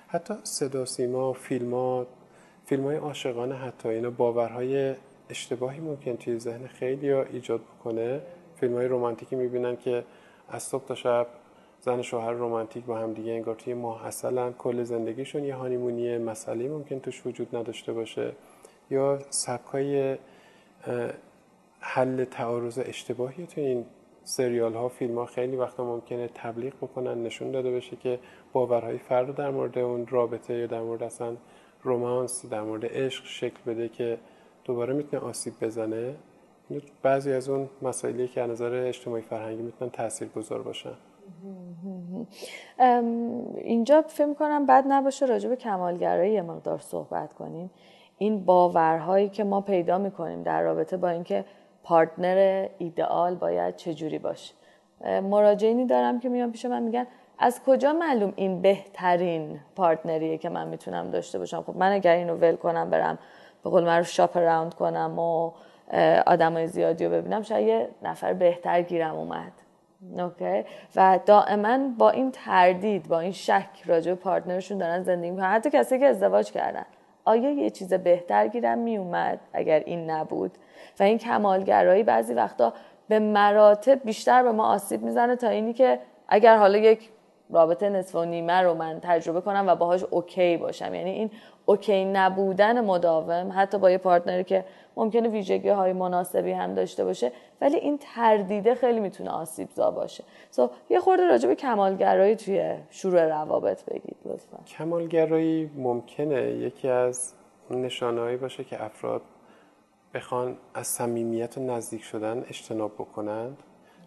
حتی 0.09 0.35
صدا 0.43 0.85
سیما 0.85 1.33
فیلم 1.33 1.75
ها 1.75 2.07
فیلم 2.67 2.85
های 2.85 2.97
عاشقانه 2.97 3.55
حتی 3.55 3.89
اینا 3.89 4.11
باورهای 4.11 4.95
اشتباهی 5.31 5.81
ممکن 5.81 6.17
توی 6.17 6.39
ذهن 6.39 6.67
خیلی 6.67 7.11
ها 7.11 7.23
ایجاد 7.23 7.61
بکنه. 7.61 8.21
فیلم 8.57 8.75
های 8.75 8.87
رومانتیکی 8.87 9.37
می‌بینن 9.37 9.77
که 9.77 10.05
از 10.49 10.63
صبح 10.63 10.87
تا 10.87 10.95
شب 10.95 11.27
زن 11.81 12.03
شوهر 12.03 12.33
رومانتیک 12.33 12.85
با 12.85 12.99
هم 12.99 13.13
دیگه 13.13 13.33
انگار 13.33 13.55
توی 13.55 13.75
ماه 13.75 14.07
اصلا 14.07 14.53
کل 14.53 14.83
زندگیشون 14.83 15.45
یه 15.45 15.55
هانیمونی 15.55 16.19
مسئله 16.19 16.69
ممکن 16.69 16.99
توش 16.99 17.27
وجود 17.27 17.57
نداشته 17.57 17.93
باشه. 17.93 18.33
یا 18.91 19.19
سبکای 19.31 20.17
حل 21.85 22.25
تعارض 22.25 22.79
اشتباهی 22.79 23.47
تو 23.47 23.61
این 23.61 23.85
سریال 24.25 24.75
ها 24.75 24.89
فیلم 24.89 25.19
ها 25.19 25.27
خیلی 25.27 25.57
وقتا 25.57 25.85
ممکنه 25.85 26.29
تبلیغ 26.35 26.73
بکنن 26.75 27.23
نشون 27.23 27.51
داده 27.51 27.71
بشه 27.71 27.97
که 27.97 28.19
باورهای 28.53 28.99
فرد 28.99 29.35
در 29.35 29.51
مورد 29.51 29.79
اون 29.79 30.07
رابطه 30.07 30.55
یا 30.55 30.67
در 30.67 30.81
مورد 30.81 31.03
اصلا 31.03 31.37
رومانس 31.83 32.47
در 32.47 32.63
مورد 32.63 32.85
عشق 32.87 33.25
شکل 33.25 33.61
بده 33.67 33.89
که 33.89 34.19
دوباره 34.65 34.95
می‌تونه 34.95 35.23
آسیب 35.23 35.55
بزنه. 35.61 36.15
بعضی 37.03 37.33
از 37.33 37.49
اون 37.49 37.69
مسائلی 37.83 38.29
که 38.29 38.41
از 38.41 38.51
نظر 38.51 38.75
اجتماعی 38.75 39.23
فرهنگی 39.23 39.63
می‌تونن 39.63 39.91
تأثیر 39.91 40.29
گذار 40.29 40.63
باشن 40.63 40.95
اینجا 43.57 44.03
فکر 44.03 44.35
کنم 44.35 44.67
بد 44.67 44.85
نباشه 44.89 45.27
راجع 45.27 45.49
به 45.49 45.57
کمالگرایی 45.57 46.33
یه 46.33 46.43
مقدار 46.43 46.79
صحبت 46.79 47.33
کنیم. 47.33 47.71
این 48.19 48.45
باورهایی 48.45 49.29
که 49.29 49.45
ما 49.45 49.61
پیدا 49.61 49.99
می‌کنیم 49.99 50.43
در 50.43 50.63
رابطه 50.63 50.97
با 50.97 51.09
اینکه 51.09 51.45
پارتنر 51.85 52.69
ایدئال 52.79 53.35
باید 53.35 53.77
چجوری 53.77 54.19
باشه. 54.19 54.55
مراجعینی 55.05 55.87
دارم 55.87 56.21
که 56.21 56.29
میان 56.29 56.53
پیش 56.53 56.65
من 56.65 56.83
میگن 56.83 57.07
از 57.39 57.61
کجا 57.67 57.93
معلوم 57.93 58.33
این 58.37 58.63
بهترین 58.63 59.61
پارتنریه 59.77 60.39
که 60.39 60.49
من 60.49 60.69
می‌تونم 60.69 61.11
داشته 61.11 61.39
باشم؟ 61.39 61.63
خب 61.63 61.77
من 61.77 61.93
اگر 61.93 62.15
اینو 62.15 62.37
ول 62.37 62.57
کنم 62.57 62.91
برم 62.91 63.19
به 63.65 63.71
قول 63.71 63.85
معروف 63.85 64.09
shop 64.09 64.39
around 64.39 64.75
کنم 64.75 65.19
و 65.19 65.53
آدمای 66.27 66.67
زیادی 66.67 67.05
رو 67.05 67.11
ببینم 67.11 67.43
شاید 67.43 67.69
یه 67.69 67.89
نفر 68.03 68.33
بهتر 68.33 68.83
گیرم 68.83 69.15
اومد. 69.15 69.53
okay؟ 70.19 70.65
و 70.97 71.19
دائما 71.27 71.79
با 71.99 72.11
این 72.11 72.31
تردید 72.31 73.09
با 73.09 73.21
این 73.21 73.33
شک 73.33 73.69
راجع 73.87 74.13
به 74.13 74.21
partner 74.21 74.58
شون 74.58 74.79
دارن 74.79 75.03
زندگی 75.03 75.31
می‌کنن. 75.31 75.51
حتی 75.51 75.71
کسی 75.71 75.99
که 75.99 76.07
ازدواج 76.07 76.53
کردن. 76.53 76.85
آیا 77.25 77.51
یه 77.51 77.71
چیز 77.71 77.95
بهتر 77.95 78.49
گیرم؟ 78.49 78.79
میومد 78.79 79.41
اگر 79.53 79.83
این 79.87 80.11
نبود. 80.11 80.53
و 81.01 81.03
این 81.03 81.19
کمالگرایی 81.19 82.03
بعضی 82.03 82.35
وقتا 82.35 82.73
به 83.09 83.19
مراتب 83.19 84.05
بیشتر 84.05 84.43
به 84.43 84.53
ما 84.53 84.67
آسیب 84.67 85.03
می‌زنه 85.03 85.37
تا 85.37 85.49
اینی 85.49 85.73
که 85.73 85.99
اگر 86.29 86.57
حالا 86.57 86.79
یک 86.79 87.11
رابطه 87.51 87.89
نصف 87.89 88.15
و 88.15 88.25
نیمه 88.25 88.61
رو 88.63 88.75
من 88.75 89.01
تجربه 89.03 89.41
کنم 89.41 89.65
و 89.69 89.75
باهاش 89.75 90.05
okay 90.11 90.57
باشم. 90.57 90.95
یعنی 90.95 91.11
این 91.11 91.31
اوکی 91.67 92.05
نبودن 92.05 92.85
مداوم 92.85 93.53
حتی 93.57 93.79
با 93.79 93.91
یه 93.91 93.99
پارتنری 93.99 94.45
که 94.45 94.65
ممکنه 94.97 95.29
ویژگی 95.29 95.69
های 95.69 95.93
مناسبی 95.93 96.53
هم 96.53 96.75
داشته 96.75 97.05
باشه 97.05 97.33
ولی 97.61 97.77
این 97.77 97.99
تردیده 97.99 98.75
خیلی 98.75 99.01
می‌تونه 99.01 99.31
آسیب 99.31 99.69
زا 99.75 99.91
باشه. 99.91 100.25
سو 100.51 100.71
یه 100.91 101.01
خورده 101.01 101.27
راجع 101.27 101.49
به 101.49 101.55
کمالگرایی 101.55 102.37
توی 102.37 102.75
شروع 102.91 103.25
روابط 103.25 103.85
بگید 103.85 104.17
لطفا. 104.25 104.59
کمالگرایی 104.67 105.71
ممکنه 105.77 106.51
یکی 106.51 106.89
از 106.89 107.33
نشانههایی 107.71 108.37
باشه 108.37 108.65
که 108.65 108.85
افراد 108.85 109.23
بخوان 110.15 110.57
از 110.75 110.87
صمیمیت 110.87 111.59
و 111.59 111.61
نزدیک 111.61 112.03
شدن 112.03 112.45
اجتناب 112.49 112.95
بکنند. 112.95 113.63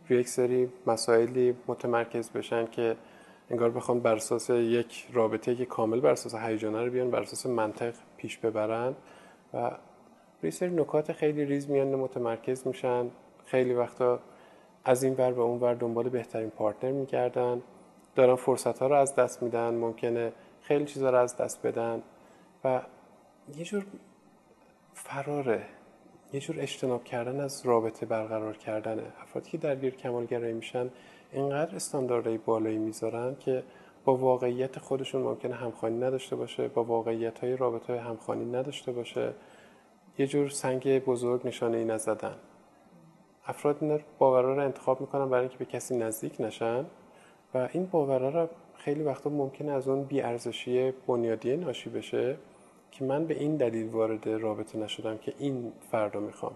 روی 0.09 0.19
یک 0.19 0.27
سری 0.27 0.69
مسائلی 0.87 1.55
متمرکز 1.67 2.29
بشن 2.29 2.65
که 2.65 2.95
انگار 3.49 3.69
بخوان 3.69 3.99
بر 3.99 4.15
اساس 4.15 4.49
یک 4.49 5.07
رابطه 5.13 5.55
که 5.55 5.65
کامل 5.65 5.99
بر 5.99 6.11
اساس 6.11 6.35
هیجانه 6.35 6.83
رو 6.83 6.91
بیان 6.91 7.11
بر 7.11 7.21
اساس 7.21 7.45
منطق 7.45 7.93
پیش 8.17 8.37
ببرن 8.37 8.95
و 9.53 9.71
روی 10.45 10.51
سری 10.51 10.69
نکات 10.69 11.11
خیلی 11.11 11.45
ریز 11.45 11.69
میان 11.69 11.95
متمرکز 11.95 12.67
میشن. 12.67 13.09
خیلی 13.45 13.73
وقتا 13.73 14.19
از 14.85 15.03
این 15.03 15.13
ور 15.13 15.31
به 15.31 15.41
اون 15.41 15.59
ور 15.59 15.73
دنبال 15.73 16.09
بهترین 16.09 16.49
پارتنر 16.49 16.91
میگردن. 16.91 17.61
دارن 18.15 18.35
فرصت 18.35 18.79
ها 18.79 18.87
رو 18.87 18.95
از 18.95 19.15
دست 19.15 19.43
میدن 19.43 19.73
ممکنه 19.73 20.31
خیلی 20.61 20.85
چیزا 20.85 21.09
رو 21.09 21.17
از 21.17 21.37
دست 21.37 21.67
بدن 21.67 22.01
و 22.63 22.81
یه 23.57 23.65
جور 23.65 23.85
فراره 24.93 25.61
یه 26.33 26.39
جور 26.39 26.55
اجتناب 26.59 27.03
کردن 27.03 27.39
از 27.39 27.65
رابطه 27.65 28.05
برقرار 28.05 28.57
کردنه 28.57 29.03
افرادی 29.21 29.49
که 29.49 29.57
درگیر 29.57 29.95
کمالگرایی 29.95 30.53
میشن 30.53 30.89
اینقدر 31.31 31.75
استانداردهای 31.75 32.37
بالایی 32.37 32.77
می‌ذارن 32.77 33.35
که 33.39 33.63
با 34.05 34.15
واقعیت 34.15 34.79
خودشون 34.79 35.21
ممکنه 35.21 35.55
همخوانی 35.55 35.97
نداشته 35.97 36.35
باشه 36.35 36.67
با 36.67 36.83
واقعیت 36.83 37.39
های 37.39 37.57
رابطه 37.57 37.99
همخوانی 37.99 38.45
نداشته 38.45 38.91
باشه. 38.91 39.33
یه 40.17 40.27
جور 40.27 40.49
سنگ 40.49 41.05
بزرگ 41.05 41.47
نشانه 41.47 41.77
ای 41.77 41.85
نزدن. 41.85 42.35
افراد 43.45 43.77
این 43.81 43.99
باورها 44.19 44.53
رو 44.53 44.63
انتخاب 44.63 45.01
می‌کنن 45.01 45.29
برای 45.29 45.41
اینکه 45.41 45.57
به 45.57 45.65
کسی 45.65 45.97
نزدیک 45.97 46.41
نشن 46.41 46.85
و 47.53 47.69
این 47.71 47.85
باورها 47.85 48.29
رو 48.29 48.47
خیلی 48.75 49.03
وقتا 49.03 49.29
ممکنه 49.29 49.71
از 49.71 49.87
اون 49.87 50.03
بیارزشی 50.03 50.91
بنیادی 51.07 51.57
ناشی 51.57 51.89
بشه 51.89 52.37
که 52.91 53.05
من 53.05 53.25
به 53.25 53.39
این 53.39 53.55
دلیل 53.55 53.89
وارد 53.89 54.29
رابطه 54.29 54.77
نشدم 54.77 55.17
که 55.17 55.33
این 55.39 55.71
فردا 55.91 56.19
می‌خوام. 56.19 56.53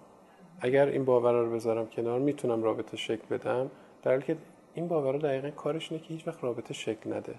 اگر 0.60 0.88
این 0.88 1.06
باورها 1.06 1.42
رو 1.42 1.52
بذارم 1.52 1.88
کنار 1.88 2.20
می‌تونم 2.20 2.64
رابطه 2.64 2.98
شکل 2.98 3.38
بدم. 3.38 3.72
در 4.04 4.12
حالی 4.12 4.24
که 4.24 4.38
این 4.74 4.88
باورها 4.88 5.18
دقیقا 5.18 5.50
کارش 5.50 5.92
اینه 5.92 6.04
که 6.04 6.14
هیچ 6.14 6.28
وقت 6.28 6.44
رابطه 6.44 6.74
شکل 6.74 7.14
نده. 7.14 7.36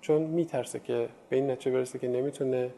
چون 0.00 0.22
میترسه 0.22 0.80
که 0.80 1.08
به 1.28 1.36
این 1.36 1.50
نتیجه 1.50 1.70
برسه 1.70 1.98
که 1.98 2.08
نمی‌تونه 2.08 2.70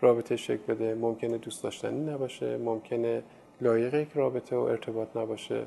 رابطه 0.00 0.36
شکل 0.36 0.74
بده. 0.74 0.94
ممکنه 0.94 1.38
دوست 1.38 1.62
داشتنی 1.62 2.10
نباشه 2.12 2.56
ممکنه 2.56 3.22
لایق 3.60 3.94
یک 3.94 4.08
رابطه 4.14 4.56
و 4.56 4.60
ارتباط 4.60 5.16
نباشه. 5.16 5.62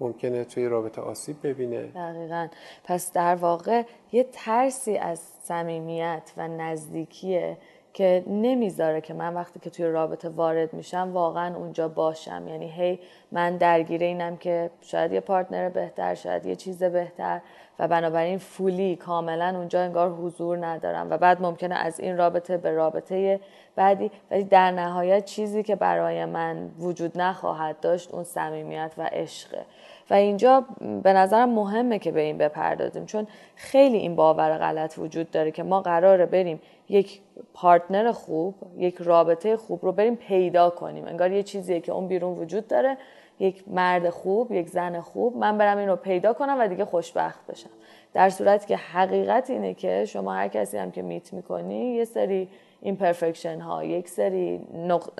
ممکنه 0.00 0.44
توی 0.44 0.68
رابطه 0.68 1.02
آسیب 1.02 1.36
ببینه. 1.42 1.82
دقیقا. 1.82 2.48
پس 2.84 3.12
در 3.12 3.34
واقع 3.34 3.82
یه 4.12 4.26
ترسی 4.32 4.96
از 4.96 5.18
صمیمیت 5.18 6.32
و 6.36 6.48
نزدیکیه 6.48 7.58
که 7.92 8.24
نمی‌ذاره 8.26 9.00
که 9.00 9.14
من 9.14 9.34
وقتی 9.34 9.60
که 9.60 9.70
توی 9.70 9.86
رابطه 9.86 10.28
وارد 10.28 10.74
میشم 10.74 11.10
واقعا 11.12 11.56
اونجا 11.56 11.88
باشم. 11.88 12.44
یعنی 12.48 12.70
هی 12.70 12.98
من 13.34 13.56
درگیر 13.56 14.02
اینم 14.02 14.36
که 14.36 14.70
شاید 14.80 15.12
یه 15.12 15.20
پارتنر 15.20 15.68
بهتر 15.68 16.14
شاید 16.14 16.46
یه 16.46 16.56
چیز 16.56 16.82
بهتر 16.82 17.40
و 17.78 17.88
بنابراین 17.88 18.38
فولی 18.38 18.96
کاملا 18.96 19.54
اونجا 19.56 19.80
انگار 19.80 20.10
حضور 20.10 20.66
ندارم 20.66 21.10
و 21.10 21.18
بعد 21.18 21.42
ممکنه 21.42 21.74
از 21.74 22.00
این 22.00 22.16
رابطه 22.16 22.56
به 22.56 22.70
رابطه 22.70 23.40
بعدی. 23.76 24.10
ولی 24.30 24.44
در 24.44 24.70
نهایت 24.70 25.24
چیزی 25.24 25.62
که 25.62 25.76
برای 25.76 26.24
من 26.24 26.70
وجود 26.78 27.18
نخواهد 27.20 27.80
داشت 27.80 28.14
اون 28.14 28.24
صمیمیت 28.24 28.92
و 28.98 29.02
عشقه. 29.12 29.64
و 30.10 30.14
اینجا 30.14 30.64
به 31.02 31.12
نظرم 31.12 31.48
مهمه 31.48 31.98
که 31.98 32.12
به 32.12 32.20
این 32.20 32.38
بپردازیم 32.38 33.06
چون 33.06 33.26
خیلی 33.56 33.96
این 33.96 34.16
باور 34.16 34.58
غلط 34.58 34.98
وجود 34.98 35.30
داره 35.30 35.50
که 35.50 35.62
ما 35.62 35.80
قراره 35.80 36.26
بریم 36.26 36.60
یک 36.88 37.20
پارتنر 37.54 38.12
خوب 38.12 38.54
یک 38.78 38.96
رابطه 38.98 39.56
خوب 39.56 39.84
رو 39.84 39.92
بریم 39.92 40.16
پیدا 40.16 40.70
کنیم. 40.70 41.06
انگار 41.06 41.32
یه 41.32 41.42
چیزیه 41.42 41.80
که 41.80 41.92
اون 41.92 42.08
بیرون 42.08 42.38
وجود 42.38 42.68
داره 42.68 42.96
یک 43.38 43.64
مرد 43.68 44.10
خوب 44.10 44.52
یک 44.52 44.68
زن 44.68 45.00
خوب 45.00 45.36
من 45.36 45.58
برم 45.58 45.78
این 45.78 45.88
رو 45.88 45.96
پیدا 45.96 46.32
کنم 46.32 46.56
و 46.60 46.68
دیگه 46.68 46.84
خوشبخت 46.84 47.46
بشم. 47.46 47.70
در 48.12 48.30
صورتی 48.30 48.66
که 48.66 48.76
حقیقت 48.76 49.50
اینه 49.50 49.74
که 49.74 50.04
شما 50.04 50.34
هر 50.34 50.48
کسی 50.48 50.76
هم 50.76 50.90
که 50.90 51.02
meet 51.02 51.32
می‌کنی 51.32 51.94
یه 51.94 52.04
سری 52.04 52.48
imperfection 52.80 53.60
ها 53.60 53.84
یک 53.84 54.08
سری 54.08 54.60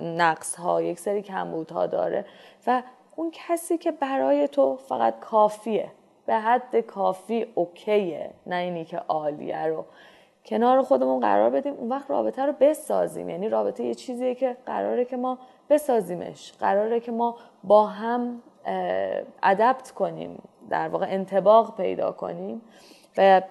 نقص 0.03 0.55
ها 0.55 0.83
یک 0.83 0.99
سری 0.99 1.23
کمبود 1.23 1.71
ها 1.71 1.87
داره 1.87 2.25
و 2.67 2.83
اون 3.17 3.31
کسی 3.33 3.79
که 3.79 3.91
برای 3.91 4.49
تو 4.49 4.77
فقط 4.77 5.21
کافیه 5.21 5.91
به 6.27 6.35
حد 6.35 6.77
کافی 6.77 7.47
okay 7.55 8.15
ه 8.15 8.31
نه 8.47 8.57
اینی 8.57 8.85
که 8.85 8.97
عالیه 8.97 9.67
رو. 9.67 9.85
کنار 10.47 10.83
خودمون 10.83 11.21
قرار 11.21 11.51
بدیم 11.51 11.75
اون 11.75 11.89
وقت 11.89 12.11
رابطه 12.11 12.43
رو 12.43 12.53
بسازیم. 12.61 13.31
یعنی 13.31 13.49
رابطه 13.49 13.85
یه 13.85 13.95
چیزیه 13.95 14.35
که 14.35 14.57
قراره 14.67 15.05
که 15.05 15.17
ما 15.17 15.39
بسازیمش. 15.71 16.53
قراره 16.61 17.01
که 17.01 17.13
ما 17.13 17.37
با 17.65 17.87
هم 17.87 18.43
ادپت 19.43 19.91
کنیم 19.91 20.43
در 20.71 20.89
واقع 20.89 21.07
انتباق 21.09 21.77
پیدا 21.77 22.13
کنیم 22.13 22.63
و 23.19 23.43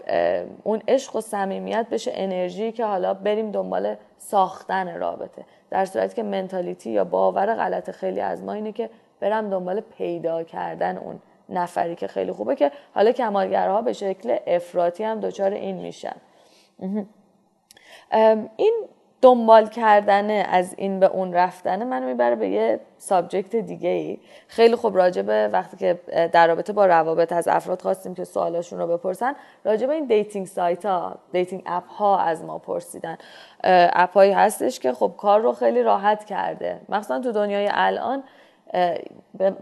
اون 0.64 0.82
عشق 0.88 1.16
و 1.16 1.22
صمیمیت 1.22 1.88
بشه 1.92 2.12
انرژی 2.14 2.72
که 2.72 2.86
حالا 2.86 3.14
بریم 3.14 3.52
دنبال 3.52 3.96
ساختن 4.18 5.00
رابطه. 5.00 5.46
در 5.70 5.86
صورتی 5.86 6.16
که 6.16 6.24
منتالیتی 6.24 6.92
یا 6.92 7.04
باور 7.04 7.56
غلط 7.56 7.92
خیلی 7.92 8.20
از 8.22 8.44
ما 8.44 8.54
اینه 8.54 8.72
که 8.72 8.90
برم 9.20 9.50
دنبال 9.50 9.80
پیدا 9.80 10.44
کردن 10.44 10.98
اون 10.98 11.20
نفری 11.50 11.96
که 11.96 12.08
خیلی 12.08 12.32
خوبه 12.32 12.56
که 12.56 12.72
حالا 12.96 13.12
کمالگرها 13.12 13.82
به 13.82 13.94
شکل 13.94 14.38
افراطی 14.48 15.04
هم 15.04 15.20
دچار 15.20 15.52
این 15.52 15.76
میشن. 15.76 16.16
این 18.58 18.74
دنبال 19.24 19.68
کردن 19.68 20.46
از 20.46 20.74
این 20.78 21.00
به 21.00 21.06
اون 21.06 21.34
رفتن 21.34 21.88
منو 21.88 22.06
می‌بره 22.06 22.36
به 22.36 22.50
یه 22.50 22.80
subject 22.98 23.56
دیگه 23.56 23.90
ای 23.90 24.18
خیلی 24.48 24.76
خوب 24.76 24.98
راجبه 24.98 25.50
وقتی 25.54 25.78
که 25.78 26.00
در 26.32 26.48
رابطه 26.48 26.74
با 26.74 26.86
روابط 26.86 27.34
از 27.34 27.48
افراد 27.48 27.82
خواستیم 27.82 28.16
که 28.16 28.24
سوالاشون 28.24 28.80
رو 28.80 28.88
بپرسن 28.88 29.36
راجبه 29.66 29.94
این 29.94 30.06
dating 30.06 30.48
site 30.48 30.86
ها 30.86 31.16
dating 31.32 31.64
app 31.66 31.88
ها 31.88 32.20
از 32.20 32.44
ما 32.44 32.58
پرسیدن. 32.58 33.18
app 33.94 34.14
هایی 34.14 34.32
هستش 34.32 34.80
که 34.80 34.94
خب 34.94 35.14
کار 35.18 35.42
رو 35.42 35.52
خیلی 35.52 35.84
راحت 35.84 36.26
کرده. 36.26 36.82
مخصوصا 36.90 37.20
تو 37.20 37.32
دنیای 37.32 37.70
الان 37.72 38.24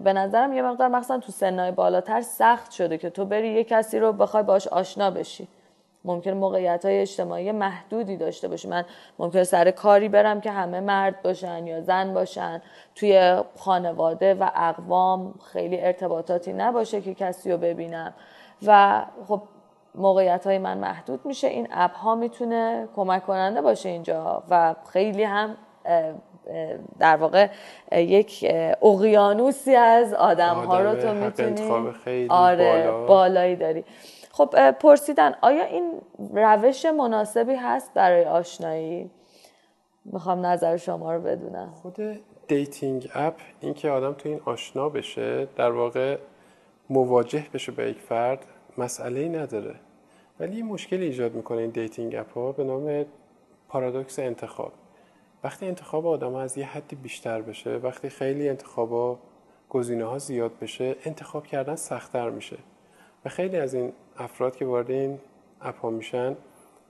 به 0.04 0.14
نظرم 0.14 0.54
یه 0.54 0.62
مقدار 0.62 0.88
مخصوصا 0.88 1.18
تو 1.18 1.32
سنهای 1.32 1.72
بالاتر 1.72 2.22
سخت 2.22 2.72
شده 2.72 2.98
که 2.98 3.10
تو 3.10 3.26
بری 3.26 3.50
یه 3.50 3.64
کسی 3.64 4.00
رو 4.00 4.14
بخوای 4.14 4.44
باش 4.44 4.68
آشنا 4.68 5.12
بشی. 5.12 5.48
ممکن 6.06 6.32
موقعیت 6.32 6.86
های 6.86 7.00
اجتماعی 7.00 7.52
محدودی 7.52 8.18
داشته 8.18 8.48
باشی 8.48 8.68
من 8.68 8.86
ممکن 9.20 9.44
سر 9.44 9.72
کاری 9.72 10.10
برم 10.10 10.42
که 10.42 10.52
همه 10.52 10.80
مرد 10.80 11.22
باشن 11.22 11.68
یا 11.68 11.82
زن 11.82 12.14
باشن. 12.14 12.62
توی 12.96 13.36
خانواده 13.58 14.34
و 14.34 14.50
اقوام 14.56 15.34
خیلی 15.54 15.82
ارتباطاتی 15.82 16.54
نباشه 16.54 17.02
که 17.02 17.14
کسی 17.14 17.52
رو 17.52 17.58
ببینم. 17.58 18.14
و 18.66 19.02
خب 19.28 19.42
موقعیت 19.96 20.48
های 20.48 20.58
من 20.58 20.78
محدود 20.78 21.26
میشه. 21.26 21.48
این 21.48 21.68
اپ 21.72 21.96
ها 21.96 22.16
می‌تونه 22.16 22.88
کمک 22.96 23.26
کننده 23.26 23.62
باشه 23.62 23.90
اینجا. 23.90 24.44
و 24.50 24.76
خیلی 24.94 25.24
هم 25.24 25.58
در 27.00 27.16
واقع 27.16 27.48
یک 27.92 28.46
اقیانوسی 28.82 29.76
از 29.76 30.14
آدم 30.14 30.56
ها 30.56 30.80
رو 30.80 30.96
تو 30.96 31.14
می‌تونی 31.14 31.72
آره 32.30 32.92
بالایی 33.08 33.56
داری. 33.56 33.86
خب 34.42 34.72
پرسیدن 34.72 35.36
آیا 35.42 35.66
این 35.66 36.02
روش 36.34 36.86
مناسبی 36.86 37.56
هست 37.56 37.94
برای 37.94 38.26
آشنایی؟ 38.26 39.10
می‌خوام 40.06 40.46
نظر 40.46 40.78
شما 40.78 41.14
رو 41.16 41.22
بدونم. 41.22 41.74
خود 41.82 41.98
dating 42.48 43.10
app 43.14 43.36
اینکه 43.60 43.90
آدم 43.90 44.14
تو 44.14 44.30
این 44.30 44.42
آشنا 44.46 44.90
بشه 44.90 45.48
در 45.56 45.72
واقع 45.72 46.18
مواجه 46.90 47.46
بشه 47.54 47.72
به 47.72 47.90
یک 47.90 48.00
فرد 48.00 48.46
مسئله 48.78 49.20
ای 49.20 49.30
نداره. 49.30 49.76
ولی 50.40 50.58
یه 50.58 50.64
مشکل 50.64 51.02
ایجاد 51.02 51.34
می‌کنه 51.34 51.62
این 51.62 51.70
dating 51.70 52.16
app 52.16 52.34
ها 52.34 52.52
به 52.52 52.64
نام 52.64 53.06
پارادوکس 53.70 54.20
انتخاب. 54.20 54.72
وقتی 55.44 55.68
انتخاب 55.68 56.08
آدم 56.08 56.34
ها 56.34 56.42
از 56.42 56.58
یه 56.58 56.66
حدی 56.66 56.96
بیشتر 56.96 57.42
بشه 57.42 57.76
وقتی 57.78 58.10
خیلی 58.10 58.50
انتخاب 58.50 58.92
ها 58.92 59.20
گزینه 59.70 60.06
ها 60.06 60.18
زیاد 60.18 60.52
بشه 60.62 60.96
انتخاب 61.06 61.48
کردن 61.48 61.76
سختتر 61.76 62.30
میشه. 62.30 62.58
و 63.26 63.30
خیلی 63.30 63.58
از 63.58 63.74
این 63.74 63.94
افراد 64.18 64.56
که 64.56 64.66
وارد 64.66 64.92
این 64.92 65.20
app 65.62 65.80
ها 65.80 65.90
میشن 65.90 66.36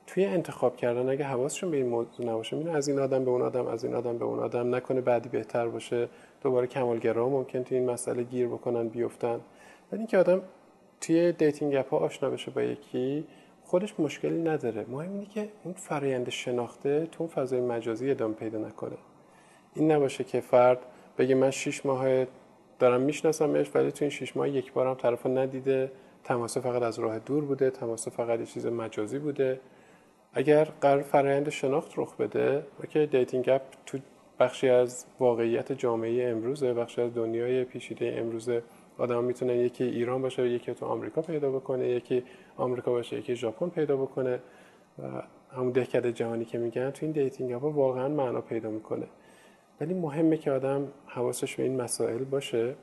توی 0.07 0.25
انتخاب 0.25 0.75
کردن 0.75 1.09
اگه 1.09 1.25
حواسشون 1.25 1.71
به 1.71 1.77
این 1.77 1.85
موضوع 1.85 2.25
نباشه 2.25 2.55
میونه 2.55 2.71
از 2.71 2.87
این 2.87 2.99
آدم 2.99 3.25
به 3.25 3.31
اون 3.31 3.41
آدم 3.41 3.67
از 3.67 3.83
این 3.83 3.95
آدم 3.95 4.17
به 4.17 4.25
اون 4.25 4.39
آدم 4.39 4.75
نکنه 4.75 5.01
بعدی 5.01 5.29
بهتر 5.29 5.67
باشه 5.67 6.09
دوباره 6.41 6.67
کمالگرا 6.67 7.29
ممکن 7.29 7.63
توی 7.63 7.77
این 7.77 7.89
مسئله 7.89 8.23
گیر 8.23 8.47
بکنن 8.47 8.87
بیفتن. 8.87 9.39
ولی 9.91 9.99
اینکه 9.99 10.17
آدم 10.17 10.41
توی 11.01 11.31
dating 11.31 11.75
app 11.75 11.89
ها 11.89 11.97
آشنا 11.97 12.29
بشه 12.29 12.51
با 12.51 12.61
یکی 12.61 13.25
خودش 13.63 13.99
مشکلی 13.99 14.41
نداره. 14.41 14.85
مهم 14.89 15.13
اینه 15.13 15.25
که 15.25 15.49
اون 15.63 15.73
فرایند 15.73 16.29
شناخت 16.29 17.05
تو 17.11 17.23
اون 17.23 17.29
فضای 17.29 17.61
مجازی 17.61 18.11
ادامه 18.11 18.33
پیدا 18.33 18.57
نکنه. 18.57 18.97
این 19.75 19.91
نباشه 19.91 20.23
که 20.23 20.39
فرد 20.39 20.79
بگه 21.17 21.35
من 21.35 21.51
6 21.51 21.85
ماه 21.85 22.25
دارم 22.79 23.01
میشناسمش 23.01 23.71
ولی 23.75 23.91
تو 23.91 24.05
این 24.05 24.09
6 24.09 24.37
ماه 24.37 24.49
یک 24.49 24.73
بارم 24.73 24.95
طرفو 24.95 25.29
ندیده. 25.29 25.91
تماس 26.23 26.57
فقط 26.57 26.81
از 26.81 26.99
راه 26.99 27.19
دور 27.19 27.45
بوده 27.45 27.69
تماس 27.69 28.07
فقط 28.07 28.39
یه 28.39 28.45
چیز 28.45 28.65
مجازی 28.65 29.19
بوده. 29.19 29.59
اگر 30.33 30.63
قرار 30.81 31.01
فرایند 31.01 31.49
شناخت 31.49 31.91
رخ 31.97 32.15
بده 32.15 32.63
okay 32.79 33.05
dating 33.05 33.49
app 33.49 33.61
تو 33.85 33.97
بخشی 34.39 34.69
از 34.69 35.05
واقعیت 35.19 35.71
جامعه 35.71 36.29
امروزه 36.29 36.73
بخشی 36.73 37.01
از 37.01 37.13
دنیای 37.13 37.63
پیچیده 37.63 38.15
امروزه 38.17 38.63
آدم 38.97 39.23
می‌تونه 39.23 39.57
یکی 39.57 39.83
ایران 39.83 40.21
باشه 40.21 40.49
یکی 40.49 40.73
تو 40.73 40.85
آمریکا 40.85 41.21
پیدا 41.21 41.51
بکنه 41.51 41.89
یکی 41.89 42.23
آمریکا 42.57 42.91
باشه 42.91 43.17
یکی 43.17 43.35
ژاپن 43.35 43.69
پیدا 43.69 43.97
بکنه. 43.97 44.39
و 44.99 45.03
همون 45.51 45.71
دهکده 45.71 46.11
جهانی 46.11 46.45
که 46.45 46.57
میگن 46.57 46.89
تو 46.89 47.05
این 47.05 47.11
dating 47.11 47.53
app 47.53 47.63
واقعا 47.63 48.07
معنا 48.07 48.41
پیدا 48.41 48.69
می‌کنه. 48.69 49.07
ولی 49.81 49.93
مهمه 49.93 50.37
که 50.37 50.51
آدم 50.51 50.87
حواسش 51.05 51.55
به 51.55 51.63
این 51.63 51.81
مسائل 51.81 52.23
باشه. 52.23 52.75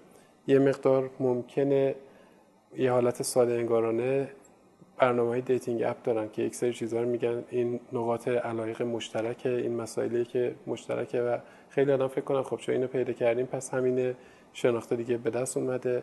یه 0.46 0.58
مقدار 0.58 1.10
ممکنه 1.20 1.94
یه 2.76 2.92
حالت 2.92 3.22
ساده 3.22 3.52
انگارانه 3.52 4.28
برنامه 4.98 5.28
های 5.28 5.40
dating 5.40 5.82
app 5.82 6.02
دارن 6.02 6.28
که 6.28 6.42
یک 6.42 6.54
سری 6.54 6.72
چیزها 6.72 7.00
رو 7.00 7.08
میگن. 7.08 7.44
این 7.50 7.80
نقاط 7.92 8.28
علایق 8.28 8.82
مشترکه 8.82 9.50
این 9.50 9.76
مسائلی 9.76 10.24
که 10.24 10.54
مشترکه 10.66 11.20
و 11.20 11.38
خیلی 11.68 11.92
آدم 11.92 12.08
فکر 12.08 12.20
کنن 12.20 12.42
خب 12.42 12.56
چون 12.56 12.74
اینو 12.74 12.86
پیدا 12.86 13.12
کردیم 13.12 13.46
پس 13.46 13.74
همین 13.74 14.14
شناخت 14.52 14.96
دیگه 14.96 15.16
به 15.16 15.30
دست 15.30 15.56
اومده 15.56 16.02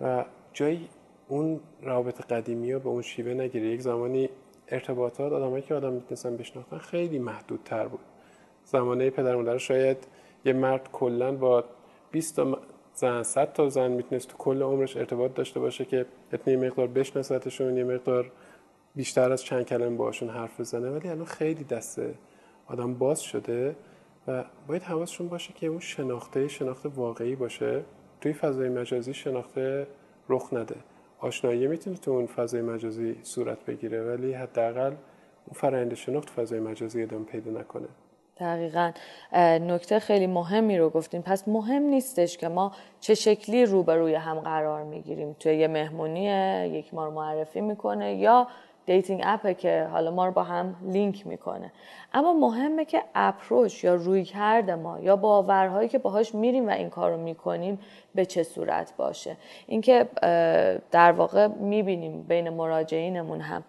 و 0.00 0.24
جایی 0.52 0.88
اون 1.28 1.60
روابط 1.82 2.20
قدیمی 2.20 2.72
ها 2.72 2.78
به 2.78 2.88
اون 2.88 3.02
شیوه 3.02 3.34
نگیره 3.34 3.66
یک 3.66 3.80
زمانی 3.80 4.28
ارتباطات 4.68 5.32
آدمایی 5.32 5.62
که 5.62 5.74
آدم 5.74 5.92
می‌تونستن 5.92 6.36
بشناختن 6.36 6.78
خیلی 6.78 7.18
محدودتر 7.18 7.88
بود. 7.88 8.00
زمانه 8.64 9.10
پدر 9.10 9.36
مادر 9.36 9.58
شاید 9.58 10.06
یه 10.44 10.52
مرد 10.52 10.88
کلا 10.92 11.32
با 11.32 11.64
20 12.10 12.36
تا 12.36 12.58
زن 12.96 13.22
100 13.22 13.52
تا 13.52 13.68
زن 13.68 13.90
می‌تونست 13.90 14.28
تو 14.28 14.36
کل 14.36 14.62
عمرش 14.62 14.96
ارتباط 14.96 15.34
داشته 15.34 15.60
باشه 15.60 15.84
که 15.84 16.06
یه 16.46 16.56
مقدار 16.56 16.86
بشناستشون 16.86 17.76
یه 17.76 17.84
مقدار 17.84 18.32
بیشتر 18.94 19.32
از 19.32 19.44
چند 19.44 19.64
کلمه 19.66 19.96
باشون 19.96 20.28
حرف 20.28 20.60
بزنه. 20.60 20.90
ولی 20.90 21.08
الان 21.08 21.24
خیلی 21.24 21.64
دست 21.64 22.00
آدم 22.66 22.94
باز 22.94 23.20
شده 23.20 23.76
و 24.28 24.44
باید 24.66 24.82
حواسشون 24.82 25.28
باشه 25.28 25.52
که 25.52 25.66
اون 25.66 25.80
شناخته 25.80 26.48
شناخته 26.48 26.88
واقعی 26.88 27.36
باشه. 27.36 27.82
توی 28.20 28.32
فضای 28.32 28.68
مجازی 28.68 29.14
شناخت 29.14 29.86
رخ 30.28 30.52
نده. 30.52 30.76
آشنایی 31.18 31.66
می‌تونه 31.66 31.96
تو 31.96 32.10
اون 32.10 32.26
فضای 32.26 32.62
مجازی 32.62 33.16
صورت 33.22 33.64
بگیره 33.64 34.02
ولی 34.04 34.32
حداقل 34.32 34.90
اون 35.46 35.54
فرآیند 35.54 35.94
شناخت 35.94 36.30
فضای 36.30 36.60
مجازی 36.60 37.02
ادامه 37.02 37.24
پیدا 37.24 37.50
نکنه. 37.50 37.88
دقیقا 38.40 38.90
نکته 39.42 39.98
خیلی 39.98 40.26
مهمی 40.26 40.78
رو 40.78 40.90
گفتین. 40.90 41.22
پس 41.22 41.48
مهم 41.48 41.82
نیستش 41.82 42.38
که 42.38 42.48
ما 42.48 42.72
چه 43.00 43.14
شکلی 43.14 43.66
روبروی 43.66 44.14
هم 44.14 44.40
قرار 44.40 44.82
می‌گیریم. 44.82 45.36
توی 45.40 45.56
یه 45.56 45.68
مهمونیه 45.68 46.70
یکی 46.72 46.94
ما 46.94 47.04
رو 47.04 47.10
معرفی 47.10 47.60
می‌کنه 47.60 48.14
یا 48.14 48.46
dating 48.86 49.20
app 49.24 49.47
ه 49.47 49.54
که 49.54 49.88
حالا 49.92 50.10
ما 50.10 50.26
رو 50.26 50.32
با 50.32 50.42
هم 50.42 50.76
لینک 50.82 51.26
می‌کنه. 51.26 51.72
اما 52.14 52.32
مهمه 52.32 52.84
که 52.84 53.02
approach 53.14 53.84
یا 53.84 53.94
رویکرد 53.94 54.74
ما 54.74 55.00
یا 55.00 55.16
باورهایی 55.16 55.88
که 55.88 55.98
باهاش 55.98 56.34
میریم 56.34 56.68
و 56.68 56.70
این 56.70 56.90
کار 56.90 57.10
رو 57.10 57.16
می‌کنیم 57.16 57.78
به 58.14 58.26
چه 58.26 58.42
صورت 58.42 58.92
باشه. 58.96 59.36
اینکه 59.66 60.08
در 60.90 61.12
واقع 61.12 61.46
می‌بینیم 61.46 62.22
بین 62.22 62.48
مراجعینمون 62.48 63.40
هم 63.40 63.64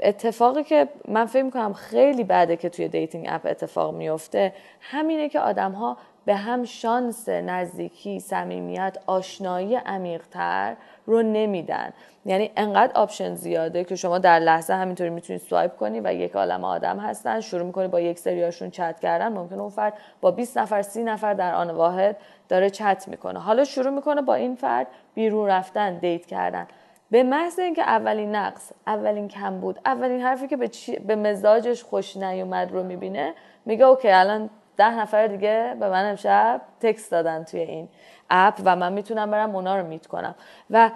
اتفاقی 0.00 0.64
که 0.64 0.88
من 1.08 1.26
فکر 1.26 1.42
می‌کنم 1.42 1.72
خیلی 1.72 2.24
بده 2.24 2.56
که 2.56 2.68
توی 2.68 2.88
dating 2.88 3.26
app 3.30 3.40
اتفاق 3.44 3.94
میفته 3.94 4.52
همینه 4.80 5.28
که 5.28 5.40
آدم 5.40 5.72
ها 5.72 5.96
به 6.24 6.34
هم 6.34 6.64
شانس 6.64 7.28
نزدیکی 7.28 8.20
صمیمیت 8.20 8.98
آشنایی 9.06 9.76
عمیقتر 9.76 10.76
رو 11.06 11.22
نمیدن. 11.22 11.92
یعنی 12.24 12.50
انقدر 12.56 12.92
option 12.94 13.34
زیاده 13.34 13.84
که 13.84 13.96
شما 13.96 14.18
در 14.18 14.38
لحظه 14.38 14.74
همینطوری 14.74 15.10
می‌تونید 15.10 15.42
swipe 15.42 15.76
کنی 15.76 16.00
و 16.00 16.14
یک 16.14 16.36
عالم 16.36 16.64
آدم 16.64 16.98
هستن 16.98 17.40
شروع 17.40 17.66
می‌کنی 17.66 17.88
با 17.88 18.00
یک 18.00 18.18
سریاشون 18.18 18.70
چت 18.70 19.00
کردن 19.00 19.28
ممکن 19.28 19.60
اون 19.60 19.70
فرد 19.70 19.94
با 20.20 20.30
20 20.30 20.58
نفر 20.58 20.82
30 20.82 21.02
نفر 21.02 21.34
در 21.34 21.54
آن 21.54 21.70
واحد 21.70 22.16
داره 22.48 22.70
چت 22.70 23.04
می‌کنه. 23.08 23.38
حالا 23.40 23.64
شروع 23.64 23.90
می‌کنه 23.90 24.22
با 24.22 24.34
این 24.34 24.54
فرد 24.54 24.86
بیرون 25.14 25.48
رفتن 25.48 25.98
date 25.98 26.26
کردن. 26.26 26.66
به 27.12 27.22
محض 27.22 27.58
اینکه 27.58 27.82
اولین 27.82 28.36
نقص 28.36 28.72
اولین 28.86 29.28
کمبود 29.28 29.78
اولین 29.84 30.20
حرفی 30.20 30.48
که 30.48 30.56
به, 30.56 30.70
به 31.06 31.16
مزاجش 31.16 31.82
خوش 31.82 32.16
نیومد 32.16 32.72
رو 32.72 32.82
می‌بینه 32.82 33.34
میگه 33.66 33.84
okay 33.84 34.08
الان 34.08 34.50
ده 34.76 34.98
نفر 35.00 35.26
دیگه 35.26 35.76
به 35.80 35.88
من 35.88 36.10
امشب 36.10 36.60
text 36.80 37.10
دادن 37.10 37.44
توی 37.44 37.60
این 37.60 37.88
app 38.30 38.60
و 38.64 38.76
من 38.76 38.92
می‌تونم 38.92 39.30
برم 39.30 39.56
اونا 39.56 39.76
رو 39.76 39.86
meet 39.86 40.06
کنم. 40.06 40.34
و 40.70 40.90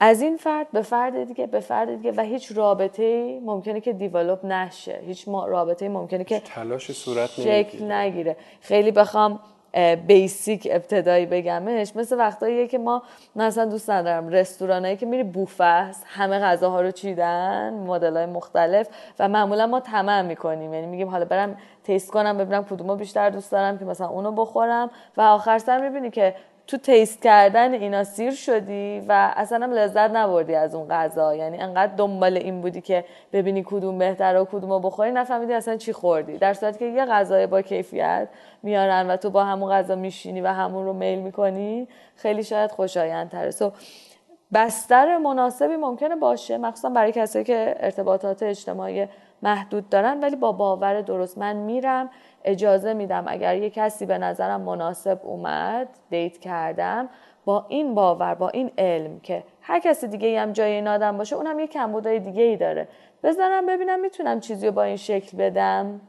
از 0.00 0.22
این 0.22 0.36
فرد 0.36 0.66
به 0.72 0.82
فرد 0.82 1.24
دیگه 1.24 1.46
به 1.46 1.60
فرد 1.60 1.96
دیگه 1.96 2.12
و 2.16 2.20
هیچ 2.20 2.52
رابطه 2.56 3.40
ممکنه 3.40 3.80
که 3.80 3.92
develop 3.92 4.44
نشه. 4.44 5.00
هیچ 5.06 5.28
رابطه 5.28 5.88
ممکنه 5.88 6.24
که 6.24 6.40
تلاش 6.40 6.92
صورت 6.92 7.30
شکل 7.30 7.92
نگیره. 7.92 8.36
خیلی 8.60 8.90
بخوام 8.90 9.40
basic 10.06 10.68
ابتدایی 10.70 11.26
بگمش 11.26 11.96
مثل 11.96 12.18
وقتاییه 12.18 12.66
که 12.66 12.78
ما 12.78 13.02
مثلا 13.36 13.64
دوست 13.64 13.90
ندارم 13.90 14.28
رستورانایی 14.28 14.96
که 14.96 15.06
میری 15.06 15.22
بوفه 15.22 15.64
است 15.64 16.04
همه 16.08 16.38
غذاها 16.38 16.80
رو 16.80 16.90
چیدن 16.90 17.74
مدل 17.86 18.16
های 18.16 18.26
مختلف 18.26 18.88
و 19.18 19.28
معمولا 19.28 19.66
ما 19.66 19.80
تمام 19.80 20.24
می‌کنیم. 20.24 20.74
یعنی 20.74 20.86
میگیم 20.86 21.08
حالا 21.08 21.24
برم 21.24 21.56
taste 21.84 22.10
کنم 22.10 22.38
ببینم 22.38 22.64
کدومو 22.64 22.96
بیشتر 22.96 23.30
دوست 23.30 23.52
دارم 23.52 23.78
که 23.78 23.84
مثلا 23.84 24.08
اونو 24.08 24.32
بخورم 24.32 24.90
و 25.16 25.20
آخر 25.20 25.58
سر 25.58 25.88
می‌بینی 25.88 26.10
که 26.10 26.34
تو 26.66 26.76
taste 26.76 27.22
کردن 27.22 27.72
اینا 27.72 28.04
سیر 28.04 28.30
شدی 28.30 29.02
و 29.08 29.32
اصلا 29.36 29.64
هم 29.64 29.72
لذت 29.72 30.10
نبردی 30.10 30.54
از 30.54 30.74
اون 30.74 30.88
غذا. 30.88 31.34
یعنی 31.34 31.58
انقدر 31.58 31.92
دنبال 31.94 32.36
این 32.36 32.60
بودی 32.60 32.80
که 32.80 33.04
ببینی 33.32 33.62
کدوم 33.66 33.98
بهتره 33.98 34.38
و 34.38 34.44
کدوم 34.44 34.70
رو 34.70 34.80
بخوری 34.80 35.12
نفهمیدی 35.12 35.52
اصلا 35.52 35.76
چی 35.76 35.92
خوردی. 35.92 36.38
در 36.38 36.54
صورتی 36.54 36.78
که 36.78 36.84
یه 36.84 37.04
غذای 37.04 37.46
با 37.46 37.62
کیفیت 37.62 38.28
میارن 38.62 39.10
و 39.10 39.16
تو 39.16 39.30
با 39.30 39.44
همون 39.44 39.72
غذا 39.72 39.94
میشینی 39.94 40.40
و 40.40 40.46
همون 40.46 40.84
رو 40.84 40.92
میل 40.92 41.18
می‌کنی 41.18 41.88
خیلی 42.16 42.44
شاید 42.44 42.70
خوشایندتره. 42.70 43.50
سو 43.50 43.72
بستر 44.54 45.18
مناسبی 45.18 45.76
ممکنه 45.76 46.16
باشه 46.16 46.58
مخصوصا 46.58 46.88
برای 46.90 47.12
کسایی 47.12 47.44
که 47.44 47.76
ارتباطات 47.80 48.42
اجتماعی 48.42 49.08
محدود 49.42 49.88
دارن 49.88 50.20
ولی 50.20 50.36
با 50.36 50.52
باور 50.52 51.00
درست. 51.00 51.38
من 51.38 51.56
میرم 51.56 52.10
اجازه 52.44 52.94
میدم 52.94 53.24
اگر 53.26 53.56
یه 53.56 53.70
کسی 53.70 54.06
به 54.06 54.18
نظرم 54.18 54.60
مناسب 54.60 55.20
اومد 55.22 55.88
دیت 56.10 56.38
کردم 56.38 57.08
با 57.44 57.66
این 57.68 57.94
باور 57.94 58.34
با 58.34 58.48
این 58.48 58.70
علم 58.78 59.20
که 59.20 59.44
هر 59.60 59.80
کسی 59.80 60.08
دیگه 60.08 60.40
هم 60.40 60.52
جای 60.52 60.72
این 60.72 60.88
آدم 60.88 61.18
باشه 61.18 61.36
اونم 61.36 61.58
یه 61.58 61.66
کمبودای 61.66 62.18
دیگه 62.18 62.42
ای 62.42 62.56
داره. 62.56 62.88
بزنم 63.22 63.66
ببینم 63.66 64.00
می‌تونم 64.00 64.40
چیزی 64.40 64.66
رو 64.66 64.72
با 64.72 64.82
این 64.82 64.96
شکل 64.96 65.38
بدم. 65.38 66.00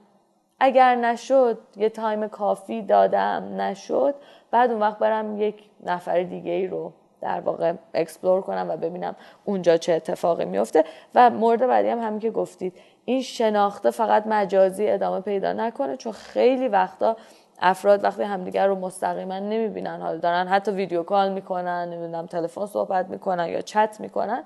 اگر 0.60 0.96
نشد 0.96 1.58
یه 1.78 1.90
time 1.90 2.28
کافی 2.28 2.82
دادم 2.82 3.62
نشد 3.62 4.16
بعد 4.52 4.72
اون 4.72 4.80
وقت 4.80 4.98
برم 4.98 5.42
یک 5.42 5.64
نفر 5.86 6.24
دیگه 6.24 6.52
ای 6.52 6.68
رو 6.68 6.94
در 7.22 7.40
واقع 7.40 7.74
explore 7.94 8.42
کنم 8.42 8.66
و 8.70 8.78
ببینم 8.78 9.16
اونجا 9.46 9.78
چه 9.78 9.94
اتفاقی 9.94 10.46
میفته. 10.46 10.84
و 11.16 11.30
مورد 11.30 11.68
بعدی 11.68 11.90
هم 11.90 12.00
همین 12.00 12.20
که 12.20 12.32
گفتید. 12.32 12.74
این 13.06 13.22
شناخت 13.22 13.92
فقط 13.92 14.24
مجازی 14.28 14.90
ادامه 14.90 15.22
پیدا 15.22 15.54
نکنه 15.54 15.98
چون 15.98 16.12
خیلی 16.12 16.68
وقتا 16.68 17.18
افراد 17.60 18.04
وقتی 18.04 18.24
همدیگر 18.24 18.68
رو 18.68 18.76
مستقیما 18.76 19.40
نمی‌بینن. 19.40 20.02
حال 20.02 20.18
دارن 20.18 20.48
حتی 20.48 20.72
video 20.72 21.04
call 21.04 21.32
می‌کنن 21.32 21.90
نمی‌دونم 21.90 22.26
تلفن 22.26 22.66
صحبت 22.66 23.10
می‌کنن 23.10 23.48
یا 23.48 23.62
چت 23.62 23.98
می‌کنن. 24.00 24.44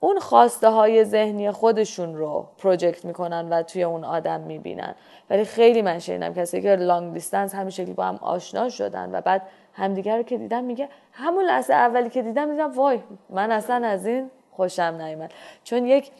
اون 0.00 0.18
خواسته 0.18 0.68
های 0.68 1.04
ذهنی 1.04 1.50
خودشون 1.50 2.14
رو 2.16 2.46
project 2.58 3.04
می‌کنن 3.04 3.48
و 3.48 3.62
توی 3.62 3.82
اون 3.82 4.04
آدم 4.04 4.40
می‌بینن. 4.40 4.94
ولی 5.30 5.44
خیلی 5.44 5.82
من 5.82 5.98
شنیدم 5.98 6.34
کسی 6.34 6.62
که 6.62 6.76
long 6.76 7.14
distance 7.14 7.54
همین 7.54 7.70
شکلی 7.70 7.92
با 7.92 8.04
هم 8.04 8.18
آشنا 8.22 8.68
شدن 8.68 9.14
و 9.14 9.20
بعد 9.20 9.42
همدیگر 9.74 10.16
رو 10.16 10.22
که 10.22 10.38
دیدم 10.38 10.64
میگه 10.64 10.88
همون 11.12 11.44
لحظه 11.44 11.74
اولی 11.74 12.10
که 12.10 12.22
دیدم 12.22 12.50
دیدم 12.50 12.72
وای 12.72 13.00
من 13.30 13.50
اصلا 13.50 13.86
از 13.86 14.06
این 14.06 14.30
خوشم 14.52 14.98
نیومد. 15.00 15.30
چون 15.64 15.86
یک 15.86 16.10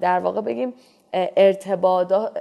در 0.00 0.20
واقع 0.20 0.40
بگیم 0.40 0.74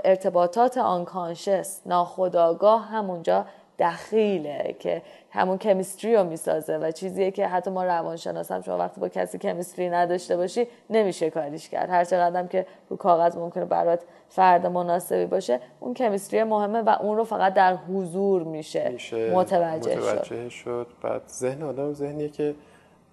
ارتباطات 0.06 0.78
unconscious 0.78 1.82
ناخودآگاه 1.86 2.86
همونجا 2.86 3.45
دخیله 3.80 4.76
که 4.80 5.01
همون 5.32 5.58
chemistry 5.57 6.16
رو 6.16 6.24
می‌سازه 6.24 6.78
و 6.78 6.91
چیزیه 6.91 7.32
که 7.32 7.47
حتی 7.47 7.72
ما 7.72 7.84
روانشناس 7.84 8.51
هم 8.51 8.62
شما 8.62 8.78
وقتی 8.78 9.01
با 9.01 9.10
کسی 9.10 9.38
chemistry 9.38 9.89
نداشته 9.89 10.38
باشی 10.38 10.68
نمیشه 10.89 11.30
کاریش 11.30 11.70
کرد. 11.70 11.89
هر 11.89 12.04
چقدر 12.06 12.47
که 12.47 12.66
رو 12.89 12.97
کاغذ 12.97 13.38
ممکنه 13.38 13.66
برات 13.66 14.04
فرد 14.30 14.66
مناسبی 14.66 15.26
باشه 15.26 15.60
اون 15.80 15.93
کمیستری 15.93 16.43
مهمه 16.43 16.82
و 16.82 16.89
اون 17.01 17.18
رو 17.18 17.24
فقط 17.24 17.54
در 17.54 17.76
حضور 17.76 18.43
میشه, 18.43 18.89
میشه. 18.89 19.36
متوجه, 19.36 19.95
متوجه 19.95 20.49
شد. 20.49 20.49
شد. 20.49 20.88
بعد 21.01 21.22
ذهن 21.28 21.64
آدم 21.64 21.93
ذهنیه 21.93 22.30
که 22.30 22.56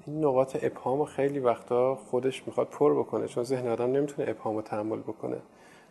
این 0.07 0.25
نقاط 0.25 0.65
ابهام 0.65 1.05
خیلی 1.05 1.39
وقتا 1.39 1.95
خودش 1.95 2.47
می‌خواد 2.47 2.69
پر 2.69 2.95
بکنه 2.99 3.29
چون 3.29 3.45
ذهن 3.45 3.69
آدم 3.69 3.93
نمی‌تونه 3.93 4.31
ابهام 4.31 4.57
رو 4.57 4.63
تحمل 4.63 4.99
بکنه. 4.99 5.37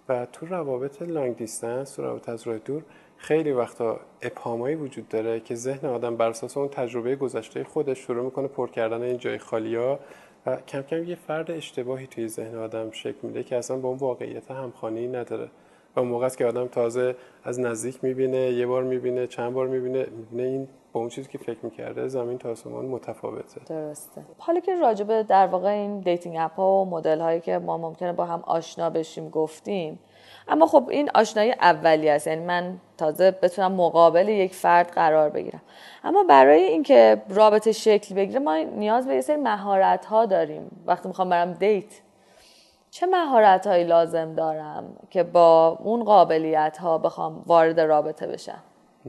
و 0.10 0.26
تو 0.26 0.46
روابط 0.46 1.02
لانگ 1.02 1.36
دیستنس 1.36 1.96
تو 1.96 2.02
روابط 2.02 2.30
از 2.30 2.48
راه 2.48 2.58
دور 2.58 2.84
خیلی 3.18 3.52
وقتا 3.52 4.00
ابهامایی 4.22 4.76
وجود 4.76 5.08
داره 5.08 5.40
که 5.40 5.56
ذهن 5.56 5.90
آدم 5.90 6.18
بر 6.18 6.30
اساس 6.30 6.58
اون 6.58 6.68
تجربه 6.68 7.16
گذشته 7.16 7.64
خودش 7.64 8.00
شروع 8.00 8.26
می‌کنه 8.26 8.48
پر 8.48 8.68
کردن 8.70 9.02
این 9.02 9.18
جای 9.18 9.38
خالی 9.38 9.76
ها 9.76 10.00
و 10.46 10.56
کم 10.56 10.82
کم 10.82 11.04
یه 11.04 11.16
فرد 11.16 11.52
اشتباهی 11.52 12.08
توی 12.08 12.28
ذهن 12.28 12.56
آدم 12.56 12.92
شکل 12.92 13.18
میده 13.24 13.44
که 13.44 13.56
اصلا 13.56 13.78
با 13.78 13.90
اون 13.90 13.98
واقعیت 13.98 14.52
همخوانی 14.52 15.08
نداره. 15.08 15.50
و 15.96 16.00
اون 16.00 16.10
موقع 16.10 16.26
است 16.26 16.38
که 16.38 16.46
آدم 16.46 16.68
تازه 16.68 17.16
از 17.44 17.60
نزدیک 17.60 18.04
می‌بینه 18.04 18.38
یه 18.38 18.68
بار 18.68 18.84
می‌بینه 18.84 19.28
چند 19.28 19.54
بار 19.54 19.68
می‌بینه. 19.68 20.06
می‌بینه 20.18 20.44
این 20.44 20.68
با 20.94 21.00
اون 21.00 21.10
چیزی 21.10 21.30
که 21.30 21.38
فکر 21.38 21.58
می‌کرده 21.64 22.08
زمین 22.08 22.38
تا 22.38 22.50
آسمان 22.50 22.86
متفاوته. 22.86 23.62
درسته. 23.70 24.22
حالا 24.38 24.60
که 24.60 24.76
راجبه 24.76 25.24
در 25.24 25.48
واقع 25.48 25.70
این 25.70 26.00
dating 26.00 26.38
app 26.40 26.54
ها 26.54 26.72
و 26.72 26.86
مدل 26.86 27.20
هایی 27.20 27.40
که 27.40 27.58
ما 27.58 27.78
ممکنه 27.78 28.14
با 28.14 28.26
هم 28.26 28.44
آشنا 28.46 28.90
بشیم 28.90 29.30
گفتیم 29.30 30.00
اما 30.48 30.66
خب 30.66 30.88
این 30.90 31.10
آشنایی 31.16 31.52
اولی 31.52 32.10
است. 32.10 32.28
یعنی 32.28 32.46
من 32.46 32.78
تازه 32.98 33.32
بتونم 33.32 33.72
مقابل 33.72 34.30
یک 34.30 34.56
فرد 34.56 34.92
قرار 34.92 35.30
بگیرم. 35.30 35.62
اما 36.04 36.24
برای 36.24 36.64
اینکه 36.64 37.22
رابطه 37.30 37.72
شکل 37.72 38.16
بگیره 38.16 38.40
ما 38.40 38.58
نیاز 38.58 39.08
به 39.08 39.14
یه 39.14 39.22
سری 39.22 39.36
مهارت 39.36 40.06
ها 40.06 40.26
داریم. 40.26 40.84
وقتی 40.86 41.08
می‌خوام 41.08 41.30
برم 41.30 41.54
دیت 41.54 42.02
چه 42.92 43.06
مهارت 43.06 43.68
هایی 43.68 43.84
لازم 43.84 44.34
دارم 44.34 44.98
که 45.10 45.24
با 45.24 45.68
اون 45.84 46.04
قابلیت 46.04 46.78
ها 46.78 46.98
بخوام 46.98 47.44
وارد 47.46 47.80
رابطه 47.80 48.28
بشم؟ 48.28 48.64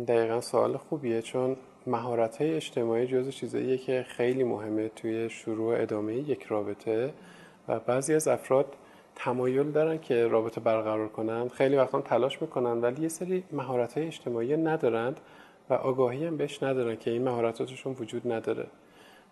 دقیقا 0.08 0.40
سوال 0.40 0.76
خوبیه 0.76 1.22
چون 1.22 1.56
مهارت 1.86 2.36
های 2.36 2.54
اجتماعی 2.54 3.06
جز 3.06 3.30
چیزاییه 3.30 3.78
که 3.78 4.04
خیلی 4.08 4.44
مهمه 4.44 4.88
توی 4.88 5.30
شروع 5.30 5.82
ادامه 5.82 6.14
یک 6.14 6.42
رابطه 6.42 7.12
و 7.68 7.80
بعضی 7.80 8.14
از 8.14 8.28
افراد 8.28 8.66
تمایل 9.14 9.70
دارن 9.70 9.98
که 9.98 10.26
رابطه 10.26 10.60
برقرار 10.60 11.08
کنن 11.08 11.48
خیلی 11.48 11.76
وقتا 11.76 12.00
تلاش 12.00 12.42
می‌کنن 12.42 12.80
ولی 12.80 13.02
یه 13.02 13.08
سری 13.08 13.44
مهارت 13.52 13.98
های 13.98 14.06
اجتماعی 14.06 14.56
ندارند 14.56 15.20
و 15.70 15.74
آگاهی 15.74 16.26
هم 16.26 16.36
بهش 16.36 16.62
ندارن 16.62 16.96
که 16.96 17.10
این 17.10 17.22
مهارتاتشون 17.22 17.96
وجود 18.00 18.32
نداره. 18.32 18.66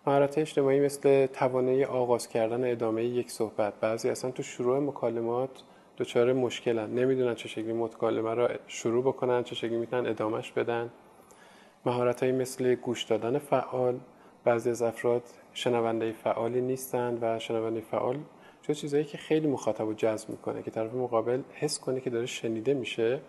مهارت 0.07 0.37
اجتماعی 0.37 0.79
مثل 0.79 1.25
توانایی 1.25 1.85
آغاز 1.85 2.27
کردن 2.27 2.71
ادامه 2.71 3.03
یک 3.03 3.31
صحبت. 3.31 3.73
بعضی 3.81 4.09
اصلا 4.09 4.31
تو 4.31 4.43
شروع 4.43 4.79
مکالمات 4.79 5.49
دچار 5.97 6.33
مشکلن. 6.33 6.89
نمی‌دونن 6.89 7.35
چه 7.35 7.47
شکلی 7.47 7.73
مکالمه 7.73 8.33
را 8.33 8.49
شروع 8.67 9.03
بکنن 9.03 9.43
چه 9.43 9.55
شکلی 9.55 9.77
می‌تونن 9.77 10.09
ادامهش 10.09 10.51
بدن. 10.51 10.89
مهارت 11.85 12.23
مثل 12.23 12.75
گوش 12.75 13.03
دادن 13.03 13.37
فعال 13.37 13.99
بعضی 14.43 14.69
از 14.69 14.81
افراد 14.81 15.23
شنونده 15.53 16.11
فعالی 16.11 16.61
نیستند 16.61 17.19
و 17.21 17.39
شنونده 17.39 17.81
فعال 17.81 18.17
جز 18.61 18.77
چیزایی 18.77 19.03
که 19.03 19.17
خیلی 19.17 19.47
مخاطب 19.47 19.85
رو 19.85 19.93
جذب 19.93 20.29
می‌کنه 20.29 20.63
که 20.63 20.71
طرف 20.71 20.93
مقابل 20.93 21.41
حس 21.53 21.79
کنه 21.79 22.01
که 22.01 22.09
داره 22.09 22.25
شنیده 22.25 22.73
میشه. 22.73 23.19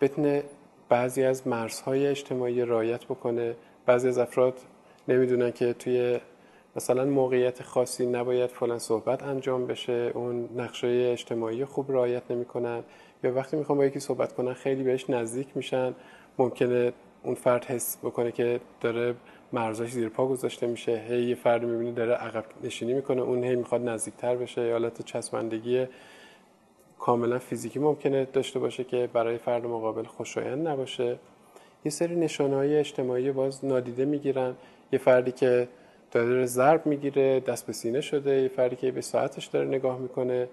بتونه 0.00 0.42
بعضی 0.88 1.24
از 1.24 1.46
مرزهای 1.46 2.06
اجتماعی 2.06 2.64
رایت 2.64 3.04
بکنه. 3.04 3.56
بعضی 3.86 4.08
از 4.08 4.18
افراد 4.18 4.58
نمی‌دونن 5.08 5.50
که 5.50 5.72
توی 5.72 6.20
مثلا 6.76 7.04
موقعیت 7.04 7.62
خاصی 7.62 8.06
نباید 8.06 8.50
فلان 8.50 8.78
صحبت 8.78 9.22
انجام 9.22 9.66
بشه 9.66 10.10
اون 10.14 10.48
نقشه 10.56 10.86
اجتماعی 11.12 11.64
خوب 11.64 11.92
رعایت 11.92 12.22
نمی‌کنن. 12.30 12.82
یا 13.24 13.34
وقتی 13.34 13.56
می‌خوام 13.56 13.78
با 13.78 13.84
یکی 13.84 14.00
صحبت 14.00 14.32
کنن 14.32 14.52
خیلی 14.52 14.82
بهش 14.82 15.10
نزدیک 15.10 15.48
میشن. 15.54 15.94
ممکنه 16.38 16.92
اون 17.22 17.34
فرد 17.34 17.64
حس 17.64 17.98
بکنه 18.02 18.32
که 18.32 18.60
داره 18.80 19.14
مرزاش 19.52 19.90
زیر 19.90 20.08
پا 20.08 20.26
گذاشته 20.26 20.66
میشه. 20.66 21.04
هی 21.08 21.22
یه 21.22 21.34
فرد 21.34 21.64
می‌بینی 21.64 21.92
داره 21.92 22.12
عقب 22.12 22.44
نشینی 22.62 22.94
می‌کنه. 22.94 23.22
اون 23.22 23.44
هی 23.44 23.56
می‌خواد 23.56 23.88
نزدیکتر 23.88 24.36
بشه. 24.36 24.72
حالت 24.72 25.02
چسبندگی 25.02 25.86
کاملا 26.98 27.38
فیزیکی 27.38 27.78
ممکنه 27.78 28.24
داشته 28.24 28.58
باشه 28.58 28.84
که 28.84 29.08
برای 29.12 29.38
فرد 29.38 29.66
مقابل 29.66 30.04
خوشایند 30.04 30.68
نباشه. 30.68 31.18
یه 31.84 31.90
سری 31.90 32.16
نشانه 32.16 32.56
های 32.56 32.78
اجتماعی 32.78 33.32
باز 33.32 33.64
نادیده 33.64 34.04
می‌گیرن. 34.04 34.54
یه 34.92 34.98
فردی 34.98 35.32
که 35.32 35.68
داره 36.10 36.46
ضرب 36.46 36.86
می‌گیره 36.86 37.40
دست 37.40 37.66
به 37.66 37.72
سینه 37.72 38.00
شده 38.00 38.42
یه 38.42 38.48
فردی 38.48 38.76
که 38.76 38.90
به 38.90 39.00
ساعتش 39.00 39.46
داره 39.46 39.68
نگاه 39.68 39.98
می‌کنه. 39.98 40.48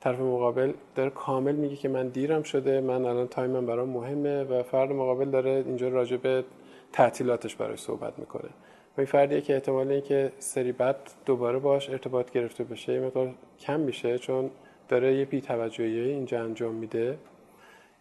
طرف 0.00 0.20
مقابل 0.20 0.72
داره 0.94 1.10
کامل 1.10 1.54
میگه 1.54 1.76
که 1.76 1.88
من 1.88 2.08
دیرم 2.08 2.42
شده 2.42 2.80
من 2.80 3.04
الان 3.04 3.28
تایمم 3.28 3.66
برام 3.66 3.88
مهمه 3.88 4.42
و 4.42 4.62
فرد 4.62 4.92
مقابل 4.92 5.30
داره 5.30 5.50
اینجا 5.66 5.88
راجع 5.88 6.16
به 6.16 6.44
تعطیلاتش 6.92 7.56
برای 7.56 7.76
صحبت 7.76 8.18
می‌کنه. 8.18 8.48
و 8.96 9.00
این 9.00 9.06
فردیه 9.06 9.40
که 9.40 9.54
احتمال 9.54 9.90
اینکه 9.90 10.32
سری 10.38 10.72
بعد 10.72 10.96
دوباره 11.26 11.58
باش 11.58 11.90
ارتباط 11.90 12.30
گرفته 12.30 12.64
بشه 12.64 12.92
یه 12.92 13.00
مقدار 13.00 13.34
کم 13.60 13.80
میشه 13.80 14.18
چون 14.18 14.50
داره 14.88 15.14
یه 15.14 15.24
بی‌توجهی 15.24 16.00
اینجا 16.00 16.42
انجام 16.42 16.74
میده. 16.74 17.18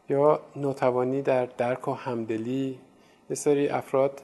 یا 0.10 0.40
نوتوانی 0.56 1.22
در 1.22 1.46
درک 1.46 1.88
و 1.88 1.92
همدلی 1.92 2.80
یه 3.30 3.36
سری 3.36 3.70
افراد 3.70 4.22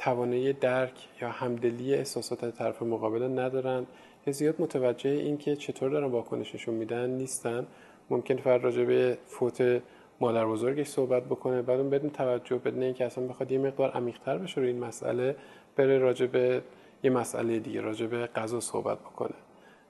توانایی 0.00 0.52
درک 0.52 1.08
یا 1.22 1.28
همدلی 1.28 1.94
احساسات 1.94 2.44
طرف 2.44 2.82
مقابل 2.82 3.38
ندارن. 3.38 3.86
که 4.24 4.32
زیاد 4.32 4.54
متوجه 4.58 5.10
این 5.10 5.38
که 5.38 5.56
چطور 5.56 5.90
دارن 5.90 6.10
واکنششون 6.10 6.74
میدن 6.74 7.10
نیستن. 7.10 7.66
ممکن 8.10 8.36
فرد 8.36 8.64
راجع 8.64 8.84
به 8.84 9.18
فوت 9.26 9.82
مادر 10.20 10.46
بزرگش 10.46 10.86
صحبت 10.86 11.24
بکنه 11.24 11.62
بعد 11.62 11.80
اون 11.80 11.90
بدون 11.90 12.10
توجه 12.10 12.56
بدون 12.56 12.82
اینکه 12.82 13.04
اصلا 13.04 13.26
بخواد 13.26 13.52
یه 13.52 13.58
مقدار 13.58 13.90
عمیق‌تر 13.90 14.38
بشه 14.38 14.60
روی 14.60 14.70
این 14.70 14.78
مسئله 14.78 15.36
بره 15.76 15.98
راجع 15.98 16.26
به 16.26 16.62
یه 17.02 17.10
مسئله 17.10 17.58
دیگه 17.58 17.80
راجع 17.80 18.06
به 18.06 18.26
غذا 18.26 18.60
صحبت 18.60 18.98
بکنه. 18.98 19.34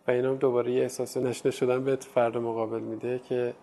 و 0.09 0.11
اینا 0.11 0.35
دوباره 0.35 0.73
یه 0.73 0.83
احساس 0.83 1.17
نشنه 1.17 1.53
شدن 1.53 1.85
به 1.85 1.97
فرد 1.97 2.37
مقابل 2.37 2.81
میده 2.81 3.21
که 3.29 3.55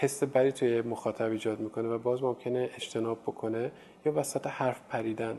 حس 0.00 0.22
بری 0.24 0.52
توی 0.52 0.82
مخاطب 0.82 1.30
ایجاد 1.30 1.60
می‌کنه 1.60 1.88
و 1.88 1.98
باز 1.98 2.22
ممکنه 2.22 2.70
اجتناب 2.76 3.18
بکنه 3.22 3.72
یا 4.04 4.12
وسط 4.16 4.46
حرف 4.46 4.80
پریدن. 4.88 5.38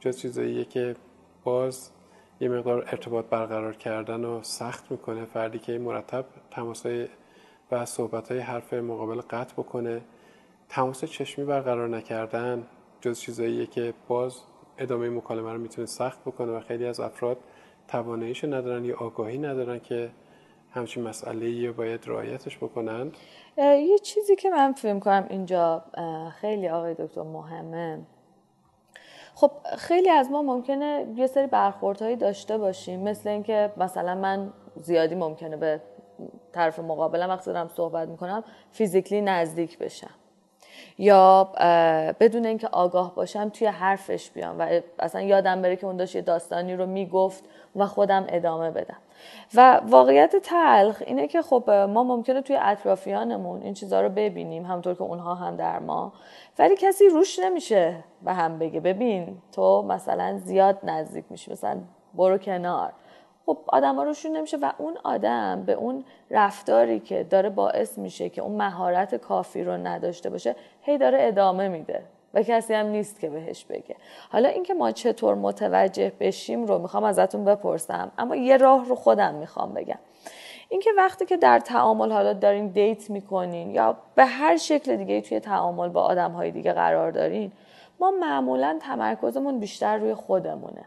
جز 0.00 0.18
چیزاییه 0.18 0.64
که 0.64 0.96
باز 1.44 1.90
یه 2.40 2.48
مقدار 2.48 2.78
ارتباط 2.78 3.24
برقرار 3.24 3.76
کردن 3.76 4.24
و 4.24 4.42
سخت 4.42 4.90
می‌کنه. 4.90 5.24
فردی 5.24 5.58
که 5.58 5.78
مرتب 5.78 6.24
تماسای 6.50 7.08
و 7.72 7.86
صحبت 7.86 8.32
های 8.32 8.40
حرف 8.40 8.74
مقابل 8.74 9.20
قطع 9.20 9.52
بکنه. 9.52 10.00
تماس 10.68 11.04
چشمی 11.04 11.44
برقرار 11.44 11.88
نکردن 11.88 12.66
جز 13.00 13.20
چیزاییه 13.20 13.66
که 13.66 13.94
باز 14.08 14.40
ادامه 14.78 15.10
مکالمه 15.10 15.52
رو 15.52 15.58
می‌تونه 15.58 15.86
سخت 15.86 16.20
بکنه 16.20 16.52
و 16.52 16.60
خیلی 16.60 16.86
از 16.86 17.00
افراد 17.00 17.38
تواناییش 17.88 18.44
ندارن 18.44 18.84
یا 18.84 18.96
آگاهی 18.96 19.38
ندارن 19.38 19.78
که 19.78 20.10
همچین 20.74 21.02
مسئله 21.02 21.66
رو 21.66 21.72
باید 21.72 22.08
رعایتش 22.08 22.56
بکنن. 22.56 23.12
یه 23.64 23.98
چیزی 23.98 24.36
که 24.36 24.50
من 24.50 24.72
فکر 24.72 24.98
کنم 24.98 25.26
اینجا 25.30 25.84
خیلی 26.40 26.68
آقای 26.68 26.94
دکتر 26.94 27.22
مهمه. 27.22 27.98
خب 29.34 29.50
خیلی 29.78 30.10
از 30.10 30.30
ما 30.30 30.42
ممکنه 30.42 31.06
یه 31.16 31.26
سری 31.26 31.46
برخوردهایی 31.46 32.16
داشته 32.16 32.58
باشیم. 32.58 33.00
مثل 33.00 33.28
اینکه 33.28 33.72
مثلا 33.76 34.14
من 34.14 34.52
زیادی 34.76 35.14
ممکنه 35.14 35.56
به 35.56 35.80
طرف 36.52 36.78
مقابلم 36.78 37.28
وقتی 37.28 37.52
دارم 37.52 37.68
صحبت 37.68 38.08
می‌کنم 38.08 38.44
فیزیکلی 38.72 39.20
نزدیک 39.20 39.78
بشم. 39.78 40.14
یا 40.98 41.44
بدون 42.20 42.46
اینکه 42.46 42.68
آگاه 42.68 43.14
باشم 43.14 43.48
توی 43.48 43.66
حرفش 43.66 44.30
بیام 44.30 44.58
و 44.58 44.80
اصلا 44.98 45.20
یادم 45.20 45.62
بره 45.62 45.76
که 45.76 45.86
اون 45.86 45.96
داشت 45.96 46.16
یه 46.16 46.22
داستانی 46.22 46.76
رو 46.76 46.86
می‌گفت 46.86 47.44
و 47.76 47.86
خودم 47.86 48.26
ادامه 48.28 48.70
بدم. 48.70 48.98
و 49.54 49.80
واقعیت 49.84 50.36
تلخ 50.36 51.02
اینه 51.06 51.26
که 51.26 51.42
خب 51.42 51.70
ما 51.70 52.04
ممکنه 52.04 52.42
توی 52.42 52.56
اطرافیانمون 52.60 53.62
این 53.62 53.74
چیزها 53.74 54.00
رو 54.00 54.08
ببینیم 54.08 54.66
همونطور 54.66 54.94
که 54.94 55.02
اونها 55.02 55.34
هم 55.34 55.56
در 55.56 55.78
ما 55.78 56.12
ولی 56.58 56.76
کسی 56.76 57.08
روش 57.08 57.38
نمیشه 57.38 58.04
به 58.22 58.32
هم 58.32 58.58
بگه 58.58 58.80
ببین 58.80 59.38
تو 59.52 59.82
مثلا 59.82 60.38
زیاد 60.38 60.78
نزدیک 60.82 61.24
میشی 61.30 61.52
مثلا 61.52 61.80
برو 62.14 62.38
کنار. 62.38 62.92
خب 63.46 63.58
آدم 63.66 63.96
ها 63.96 64.02
روشون 64.02 64.36
نمیشه 64.36 64.56
و 64.56 64.72
اون 64.78 64.98
آدم 65.04 65.62
به 65.66 65.72
اون 65.72 66.04
رفتاری 66.30 67.00
که 67.00 67.24
داره 67.24 67.50
باعث 67.50 67.98
میشه 67.98 68.28
که 68.28 68.42
اون 68.42 68.56
مهارت 68.56 69.14
کافی 69.14 69.64
رو 69.64 69.72
نداشته 69.72 70.30
باشه 70.30 70.56
هی 70.82 70.98
داره 70.98 71.18
ادامه 71.20 71.68
میده. 71.68 72.02
و 72.34 72.42
کسی 72.42 72.74
هم 72.74 72.86
نیست 72.86 73.20
که 73.20 73.30
بهش 73.30 73.64
بگه. 73.64 73.96
حالا 74.30 74.48
اینکه 74.48 74.74
ما 74.74 74.92
چطور 74.92 75.34
متوجه 75.34 76.12
بشیم 76.20 76.66
رو 76.66 76.78
می‌خوام 76.78 77.04
ازتون 77.04 77.44
بپرسم 77.44 78.12
اما 78.18 78.36
یه 78.36 78.56
راه 78.56 78.84
رو 78.84 78.94
خودم 78.94 79.34
می‌خوام 79.34 79.74
بگم. 79.74 79.98
اینکه 80.68 80.90
وقتی 80.96 81.26
که 81.26 81.36
در 81.36 81.58
تعامل 81.58 82.12
حالا 82.12 82.32
دارین 82.32 82.68
دیت 82.68 83.10
می‌کنین 83.10 83.70
یا 83.70 83.96
به 84.14 84.24
هر 84.24 84.56
شکل 84.56 84.96
دیگه 84.96 85.20
توی 85.20 85.40
تعامل 85.40 85.88
با 85.88 86.02
آدم 86.02 86.32
های 86.32 86.50
دیگه 86.50 86.72
قرار 86.72 87.10
دارین 87.10 87.52
ما 88.00 88.10
معمولا 88.10 88.78
تمرکزمون 88.82 89.58
بیشتر 89.60 89.96
روی 89.96 90.14
خودمونه. 90.14 90.84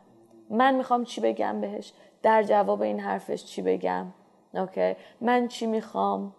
من 0.50 0.76
می‌خوام 0.76 1.04
چی 1.04 1.22
بگم 1.22 1.62
بهش؟ 1.62 1.94
در 2.22 2.44
جواب 2.44 2.82
این 2.82 3.00
حرفش 3.00 3.46
چی 3.46 3.62
بگم؟ 3.62 4.06
اوکی. 4.54 4.96
من 5.22 5.48
چی 5.48 5.66
می‌خوام؟ 5.66 6.34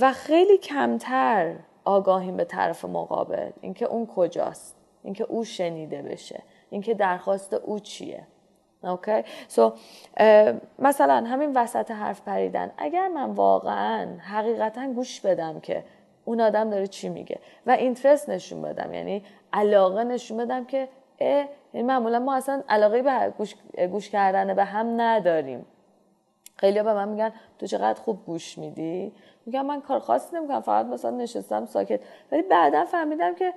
و 0.00 0.12
خیلی 0.12 0.58
کمتر 0.58 1.54
آگاهیم 1.84 2.36
به 2.36 2.44
طرف 2.44 2.84
مقابل. 2.84 3.50
اینکه 3.60 3.86
اون 3.86 4.06
کجاست؟ 4.06 4.76
اینکه 5.02 5.24
او 5.24 5.44
شنیده 5.44 6.02
بشه. 6.02 6.42
اینکه 6.70 6.94
درخواست 6.94 7.54
او 7.54 7.78
چیه؟ 7.78 8.26
اوکی؟ 8.82 9.22
سو 9.48 9.72
مثلا 10.78 11.24
همین 11.26 11.52
وسط 11.56 11.90
حرف 11.90 12.20
پریدن. 12.20 12.72
اگر 12.78 13.08
من 13.08 13.30
واقعا 13.30 14.18
حقیقتا 14.18 14.92
گوش 14.92 15.20
بدم 15.20 15.60
که 15.60 15.84
اون 16.24 16.40
آدم 16.40 16.70
داره 16.70 16.86
چی 16.86 17.08
میگه 17.08 17.38
و 17.66 17.70
اینترست 17.70 18.28
نشون 18.28 18.62
بدم 18.62 18.94
یعنی 18.94 19.22
علاقه 19.52 20.04
نشون 20.04 20.36
بدم 20.36 20.64
که 20.64 20.88
اه 21.20 21.48
یعنی 21.74 21.86
معمولا 21.86 22.18
ما 22.18 22.34
اصلا 22.34 22.62
علاقه 22.68 23.02
به 23.02 23.32
گوش, 23.38 23.54
گوش 23.90 24.10
کردن 24.10 24.54
به 24.54 24.64
هم 24.64 25.00
نداریم. 25.00 25.66
خیلی 26.56 26.82
به 26.82 26.94
من 26.94 27.08
میگن 27.08 27.32
تو 27.58 27.66
چقدر 27.66 28.00
خوب 28.00 28.26
گوش 28.26 28.58
میدی؟ 28.58 29.12
میگم 29.46 29.66
من 29.66 29.80
کار 29.80 29.98
خاصی 29.98 30.36
نمی‌کنم 30.36 30.60
فقط 30.60 30.86
مثلا 30.86 31.10
نشستم 31.10 31.66
ساکت. 31.66 32.00
ولی 32.32 32.42
بعدا 32.42 32.84
فهمیدم 32.84 33.34
که 33.34 33.54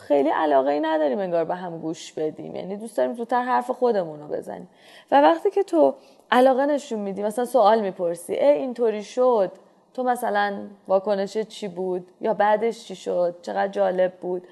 خیلی 0.00 0.28
علاقه 0.28 0.70
ای 0.70 0.80
نداریم 0.80 1.18
انگار 1.18 1.44
به 1.44 1.54
هم 1.54 1.78
گوش 1.78 2.12
بدیم. 2.12 2.56
یعنی 2.56 2.76
دوست 2.76 2.96
داریم 2.96 3.14
زودتر 3.14 3.42
حرف 3.42 3.70
خودمون 3.70 4.20
رو 4.20 4.28
بزنیم. 4.28 4.68
و 5.10 5.22
وقتی 5.22 5.50
که 5.50 5.62
تو 5.62 5.94
علاقه 6.30 6.66
نشون 6.66 6.98
میدی 6.98 7.22
مثلا 7.22 7.44
سوال 7.44 7.80
می‌پرسی 7.80 8.34
ای 8.34 8.52
اینطوری 8.52 9.02
شد؟ 9.02 9.52
تو 9.94 10.02
مثلا 10.02 10.58
واکنش 10.88 11.38
چی 11.38 11.68
بود؟ 11.68 12.06
یا 12.20 12.34
بعدش 12.34 12.84
چی 12.84 12.96
شد؟ 12.96 13.34
چقدر 13.42 13.68
جالب 13.68 14.12
بود؟ 14.12 14.42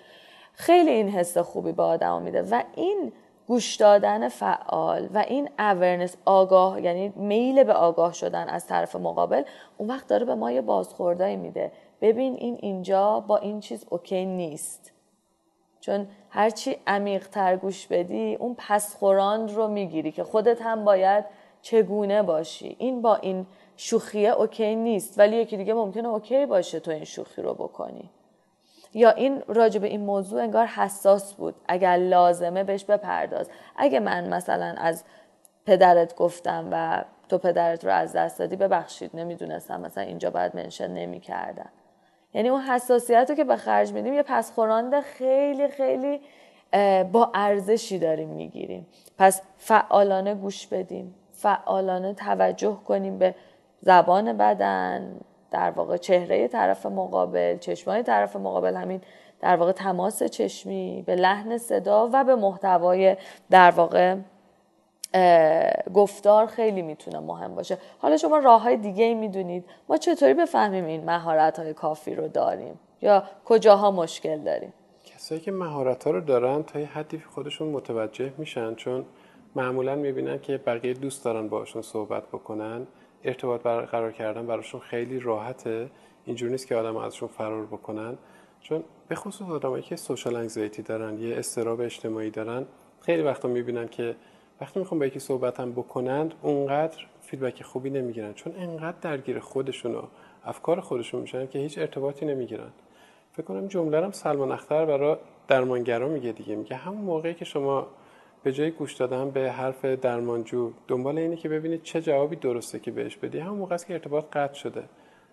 خیلی 0.53 0.91
این 0.91 1.09
حس 1.09 1.39
خوبی 1.39 1.73
به 1.73 1.83
آدم 1.83 2.23
میده. 2.23 2.43
و 2.43 2.63
این 2.75 3.13
گوش 3.47 3.77
دادن 3.77 4.29
فعال 4.29 5.09
و 5.15 5.19
این 5.19 5.51
اورنس 5.59 6.17
آگاه 6.25 6.83
یعنی 6.83 7.09
میل 7.09 7.65
به 7.65 7.73
آگاه 7.73 8.13
شدن 8.13 8.49
از 8.49 8.67
طرف 8.67 8.97
مقابل 8.97 9.43
اون 9.79 9.89
وقت 9.89 10.07
داره 10.07 10.25
به 10.25 10.35
ما 10.35 10.53
یه 10.53 10.61
بازخوردایی 10.61 11.37
میده. 11.37 11.73
ببین 12.01 12.35
این 12.35 12.59
اینجا 12.61 13.21
با 13.21 13.37
این 13.37 13.61
چیز 13.61 13.87
اوکی 13.91 14.27
نیست. 14.27 14.93
چون 15.81 16.07
هرچی 16.31 16.77
عمیق 16.87 17.29
تر 17.29 17.57
گوش 17.57 17.87
بدی 17.87 18.35
اون 18.35 18.55
پسخوراند 18.59 19.51
رو 19.51 19.69
می‌گیری 19.69 20.13
که 20.13 20.25
خودت 20.25 20.63
هم 20.63 20.85
باید 20.85 21.25
چگونه 21.63 22.23
باشی. 22.23 22.77
این 22.79 23.03
با 23.03 23.17
این 23.17 23.47
شوخیه 23.77 24.31
اوکی 24.31 24.77
نیست 24.77 25.19
ولی 25.19 25.37
یکی 25.37 25.57
دیگه 25.57 25.75
ممکنه 25.75 26.09
اوکی 26.09 26.47
باشه 26.47 26.81
تو 26.81 26.91
این 26.91 27.05
شوخی 27.05 27.43
رو 27.43 27.55
بکنی. 27.55 28.11
یا 28.95 29.11
این 29.11 29.43
راجع 29.49 29.81
به 29.81 29.87
این 29.87 30.01
موضوع 30.01 30.43
انگار 30.43 30.67
حساس 30.67 31.35
بود. 31.35 31.55
اگر 31.69 31.97
لازمه 31.97 32.65
بهش 32.65 32.85
بپرداز. 32.85 33.51
اگه 33.77 34.01
من 34.01 34.29
مثلا 34.29 34.75
از 34.79 35.05
پدرت 35.67 36.17
گفتم 36.17 36.69
و 36.73 37.05
تو 37.29 37.39
پدرت 37.39 37.85
رو 37.85 37.93
از 37.93 38.13
دست 38.13 38.39
دادی 38.39 38.57
ببخشید 38.57 39.11
نمی‌دونستم. 39.15 39.81
مثلا 39.81 40.05
اینجا 40.05 40.31
باید 40.31 40.57
منشن 40.57 40.91
نمی‌کردم 40.91 41.71
یعنی 42.35 42.49
اون 42.49 42.61
حساسیت 42.61 43.27
رو 43.29 43.35
که 43.37 43.45
به 43.45 43.57
خرج 43.57 43.93
میدیم 43.93 44.15
یه 44.15 44.23
پسخورانده 44.23 45.01
خیلی 45.01 45.69
خیلی 45.69 46.21
با 47.13 47.31
ارزشی 47.35 47.99
داریم 47.99 48.29
می‌گیریم. 48.29 48.87
پس 49.19 49.43
فعالانه 49.57 50.35
گوش 50.35 50.67
بدیم. 50.67 51.15
فعالانه 51.33 52.15
توجه 52.15 52.79
کنیم 52.87 53.19
به 53.19 53.35
زبان 53.81 54.37
بدن. 54.37 55.21
در 55.55 55.71
واقع 55.71 55.97
چهره 55.97 56.49
طرف 56.49 56.87
مقابل 56.87 57.59
چشمای 57.59 58.03
طرف 58.03 58.37
مقابل 58.37 58.75
همین 58.75 59.01
در 59.41 59.57
واقع 59.57 59.73
تماس 59.73 60.23
چشمی 60.23 61.03
به 61.07 61.15
لحن 61.15 61.59
صدا 61.59 62.11
و 62.13 62.25
به 62.25 62.35
محتوای 62.35 63.17
در 63.51 63.71
واقع 63.71 64.17
گفتار 65.95 66.47
خیلی 66.47 66.83
می‌تونه 66.83 67.19
مهم 67.19 67.55
باشه. 67.55 67.79
حالا 67.99 68.17
شما 68.17 68.39
راه 68.39 68.63
های 68.63 68.77
دیگه 68.77 69.05
ای 69.05 69.15
می‌دونید. 69.15 69.65
ما 69.89 69.97
چطوری 69.97 70.35
بفهمیم 70.35 70.85
این 70.85 71.05
مهارت 71.05 71.59
های 71.59 71.75
کافی 71.75 72.15
رو 72.15 72.29
داریم؟ 72.29 72.81
یا 73.03 73.23
کجاها 73.45 73.91
مشکل 73.91 74.39
داریم؟ 74.39 74.73
کسایی 75.05 75.41
که 75.41 75.53
مهارت 75.53 76.05
ها 76.05 76.11
رو 76.11 76.21
دارن 76.21 76.63
تا 76.63 76.81
یه 76.81 76.87
حدی 76.87 77.23
خودشون 77.35 77.69
متوجه 77.69 78.33
میشن 78.39 78.75
چون 78.75 79.05
معمولا 79.57 79.95
می‌بینن 79.95 80.39
که 80.39 80.59
بقیه 80.59 80.95
دوست 80.95 81.25
دارن 81.25 81.49
باشون 81.49 81.83
صحبت 81.83 82.23
بکنن. 82.29 82.87
ارتباط 83.25 83.63
برقرار 83.63 84.13
کردن 84.13 84.47
براشون 84.47 84.81
خیلی 84.81 85.21
راحته. 85.21 85.91
اینجور 86.25 86.51
نیست 86.51 86.67
که 86.67 86.77
آدم 86.77 86.97
ازشون 86.97 87.29
فرار 87.29 87.67
بکنن. 87.67 88.19
چون 88.61 88.85
به 89.09 89.15
خصوص 89.15 89.49
آدمایی 89.49 89.83
که 89.83 89.97
سوشال 89.97 90.37
انگزایتی 90.37 90.83
دارن 90.83 91.19
یه 91.19 91.37
استراب 91.37 91.81
اجتماعی 91.81 92.31
دارن 92.31 92.67
خیلی 93.01 93.23
وقتا 93.23 93.49
می‌بینن 93.49 93.89
که 93.89 94.17
وقتی 94.61 94.81
می‌خوام 94.81 94.99
با 94.99 95.07
یکی 95.07 95.19
صحبت 95.19 95.61
هم 95.61 95.73
بکنند 95.73 96.35
اونقدر 96.43 96.99
فیدبک 97.21 97.63
خوبی 97.63 97.91
نمی‌گیرن. 97.91 98.35
چون 98.35 98.53
انقدر 98.57 98.97
درگیر 99.01 99.39
خودشون 99.39 99.95
و 99.95 100.03
افکار 100.45 100.81
خودشون 100.81 101.21
میشن 101.21 101.47
که 101.47 101.59
هیچ 101.59 101.79
ارتباطی 101.79 102.27
نمی‌گیرن. 102.27 102.71
فکر 103.33 103.43
کنم 103.43 103.67
جمله 103.67 104.13
سلمان 104.13 104.53
اختر 104.53 104.85
برای 104.85 105.17
درمانگرا 105.49 106.09
میگه 106.09 106.33
دیگه. 106.33 106.57
میگه 106.57 106.77
همون 106.77 107.05
موقعی 107.05 107.35
که 107.35 107.45
شما 107.45 107.87
به 108.45 108.53
جای 108.53 108.71
گوش 108.71 108.95
دادن 108.95 109.31
به 109.31 109.53
حرف 109.53 109.85
درمانجو 109.85 110.73
دنبال 110.89 111.19
اینه 111.19 111.37
که 111.37 111.49
ببینید 111.49 111.83
چه 111.83 112.03
جوابی 112.03 112.37
درسته 112.37 112.79
که 112.79 112.91
بهش 112.91 113.17
بدی. 113.17 113.39
همون 113.39 113.59
موقع 113.59 113.75
است 113.75 113.87
که 113.87 113.93
ارتباط 113.93 114.25
قطع 114.33 114.55
شده. 114.55 114.85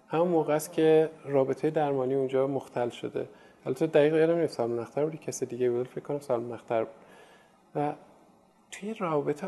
همون 0.08 0.28
موقع 0.28 0.54
است 0.54 0.74
که 0.74 1.10
رابطه 1.26 1.70
درمانی 1.70 2.14
اونجا 2.14 2.48
مختل 2.48 2.90
شده. 2.90 3.28
البته 3.66 3.88
دقیق 3.88 4.16
یادم 4.16 4.38
نیست 4.38 4.54
سالمون 4.54 4.80
اختر 4.80 5.04
بودی؟ 5.06 5.18
کسی 5.18 5.46
دیگه 5.46 5.70
بود؟ 5.70 5.88
فکر 5.88 6.02
کنم 6.02 6.20
سالمون 6.20 6.52
اختر 6.52 6.84
بود. 6.84 6.94
و 7.76 7.94
توی 8.72 8.94
رابطه 8.94 9.48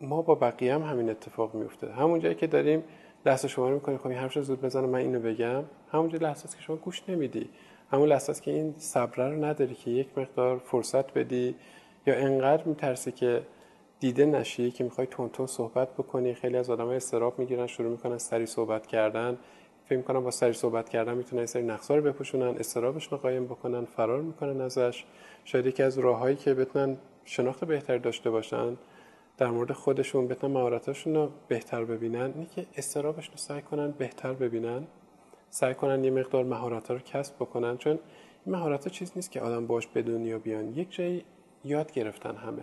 ما 0.00 0.22
با 0.22 0.34
بقیه 0.34 0.74
هم 0.74 0.82
همین 0.82 1.10
اتفاق 1.10 1.54
میفته 1.54 1.92
همون 1.92 2.20
جایی 2.20 2.34
که 2.34 2.46
داریم 2.46 2.84
لحظه 3.26 3.48
شما 3.48 3.70
می‌کنیم 3.70 3.98
خب 3.98 4.06
این 4.06 4.18
حرفش 4.18 4.38
زود 4.38 4.60
بزنم 4.60 4.88
من 4.88 4.98
اینو 4.98 5.20
بگم. 5.20 5.64
همونجا 5.92 6.18
لحظه 6.18 6.44
است 6.44 6.56
که 6.56 6.62
شما 6.62 6.76
گوش 6.76 7.02
نمیدی. 7.08 7.48
همون 7.92 8.08
لحظه 8.08 8.42
که 8.42 8.50
این 8.50 8.74
صبر 8.78 9.28
رو 9.28 9.44
نداری 9.44 9.74
که 9.74 9.90
یک 9.90 10.18
مقدار 10.18 10.58
فرصت 10.58 11.14
بدی. 11.14 11.54
یا 12.10 12.16
انقدر 12.16 12.64
میترسی 12.64 13.12
که 13.12 13.42
دیده 14.00 14.26
نشی 14.26 14.70
که 14.70 14.84
می‌خوای 14.84 15.06
تون 15.06 15.46
صحبت 15.46 15.94
بکنی؟ 15.94 16.34
خیلی 16.34 16.56
از 16.56 16.70
آدمای 16.70 16.96
استراب 16.96 17.38
می‌گیرن 17.38 17.66
شروع 17.66 17.90
می‌کنن 17.90 18.18
سری 18.18 18.46
صحبت 18.46 18.86
کردن. 18.86 19.38
فکر 19.84 19.96
می‌کنن 19.96 20.20
با 20.20 20.30
سری 20.30 20.52
صحبت 20.52 20.88
کردن 20.88 21.14
می‌تونن 21.14 21.46
سری 21.46 21.62
نقصا 21.62 21.96
رو 21.96 22.02
بپوشونن 22.02 22.56
استرابشون 22.58 23.10
رو 23.10 23.22
قایم 23.22 23.44
بکنن 23.44 23.84
فرار 23.84 24.22
می‌کنن 24.22 24.60
ازش. 24.60 25.04
شاید 25.44 25.66
یکی 25.66 25.82
از 25.82 25.98
راههایی 25.98 26.36
که 26.36 26.54
بتونن 26.54 26.96
شناخت 27.24 27.64
بهتری 27.64 27.98
داشته 27.98 28.30
باشن 28.30 28.76
در 29.38 29.50
مورد 29.50 29.72
خودشون 29.72 30.28
بتونن 30.28 30.54
مهارتاشون 30.54 31.14
رو 31.14 31.28
بهتر 31.48 31.84
ببینن 31.84 32.32
اینه 32.34 32.46
که 32.46 32.66
استرابشون 32.76 33.32
رو 33.32 33.38
سعی 33.38 33.62
کنن 33.62 33.90
بهتر 33.90 34.32
ببینن. 34.32 34.86
سعی 35.50 35.74
کنن 35.74 36.04
یه 36.04 36.10
مقدار 36.10 36.44
مهارت 36.44 36.90
رو 36.90 36.98
کسب 36.98 37.34
بکنن. 37.34 37.76
چون 37.76 37.98
این 38.46 38.54
مهارت 38.54 38.88
چیز 38.88 39.12
نیست 39.16 39.30
که 39.30 39.40
آدم 39.40 39.66
باش 39.66 39.86
به 39.86 40.02
دنیا 40.02 40.38
بیان. 40.38 40.68
یک 40.68 40.92
جایی 40.92 41.24
یاد 41.64 41.92
گرفتن 41.92 42.36
همه. 42.36 42.62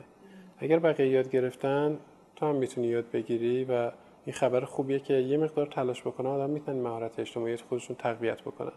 اگر 0.58 0.80
بقیه 0.80 1.08
یاد 1.08 1.30
گرفتن 1.30 1.98
تو 2.36 2.46
هم 2.46 2.56
می‌تونی 2.56 2.88
یاد 2.88 3.12
بگیری 3.12 3.64
و 3.64 3.92
این 4.26 4.34
خبر 4.34 4.66
خوبیه 4.66 5.00
که 5.00 5.14
یه 5.14 5.38
مقدار 5.38 5.66
تلاش 5.66 6.02
بکنه 6.02 6.30
آدم 6.30 6.50
می‌تونن 6.50 6.80
مهارت 6.80 7.20
اجتماعی 7.20 7.58
خودشون 7.58 7.96
تقویت 7.96 8.42
بکنن. 8.42 8.72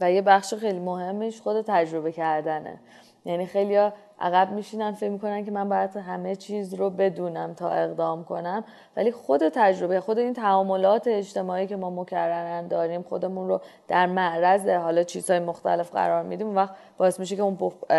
و 0.00 0.12
یه 0.12 0.22
بخش 0.22 0.54
خیلی 0.54 0.78
مهمش 0.78 1.40
خود 1.40 1.62
تجربه 1.62 2.12
کردنه. 2.12 2.80
یعنی 3.24 3.46
خیلی 3.46 3.90
عقب 4.20 4.52
میشینن 4.52 4.92
فکر 4.92 5.10
می‌کنن 5.10 5.44
که 5.44 5.50
من 5.50 5.68
باید 5.68 5.96
همه 5.96 6.36
چیز 6.36 6.74
رو 6.74 6.90
بدونم 6.90 7.54
تا 7.54 7.70
اقدام 7.70 8.24
کنم. 8.24 8.64
ولی 8.96 9.12
خود 9.12 9.48
تجربه 9.48 10.00
خود 10.00 10.18
این 10.18 10.32
تعاملات 10.32 11.06
اجتماعی 11.06 11.66
که 11.66 11.76
ما 11.76 11.90
مکررن 11.90 12.68
داریم 12.68 13.02
خودمون 13.02 13.48
رو 13.48 13.60
در 13.88 14.06
معرض 14.06 14.68
حالا 14.68 15.02
چیزهای 15.02 15.40
مختلف 15.40 15.90
قرار 15.90 16.22
میدیم 16.22 16.56
وقت 16.56 16.74
باعث 16.98 17.20
میشه 17.20 17.36
که 17.36 17.42
اون 17.42 17.56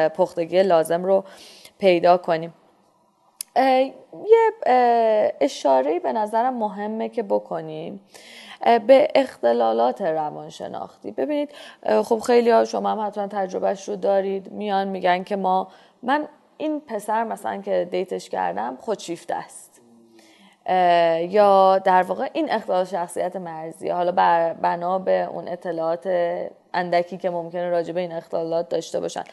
پختگی 0.09 0.63
لازم 0.63 1.05
رو 1.05 1.23
پیدا 1.79 2.17
کنیم. 2.17 2.53
یه 3.55 4.51
اشاره 5.41 5.99
به 5.99 6.13
نظرم 6.13 6.53
مهمه 6.53 7.09
که 7.09 7.23
بکنیم. 7.23 8.01
به 8.61 9.07
اختلالات 9.15 10.01
روانشناختی. 10.01 11.11
ببینید 11.11 11.51
خب 12.03 12.19
خیلی 12.19 12.49
ها 12.49 12.65
شما 12.65 12.91
هم 12.91 13.07
حتما 13.07 13.27
تجربهش 13.27 13.89
رو 13.89 13.95
دارید. 13.95 14.51
میان 14.51 14.87
میگن 14.87 15.23
که 15.23 15.35
ما 15.35 15.67
من 16.03 16.27
این 16.57 16.81
پسر 16.87 17.23
مثلا 17.23 17.61
که 17.61 17.87
دیتش 17.91 18.29
کردم 18.29 18.77
خودشیفته 18.81 19.35
است. 19.35 19.81
یا 21.29 21.77
در 21.77 22.03
واقع 22.03 22.29
این 22.33 22.51
اختلال 22.51 22.85
شخصیت 22.85 23.35
مرزی 23.35 23.89
حالا 23.89 24.11
بر 24.11 24.53
بنا 24.53 24.99
به 24.99 25.29
اون 25.31 25.47
اطلاعات 25.47 26.09
اندکی 26.73 27.17
که 27.17 27.29
ممکنه 27.29 27.69
راجع 27.69 27.93
به 27.93 28.01
این 28.01 28.11
اختلالات 28.11 28.69
داشته 28.69 28.99
باشن. 28.99 29.23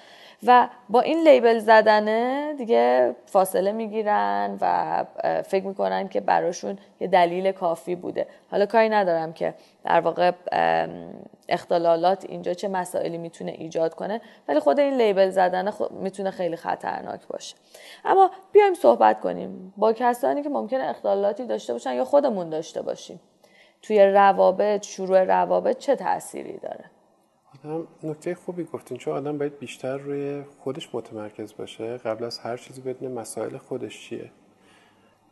و 0.47 0.69
با 0.89 1.01
این 1.01 1.29
لیبل 1.29 1.59
زدنه 1.59 2.55
دیگه 2.59 3.17
فاصله 3.27 3.73
می‌گیرن 3.73 4.59
و 4.61 5.05
فکر 5.43 5.65
می‌کنن 5.65 6.09
که 6.09 6.21
براشون 6.21 6.79
یه 7.01 7.09
دلیل 7.09 7.53
کافی 7.53 7.95
بوده. 7.95 8.27
حالا 8.51 8.67
کاری 8.67 8.89
ندارم 8.89 9.33
که 9.33 9.55
در 9.85 10.01
واقع 10.01 10.33
اختلالات 11.49 12.25
اینجا 12.25 12.55
چه 12.55 12.69
مسائلی 12.69 13.19
می‌تونه 13.19 13.51
ایجاد 13.51 13.95
کنه 13.95 14.21
ولی 14.49 14.61
خود 14.61 14.81
این 14.81 14.97
لیبل 14.97 15.31
زدن 15.31 15.73
می‌تونه 15.91 16.31
خیلی 16.31 16.57
خطرناک 16.57 17.27
باشه. 17.29 17.57
اما 18.05 18.31
بیایم 18.53 18.75
صحبت 18.75 19.21
کنیم. 19.21 19.75
با 19.77 19.93
کسانی 19.93 20.43
که 20.43 20.49
ممکنه 20.49 20.85
اختلالاتی 20.85 21.47
داشته 21.47 21.73
باشن 21.73 21.95
یا 21.95 22.05
خودمون 22.05 22.51
داشته 22.51 22.83
باشیم 22.83 23.21
توی 23.83 24.07
روابط 24.07 24.87
شروع 24.87 25.25
روابط 25.25 25.79
چه 25.79 25.97
تأثیری 25.97 26.59
داره؟ 26.59 26.85
آدم 27.65 27.87
نکته 28.03 28.35
خوبی 28.35 28.65
گفتین 28.65 28.99
چون 28.99 29.15
آدم 29.15 29.39
باید 29.39 29.59
بیشتر 29.59 29.97
روی 29.97 30.43
خودش 30.59 30.89
متمرکز 30.93 31.55
باشه. 31.57 31.97
قبل 31.97 32.25
از 32.25 32.39
هر 32.39 32.57
چیزی 32.57 32.81
بدونه 32.81 33.15
مسائل 33.15 33.57
خودش 33.57 34.01
چیه. 34.01 34.31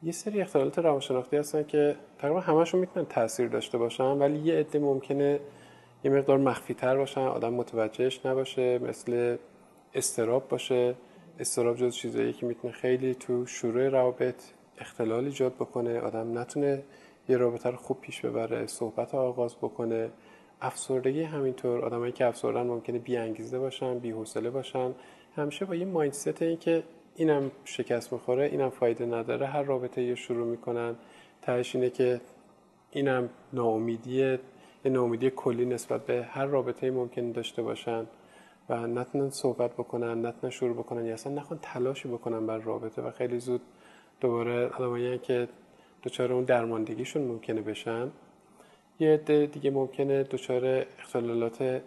یه 0.03 0.13
سری 0.13 0.41
اختلالات 0.41 0.79
روانشناختی 0.79 1.37
هستن 1.37 1.63
که 1.63 1.97
تقریبا 2.19 2.41
همشون 2.41 2.81
می‌تونن 2.81 3.07
تاثیر 3.07 3.49
داشته 3.49 3.79
باشن 3.79 4.05
ولی 4.05 4.39
یه 4.39 4.55
عده 4.55 4.79
ممکنه 4.79 5.41
یه 6.05 6.11
مقدار 6.11 6.39
مخفی 6.39 6.75
تر 6.75 6.97
باشن 6.97 7.21
آدم 7.21 7.55
متوجهش 7.55 8.27
نباشه 8.27 8.79
مثل 8.79 9.37
استراب 9.95 10.49
باشه. 10.49 10.95
استراب 11.39 11.77
جز 11.77 11.95
چیزایی 11.95 12.33
که 12.33 12.47
می‌تونه 12.47 12.73
خیلی 12.73 13.15
تو 13.15 13.47
شروع 13.47 13.89
روابط 13.89 14.43
اختلال 14.79 15.25
ایجاد 15.25 15.55
بکنه. 15.55 16.01
آدم 16.01 16.39
نتونه 16.39 16.83
یه 17.29 17.37
رابطه 17.37 17.71
رو 17.71 17.77
خوب 17.77 18.01
پیش 18.01 18.21
ببره 18.21 18.67
صحبت 18.67 19.15
آغاز 19.15 19.57
بکنه. 19.57 20.11
افسردگی 20.63 21.23
همینطور. 21.23 21.85
آدمایی 21.85 22.13
که 22.13 22.27
افسردن 22.27 22.67
ممکنه 22.67 22.99
بی 22.99 23.17
انگیزه 23.17 23.59
باشن 23.59 23.99
بی 23.99 24.11
حوصله 24.11 24.51
باشن. 24.51 24.95
همیشه 25.37 25.65
با 25.65 25.75
یه 25.75 25.85
مایندست 25.85 26.43
این 26.43 26.57
که 26.57 26.83
اینم 27.17 27.51
شکست 27.65 28.13
می‌خوره 28.13 28.47
اینم 28.47 28.71
فایده 28.71 29.07
نداره. 29.07 29.47
هر 29.47 29.63
رابطه 29.63 30.03
یه 30.03 30.15
شروع 30.15 30.47
می‌کنن. 30.47 30.97
تهش 31.43 31.75
اینه 31.75 31.91
که 31.91 32.21
اینم 32.91 33.31
ناامیدیه 33.53 34.41
یه 34.85 34.91
ناامیدی 34.91 35.31
کلی 35.31 35.65
نسبت 35.65 36.07
به 36.07 36.25
هر 36.31 36.47
رابطه 36.47 36.91
ممکن 36.91 37.33
داشته 37.33 37.63
باشن 37.63 38.07
و 38.69 38.87
نتونن 38.87 39.31
صحبت 39.31 39.73
بکنن 39.73 40.27
نتونن 40.27 40.51
شروع 40.51 40.77
بکنن 40.77 41.07
یا 41.07 41.15
اصلا 41.15 41.33
نخوان 41.33 41.59
تلاشی 41.63 42.09
بکنن 42.09 42.47
بر 42.47 42.59
رابطه 42.59 43.03
و 43.03 43.11
خیلی 43.11 43.39
زود 43.39 43.61
دوباره 44.21 44.67
آدمایی 44.67 45.19
که 45.19 45.49
دچار 46.03 46.33
اون 46.33 46.45
درماندگیشون 46.45 47.23
ممکنه 47.23 47.61
بشن. 47.61 48.11
یه 48.99 49.15
عده 49.15 49.47
دیگه 49.47 49.71
ممکنه 49.71 50.23
دچار 50.23 50.87
اختلالات 50.99 51.83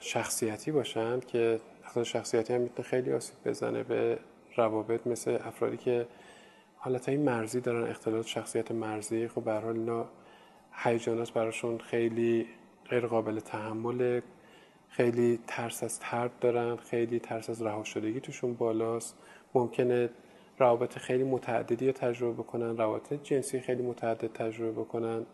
شخصیتی 0.00 0.72
باشن 0.72 1.20
که 1.20 1.60
اختلال 1.84 2.04
شخصیتی 2.04 2.54
هم 2.54 2.60
می‌تونه 2.60 2.88
خیلی 2.88 3.12
آسیب 3.12 3.36
بزنه 3.44 3.82
به 3.82 4.18
روابط 4.56 5.06
مثل 5.06 5.38
افرادی 5.44 5.76
که 5.76 6.06
حالت 6.76 7.08
مرزی 7.08 7.60
دارن 7.60 7.90
اختلالات 7.90 8.26
شخصیت 8.26 8.72
مرزی. 8.72 9.28
خب 9.28 9.44
به 9.44 9.52
حال 9.52 10.04
هیجانات 10.72 11.32
براشون 11.32 11.78
خیلی 11.78 12.46
غیر 12.88 13.06
قابل 13.06 13.40
تحمل 13.40 14.20
خیلی 14.88 15.38
ترس 15.46 15.82
از 15.82 16.00
ترد 16.00 16.38
دارن 16.40 16.76
خیلی 16.76 17.18
ترس 17.18 17.50
از 17.50 17.62
رها 17.62 17.84
شدگی 17.84 18.20
توشون 18.20 18.54
بالاست. 18.54 19.16
ممکنه 19.54 20.10
روابط 20.58 20.98
خیلی 20.98 21.24
متعددی 21.24 21.86
رو 21.86 21.92
تجربه 21.92 22.42
بکنن 22.42 22.76
روابط 22.76 23.12
جنسی 23.22 23.60
خیلی 23.60 23.82
متعدد 23.82 24.32
تجربه 24.32 24.80
بکنن. 24.80 25.26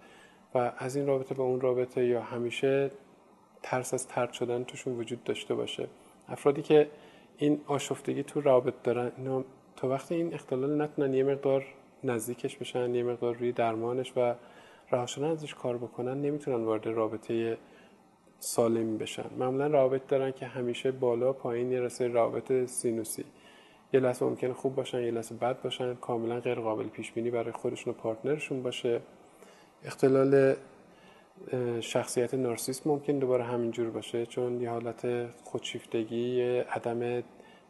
از 0.56 0.96
این 0.96 1.06
رابطه 1.06 1.34
به 1.34 1.42
اون 1.42 1.60
رابطه 1.60 2.06
یا 2.06 2.22
همیشه 2.22 2.90
ترس 3.62 3.94
از 3.94 4.08
ترد 4.08 4.32
شدن 4.32 4.64
توشون 4.64 4.98
وجود 4.98 5.24
داشته 5.24 5.54
باشه. 5.54 5.88
افرادی 6.28 6.62
که 6.62 6.90
این 7.38 7.60
آشفتگی 7.66 8.22
تو 8.22 8.40
رابط 8.40 8.74
دارن 8.84 9.12
اینا 9.18 9.44
تا 9.76 9.88
وقتی 9.88 10.14
این 10.14 10.34
اختلال 10.34 10.82
نتونن 10.82 11.14
یه 11.14 11.24
مقدار 11.24 11.64
نزدیکش 12.04 12.56
بشن 12.56 12.94
یه 12.94 13.02
مقدار 13.02 13.34
روی 13.34 13.52
درمانش 13.52 14.12
و 14.16 14.34
رها 14.92 15.06
شدن 15.06 15.30
ازش 15.30 15.54
کار 15.54 15.76
بکنن 15.76 16.22
نمی‌تونن 16.22 16.64
وارد 16.64 16.86
رابطه 16.86 17.58
سالمی 18.38 18.98
بشن. 18.98 19.24
معمولا 19.38 19.66
رابط 19.66 20.06
دارن 20.06 20.32
که 20.32 20.46
همیشه 20.46 20.92
بالا 20.92 21.32
پایین 21.32 21.72
یه 21.72 21.80
رسه 21.80 22.08
رابط 22.08 22.64
سینوسی. 22.64 23.24
یه 23.92 24.00
لحظه 24.00 24.26
ممکنه 24.26 24.52
خوب 24.52 24.74
باشن 24.74 25.02
یه 25.02 25.10
لحظه 25.10 25.34
بد 25.34 25.62
باشن 25.62 25.94
کاملا 25.94 26.40
غیر 26.40 26.60
قابل 26.60 26.88
پیش 26.88 27.12
بینی 27.12 27.30
برای 27.30 27.52
خودشون 27.52 27.94
و 27.94 27.96
پارتنرشون 27.96 28.62
باشه. 28.62 29.00
اختلال 29.84 30.54
شخصیت 31.80 32.34
نارسیست 32.34 32.86
ممکن 32.86 33.18
دوباره 33.18 33.44
همینجور 33.44 33.90
باشه 33.90 34.26
چون 34.26 34.60
یه 34.60 34.70
حالت 34.70 35.26
خودشیفتگی 35.44 36.40
عدم 36.58 37.22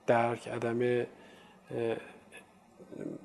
درک 0.06 0.48
عدم 0.48 1.06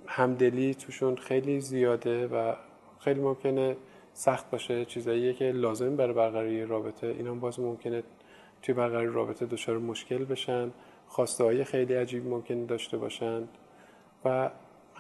همدلی 0.08 0.76
توشون 0.76 1.16
خیلی 1.16 1.60
زیاده 1.60 2.28
و 2.28 2.54
خیلی 3.00 3.20
ممکنه 3.20 3.78
سخت 4.14 4.52
باشه. 4.52 4.86
چیزاییه 4.86 5.34
که 5.34 5.52
لازم 5.52 5.96
برای 5.96 6.14
برقراری 6.14 6.66
رابطه. 6.66 7.08
اینا 7.08 7.34
باز 7.34 7.60
ممکنه 7.60 8.04
توی 8.62 8.74
برقراری 8.76 9.08
رابطه 9.08 9.46
دچار 9.46 9.78
مشکل 9.78 10.26
بشن. 10.26 10.72
خواسته 11.08 11.44
های 11.44 11.64
خیلی 11.64 11.94
عجیب 11.94 12.28
ممکن 12.28 12.66
داشته 12.66 12.98
باشن. 12.98 13.44
و 14.26 14.50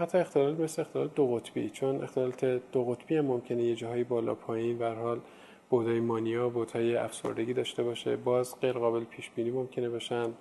حتی 0.02 0.18
اختلال 0.18 0.56
مثل 0.56 0.82
اختلال 0.82 1.08
دو 1.16 1.36
قطبی 1.36 1.70
چون 1.70 2.04
اختلالات 2.04 2.45
دو 2.45 2.84
قطبی 2.84 3.16
هم 3.16 3.26
ممکنه 3.26 3.64
یه 3.64 3.76
جاهایی 3.76 4.04
بالا 4.04 4.36
پایین 4.36 4.78
به 4.78 4.89
حال 4.89 5.20
بودای 5.70 5.99
مانیا 5.99 6.49
بودهای 6.49 6.95
افسردگی 6.95 7.54
داشته 7.54 7.84
باشه. 7.84 8.16
باز 8.16 8.60
غیر 8.60 8.74
قابل 8.74 9.04
پیش 9.04 9.30
بینی 9.30 9.52
ممکنه 9.52 9.89
باشن 9.89 10.34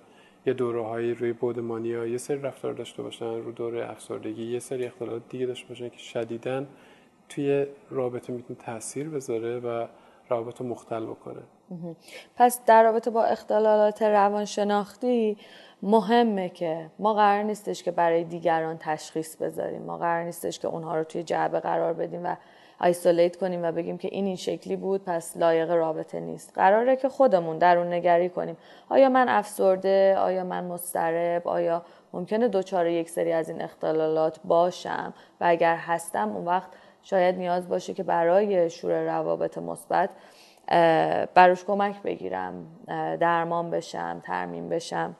یه 0.45 0.53
دوره 0.53 0.83
هایی 0.83 1.13
روی 1.13 1.33
بود 1.33 1.59
مانیا 1.59 2.05
یه 2.05 2.17
سری 2.17 2.41
رفتار 2.41 2.73
داشته 2.73 3.03
باشن 3.03 3.41
رو 3.41 3.51
دوره 3.51 3.89
افسردگی. 3.91 4.43
یه 4.43 4.59
سری 4.59 4.85
اختلالات 4.85 5.21
دیگه 5.29 5.45
داشته 5.45 5.67
باشن 5.67 5.89
که 5.89 5.97
شدیدن 5.97 6.67
توی 7.29 7.65
رابطه 7.89 8.33
می‌تونه 8.33 8.59
تاثیر 8.59 9.09
بذاره 9.09 9.59
و 9.59 9.87
رابطه 10.29 10.63
مختل 10.63 11.05
بکنه. 11.05 11.41
پس 12.35 12.65
در 12.65 12.83
رابطه 12.83 13.11
با 13.11 13.23
اختلالات 13.23 14.01
روانشناختی 14.01 15.37
مهمه 15.83 16.49
که 16.49 16.89
ما 16.99 17.13
قرار 17.13 17.43
نیستش 17.43 17.83
که 17.83 17.91
برای 17.91 18.23
دیگران 18.23 18.77
تشخیص 18.79 19.35
بذاریم. 19.35 19.81
ما 19.81 19.97
قرار 19.97 20.23
نیستش 20.23 20.59
که 20.59 20.67
اونها 20.67 20.97
رو 20.97 21.03
توی 21.03 21.23
جعبه 21.23 21.59
قرار 21.59 21.93
بدیم 21.93 22.25
و 22.25 22.35
آیسولیت 22.79 23.35
کنیم 23.35 23.63
و 23.63 23.71
بگیم 23.71 23.97
که 23.97 24.07
این 24.11 24.25
این 24.25 24.35
شکلی 24.35 24.75
بود 24.75 25.03
پس 25.03 25.37
لایق 25.37 25.71
رابطه 25.71 26.19
نیست. 26.19 26.51
قراره 26.55 26.95
که 26.95 27.09
خودمون 27.09 27.57
درون 27.57 27.93
نگری 27.93 28.29
کنیم. 28.29 28.57
آیا 28.89 29.09
من 29.09 29.29
افسرده؟ 29.29 30.17
آیا 30.17 30.43
من 30.43 30.63
مضطرب؟ 30.63 31.47
آیا 31.47 31.83
ممکنه 32.13 32.47
دچار 32.47 32.87
یک 32.87 33.09
سری 33.09 33.31
از 33.31 33.49
این 33.49 33.61
اختلالات 33.61 34.39
باشم؟ 34.43 35.13
و 35.41 35.45
اگر 35.47 35.75
هستم 35.75 36.35
اون 36.35 36.45
وقت 36.45 36.69
شاید 37.03 37.35
نیاز 37.35 37.69
باشه 37.69 37.93
که 37.93 38.03
برای 38.03 38.69
شور 38.69 39.03
روابط 39.03 39.57
مثبت 39.57 40.09
براش 41.33 41.65
کمک 41.65 42.01
بگیرم 42.01 42.65
درمان 43.19 43.71
بشم 43.71 44.21
ترمیم 44.23 44.69
بشم. 44.69 45.15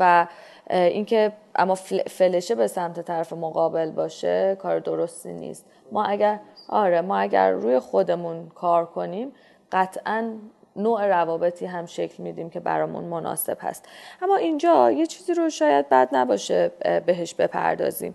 و 0.00 0.26
اینکه 0.70 1.32
اما 1.54 1.74
فلشه 2.06 2.54
به 2.54 2.66
سمت 2.66 3.00
طرف 3.00 3.32
مقابل 3.32 3.90
باشه 3.90 4.56
کار 4.60 4.78
درستی 4.78 5.32
نیست. 5.32 5.66
ما 5.92 6.04
اگر 6.04 6.38
آره 6.68 7.00
ما 7.00 7.16
اگر 7.16 7.50
روی 7.50 7.78
خودمون 7.78 8.48
کار 8.48 8.86
کنیم 8.86 9.32
قطعا 9.72 10.32
نوع 10.76 11.06
روابطی 11.06 11.66
هم 11.66 11.86
شکل 11.86 12.22
میدیم 12.22 12.50
که 12.50 12.60
برامون 12.60 13.04
مناسب 13.04 13.58
هست. 13.60 13.88
اما 14.22 14.36
اینجا 14.36 14.90
یه 14.90 15.06
چیزی 15.06 15.34
رو 15.34 15.50
شاید 15.50 15.88
بد 15.88 16.08
نباشه 16.12 16.70
بهش 17.06 17.34
بپردازیم. 17.34 18.14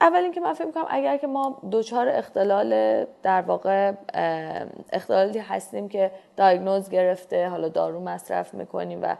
اول 0.00 0.18
اینکه 0.18 0.40
من 0.40 0.52
فکر 0.52 0.66
می‌کنم 0.66 0.86
اگر 0.88 1.16
که 1.16 1.26
ما 1.26 1.58
دچار 1.72 2.08
اختلال 2.08 3.04
در 3.22 3.42
واقع 3.42 3.92
اختلالی 4.92 5.38
هستیم 5.38 5.88
که 5.88 6.10
دایگنوز 6.36 6.90
گرفته 6.90 7.48
حالا 7.48 7.68
دارو 7.68 8.00
مصرف 8.00 8.54
می‌کنیم 8.54 9.02
و 9.02 9.16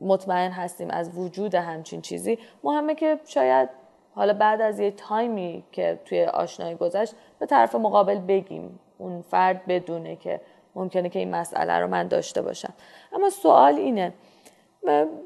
مطمئن 0.00 0.50
هستیم 0.50 0.90
از 0.90 1.18
وجود 1.18 1.54
همچین 1.54 2.00
چیزی. 2.00 2.38
مهمه 2.64 2.94
که 2.94 3.20
شاید 3.24 3.68
حالا 4.14 4.32
بعد 4.32 4.60
از 4.60 4.80
یه 4.80 4.90
تایمی 4.90 5.64
که 5.72 5.98
توی 6.04 6.24
آشنایی 6.24 6.74
گذشت 6.74 7.14
به 7.38 7.46
طرف 7.46 7.74
مقابل 7.74 8.18
بگیم 8.18 8.80
اون 8.98 9.22
فرد 9.22 9.66
بدونه 9.66 10.16
که 10.16 10.40
ممکنه 10.74 11.08
که 11.08 11.18
این 11.18 11.30
مسئله 11.30 11.78
رو 11.78 11.86
من 11.86 12.08
داشته 12.08 12.42
باشم. 12.42 12.74
اما 13.12 13.30
سوال 13.30 13.74
اینه 13.74 14.12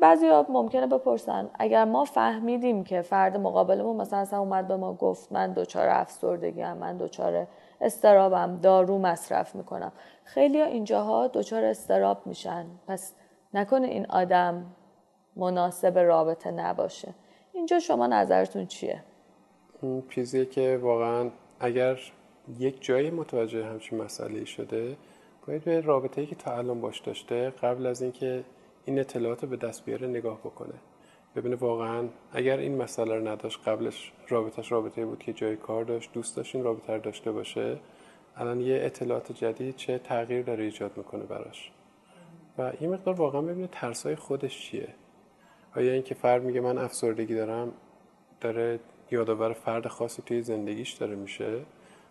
بعضی 0.01 0.28
ها 0.28 0.46
ممکنه 0.48 0.86
بپرسن 0.86 1.51
اگر 1.59 1.84
ما 1.84 2.05
فهمیدیم 2.05 2.84
که 2.84 3.03
فرد 3.03 3.36
مقابلمون 3.36 3.96
مثلا 3.96 4.18
اصلا 4.18 4.38
اومد 4.38 4.68
به 4.68 4.76
ما 4.76 4.94
گفت 4.94 5.32
من 5.32 5.53
دچار 5.53 5.88
افسردگی 5.88 6.61
هم 6.61 6.76
من 6.76 6.96
دچار 6.96 7.46
استرابم 7.81 8.59
دارو 8.62 8.99
مصرف 8.99 9.55
می‌کنم. 9.55 9.93
خیلی 10.24 10.61
ها 10.61 10.66
اینجاها 10.66 11.26
دچار 11.26 11.64
استراب 11.64 12.26
میشن. 12.26 12.66
پس 12.87 13.14
نکنه 13.55 13.87
این 13.87 14.07
آدم 14.07 14.66
مناسب 15.37 15.99
رابطه 15.99 16.51
نباشه. 16.51 17.14
اینجا 17.53 17.78
شما 17.78 18.07
نظرتون 18.07 18.66
چیه؟ 18.66 19.05
چیزیه 20.11 20.45
که 20.45 20.78
واقعا 20.83 21.31
اگر 21.61 21.99
یک 22.59 22.85
جایی 22.85 23.11
متوجه 23.11 23.64
همچین 23.64 24.03
مسئله 24.03 24.45
شده 24.45 24.97
باید 25.47 25.64
به 25.64 25.81
رابطه 25.81 26.20
ای 26.20 26.26
که 26.26 26.35
تا 26.35 26.57
الان 26.57 26.81
باش 26.81 27.01
داشته 27.01 27.51
قبل 27.51 27.87
از 27.87 28.03
اینکه 28.03 28.45
این 28.85 28.99
اطلاعات 28.99 29.43
رو 29.43 29.49
به 29.49 29.57
دست 29.57 29.85
بیاره 29.85 30.07
نگاه 30.07 30.39
بکنه. 30.39 30.74
ببینه 31.37 31.57
واقعا 31.57 32.09
اگر 32.33 32.59
این 32.59 32.83
مسئله 32.83 33.14
رو 33.14 33.28
نداشت 33.28 33.68
قبلش 33.68 34.12
رابطهش 34.28 34.72
رابطه 34.72 35.07
بود 35.07 35.18
که 35.18 35.33
جای 35.33 35.57
کار 35.57 35.85
داشت 35.85 36.12
دوست 36.12 36.37
داشت 36.37 36.55
این 36.55 36.64
رابطه 36.64 36.93
رو 36.93 37.01
داشته 37.01 37.33
باشه 37.33 37.78
الان 38.37 38.61
یه 38.61 38.81
اطلاعات 38.83 39.33
جدید 39.33 39.76
چه 39.76 39.99
تغییر 39.99 40.43
داره 40.43 40.64
ایجاد 40.64 40.97
می‌کنه 40.97 41.22
براش. 41.22 41.70
و 42.59 42.72
این 42.81 42.91
مقدار 42.91 43.14
واقعا 43.14 43.41
ببینه 43.41 43.68
ترسای 43.72 44.16
خودش 44.16 44.61
چیه. 44.61 44.89
آیا 45.76 45.93
اینکه 45.93 46.14
فرد 46.14 46.43
میگه 46.43 46.61
من 46.61 46.78
افسردگی 46.78 47.35
دارم 47.35 47.72
داره 48.41 48.81
یادآور 49.11 49.53
فرد 49.53 49.89
خاصی 49.89 50.22
توی 50.26 50.43
زندگیش 50.43 50.93
داره 50.93 51.14
میشه 51.14 51.61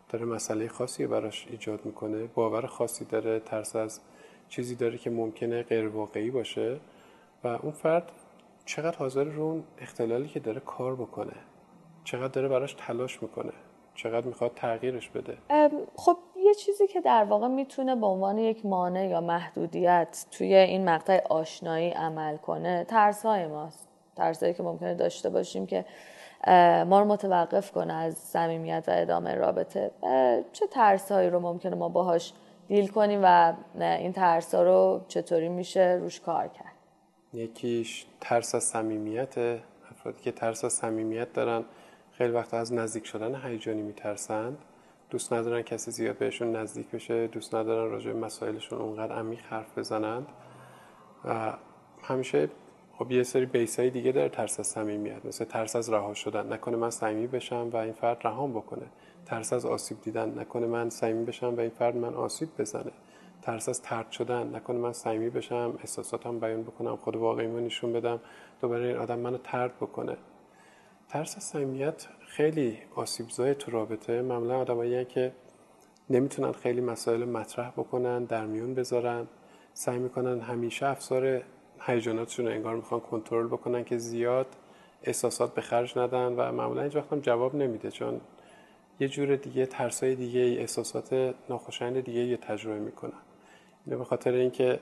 داره 0.10 0.26
مسئله 0.26 0.68
خاصی 0.68 1.08
براش 1.08 1.48
ایجاد 1.50 1.86
می‌کنه 1.86 2.28
باور 2.28 2.66
خاصی 2.66 3.06
داره 3.06 3.40
ترس 3.40 3.76
از 3.76 4.00
چیزی 4.50 4.76
داره 4.76 4.98
که 4.98 5.10
ممکنه 5.10 5.64
غیر 5.64 5.88
واقعی 5.88 6.32
باشه 6.32 6.80
و 7.44 7.48
اون 7.48 7.72
فرد 7.72 8.12
چقدر 8.70 8.98
حاضر 8.98 9.24
رو 9.24 9.44
اون 9.44 9.64
اختلالی 9.78 10.28
که 10.28 10.40
داره 10.40 10.60
کار 10.60 10.96
بکنه؟ 10.96 11.34
چقدر 12.04 12.28
داره 12.28 12.48
براش 12.48 12.74
تلاش 12.74 13.24
می‌کنه؟ 13.24 13.52
چقدر 13.96 14.28
می‌خواد 14.28 14.52
تغییرش 14.56 15.10
بده؟ 15.10 15.38
خب 15.96 16.18
یه 16.36 16.54
چیزی 16.54 16.88
که 16.88 17.02
در 17.02 17.24
واقع 17.24 17.48
می‌تونه 17.48 17.96
به 17.96 18.06
عنوان 18.06 18.38
یک 18.38 18.66
مانع 18.66 19.08
یا 19.08 19.22
محدودیت 19.22 20.26
توی 20.32 20.56
این 20.56 20.90
مقطع 20.90 21.28
آشنایی 21.30 21.90
عمل 21.90 22.38
کنه 22.38 22.84
ترس 22.84 23.26
های 23.26 23.48
ماست. 23.48 23.88
ترسایی 24.16 24.54
که 24.54 24.64
ممکنه 24.64 24.94
داشته 24.94 25.30
باشیم 25.30 25.66
که 25.66 25.86
ما 26.88 27.00
رو 27.00 27.06
متوقف 27.06 27.72
کنه 27.72 27.94
از 27.94 28.18
صمیمیت 28.18 28.84
و 28.88 28.92
ادامه 28.94 29.36
رابطه. 29.36 29.92
چه 30.54 30.68
ترس 30.68 31.12
هایی 31.12 31.30
رو 31.30 31.40
ممکنه 31.40 31.76
ما 31.76 31.90
باهاش 31.90 32.34
دیل 32.68 32.88
کنیم 32.88 33.20
و 33.24 33.54
این 33.80 34.14
ترس 34.14 34.56
ها 34.56 34.64
رو 34.64 35.02
چطوری 35.08 35.50
میشه 35.50 35.98
روش 36.02 36.20
کار 36.20 36.48
کرد؟ 36.48 36.69
یکیش 37.34 38.06
ترس 38.22 38.56
از 38.56 38.64
صمیمیت 38.64 39.38
افرادی 39.92 40.22
که 40.22 40.32
ترس 40.32 40.66
از 40.66 40.74
صمیمیت 40.74 41.34
دارن 41.34 41.64
خیلی 42.12 42.32
وقت 42.34 42.54
از 42.54 42.74
نزدیک 42.74 43.06
شدن 43.06 43.36
هیجانی 43.36 43.82
میترسند. 43.82 44.58
دوست 45.10 45.34
ندارن 45.34 45.62
کسی 45.62 45.92
زیاد 45.92 46.18
بهشون 46.18 46.56
نزدیک 46.56 46.88
بشه 46.88 47.28
دوست 47.28 47.56
ندارن 47.56 47.92
راجع 47.92 48.14
به 48.14 48.20
مسائلشون 48.20 48.80
اونقدر 48.80 49.16
عمیق 49.16 49.40
حرف 49.40 49.78
بزنند. 49.78 50.28
و 51.26 51.54
همیشه 52.04 52.50
خب 52.98 53.12
یه 53.12 53.24
سری 53.24 53.46
بیس 53.46 53.80
های 53.80 53.90
دیگه 53.90 54.12
داره 54.12 54.30
ترس 54.30 54.60
از 54.60 54.68
صمیمیت 54.68 55.26
مثل 55.26 55.46
ترس 55.46 55.76
از 55.76 55.90
رها 55.90 56.14
شدن. 56.14 56.54
نکنه 56.54 56.78
من 56.78 56.90
صمیمی 56.90 57.28
بشم 57.28 57.70
و 57.74 57.76
این 57.76 57.94
فرد 57.94 58.18
رهام 58.24 58.54
بکنه. 58.54 58.86
ترس 59.26 59.54
از 59.54 59.66
آسیب 59.66 60.02
دیدن. 60.02 60.40
نکنه 60.40 60.68
من 60.68 60.90
صمیمی 60.90 61.26
بشم 61.26 61.56
و 61.58 61.60
این 61.60 61.70
فرد 61.70 61.96
من 61.96 62.14
آسیب 62.14 62.50
بزنه. 62.58 62.92
ترس 63.42 63.70
از 63.70 63.82
ترد 63.82 64.12
شدن. 64.12 64.56
نکنه 64.56 64.78
من 64.78 64.94
صمیمی 64.94 65.30
بشم 65.30 65.74
احساساتم 65.80 66.40
بیان 66.40 66.64
بکنم 66.64 66.96
خود 66.96 67.16
واقعی 67.16 67.48
من 67.48 67.66
نشون 67.66 67.94
بدم 67.94 68.20
دوباره 68.62 68.88
این 68.88 68.98
آدم 68.98 69.20
منو 69.20 69.38
ترد 69.38 69.76
بکنه. 69.76 70.18
ترس 71.10 71.38
از 71.38 71.44
صمیمیت 71.44 72.08
خیلی 72.28 72.78
آسیبزای 72.96 73.56
تو 73.56 73.72
رابطه. 73.72 74.22
معمولا 74.22 74.60
آدمایی 74.60 75.06
که 75.06 75.32
نمی‌تونن 76.10 76.52
خیلی 76.52 76.82
مسائل 76.82 77.26
مطرح 77.26 77.70
بکنن 77.70 78.24
در 78.24 78.46
میون 78.46 78.74
بذارن. 78.74 79.28
سعی 79.74 80.00
می‌کنن 80.00 80.40
همیشه 80.40 80.86
افسار 80.86 81.42
هیجاناتشون 81.82 82.46
رو 82.46 82.52
انگار 82.52 82.76
می‌خوان 82.76 83.00
کنترل 83.02 83.48
بکنن 83.48 83.84
که 83.84 83.98
زیاد 83.98 84.48
احساسات 85.04 85.54
به 85.54 85.62
خرج 85.62 85.98
ندن 85.98 86.34
و 86.34 86.52
معمولا 86.52 86.84
هیچ 86.84 86.96
وقت 86.96 87.14
هم 87.14 87.20
جواب 87.20 87.56
نمیده 87.56 87.92
چون 87.92 88.22
یه 89.00 89.08
جور 89.08 89.36
دیگه 89.36 89.66
ترسای 89.66 90.16
دیگه 90.16 90.42
احساسات 90.42 91.36
ناخوشایند 91.50 92.00
دیگه 92.04 92.20
یه 92.20 92.38
تجربه 92.38 92.80
می‌کنن. 92.80 93.22
به 93.88 94.04
خاطر 94.04 94.32
اینکه 94.32 94.80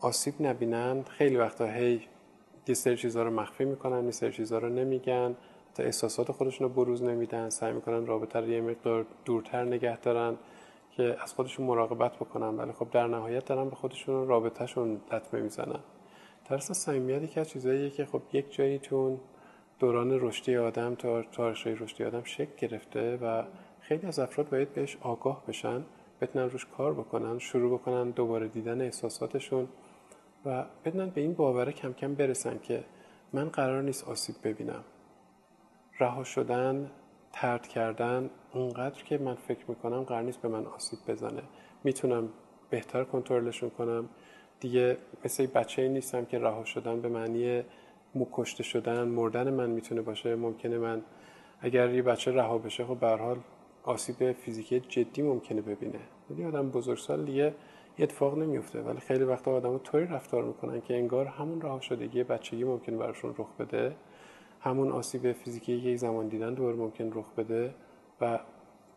آسیب 0.00 0.34
نبینن 0.40 1.02
خیلی 1.02 1.36
وقتا 1.36 1.66
هی 1.66 2.02
یه 2.66 2.74
سری 2.74 2.96
چیزها 2.96 3.22
رو 3.22 3.30
مخفی 3.30 3.64
می‌کنن 3.64 4.04
یه 4.04 4.10
سری 4.10 4.32
چیزها 4.32 4.58
رو 4.58 4.68
نمیگن 4.68 5.36
تا 5.74 5.82
احساسات 5.82 6.32
خودشون 6.32 6.68
رو 6.68 6.74
بروز 6.74 7.02
نمیدن. 7.02 7.50
سعی 7.50 7.72
می‌کنن 7.72 8.06
رابطه 8.06 8.40
رو 8.40 8.48
یه 8.48 8.60
مقدار 8.60 9.06
دورتر 9.24 9.64
نگه 9.64 10.00
دارن 10.00 10.36
که 10.90 11.16
از 11.22 11.34
خودشون 11.34 11.66
مراقبت 11.66 12.16
بکنن. 12.16 12.56
ولی 12.56 12.72
خب 12.72 12.90
در 12.90 13.06
نهایت 13.06 13.44
دارن 13.44 13.68
به 13.68 13.76
خودشون 13.76 14.28
رابطهشون 14.28 15.00
لطمه 15.12 15.40
می‌زنن 15.40 15.80
ترس 16.44 16.72
صمیمیت 16.72 17.30
که 17.30 17.40
از 17.40 17.48
چیزاییه 17.48 17.90
که 17.90 18.04
خب 18.04 18.22
یک 18.32 18.54
جایی 18.54 18.78
تون 18.78 19.20
دوران 19.78 20.20
رشدی 20.20 20.56
آدم 20.56 20.94
تا 20.94 21.22
تاریخ 21.22 21.66
رشدی 21.66 22.04
آدم 22.04 22.24
شکل 22.24 22.68
گرفته 22.68 23.16
و 23.16 23.42
خیلی 23.80 24.06
از 24.06 24.18
افراد 24.18 24.48
باید 24.48 24.72
بهش 24.72 24.96
آگاه 25.00 25.42
بشن. 25.48 25.84
بتونن 26.20 26.50
روش 26.50 26.66
کار 26.66 26.94
بکنن 26.94 27.38
شروع 27.38 27.78
بکنن 27.78 28.10
دوباره 28.10 28.48
دیدن 28.48 28.80
احساساتشون 28.80 29.68
و 30.44 30.64
بدونن 30.84 31.10
به 31.10 31.20
این 31.20 31.34
باوره 31.34 31.72
کم 31.72 31.92
کم 31.92 32.14
برسن 32.14 32.58
که 32.58 32.84
من 33.32 33.48
قرار 33.48 33.82
نیست 33.82 34.08
آسیب 34.08 34.36
ببینم. 34.44 34.84
رها 36.00 36.24
شدن 36.24 36.90
ترد 37.32 37.68
کردن 37.68 38.30
اونقدر 38.52 39.04
که 39.04 39.18
من 39.18 39.34
فکر 39.34 39.64
می‌کنم 39.68 40.02
قرار 40.02 40.22
نیست 40.22 40.42
به 40.42 40.48
من 40.48 40.66
آسیب 40.66 40.98
بزنه. 41.08 41.42
می‌تونم 41.84 42.28
بهتر 42.70 43.04
کنترلشون 43.04 43.70
کنم. 43.70 44.08
دیگه 44.60 44.96
مثل 45.24 45.46
بچه 45.46 45.88
نیستم 45.88 46.24
که 46.24 46.38
رها 46.38 46.64
شدن 46.64 47.00
به 47.00 47.08
معنی 47.08 47.62
مکشته 48.14 48.62
شدن 48.62 49.08
مردن 49.08 49.50
من 49.50 49.70
می‌تونه 49.70 50.02
باشه 50.02 50.36
ممکنه 50.36 50.78
من 50.78 51.02
اگر 51.60 51.94
یه 51.94 52.02
بچه 52.02 52.32
رها 52.32 52.58
بشه 52.58 52.84
خب 52.84 52.98
به 52.98 53.08
حال 53.08 53.38
آسیب 53.88 54.32
فیزیکی 54.32 54.80
جدی 54.80 55.22
ممکنه 55.22 55.60
ببینه. 55.60 56.00
ولی 56.30 56.44
آدم 56.44 56.70
بزرگسال 56.70 57.24
دیگه 57.24 57.54
اتفاق 57.98 58.38
نمیفته. 58.38 58.80
ولی 58.80 59.00
خیلی 59.00 59.24
وقتا 59.24 59.50
آدم 59.52 59.78
طوری 59.78 60.06
رفتار 60.06 60.44
می‌کنن 60.44 60.80
که 60.80 60.94
انگار 60.94 61.26
همون 61.26 61.60
رها 61.60 61.80
شدگی 61.80 62.24
بچگی 62.24 62.64
ممکنه 62.64 62.96
براشون 62.96 63.34
رخ 63.38 63.46
بده. 63.58 63.96
همون 64.60 64.92
آسیب 64.92 65.32
فیزیکی 65.32 65.72
یک 65.72 65.98
زمان 65.98 66.28
دیدن 66.28 66.54
دور 66.54 66.74
ممکن 66.74 67.12
رخ 67.14 67.32
بده 67.36 67.74
و 68.20 68.38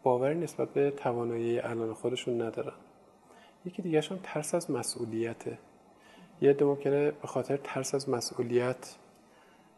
باوری 0.03 0.35
نسبت 0.35 0.69
به 0.69 0.91
توانایی 0.91 1.59
الان 1.59 1.93
خودشون 1.93 2.41
ندارن. 2.41 2.73
یکی 3.65 3.81
دیگه 3.81 4.01
هم 4.01 4.19
ترس 4.23 4.55
از 4.55 4.71
مسئولیته. 4.71 5.57
یه 6.41 6.49
عده 6.49 6.65
ممکنه 6.65 7.11
به 7.11 7.27
خاطر 7.27 7.57
ترس 7.57 7.95
از 7.95 8.09
مسئولیت 8.09 8.95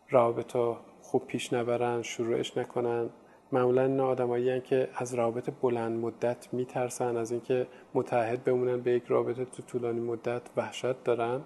رابطه 0.09 0.75
خوب 1.01 1.27
پیش 1.27 1.53
نبرن 1.53 2.01
شروعش 2.01 2.57
نکنن. 2.57 3.09
معمولا 3.53 3.81
اینا 3.81 4.07
آدمایی 4.07 4.61
که 4.61 4.89
از 4.95 5.13
رابطه 5.13 5.51
بلند 5.61 5.99
مدت 5.99 6.53
میترسن 6.53 7.17
از 7.17 7.31
اینکه 7.31 7.67
متحد 7.93 8.43
بمونن 8.43 8.81
به 8.81 8.91
یک 8.91 9.03
رابطه 9.07 9.45
تو 9.45 9.63
طولانی 9.63 9.99
مدت 9.99 10.41
وحشت 10.57 11.03
دارن. 11.03 11.41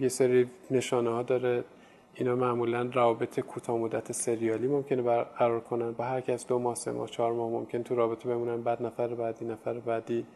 یه 0.00 0.08
سری 0.08 0.50
نشانه 0.70 1.10
ها 1.10 1.22
داره. 1.22 1.64
اینا 2.14 2.36
معمولا 2.36 2.90
روابط 2.92 3.40
کوتاه 3.40 3.76
مدت 3.76 4.12
سریالی 4.12 4.66
ممکنه 4.66 5.02
برقرار 5.02 5.60
کنن. 5.60 5.92
با 5.92 6.04
هر 6.04 6.20
کس 6.20 6.46
دو 6.46 6.58
ماه 6.58 6.74
سه 6.74 6.92
ماه 6.92 7.08
چهار 7.08 7.32
ماه 7.32 7.50
ممکن 7.50 7.82
تو 7.82 7.94
رابطه 7.94 8.28
بمونن. 8.28 8.62
بعد 8.62 8.82
نفر 8.82 9.08
بعدی 9.08 9.44
نفر 9.44 9.72
بعدی. 9.72 10.26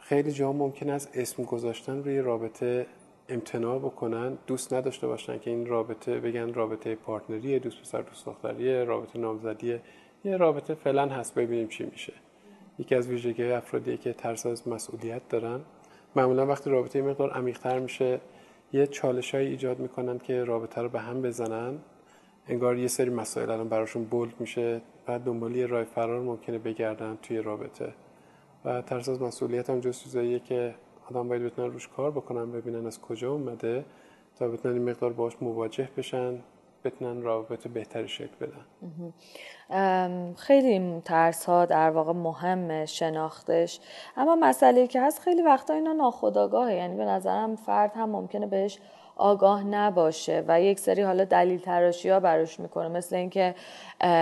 خیلی 0.00 0.32
جا 0.32 0.52
ممکن 0.52 0.90
است 0.90 1.10
اسم 1.14 1.42
گذاشتن 1.42 2.04
روی 2.04 2.18
رابطه 2.18 2.86
امتناع 3.28 3.78
بکنن 3.78 4.38
دوست 4.46 4.74
نداشته 4.74 5.06
باشن 5.06 5.38
که 5.38 5.50
این 5.50 5.66
رابطه 5.66 6.20
بگن 6.20 6.54
رابطه 6.54 6.94
پارتنریه 6.94 7.58
دوست 7.58 7.80
پسر 7.80 8.02
دوست 8.02 8.26
دختریه 8.26 8.84
رابطه 8.84 9.18
نامزدیه. 9.18 9.80
یه 10.24 10.36
رابطه 10.36 10.74
فعلا 10.74 11.06
هست 11.06 11.34
ببینیم 11.34 11.68
چی 11.68 11.84
میشه. 11.84 12.12
یکی 12.78 12.94
از 12.94 13.08
ویژگی 13.08 13.44
افرادی 13.44 13.96
که 13.96 14.12
ترس 14.12 14.46
از 14.46 14.68
مسئولیت 14.68 15.28
دارن. 15.28 15.60
معمولا 16.16 16.46
وقتی 16.46 16.70
رابطه 16.70 17.02
مقدار 17.02 17.30
عمیقتر 17.30 17.78
میشه 17.78 18.20
یه 18.72 18.86
چالش 18.86 19.34
ایجاد 19.34 19.78
می‌کنن 19.78 20.18
که 20.18 20.44
رابطه 20.44 20.82
رو 20.82 20.88
به 20.88 21.00
هم 21.00 21.22
بزنن. 21.22 21.78
انگار 22.48 22.78
یه 22.78 22.88
سری 22.88 23.10
مسائل 23.10 23.50
الان 23.50 23.68
براشون 23.68 24.04
بولد 24.04 24.34
میشه 24.40 24.80
بعد 25.06 25.24
دنبال 25.24 25.56
یه 25.56 25.66
راه 25.66 25.84
فرار 25.84 26.20
ممکنه 26.20 26.58
بگردن 26.58 27.18
توی 27.22 27.38
رابطه. 27.38 27.92
و 28.64 28.82
ترس 28.82 29.08
از 29.08 29.22
مسئولیت 29.22 29.70
هم 29.70 29.80
جز 29.80 29.98
چیزاییه 29.98 30.38
که 30.38 30.74
آدم 31.10 31.28
باید 31.28 31.42
بتونن 31.42 31.72
روش 31.72 31.88
کار 31.88 32.10
بکنن 32.10 32.52
ببینن 32.52 32.86
از 32.86 33.00
کجا 33.00 33.32
اومده 33.32 33.84
تا 34.38 34.48
بتونن 34.48 34.74
این 34.74 34.90
مقدار 34.90 35.12
باش 35.12 35.32
مواجه 35.40 35.88
بشن 35.96 36.38
بتونن 36.84 37.22
رابطه 37.22 37.68
بهتری 37.68 38.08
شکل 38.08 38.36
بدن. 38.40 38.64
خیلی 40.34 41.00
ترس 41.00 41.44
ها 41.44 41.64
در 41.64 41.90
واقع 41.90 42.12
مهم 42.12 42.84
شناختش. 42.84 43.80
اما 44.16 44.36
مسئله 44.36 44.86
که 44.86 45.00
هست 45.00 45.20
خیلی 45.20 45.42
وقتا 45.42 45.74
اینا 45.74 45.92
ناخداگاهه 45.92 46.74
یعنی 46.74 46.96
به 46.96 47.04
نظرم 47.04 47.56
فرد 47.56 47.92
هم 47.94 48.10
ممکنه 48.10 48.46
بهش 48.46 48.78
آگاه 49.16 49.64
نباشه 49.64 50.44
و 50.48 50.60
یک 50.60 50.80
سری 50.80 51.02
حالا 51.02 51.24
دلیل 51.24 51.60
تراشی 51.60 52.08
ها 52.08 52.20
براش 52.20 52.60
می‌کنه. 52.60 52.88
مثل 52.88 53.16
اینکه 53.16 53.54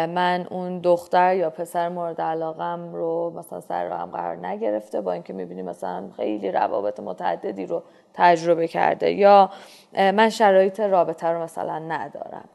من 0.08 0.46
اون 0.50 0.78
دختر 0.78 1.36
یا 1.36 1.50
پسر 1.50 1.88
مورد 1.88 2.20
علاقم 2.20 2.94
رو 2.94 3.32
مثلا 3.36 3.60
سر 3.60 3.88
راهم 3.88 4.10
قرار 4.10 4.46
نگرفته 4.46 5.00
با 5.00 5.12
اینکه 5.12 5.32
می‌بینیم 5.32 5.64
مثلا 5.64 6.10
خیلی 6.16 6.50
روابط 6.52 7.00
متعددی 7.00 7.66
رو 7.66 7.82
تجربه 8.14 8.68
کرده 8.68 9.12
یا 9.12 9.50
من 9.92 10.28
شرایط 10.28 10.80
رابطه 10.80 11.26
رو 11.26 11.42
مثلا 11.42 11.78
ندارم. 11.78 12.48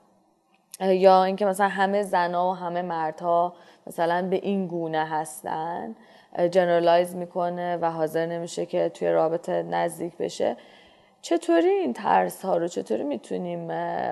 یا 0.81 1.23
اینکه 1.23 1.45
مثلا 1.45 1.67
همه 1.67 2.03
زنا 2.03 2.49
و 2.49 2.53
همه 2.53 2.81
مردها 2.81 3.53
مثلا 3.87 4.27
به 4.29 4.35
این 4.35 4.67
گونه 4.67 5.05
هستن 5.05 5.95
جنرالایز 6.51 7.15
می‌کنه 7.15 7.77
و 7.77 7.91
حاضر 7.91 8.25
نمیشه 8.25 8.65
که 8.65 8.89
توی 8.89 9.09
رابطه 9.09 9.63
نزدیک 9.63 10.17
بشه. 10.17 10.57
چطوری 11.25 11.67
این 11.67 11.93
ترس 11.93 12.45
ها 12.45 12.57
رو؟ 12.57 12.67
چطوری 12.67 13.03
می‌تونیم 13.03 13.67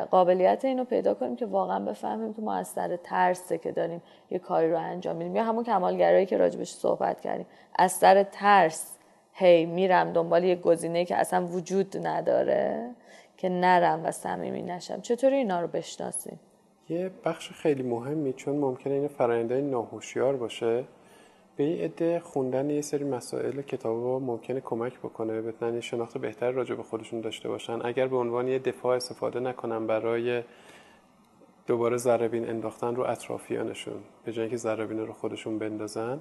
قابلیت 0.06 0.66
اینو 0.66 0.84
پیدا 0.84 1.14
کنیم 1.14 1.36
که 1.36 1.46
واقعا 1.46 1.80
بفهمیم 1.80 2.34
که 2.34 2.42
ما 2.42 2.54
از 2.54 2.68
سر 2.68 2.96
ترسه 2.96 3.58
که 3.58 3.72
داریم 3.72 4.02
یه 4.32 4.40
کاری 4.40 4.72
رو 4.72 4.78
انجام 4.78 5.16
میدیم؟ 5.16 5.36
یا 5.36 5.44
همون 5.44 5.64
کمالگرایی 5.64 6.26
که 6.26 6.38
راجبش 6.38 6.72
صحبت 6.72 7.22
کردیم. 7.22 7.46
از 7.76 7.92
سر 7.92 8.24
ترس 8.24 8.98
هی 9.34 9.66
میرم 9.66 10.14
دنبال 10.14 10.44
یه 10.44 10.56
گزینه 10.56 11.06
که 11.06 11.16
اصلا 11.16 11.46
وجود 11.46 12.08
نداره 12.08 12.90
که 13.38 13.50
نرم 13.50 14.06
و 14.06 14.12
صمیمی 14.12 14.62
نشم. 14.62 15.02
چطوری 15.02 15.36
اینا 15.36 15.62
رو 15.62 15.68
بشناسیم؟ 15.68 16.40
یه 16.90 17.12
بخش 17.26 17.52
خیلی 17.52 17.84
مهمی 17.84 18.34
چون 18.34 18.56
ممکنه 18.56 18.94
این 18.94 19.08
فرآیندهای 19.08 19.62
ناهوشیار 19.62 20.36
باشه 20.36 20.84
به 21.56 21.64
این 21.64 21.82
عده 21.82 22.20
خوندن 22.20 22.70
یه 22.70 22.82
سری 22.82 23.04
مسائل 23.04 23.62
کتاب 23.62 24.22
ممکنه 24.22 24.62
کمک 24.62 25.00
بکنه 25.00 25.42
بتونن 25.42 25.74
یه 25.74 25.82
شناخت 25.82 26.18
بهتر 26.18 26.52
راجع 26.52 26.76
به 26.76 26.84
خودشون 26.84 27.22
داشته 27.22 27.50
باشن. 27.50 27.80
اگر 27.84 28.08
به 28.08 28.18
عنوان 28.18 28.48
یه 28.48 28.60
دفاع 28.60 28.96
استفاده 28.96 29.40
نکنن 29.40 29.88
برای 29.88 30.44
دوباره 31.68 31.98
ذربین 31.98 32.50
انداختن 32.50 32.96
رو 32.96 33.04
اطرافیانشون 33.04 34.02
به 34.26 34.32
جایی 34.32 34.50
که 34.50 34.58
ذربین 34.58 35.00
رو 35.00 35.14
خودشون 35.14 35.60
بندازن. 35.60 36.20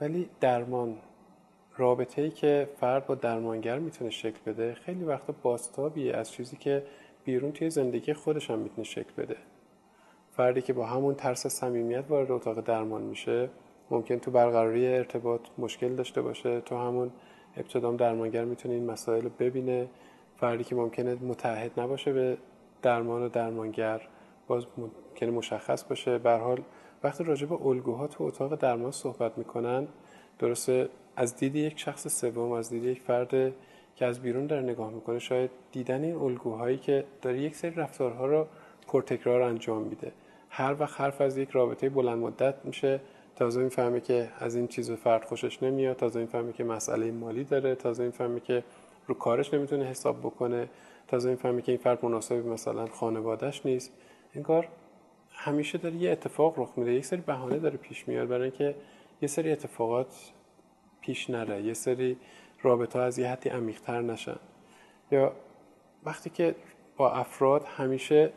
ولی 0.00 0.28
درمان 0.40 0.96
رابطه 1.76 2.22
ای 2.22 2.30
که 2.30 2.68
فرد 2.80 3.06
با 3.06 3.14
درمانگر 3.14 3.78
می‌تونه 3.78 4.10
شکل 4.10 4.38
بده 4.46 4.74
خیلی 4.74 5.04
وقتا 5.04 5.34
باستابیه 5.42 6.16
از 6.16 6.32
چیزی 6.32 6.56
که 6.56 6.82
بیرون 7.24 7.52
توی 7.52 7.70
زندگی 7.70 8.12
خودش 8.12 8.50
هم 8.50 8.58
می‌تونه 8.58 8.84
شکل 8.84 9.12
بده. 9.16 9.36
فردی 10.36 10.62
که 10.62 10.72
با 10.72 10.86
همون 10.86 11.14
ترس 11.14 11.46
صمیمیت 11.46 12.04
وارد 12.08 12.30
اتاق 12.30 12.60
درمان 12.60 13.02
میشه 13.02 13.48
ممکن 13.90 14.18
تو 14.18 14.30
برقراری 14.30 14.86
ارتباط 14.86 15.40
مشکل 15.58 15.94
داشته 15.94 16.22
باشه. 16.22 16.60
تو 16.60 16.76
همون 16.76 17.10
ابتدام 17.56 17.96
درمانگر 17.96 18.44
می‌تونه 18.44 18.74
این 18.74 18.86
مسائل 18.86 19.22
رو 19.22 19.30
ببینه. 19.38 19.88
فردی 20.36 20.64
که 20.64 20.74
ممکنه 20.74 21.14
متحد 21.14 21.80
نباشه 21.80 22.12
به 22.12 22.36
درمان 22.82 23.22
و 23.22 23.28
درمانگر 23.28 24.08
باز 24.46 24.66
ممکنه 24.78 25.30
مشخص 25.30 25.84
باشه. 25.84 26.18
به 26.18 26.32
حال 26.32 26.60
وقتی 27.02 27.24
راجع 27.24 27.46
به 27.46 27.66
الگوها 27.66 28.06
تو 28.06 28.24
اتاق 28.24 28.54
درمان 28.54 28.90
صحبت 28.90 29.38
می‌کنن 29.38 29.88
درسته 30.38 30.88
از 31.16 31.36
دید 31.36 31.56
یک 31.56 31.78
شخص 31.78 32.20
سوم 32.20 32.52
از 32.52 32.70
دید 32.70 32.84
یک 32.84 33.00
فرد 33.00 33.52
که 33.96 34.06
از 34.06 34.20
بیرون 34.22 34.46
داره 34.46 34.62
نگاه 34.62 34.90
می‌کنه 34.90 35.18
شاید 35.18 35.50
دیدن 35.72 36.04
این 36.04 36.16
الگوهایی 36.16 36.76
که 36.76 37.04
داره 37.22 37.40
یک 37.40 37.56
سری 37.56 37.74
رفتارها 37.74 38.26
رو 38.26 38.46
پرتکرار 38.86 39.42
انجام 39.42 39.82
میده. 39.82 40.12
هر 40.50 40.76
وقت 40.80 41.00
حرف 41.00 41.20
از 41.20 41.36
یک 41.38 41.50
رابطه 41.50 41.88
بلند 41.88 42.18
مدت 42.18 42.54
میشه 42.64 43.00
تازه 43.36 43.62
می‌فهمه 43.62 44.00
که 44.00 44.28
از 44.38 44.54
این 44.54 44.66
چیز 44.66 44.90
فرد 44.90 45.24
خوشش 45.24 45.62
نمیاد 45.62 45.96
تازه 45.96 46.20
می‌فهمه 46.20 46.52
که 46.52 46.64
مسئله 46.64 47.10
مالی 47.10 47.44
داره 47.44 47.74
تازه 47.74 48.04
می‌فهمه 48.04 48.40
که 48.40 48.64
رو 49.06 49.14
کارش 49.14 49.54
نمی‌تونه 49.54 49.84
حساب 49.84 50.18
بکنه 50.20 50.68
تازه 51.08 51.30
می‌فهمه 51.30 51.62
که 51.62 51.72
این 51.72 51.80
فرد 51.80 52.04
مناسب 52.04 52.46
مثلا 52.46 52.86
خانوادهش 52.86 53.60
نیست. 53.64 53.92
انگار 54.34 54.68
همیشه 55.32 55.78
داره 55.78 55.94
یه 55.94 56.10
اتفاق 56.10 56.58
رخ 56.58 56.72
میده 56.76 56.92
یک 56.92 57.04
سری 57.04 57.20
بهانه 57.20 57.58
داره 57.58 57.76
پیش 57.76 58.08
میاد 58.08 58.28
برای 58.28 58.42
اینکه 58.42 58.74
یه 59.22 59.28
سری 59.28 59.52
اتفاقات 59.52 60.32
پیش 61.00 61.30
نره 61.30 61.62
یه 61.62 61.74
سری 61.74 62.16
رابطه 62.62 62.98
از 62.98 63.18
یه 63.18 63.28
حدی 63.28 63.48
عمیق‌تر 63.48 64.00
نشن. 64.00 64.36
یا 65.10 65.32
وقتی 66.04 66.30
که 66.30 66.54
با 66.96 67.10
افراد 67.12 67.64
همیشه 67.64 68.32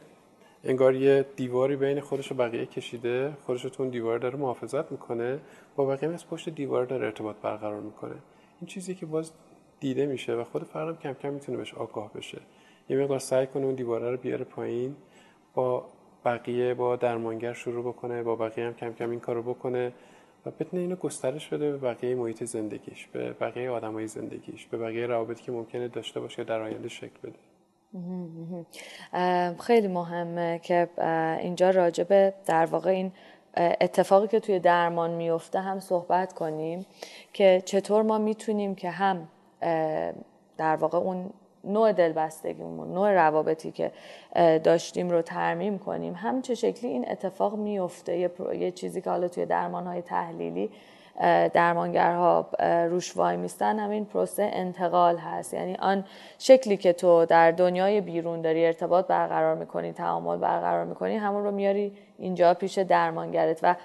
انگار 0.68 0.96
یه 0.96 1.26
دیواری 1.36 1.76
بین 1.76 2.00
خودش 2.00 2.32
و 2.32 2.36
بقیه 2.36 2.66
کشیده. 2.66 3.34
خودش 3.46 3.62
تو 3.62 3.84
اون 3.84 3.90
دیوار 3.90 4.20
داره 4.20 4.38
محافظت 4.38 4.92
می‌کنه. 4.92 5.40
با 5.76 5.86
بقیه 5.86 6.10
از 6.10 6.28
پشت 6.28 6.50
دیوار 6.50 6.86
داره 6.86 7.06
ارتباط 7.06 7.36
برقرار 7.36 7.82
می‌کنه. 7.82 8.16
این 8.62 8.68
چیزی 8.68 8.96
که 8.96 9.06
باز 9.06 9.32
دیده 9.80 10.06
میشه 10.06 10.36
و 10.36 10.44
خود 10.44 10.64
فردم 10.64 10.98
کم 10.98 11.14
کم 11.14 11.34
می‌تونه 11.34 11.58
بهش 11.58 11.74
آگاه 11.74 12.14
بشه. 12.14 12.42
یه 12.90 12.98
مقدار 12.98 13.20
سعی 13.20 13.48
کنه 13.48 13.66
اون 13.66 13.76
دیواره 13.76 14.12
رو 14.12 14.18
بیاره 14.18 14.46
پایین 14.46 14.96
با 15.54 15.86
بقیه 16.26 16.74
با 16.74 16.96
درمانگر 16.96 17.54
شروع 17.54 17.84
بکنه 17.94 18.24
با 18.24 18.36
بقیه 18.36 18.66
هم 18.66 18.74
کم 18.74 18.94
کم 18.94 19.10
این 19.10 19.20
کارو 19.20 19.42
بکنه 19.42 19.94
و 20.46 20.52
بتونه 20.52 20.82
اینو 20.82 20.96
گسترش 20.96 21.48
بده 21.48 21.72
به 21.72 21.78
بقیه 21.78 22.16
محیط 22.16 22.44
زندگیش 22.44 23.08
به 23.08 23.34
بقیه 23.34 23.70
آدمای 23.70 24.08
زندگیش 24.08 24.66
به 24.66 24.78
بقیه 24.78 25.08
روابطی 25.08 25.44
که 25.44 25.52
ممکنه 25.52 25.88
داشته 25.88 26.20
باشه 26.20 26.44
در 26.44 26.62
آینده 26.62 26.90
شکل 26.90 27.20
بده. 27.24 27.47
خیلی 29.60 29.88
مهمه 29.88 30.60
که 30.64 30.90
اینجا 31.42 31.70
راجبه 31.70 32.34
در 32.46 32.66
واقع 32.66 32.90
این 32.90 33.12
اتفاقی 33.58 34.28
که 34.28 34.40
توی 34.40 34.60
درمان 34.60 35.12
میفته 35.12 35.60
هم 35.60 35.80
صحبت 35.80 36.34
کنیم 36.34 36.86
که 37.34 37.62
چطور 37.66 38.04
ما 38.04 38.18
می‌تونیم 38.18 38.76
که 38.76 38.90
هم 38.90 39.28
در 40.58 40.76
واقع 40.76 40.98
اون 40.98 41.30
نوع 41.64 41.92
دلبستگیمون 41.92 42.94
نوع 42.94 43.12
روابطی 43.12 43.72
که 43.72 43.92
داشتیم 44.64 45.10
رو 45.10 45.22
ترمیم 45.22 45.80
کنیم 45.80 46.14
هم 46.14 46.42
چه 46.42 46.56
شکلی 46.56 46.90
این 46.90 47.12
اتفاق 47.12 47.56
میفته 47.56 48.18
یه, 48.18 48.32
یه 48.60 48.72
چیزی 48.72 49.02
که 49.02 49.10
حالا 49.10 49.28
توی 49.28 49.46
درمان 49.46 49.88
های 49.88 50.02
تحلیلی 50.02 50.70
درمانگرها 51.54 52.50
روش 52.90 53.18
وای 53.18 53.38
میستن 53.38 53.80
همین 53.80 54.06
پروسه 54.06 54.50
انتقال 54.54 55.18
هست. 55.18 55.54
یعنی 55.54 55.76
آن 55.76 56.06
شکلی 56.40 56.78
که 56.78 56.94
تو 56.94 57.26
در 57.26 57.52
دنیای 57.52 58.02
بیرون 58.02 58.42
داری 58.42 58.66
ارتباط 58.66 59.08
برقرار 59.08 59.56
می‌کنی 59.56 59.94
تعامل 59.94 60.38
برقرار 60.38 60.86
می‌کنی 60.86 61.16
همون 61.16 61.44
رو 61.44 61.52
میاری 61.52 61.98
اینجا 62.18 62.54
پیش 62.54 62.78
درمانگرت. 62.78 63.60
و 63.64 63.76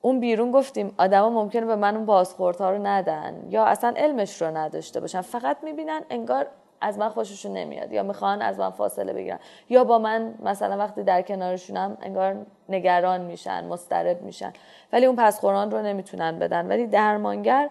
اون 0.00 0.20
بیرون 0.20 0.50
گفتیم 0.50 0.94
آدما 0.98 1.30
ممکنه 1.30 1.66
به 1.66 1.76
من 1.76 1.96
اون 1.96 2.06
بازخوردها 2.06 2.70
رو 2.70 2.86
ندن 2.86 3.46
یا 3.50 3.64
اصلا 3.64 3.94
علمش 3.96 4.42
رو 4.42 4.56
نداشته 4.56 5.00
باشن. 5.00 5.20
فقط 5.20 5.56
می‌بینن 5.62 6.00
انگار 6.10 6.46
از 6.80 6.98
من 6.98 7.08
خوششون 7.08 7.52
نمیاد. 7.52 7.92
یا 7.92 8.02
می‌خوان 8.02 8.42
از 8.42 8.58
من 8.58 8.70
فاصله 8.70 9.12
بگیرن. 9.12 9.38
یا 9.68 9.84
با 9.84 9.98
من 9.98 10.34
مثلا 10.42 10.76
وقتی 10.78 11.02
در 11.02 11.22
کنارشونم 11.22 11.98
انگار 12.02 12.36
نگران 12.68 13.20
میشن 13.20 13.64
مسترب 13.64 14.22
میشن. 14.22 14.52
ولی 14.92 15.06
اون 15.06 15.16
پسخوران 15.16 15.70
رو 15.70 15.82
نمی‌تونن 15.82 16.38
بدن. 16.38 16.66
ولی 16.66 16.86
درمانگر 16.86 17.70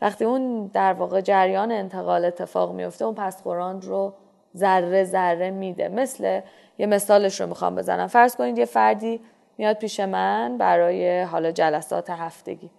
وقتی 0.00 0.24
اون 0.24 0.66
در 0.66 0.92
واقع 0.92 1.20
جریان 1.20 1.72
انتقال 1.72 2.24
اتفاق 2.24 2.72
میفته 2.72 3.04
اون 3.04 3.14
پسخوران 3.14 3.82
رو 3.82 4.12
ذره 4.56 5.04
ذره 5.04 5.50
میده. 5.50 5.88
مثل 5.88 6.40
یه 6.78 6.86
مثالش 6.86 7.40
رو 7.40 7.46
می‌خوام 7.46 7.74
بزنم. 7.74 8.06
فرض 8.06 8.36
کنید 8.36 8.58
یه 8.58 8.64
فردی 8.64 9.20
میاد 9.58 9.76
پیش 9.76 10.00
من 10.00 10.58
برای 10.58 11.22
حالا 11.22 11.50
جلسات 11.50 12.10
هفتگی. 12.10 12.70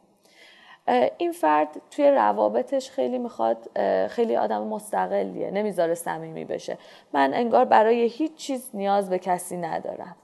این 1.18 1.32
فرد 1.32 1.82
توی 1.92 2.12
روابطش 2.12 2.92
خیلی 2.92 3.18
می‌خواد 3.18 3.70
خیلی 4.08 4.36
آدم 4.36 4.64
مستقلیه 4.64 5.52
نمی‌ذاره 5.52 5.94
صمیمی 5.94 6.46
بشه. 6.46 6.78
من 7.14 7.34
انگار 7.34 7.66
برای 7.66 8.04
هیچ 8.04 8.36
چیز 8.36 8.70
نیاز 8.74 9.10
به 9.10 9.20
کسی 9.20 9.58
ندارم. 9.58 10.16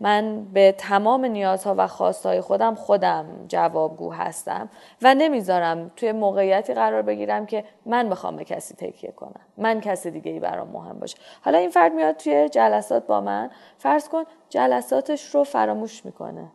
من 0.00 0.44
به 0.44 0.74
تمام 0.78 1.24
نیازها 1.24 1.74
و 1.78 1.86
خواستهای 1.86 2.40
خودم 2.40 2.74
خودم 2.74 3.26
جوابگو 3.48 4.12
هستم 4.12 4.68
و 5.02 5.14
نمی‌ذارم 5.14 5.90
توی 5.96 6.12
موقعیتی 6.12 6.74
قرار 6.74 7.02
بگیرم 7.02 7.46
که 7.46 7.64
من 7.86 8.08
بخوام 8.08 8.36
به 8.36 8.44
کسی 8.44 8.74
تکیه 8.74 9.10
کنم. 9.10 9.40
من 9.56 9.80
کسی 9.80 10.10
دیگه 10.10 10.32
ای 10.32 10.40
برام 10.40 10.68
مهم 10.68 10.98
باشه. 10.98 11.18
حالا 11.42 11.58
این 11.58 11.70
فرد 11.70 11.92
میاد 11.92 12.16
توی 12.16 12.48
جلسات 12.48 13.06
با 13.06 13.20
من. 13.20 13.50
فرض 13.78 14.08
کن 14.08 14.24
جلساتش 14.48 15.34
رو 15.34 15.44
فراموش 15.44 16.04
می‌کنه. 16.04 16.48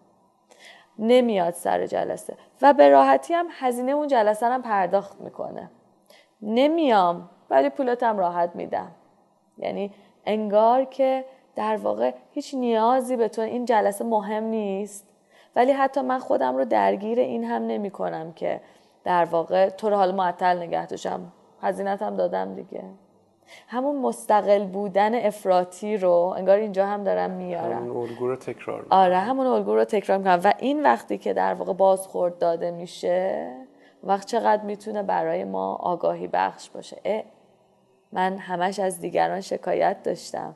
نمیاد 1.00 1.54
سر 1.54 1.86
جلسه. 1.86 2.38
و 2.62 2.74
به 2.74 2.90
راحتی 2.90 3.34
هم 3.34 3.48
هزینه 3.52 3.92
اون 3.92 4.08
جلسه 4.08 4.46
هم 4.46 4.62
پرداخت 4.62 5.22
می‌کنه. 5.22 5.72
نمیام 6.42 7.30
ولی 7.50 7.70
پولتم 7.70 8.18
راحت 8.18 8.56
میدم. 8.56 8.92
یعنی 9.58 9.94
انگار 10.26 10.86
که 10.86 11.26
در 11.56 11.78
واقع 11.78 12.14
هیچ 12.32 12.56
نیازی 12.56 13.16
به 13.16 13.28
تو 13.28 13.42
این 13.42 13.66
جلسه 13.66 14.06
مهم 14.06 14.44
نیست. 14.44 15.08
ولی 15.56 15.72
حتی 15.72 16.02
من 16.02 16.20
خودم 16.20 16.58
رو 16.58 16.66
درگیر 16.66 17.20
این 17.20 17.44
هم 17.44 17.68
نمی 17.68 17.92
کنم 17.92 18.34
که 18.34 18.62
در 19.04 19.26
واقع 19.26 19.70
تو 19.70 19.90
رو 19.90 19.96
حال 19.96 20.16
معطل 20.16 20.58
نگه 20.58 20.86
داشتم. 20.86 21.32
هزینتم 21.62 22.16
دادم 22.16 22.56
دیگه. 22.56 22.84
همون 23.68 24.02
مستقل 24.02 24.66
بودن 24.66 25.26
افراطی 25.26 25.98
رو 25.98 26.34
انگار 26.38 26.58
اینجا 26.58 26.86
هم 26.86 27.04
دارم 27.04 27.32
میارم. 27.32 27.78
همون 27.78 27.98
الگو 27.98 28.28
رو 28.28 28.36
تکرار 28.36 28.86
آره 28.90 29.18
همون 29.18 29.48
الگو 29.48 29.76
رو 29.76 29.84
تکرار 29.84 30.18
می‌کنم. 30.18 30.42
و 30.44 30.54
این 30.60 30.84
وقتی 30.84 31.18
که 31.18 31.34
در 31.34 31.54
واقع 31.54 31.74
بازخورد 31.74 32.38
داده 32.38 32.72
میشه 32.72 33.52
وقت 34.04 34.28
چقدر 34.28 34.64
می‌تونه 34.64 35.04
برای 35.04 35.44
ما 35.44 35.76
آگاهی 35.76 36.28
بخش 36.28 36.70
باشه؟ 36.70 36.98
اه 37.06 37.24
من 38.12 38.38
همش 38.38 38.80
از 38.80 39.00
دیگران 39.00 39.42
شکایت 39.42 40.04
داشتم. 40.04 40.56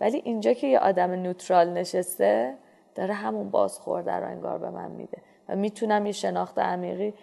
ولی 0.00 0.22
اینجا 0.24 0.52
که 0.52 0.66
یه 0.66 0.78
آدم 0.78 1.10
نوترال 1.10 1.68
نشسته 1.68 2.54
داره 2.94 3.14
همون 3.14 3.50
بازخورده 3.50 4.12
رو 4.12 4.26
انگار 4.26 4.58
به 4.58 4.70
من 4.70 4.90
میده. 4.90 5.18
و 5.48 5.56
می‌تونم 5.56 6.06
یه 6.06 6.12
شناخت 6.12 6.58
عمیقی 6.58 7.14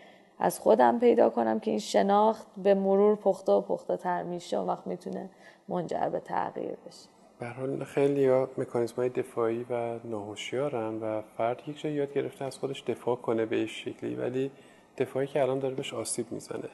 از 0.41 0.59
خودم 0.59 0.99
پیدا 0.99 1.29
کنم 1.29 1.59
که 1.59 1.71
این 1.71 1.79
شناخت 1.79 2.47
به 2.57 2.73
مرور 2.73 3.15
پخته 3.15 3.51
و 3.51 3.61
پخته 3.61 3.97
تر 3.97 4.23
میشه 4.23 4.59
و 4.59 4.67
وقت 4.67 4.87
می‌تونه 4.87 5.29
منجر 5.67 6.09
به 6.09 6.19
تغییر 6.19 6.77
بشه. 6.87 7.09
به 7.39 7.47
حال 7.47 7.83
خیلی 7.83 8.29
مکانیزم 8.57 8.95
های 8.95 9.09
دفاعی 9.09 9.65
و 9.69 9.99
ناهوشیارن 10.03 10.99
و 10.99 11.21
فرد 11.37 11.61
یک 11.67 11.81
جایی 11.81 11.95
یاد 11.95 12.13
گرفته 12.13 12.45
از 12.45 12.57
خودش 12.57 12.83
دفاع 12.83 13.15
کنه 13.15 13.45
به 13.45 13.55
این 13.55 13.67
شکلی 13.67 14.15
ولی 14.15 14.51
دفاعی 14.97 15.27
که 15.27 15.41
الان 15.41 15.59
داره 15.59 15.75
بهش 15.75 15.93
آسیب 15.93 16.31
می‌زنه. 16.31 16.69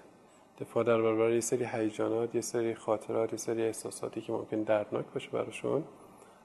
دفاع 0.61 0.83
در 0.83 1.01
برابر 1.01 1.31
یه 1.31 1.39
سری 1.39 1.65
هیجانات 1.65 2.35
یه 2.35 2.41
سری 2.41 2.75
خاطرات 2.75 3.31
یه 3.31 3.37
سری 3.37 3.63
احساساتی 3.63 4.21
که 4.21 4.33
ممکن 4.33 4.61
دردناک 4.61 5.05
باشه 5.13 5.29
براشون 5.31 5.83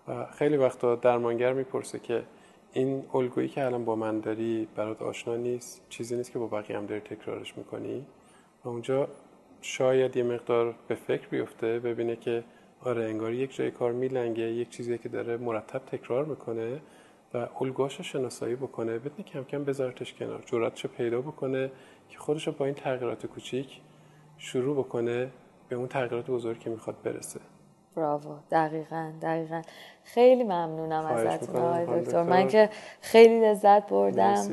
و 0.08 0.26
خیلی 0.26 0.56
وقتا 0.56 0.94
درمانگر 0.94 1.52
می‌پرسه 1.52 1.98
که 1.98 2.22
این 2.74 3.04
الگویی 3.14 3.48
که 3.48 3.64
الان 3.64 3.84
با 3.84 3.96
من 3.96 4.20
داری 4.20 4.68
برات 4.76 5.02
آشنا 5.02 5.36
نیست 5.36 5.82
چیزی 5.88 6.16
نیست 6.16 6.32
که 6.32 6.38
با 6.38 6.46
بقیه 6.46 6.76
هم 6.76 6.86
داری 6.86 7.00
تکرارش 7.00 7.58
می‌کنی؟ 7.58 8.06
و 8.64 8.68
اونجا 8.68 9.08
شاید 9.60 10.16
یه 10.16 10.22
مقدار 10.22 10.74
به 10.88 10.94
فکر 10.94 11.28
بیفته 11.28 11.78
ببینه 11.78 12.16
که 12.16 12.44
آره 12.80 13.04
انگار 13.04 13.32
یک 13.32 13.56
جای 13.56 13.70
کار 13.70 13.92
میلنگه 13.92 14.42
یک 14.42 14.70
چیزی 14.70 14.98
که 14.98 15.08
داره 15.08 15.36
مرتب 15.36 15.78
تکرار 15.78 16.24
می‌کنه 16.24 16.80
و 17.34 17.48
الگوهاش 17.60 18.00
شناسایی 18.00 18.54
بکنه. 18.54 18.98
بدون 18.98 19.24
کم 19.24 19.44
کم 19.44 19.64
بذارتش 19.64 20.14
کنار. 20.14 20.42
جرأتش 20.46 20.86
پیدا 20.86 21.20
بکنه 21.20 21.70
که 22.08 22.18
خودش 22.18 22.48
با 22.48 22.64
این 22.64 22.74
تغییرات 22.74 23.26
کوچیک 23.26 23.80
شروع 24.38 24.76
بکنه 24.76 25.30
به 25.68 25.76
اون 25.76 25.88
تغییرات 25.88 26.26
بزرگ 26.30 26.58
که 26.58 26.70
می‌خواد 26.70 27.02
برسه. 27.02 27.40
براوو 27.96 28.34
دقیقا 28.50 29.12
دقیقا. 29.22 29.62
خیلی 30.04 30.44
ممنونم 30.44 31.04
ازتون 31.06 31.56
آقای 31.56 32.00
دکتر. 32.00 32.22
من 32.22 32.48
که 32.48 32.70
خیلی 33.00 33.40
لذت 33.40 33.86
بردم 33.86 34.46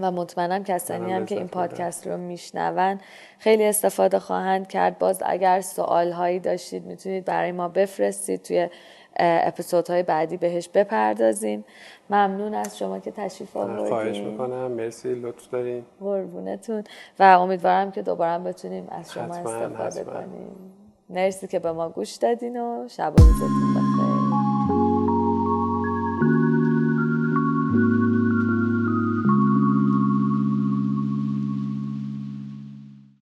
و 0.00 0.10
مطمئنم 0.10 0.64
کسانی 0.64 1.12
هم 1.12 1.26
که 1.26 1.34
این 1.34 1.48
پادکست 1.48 2.06
رو 2.06 2.16
میشنون 2.16 3.00
خیلی 3.38 3.64
استفاده 3.64 4.18
خواهند 4.18 4.68
کرد. 4.68 4.98
باز 4.98 5.22
اگر 5.26 5.60
سوال 5.60 6.12
هایی 6.12 6.40
داشتید 6.40 6.86
می‌تونید 6.86 7.24
برای 7.24 7.52
ما 7.52 7.68
بفرستید. 7.68 8.42
توی 8.42 8.68
اپیزودهای 9.16 10.02
بعدی 10.02 10.36
بهش 10.36 10.68
بپردازیم. 10.68 11.64
ممنون 12.10 12.54
از 12.54 12.78
شما 12.78 12.98
که 12.98 13.10
تشریف 13.10 13.56
آوردین. 13.56 13.88
خواهش 13.88 14.18
می‌کنم. 14.18 14.70
مرسی 14.70 15.14
لطف 15.14 15.50
دارین. 15.50 15.84
قربونتون. 16.00 16.84
و 17.18 17.22
امیدوارم 17.22 17.90
که 17.90 18.02
دوباره 18.02 18.42
بتونیم 18.42 18.88
از 18.90 19.12
شما 19.12 19.34
استفاده 19.34 20.04
کنیم. 20.04 20.72
مرسی 21.12 21.46
که 21.46 21.58
به 21.58 21.72
ما 21.72 21.88
گوش 21.88 22.16
دادین 22.16 22.56
و 22.60 22.88
شب 22.88 23.14
و 23.18 23.22
روزتون 23.22 23.81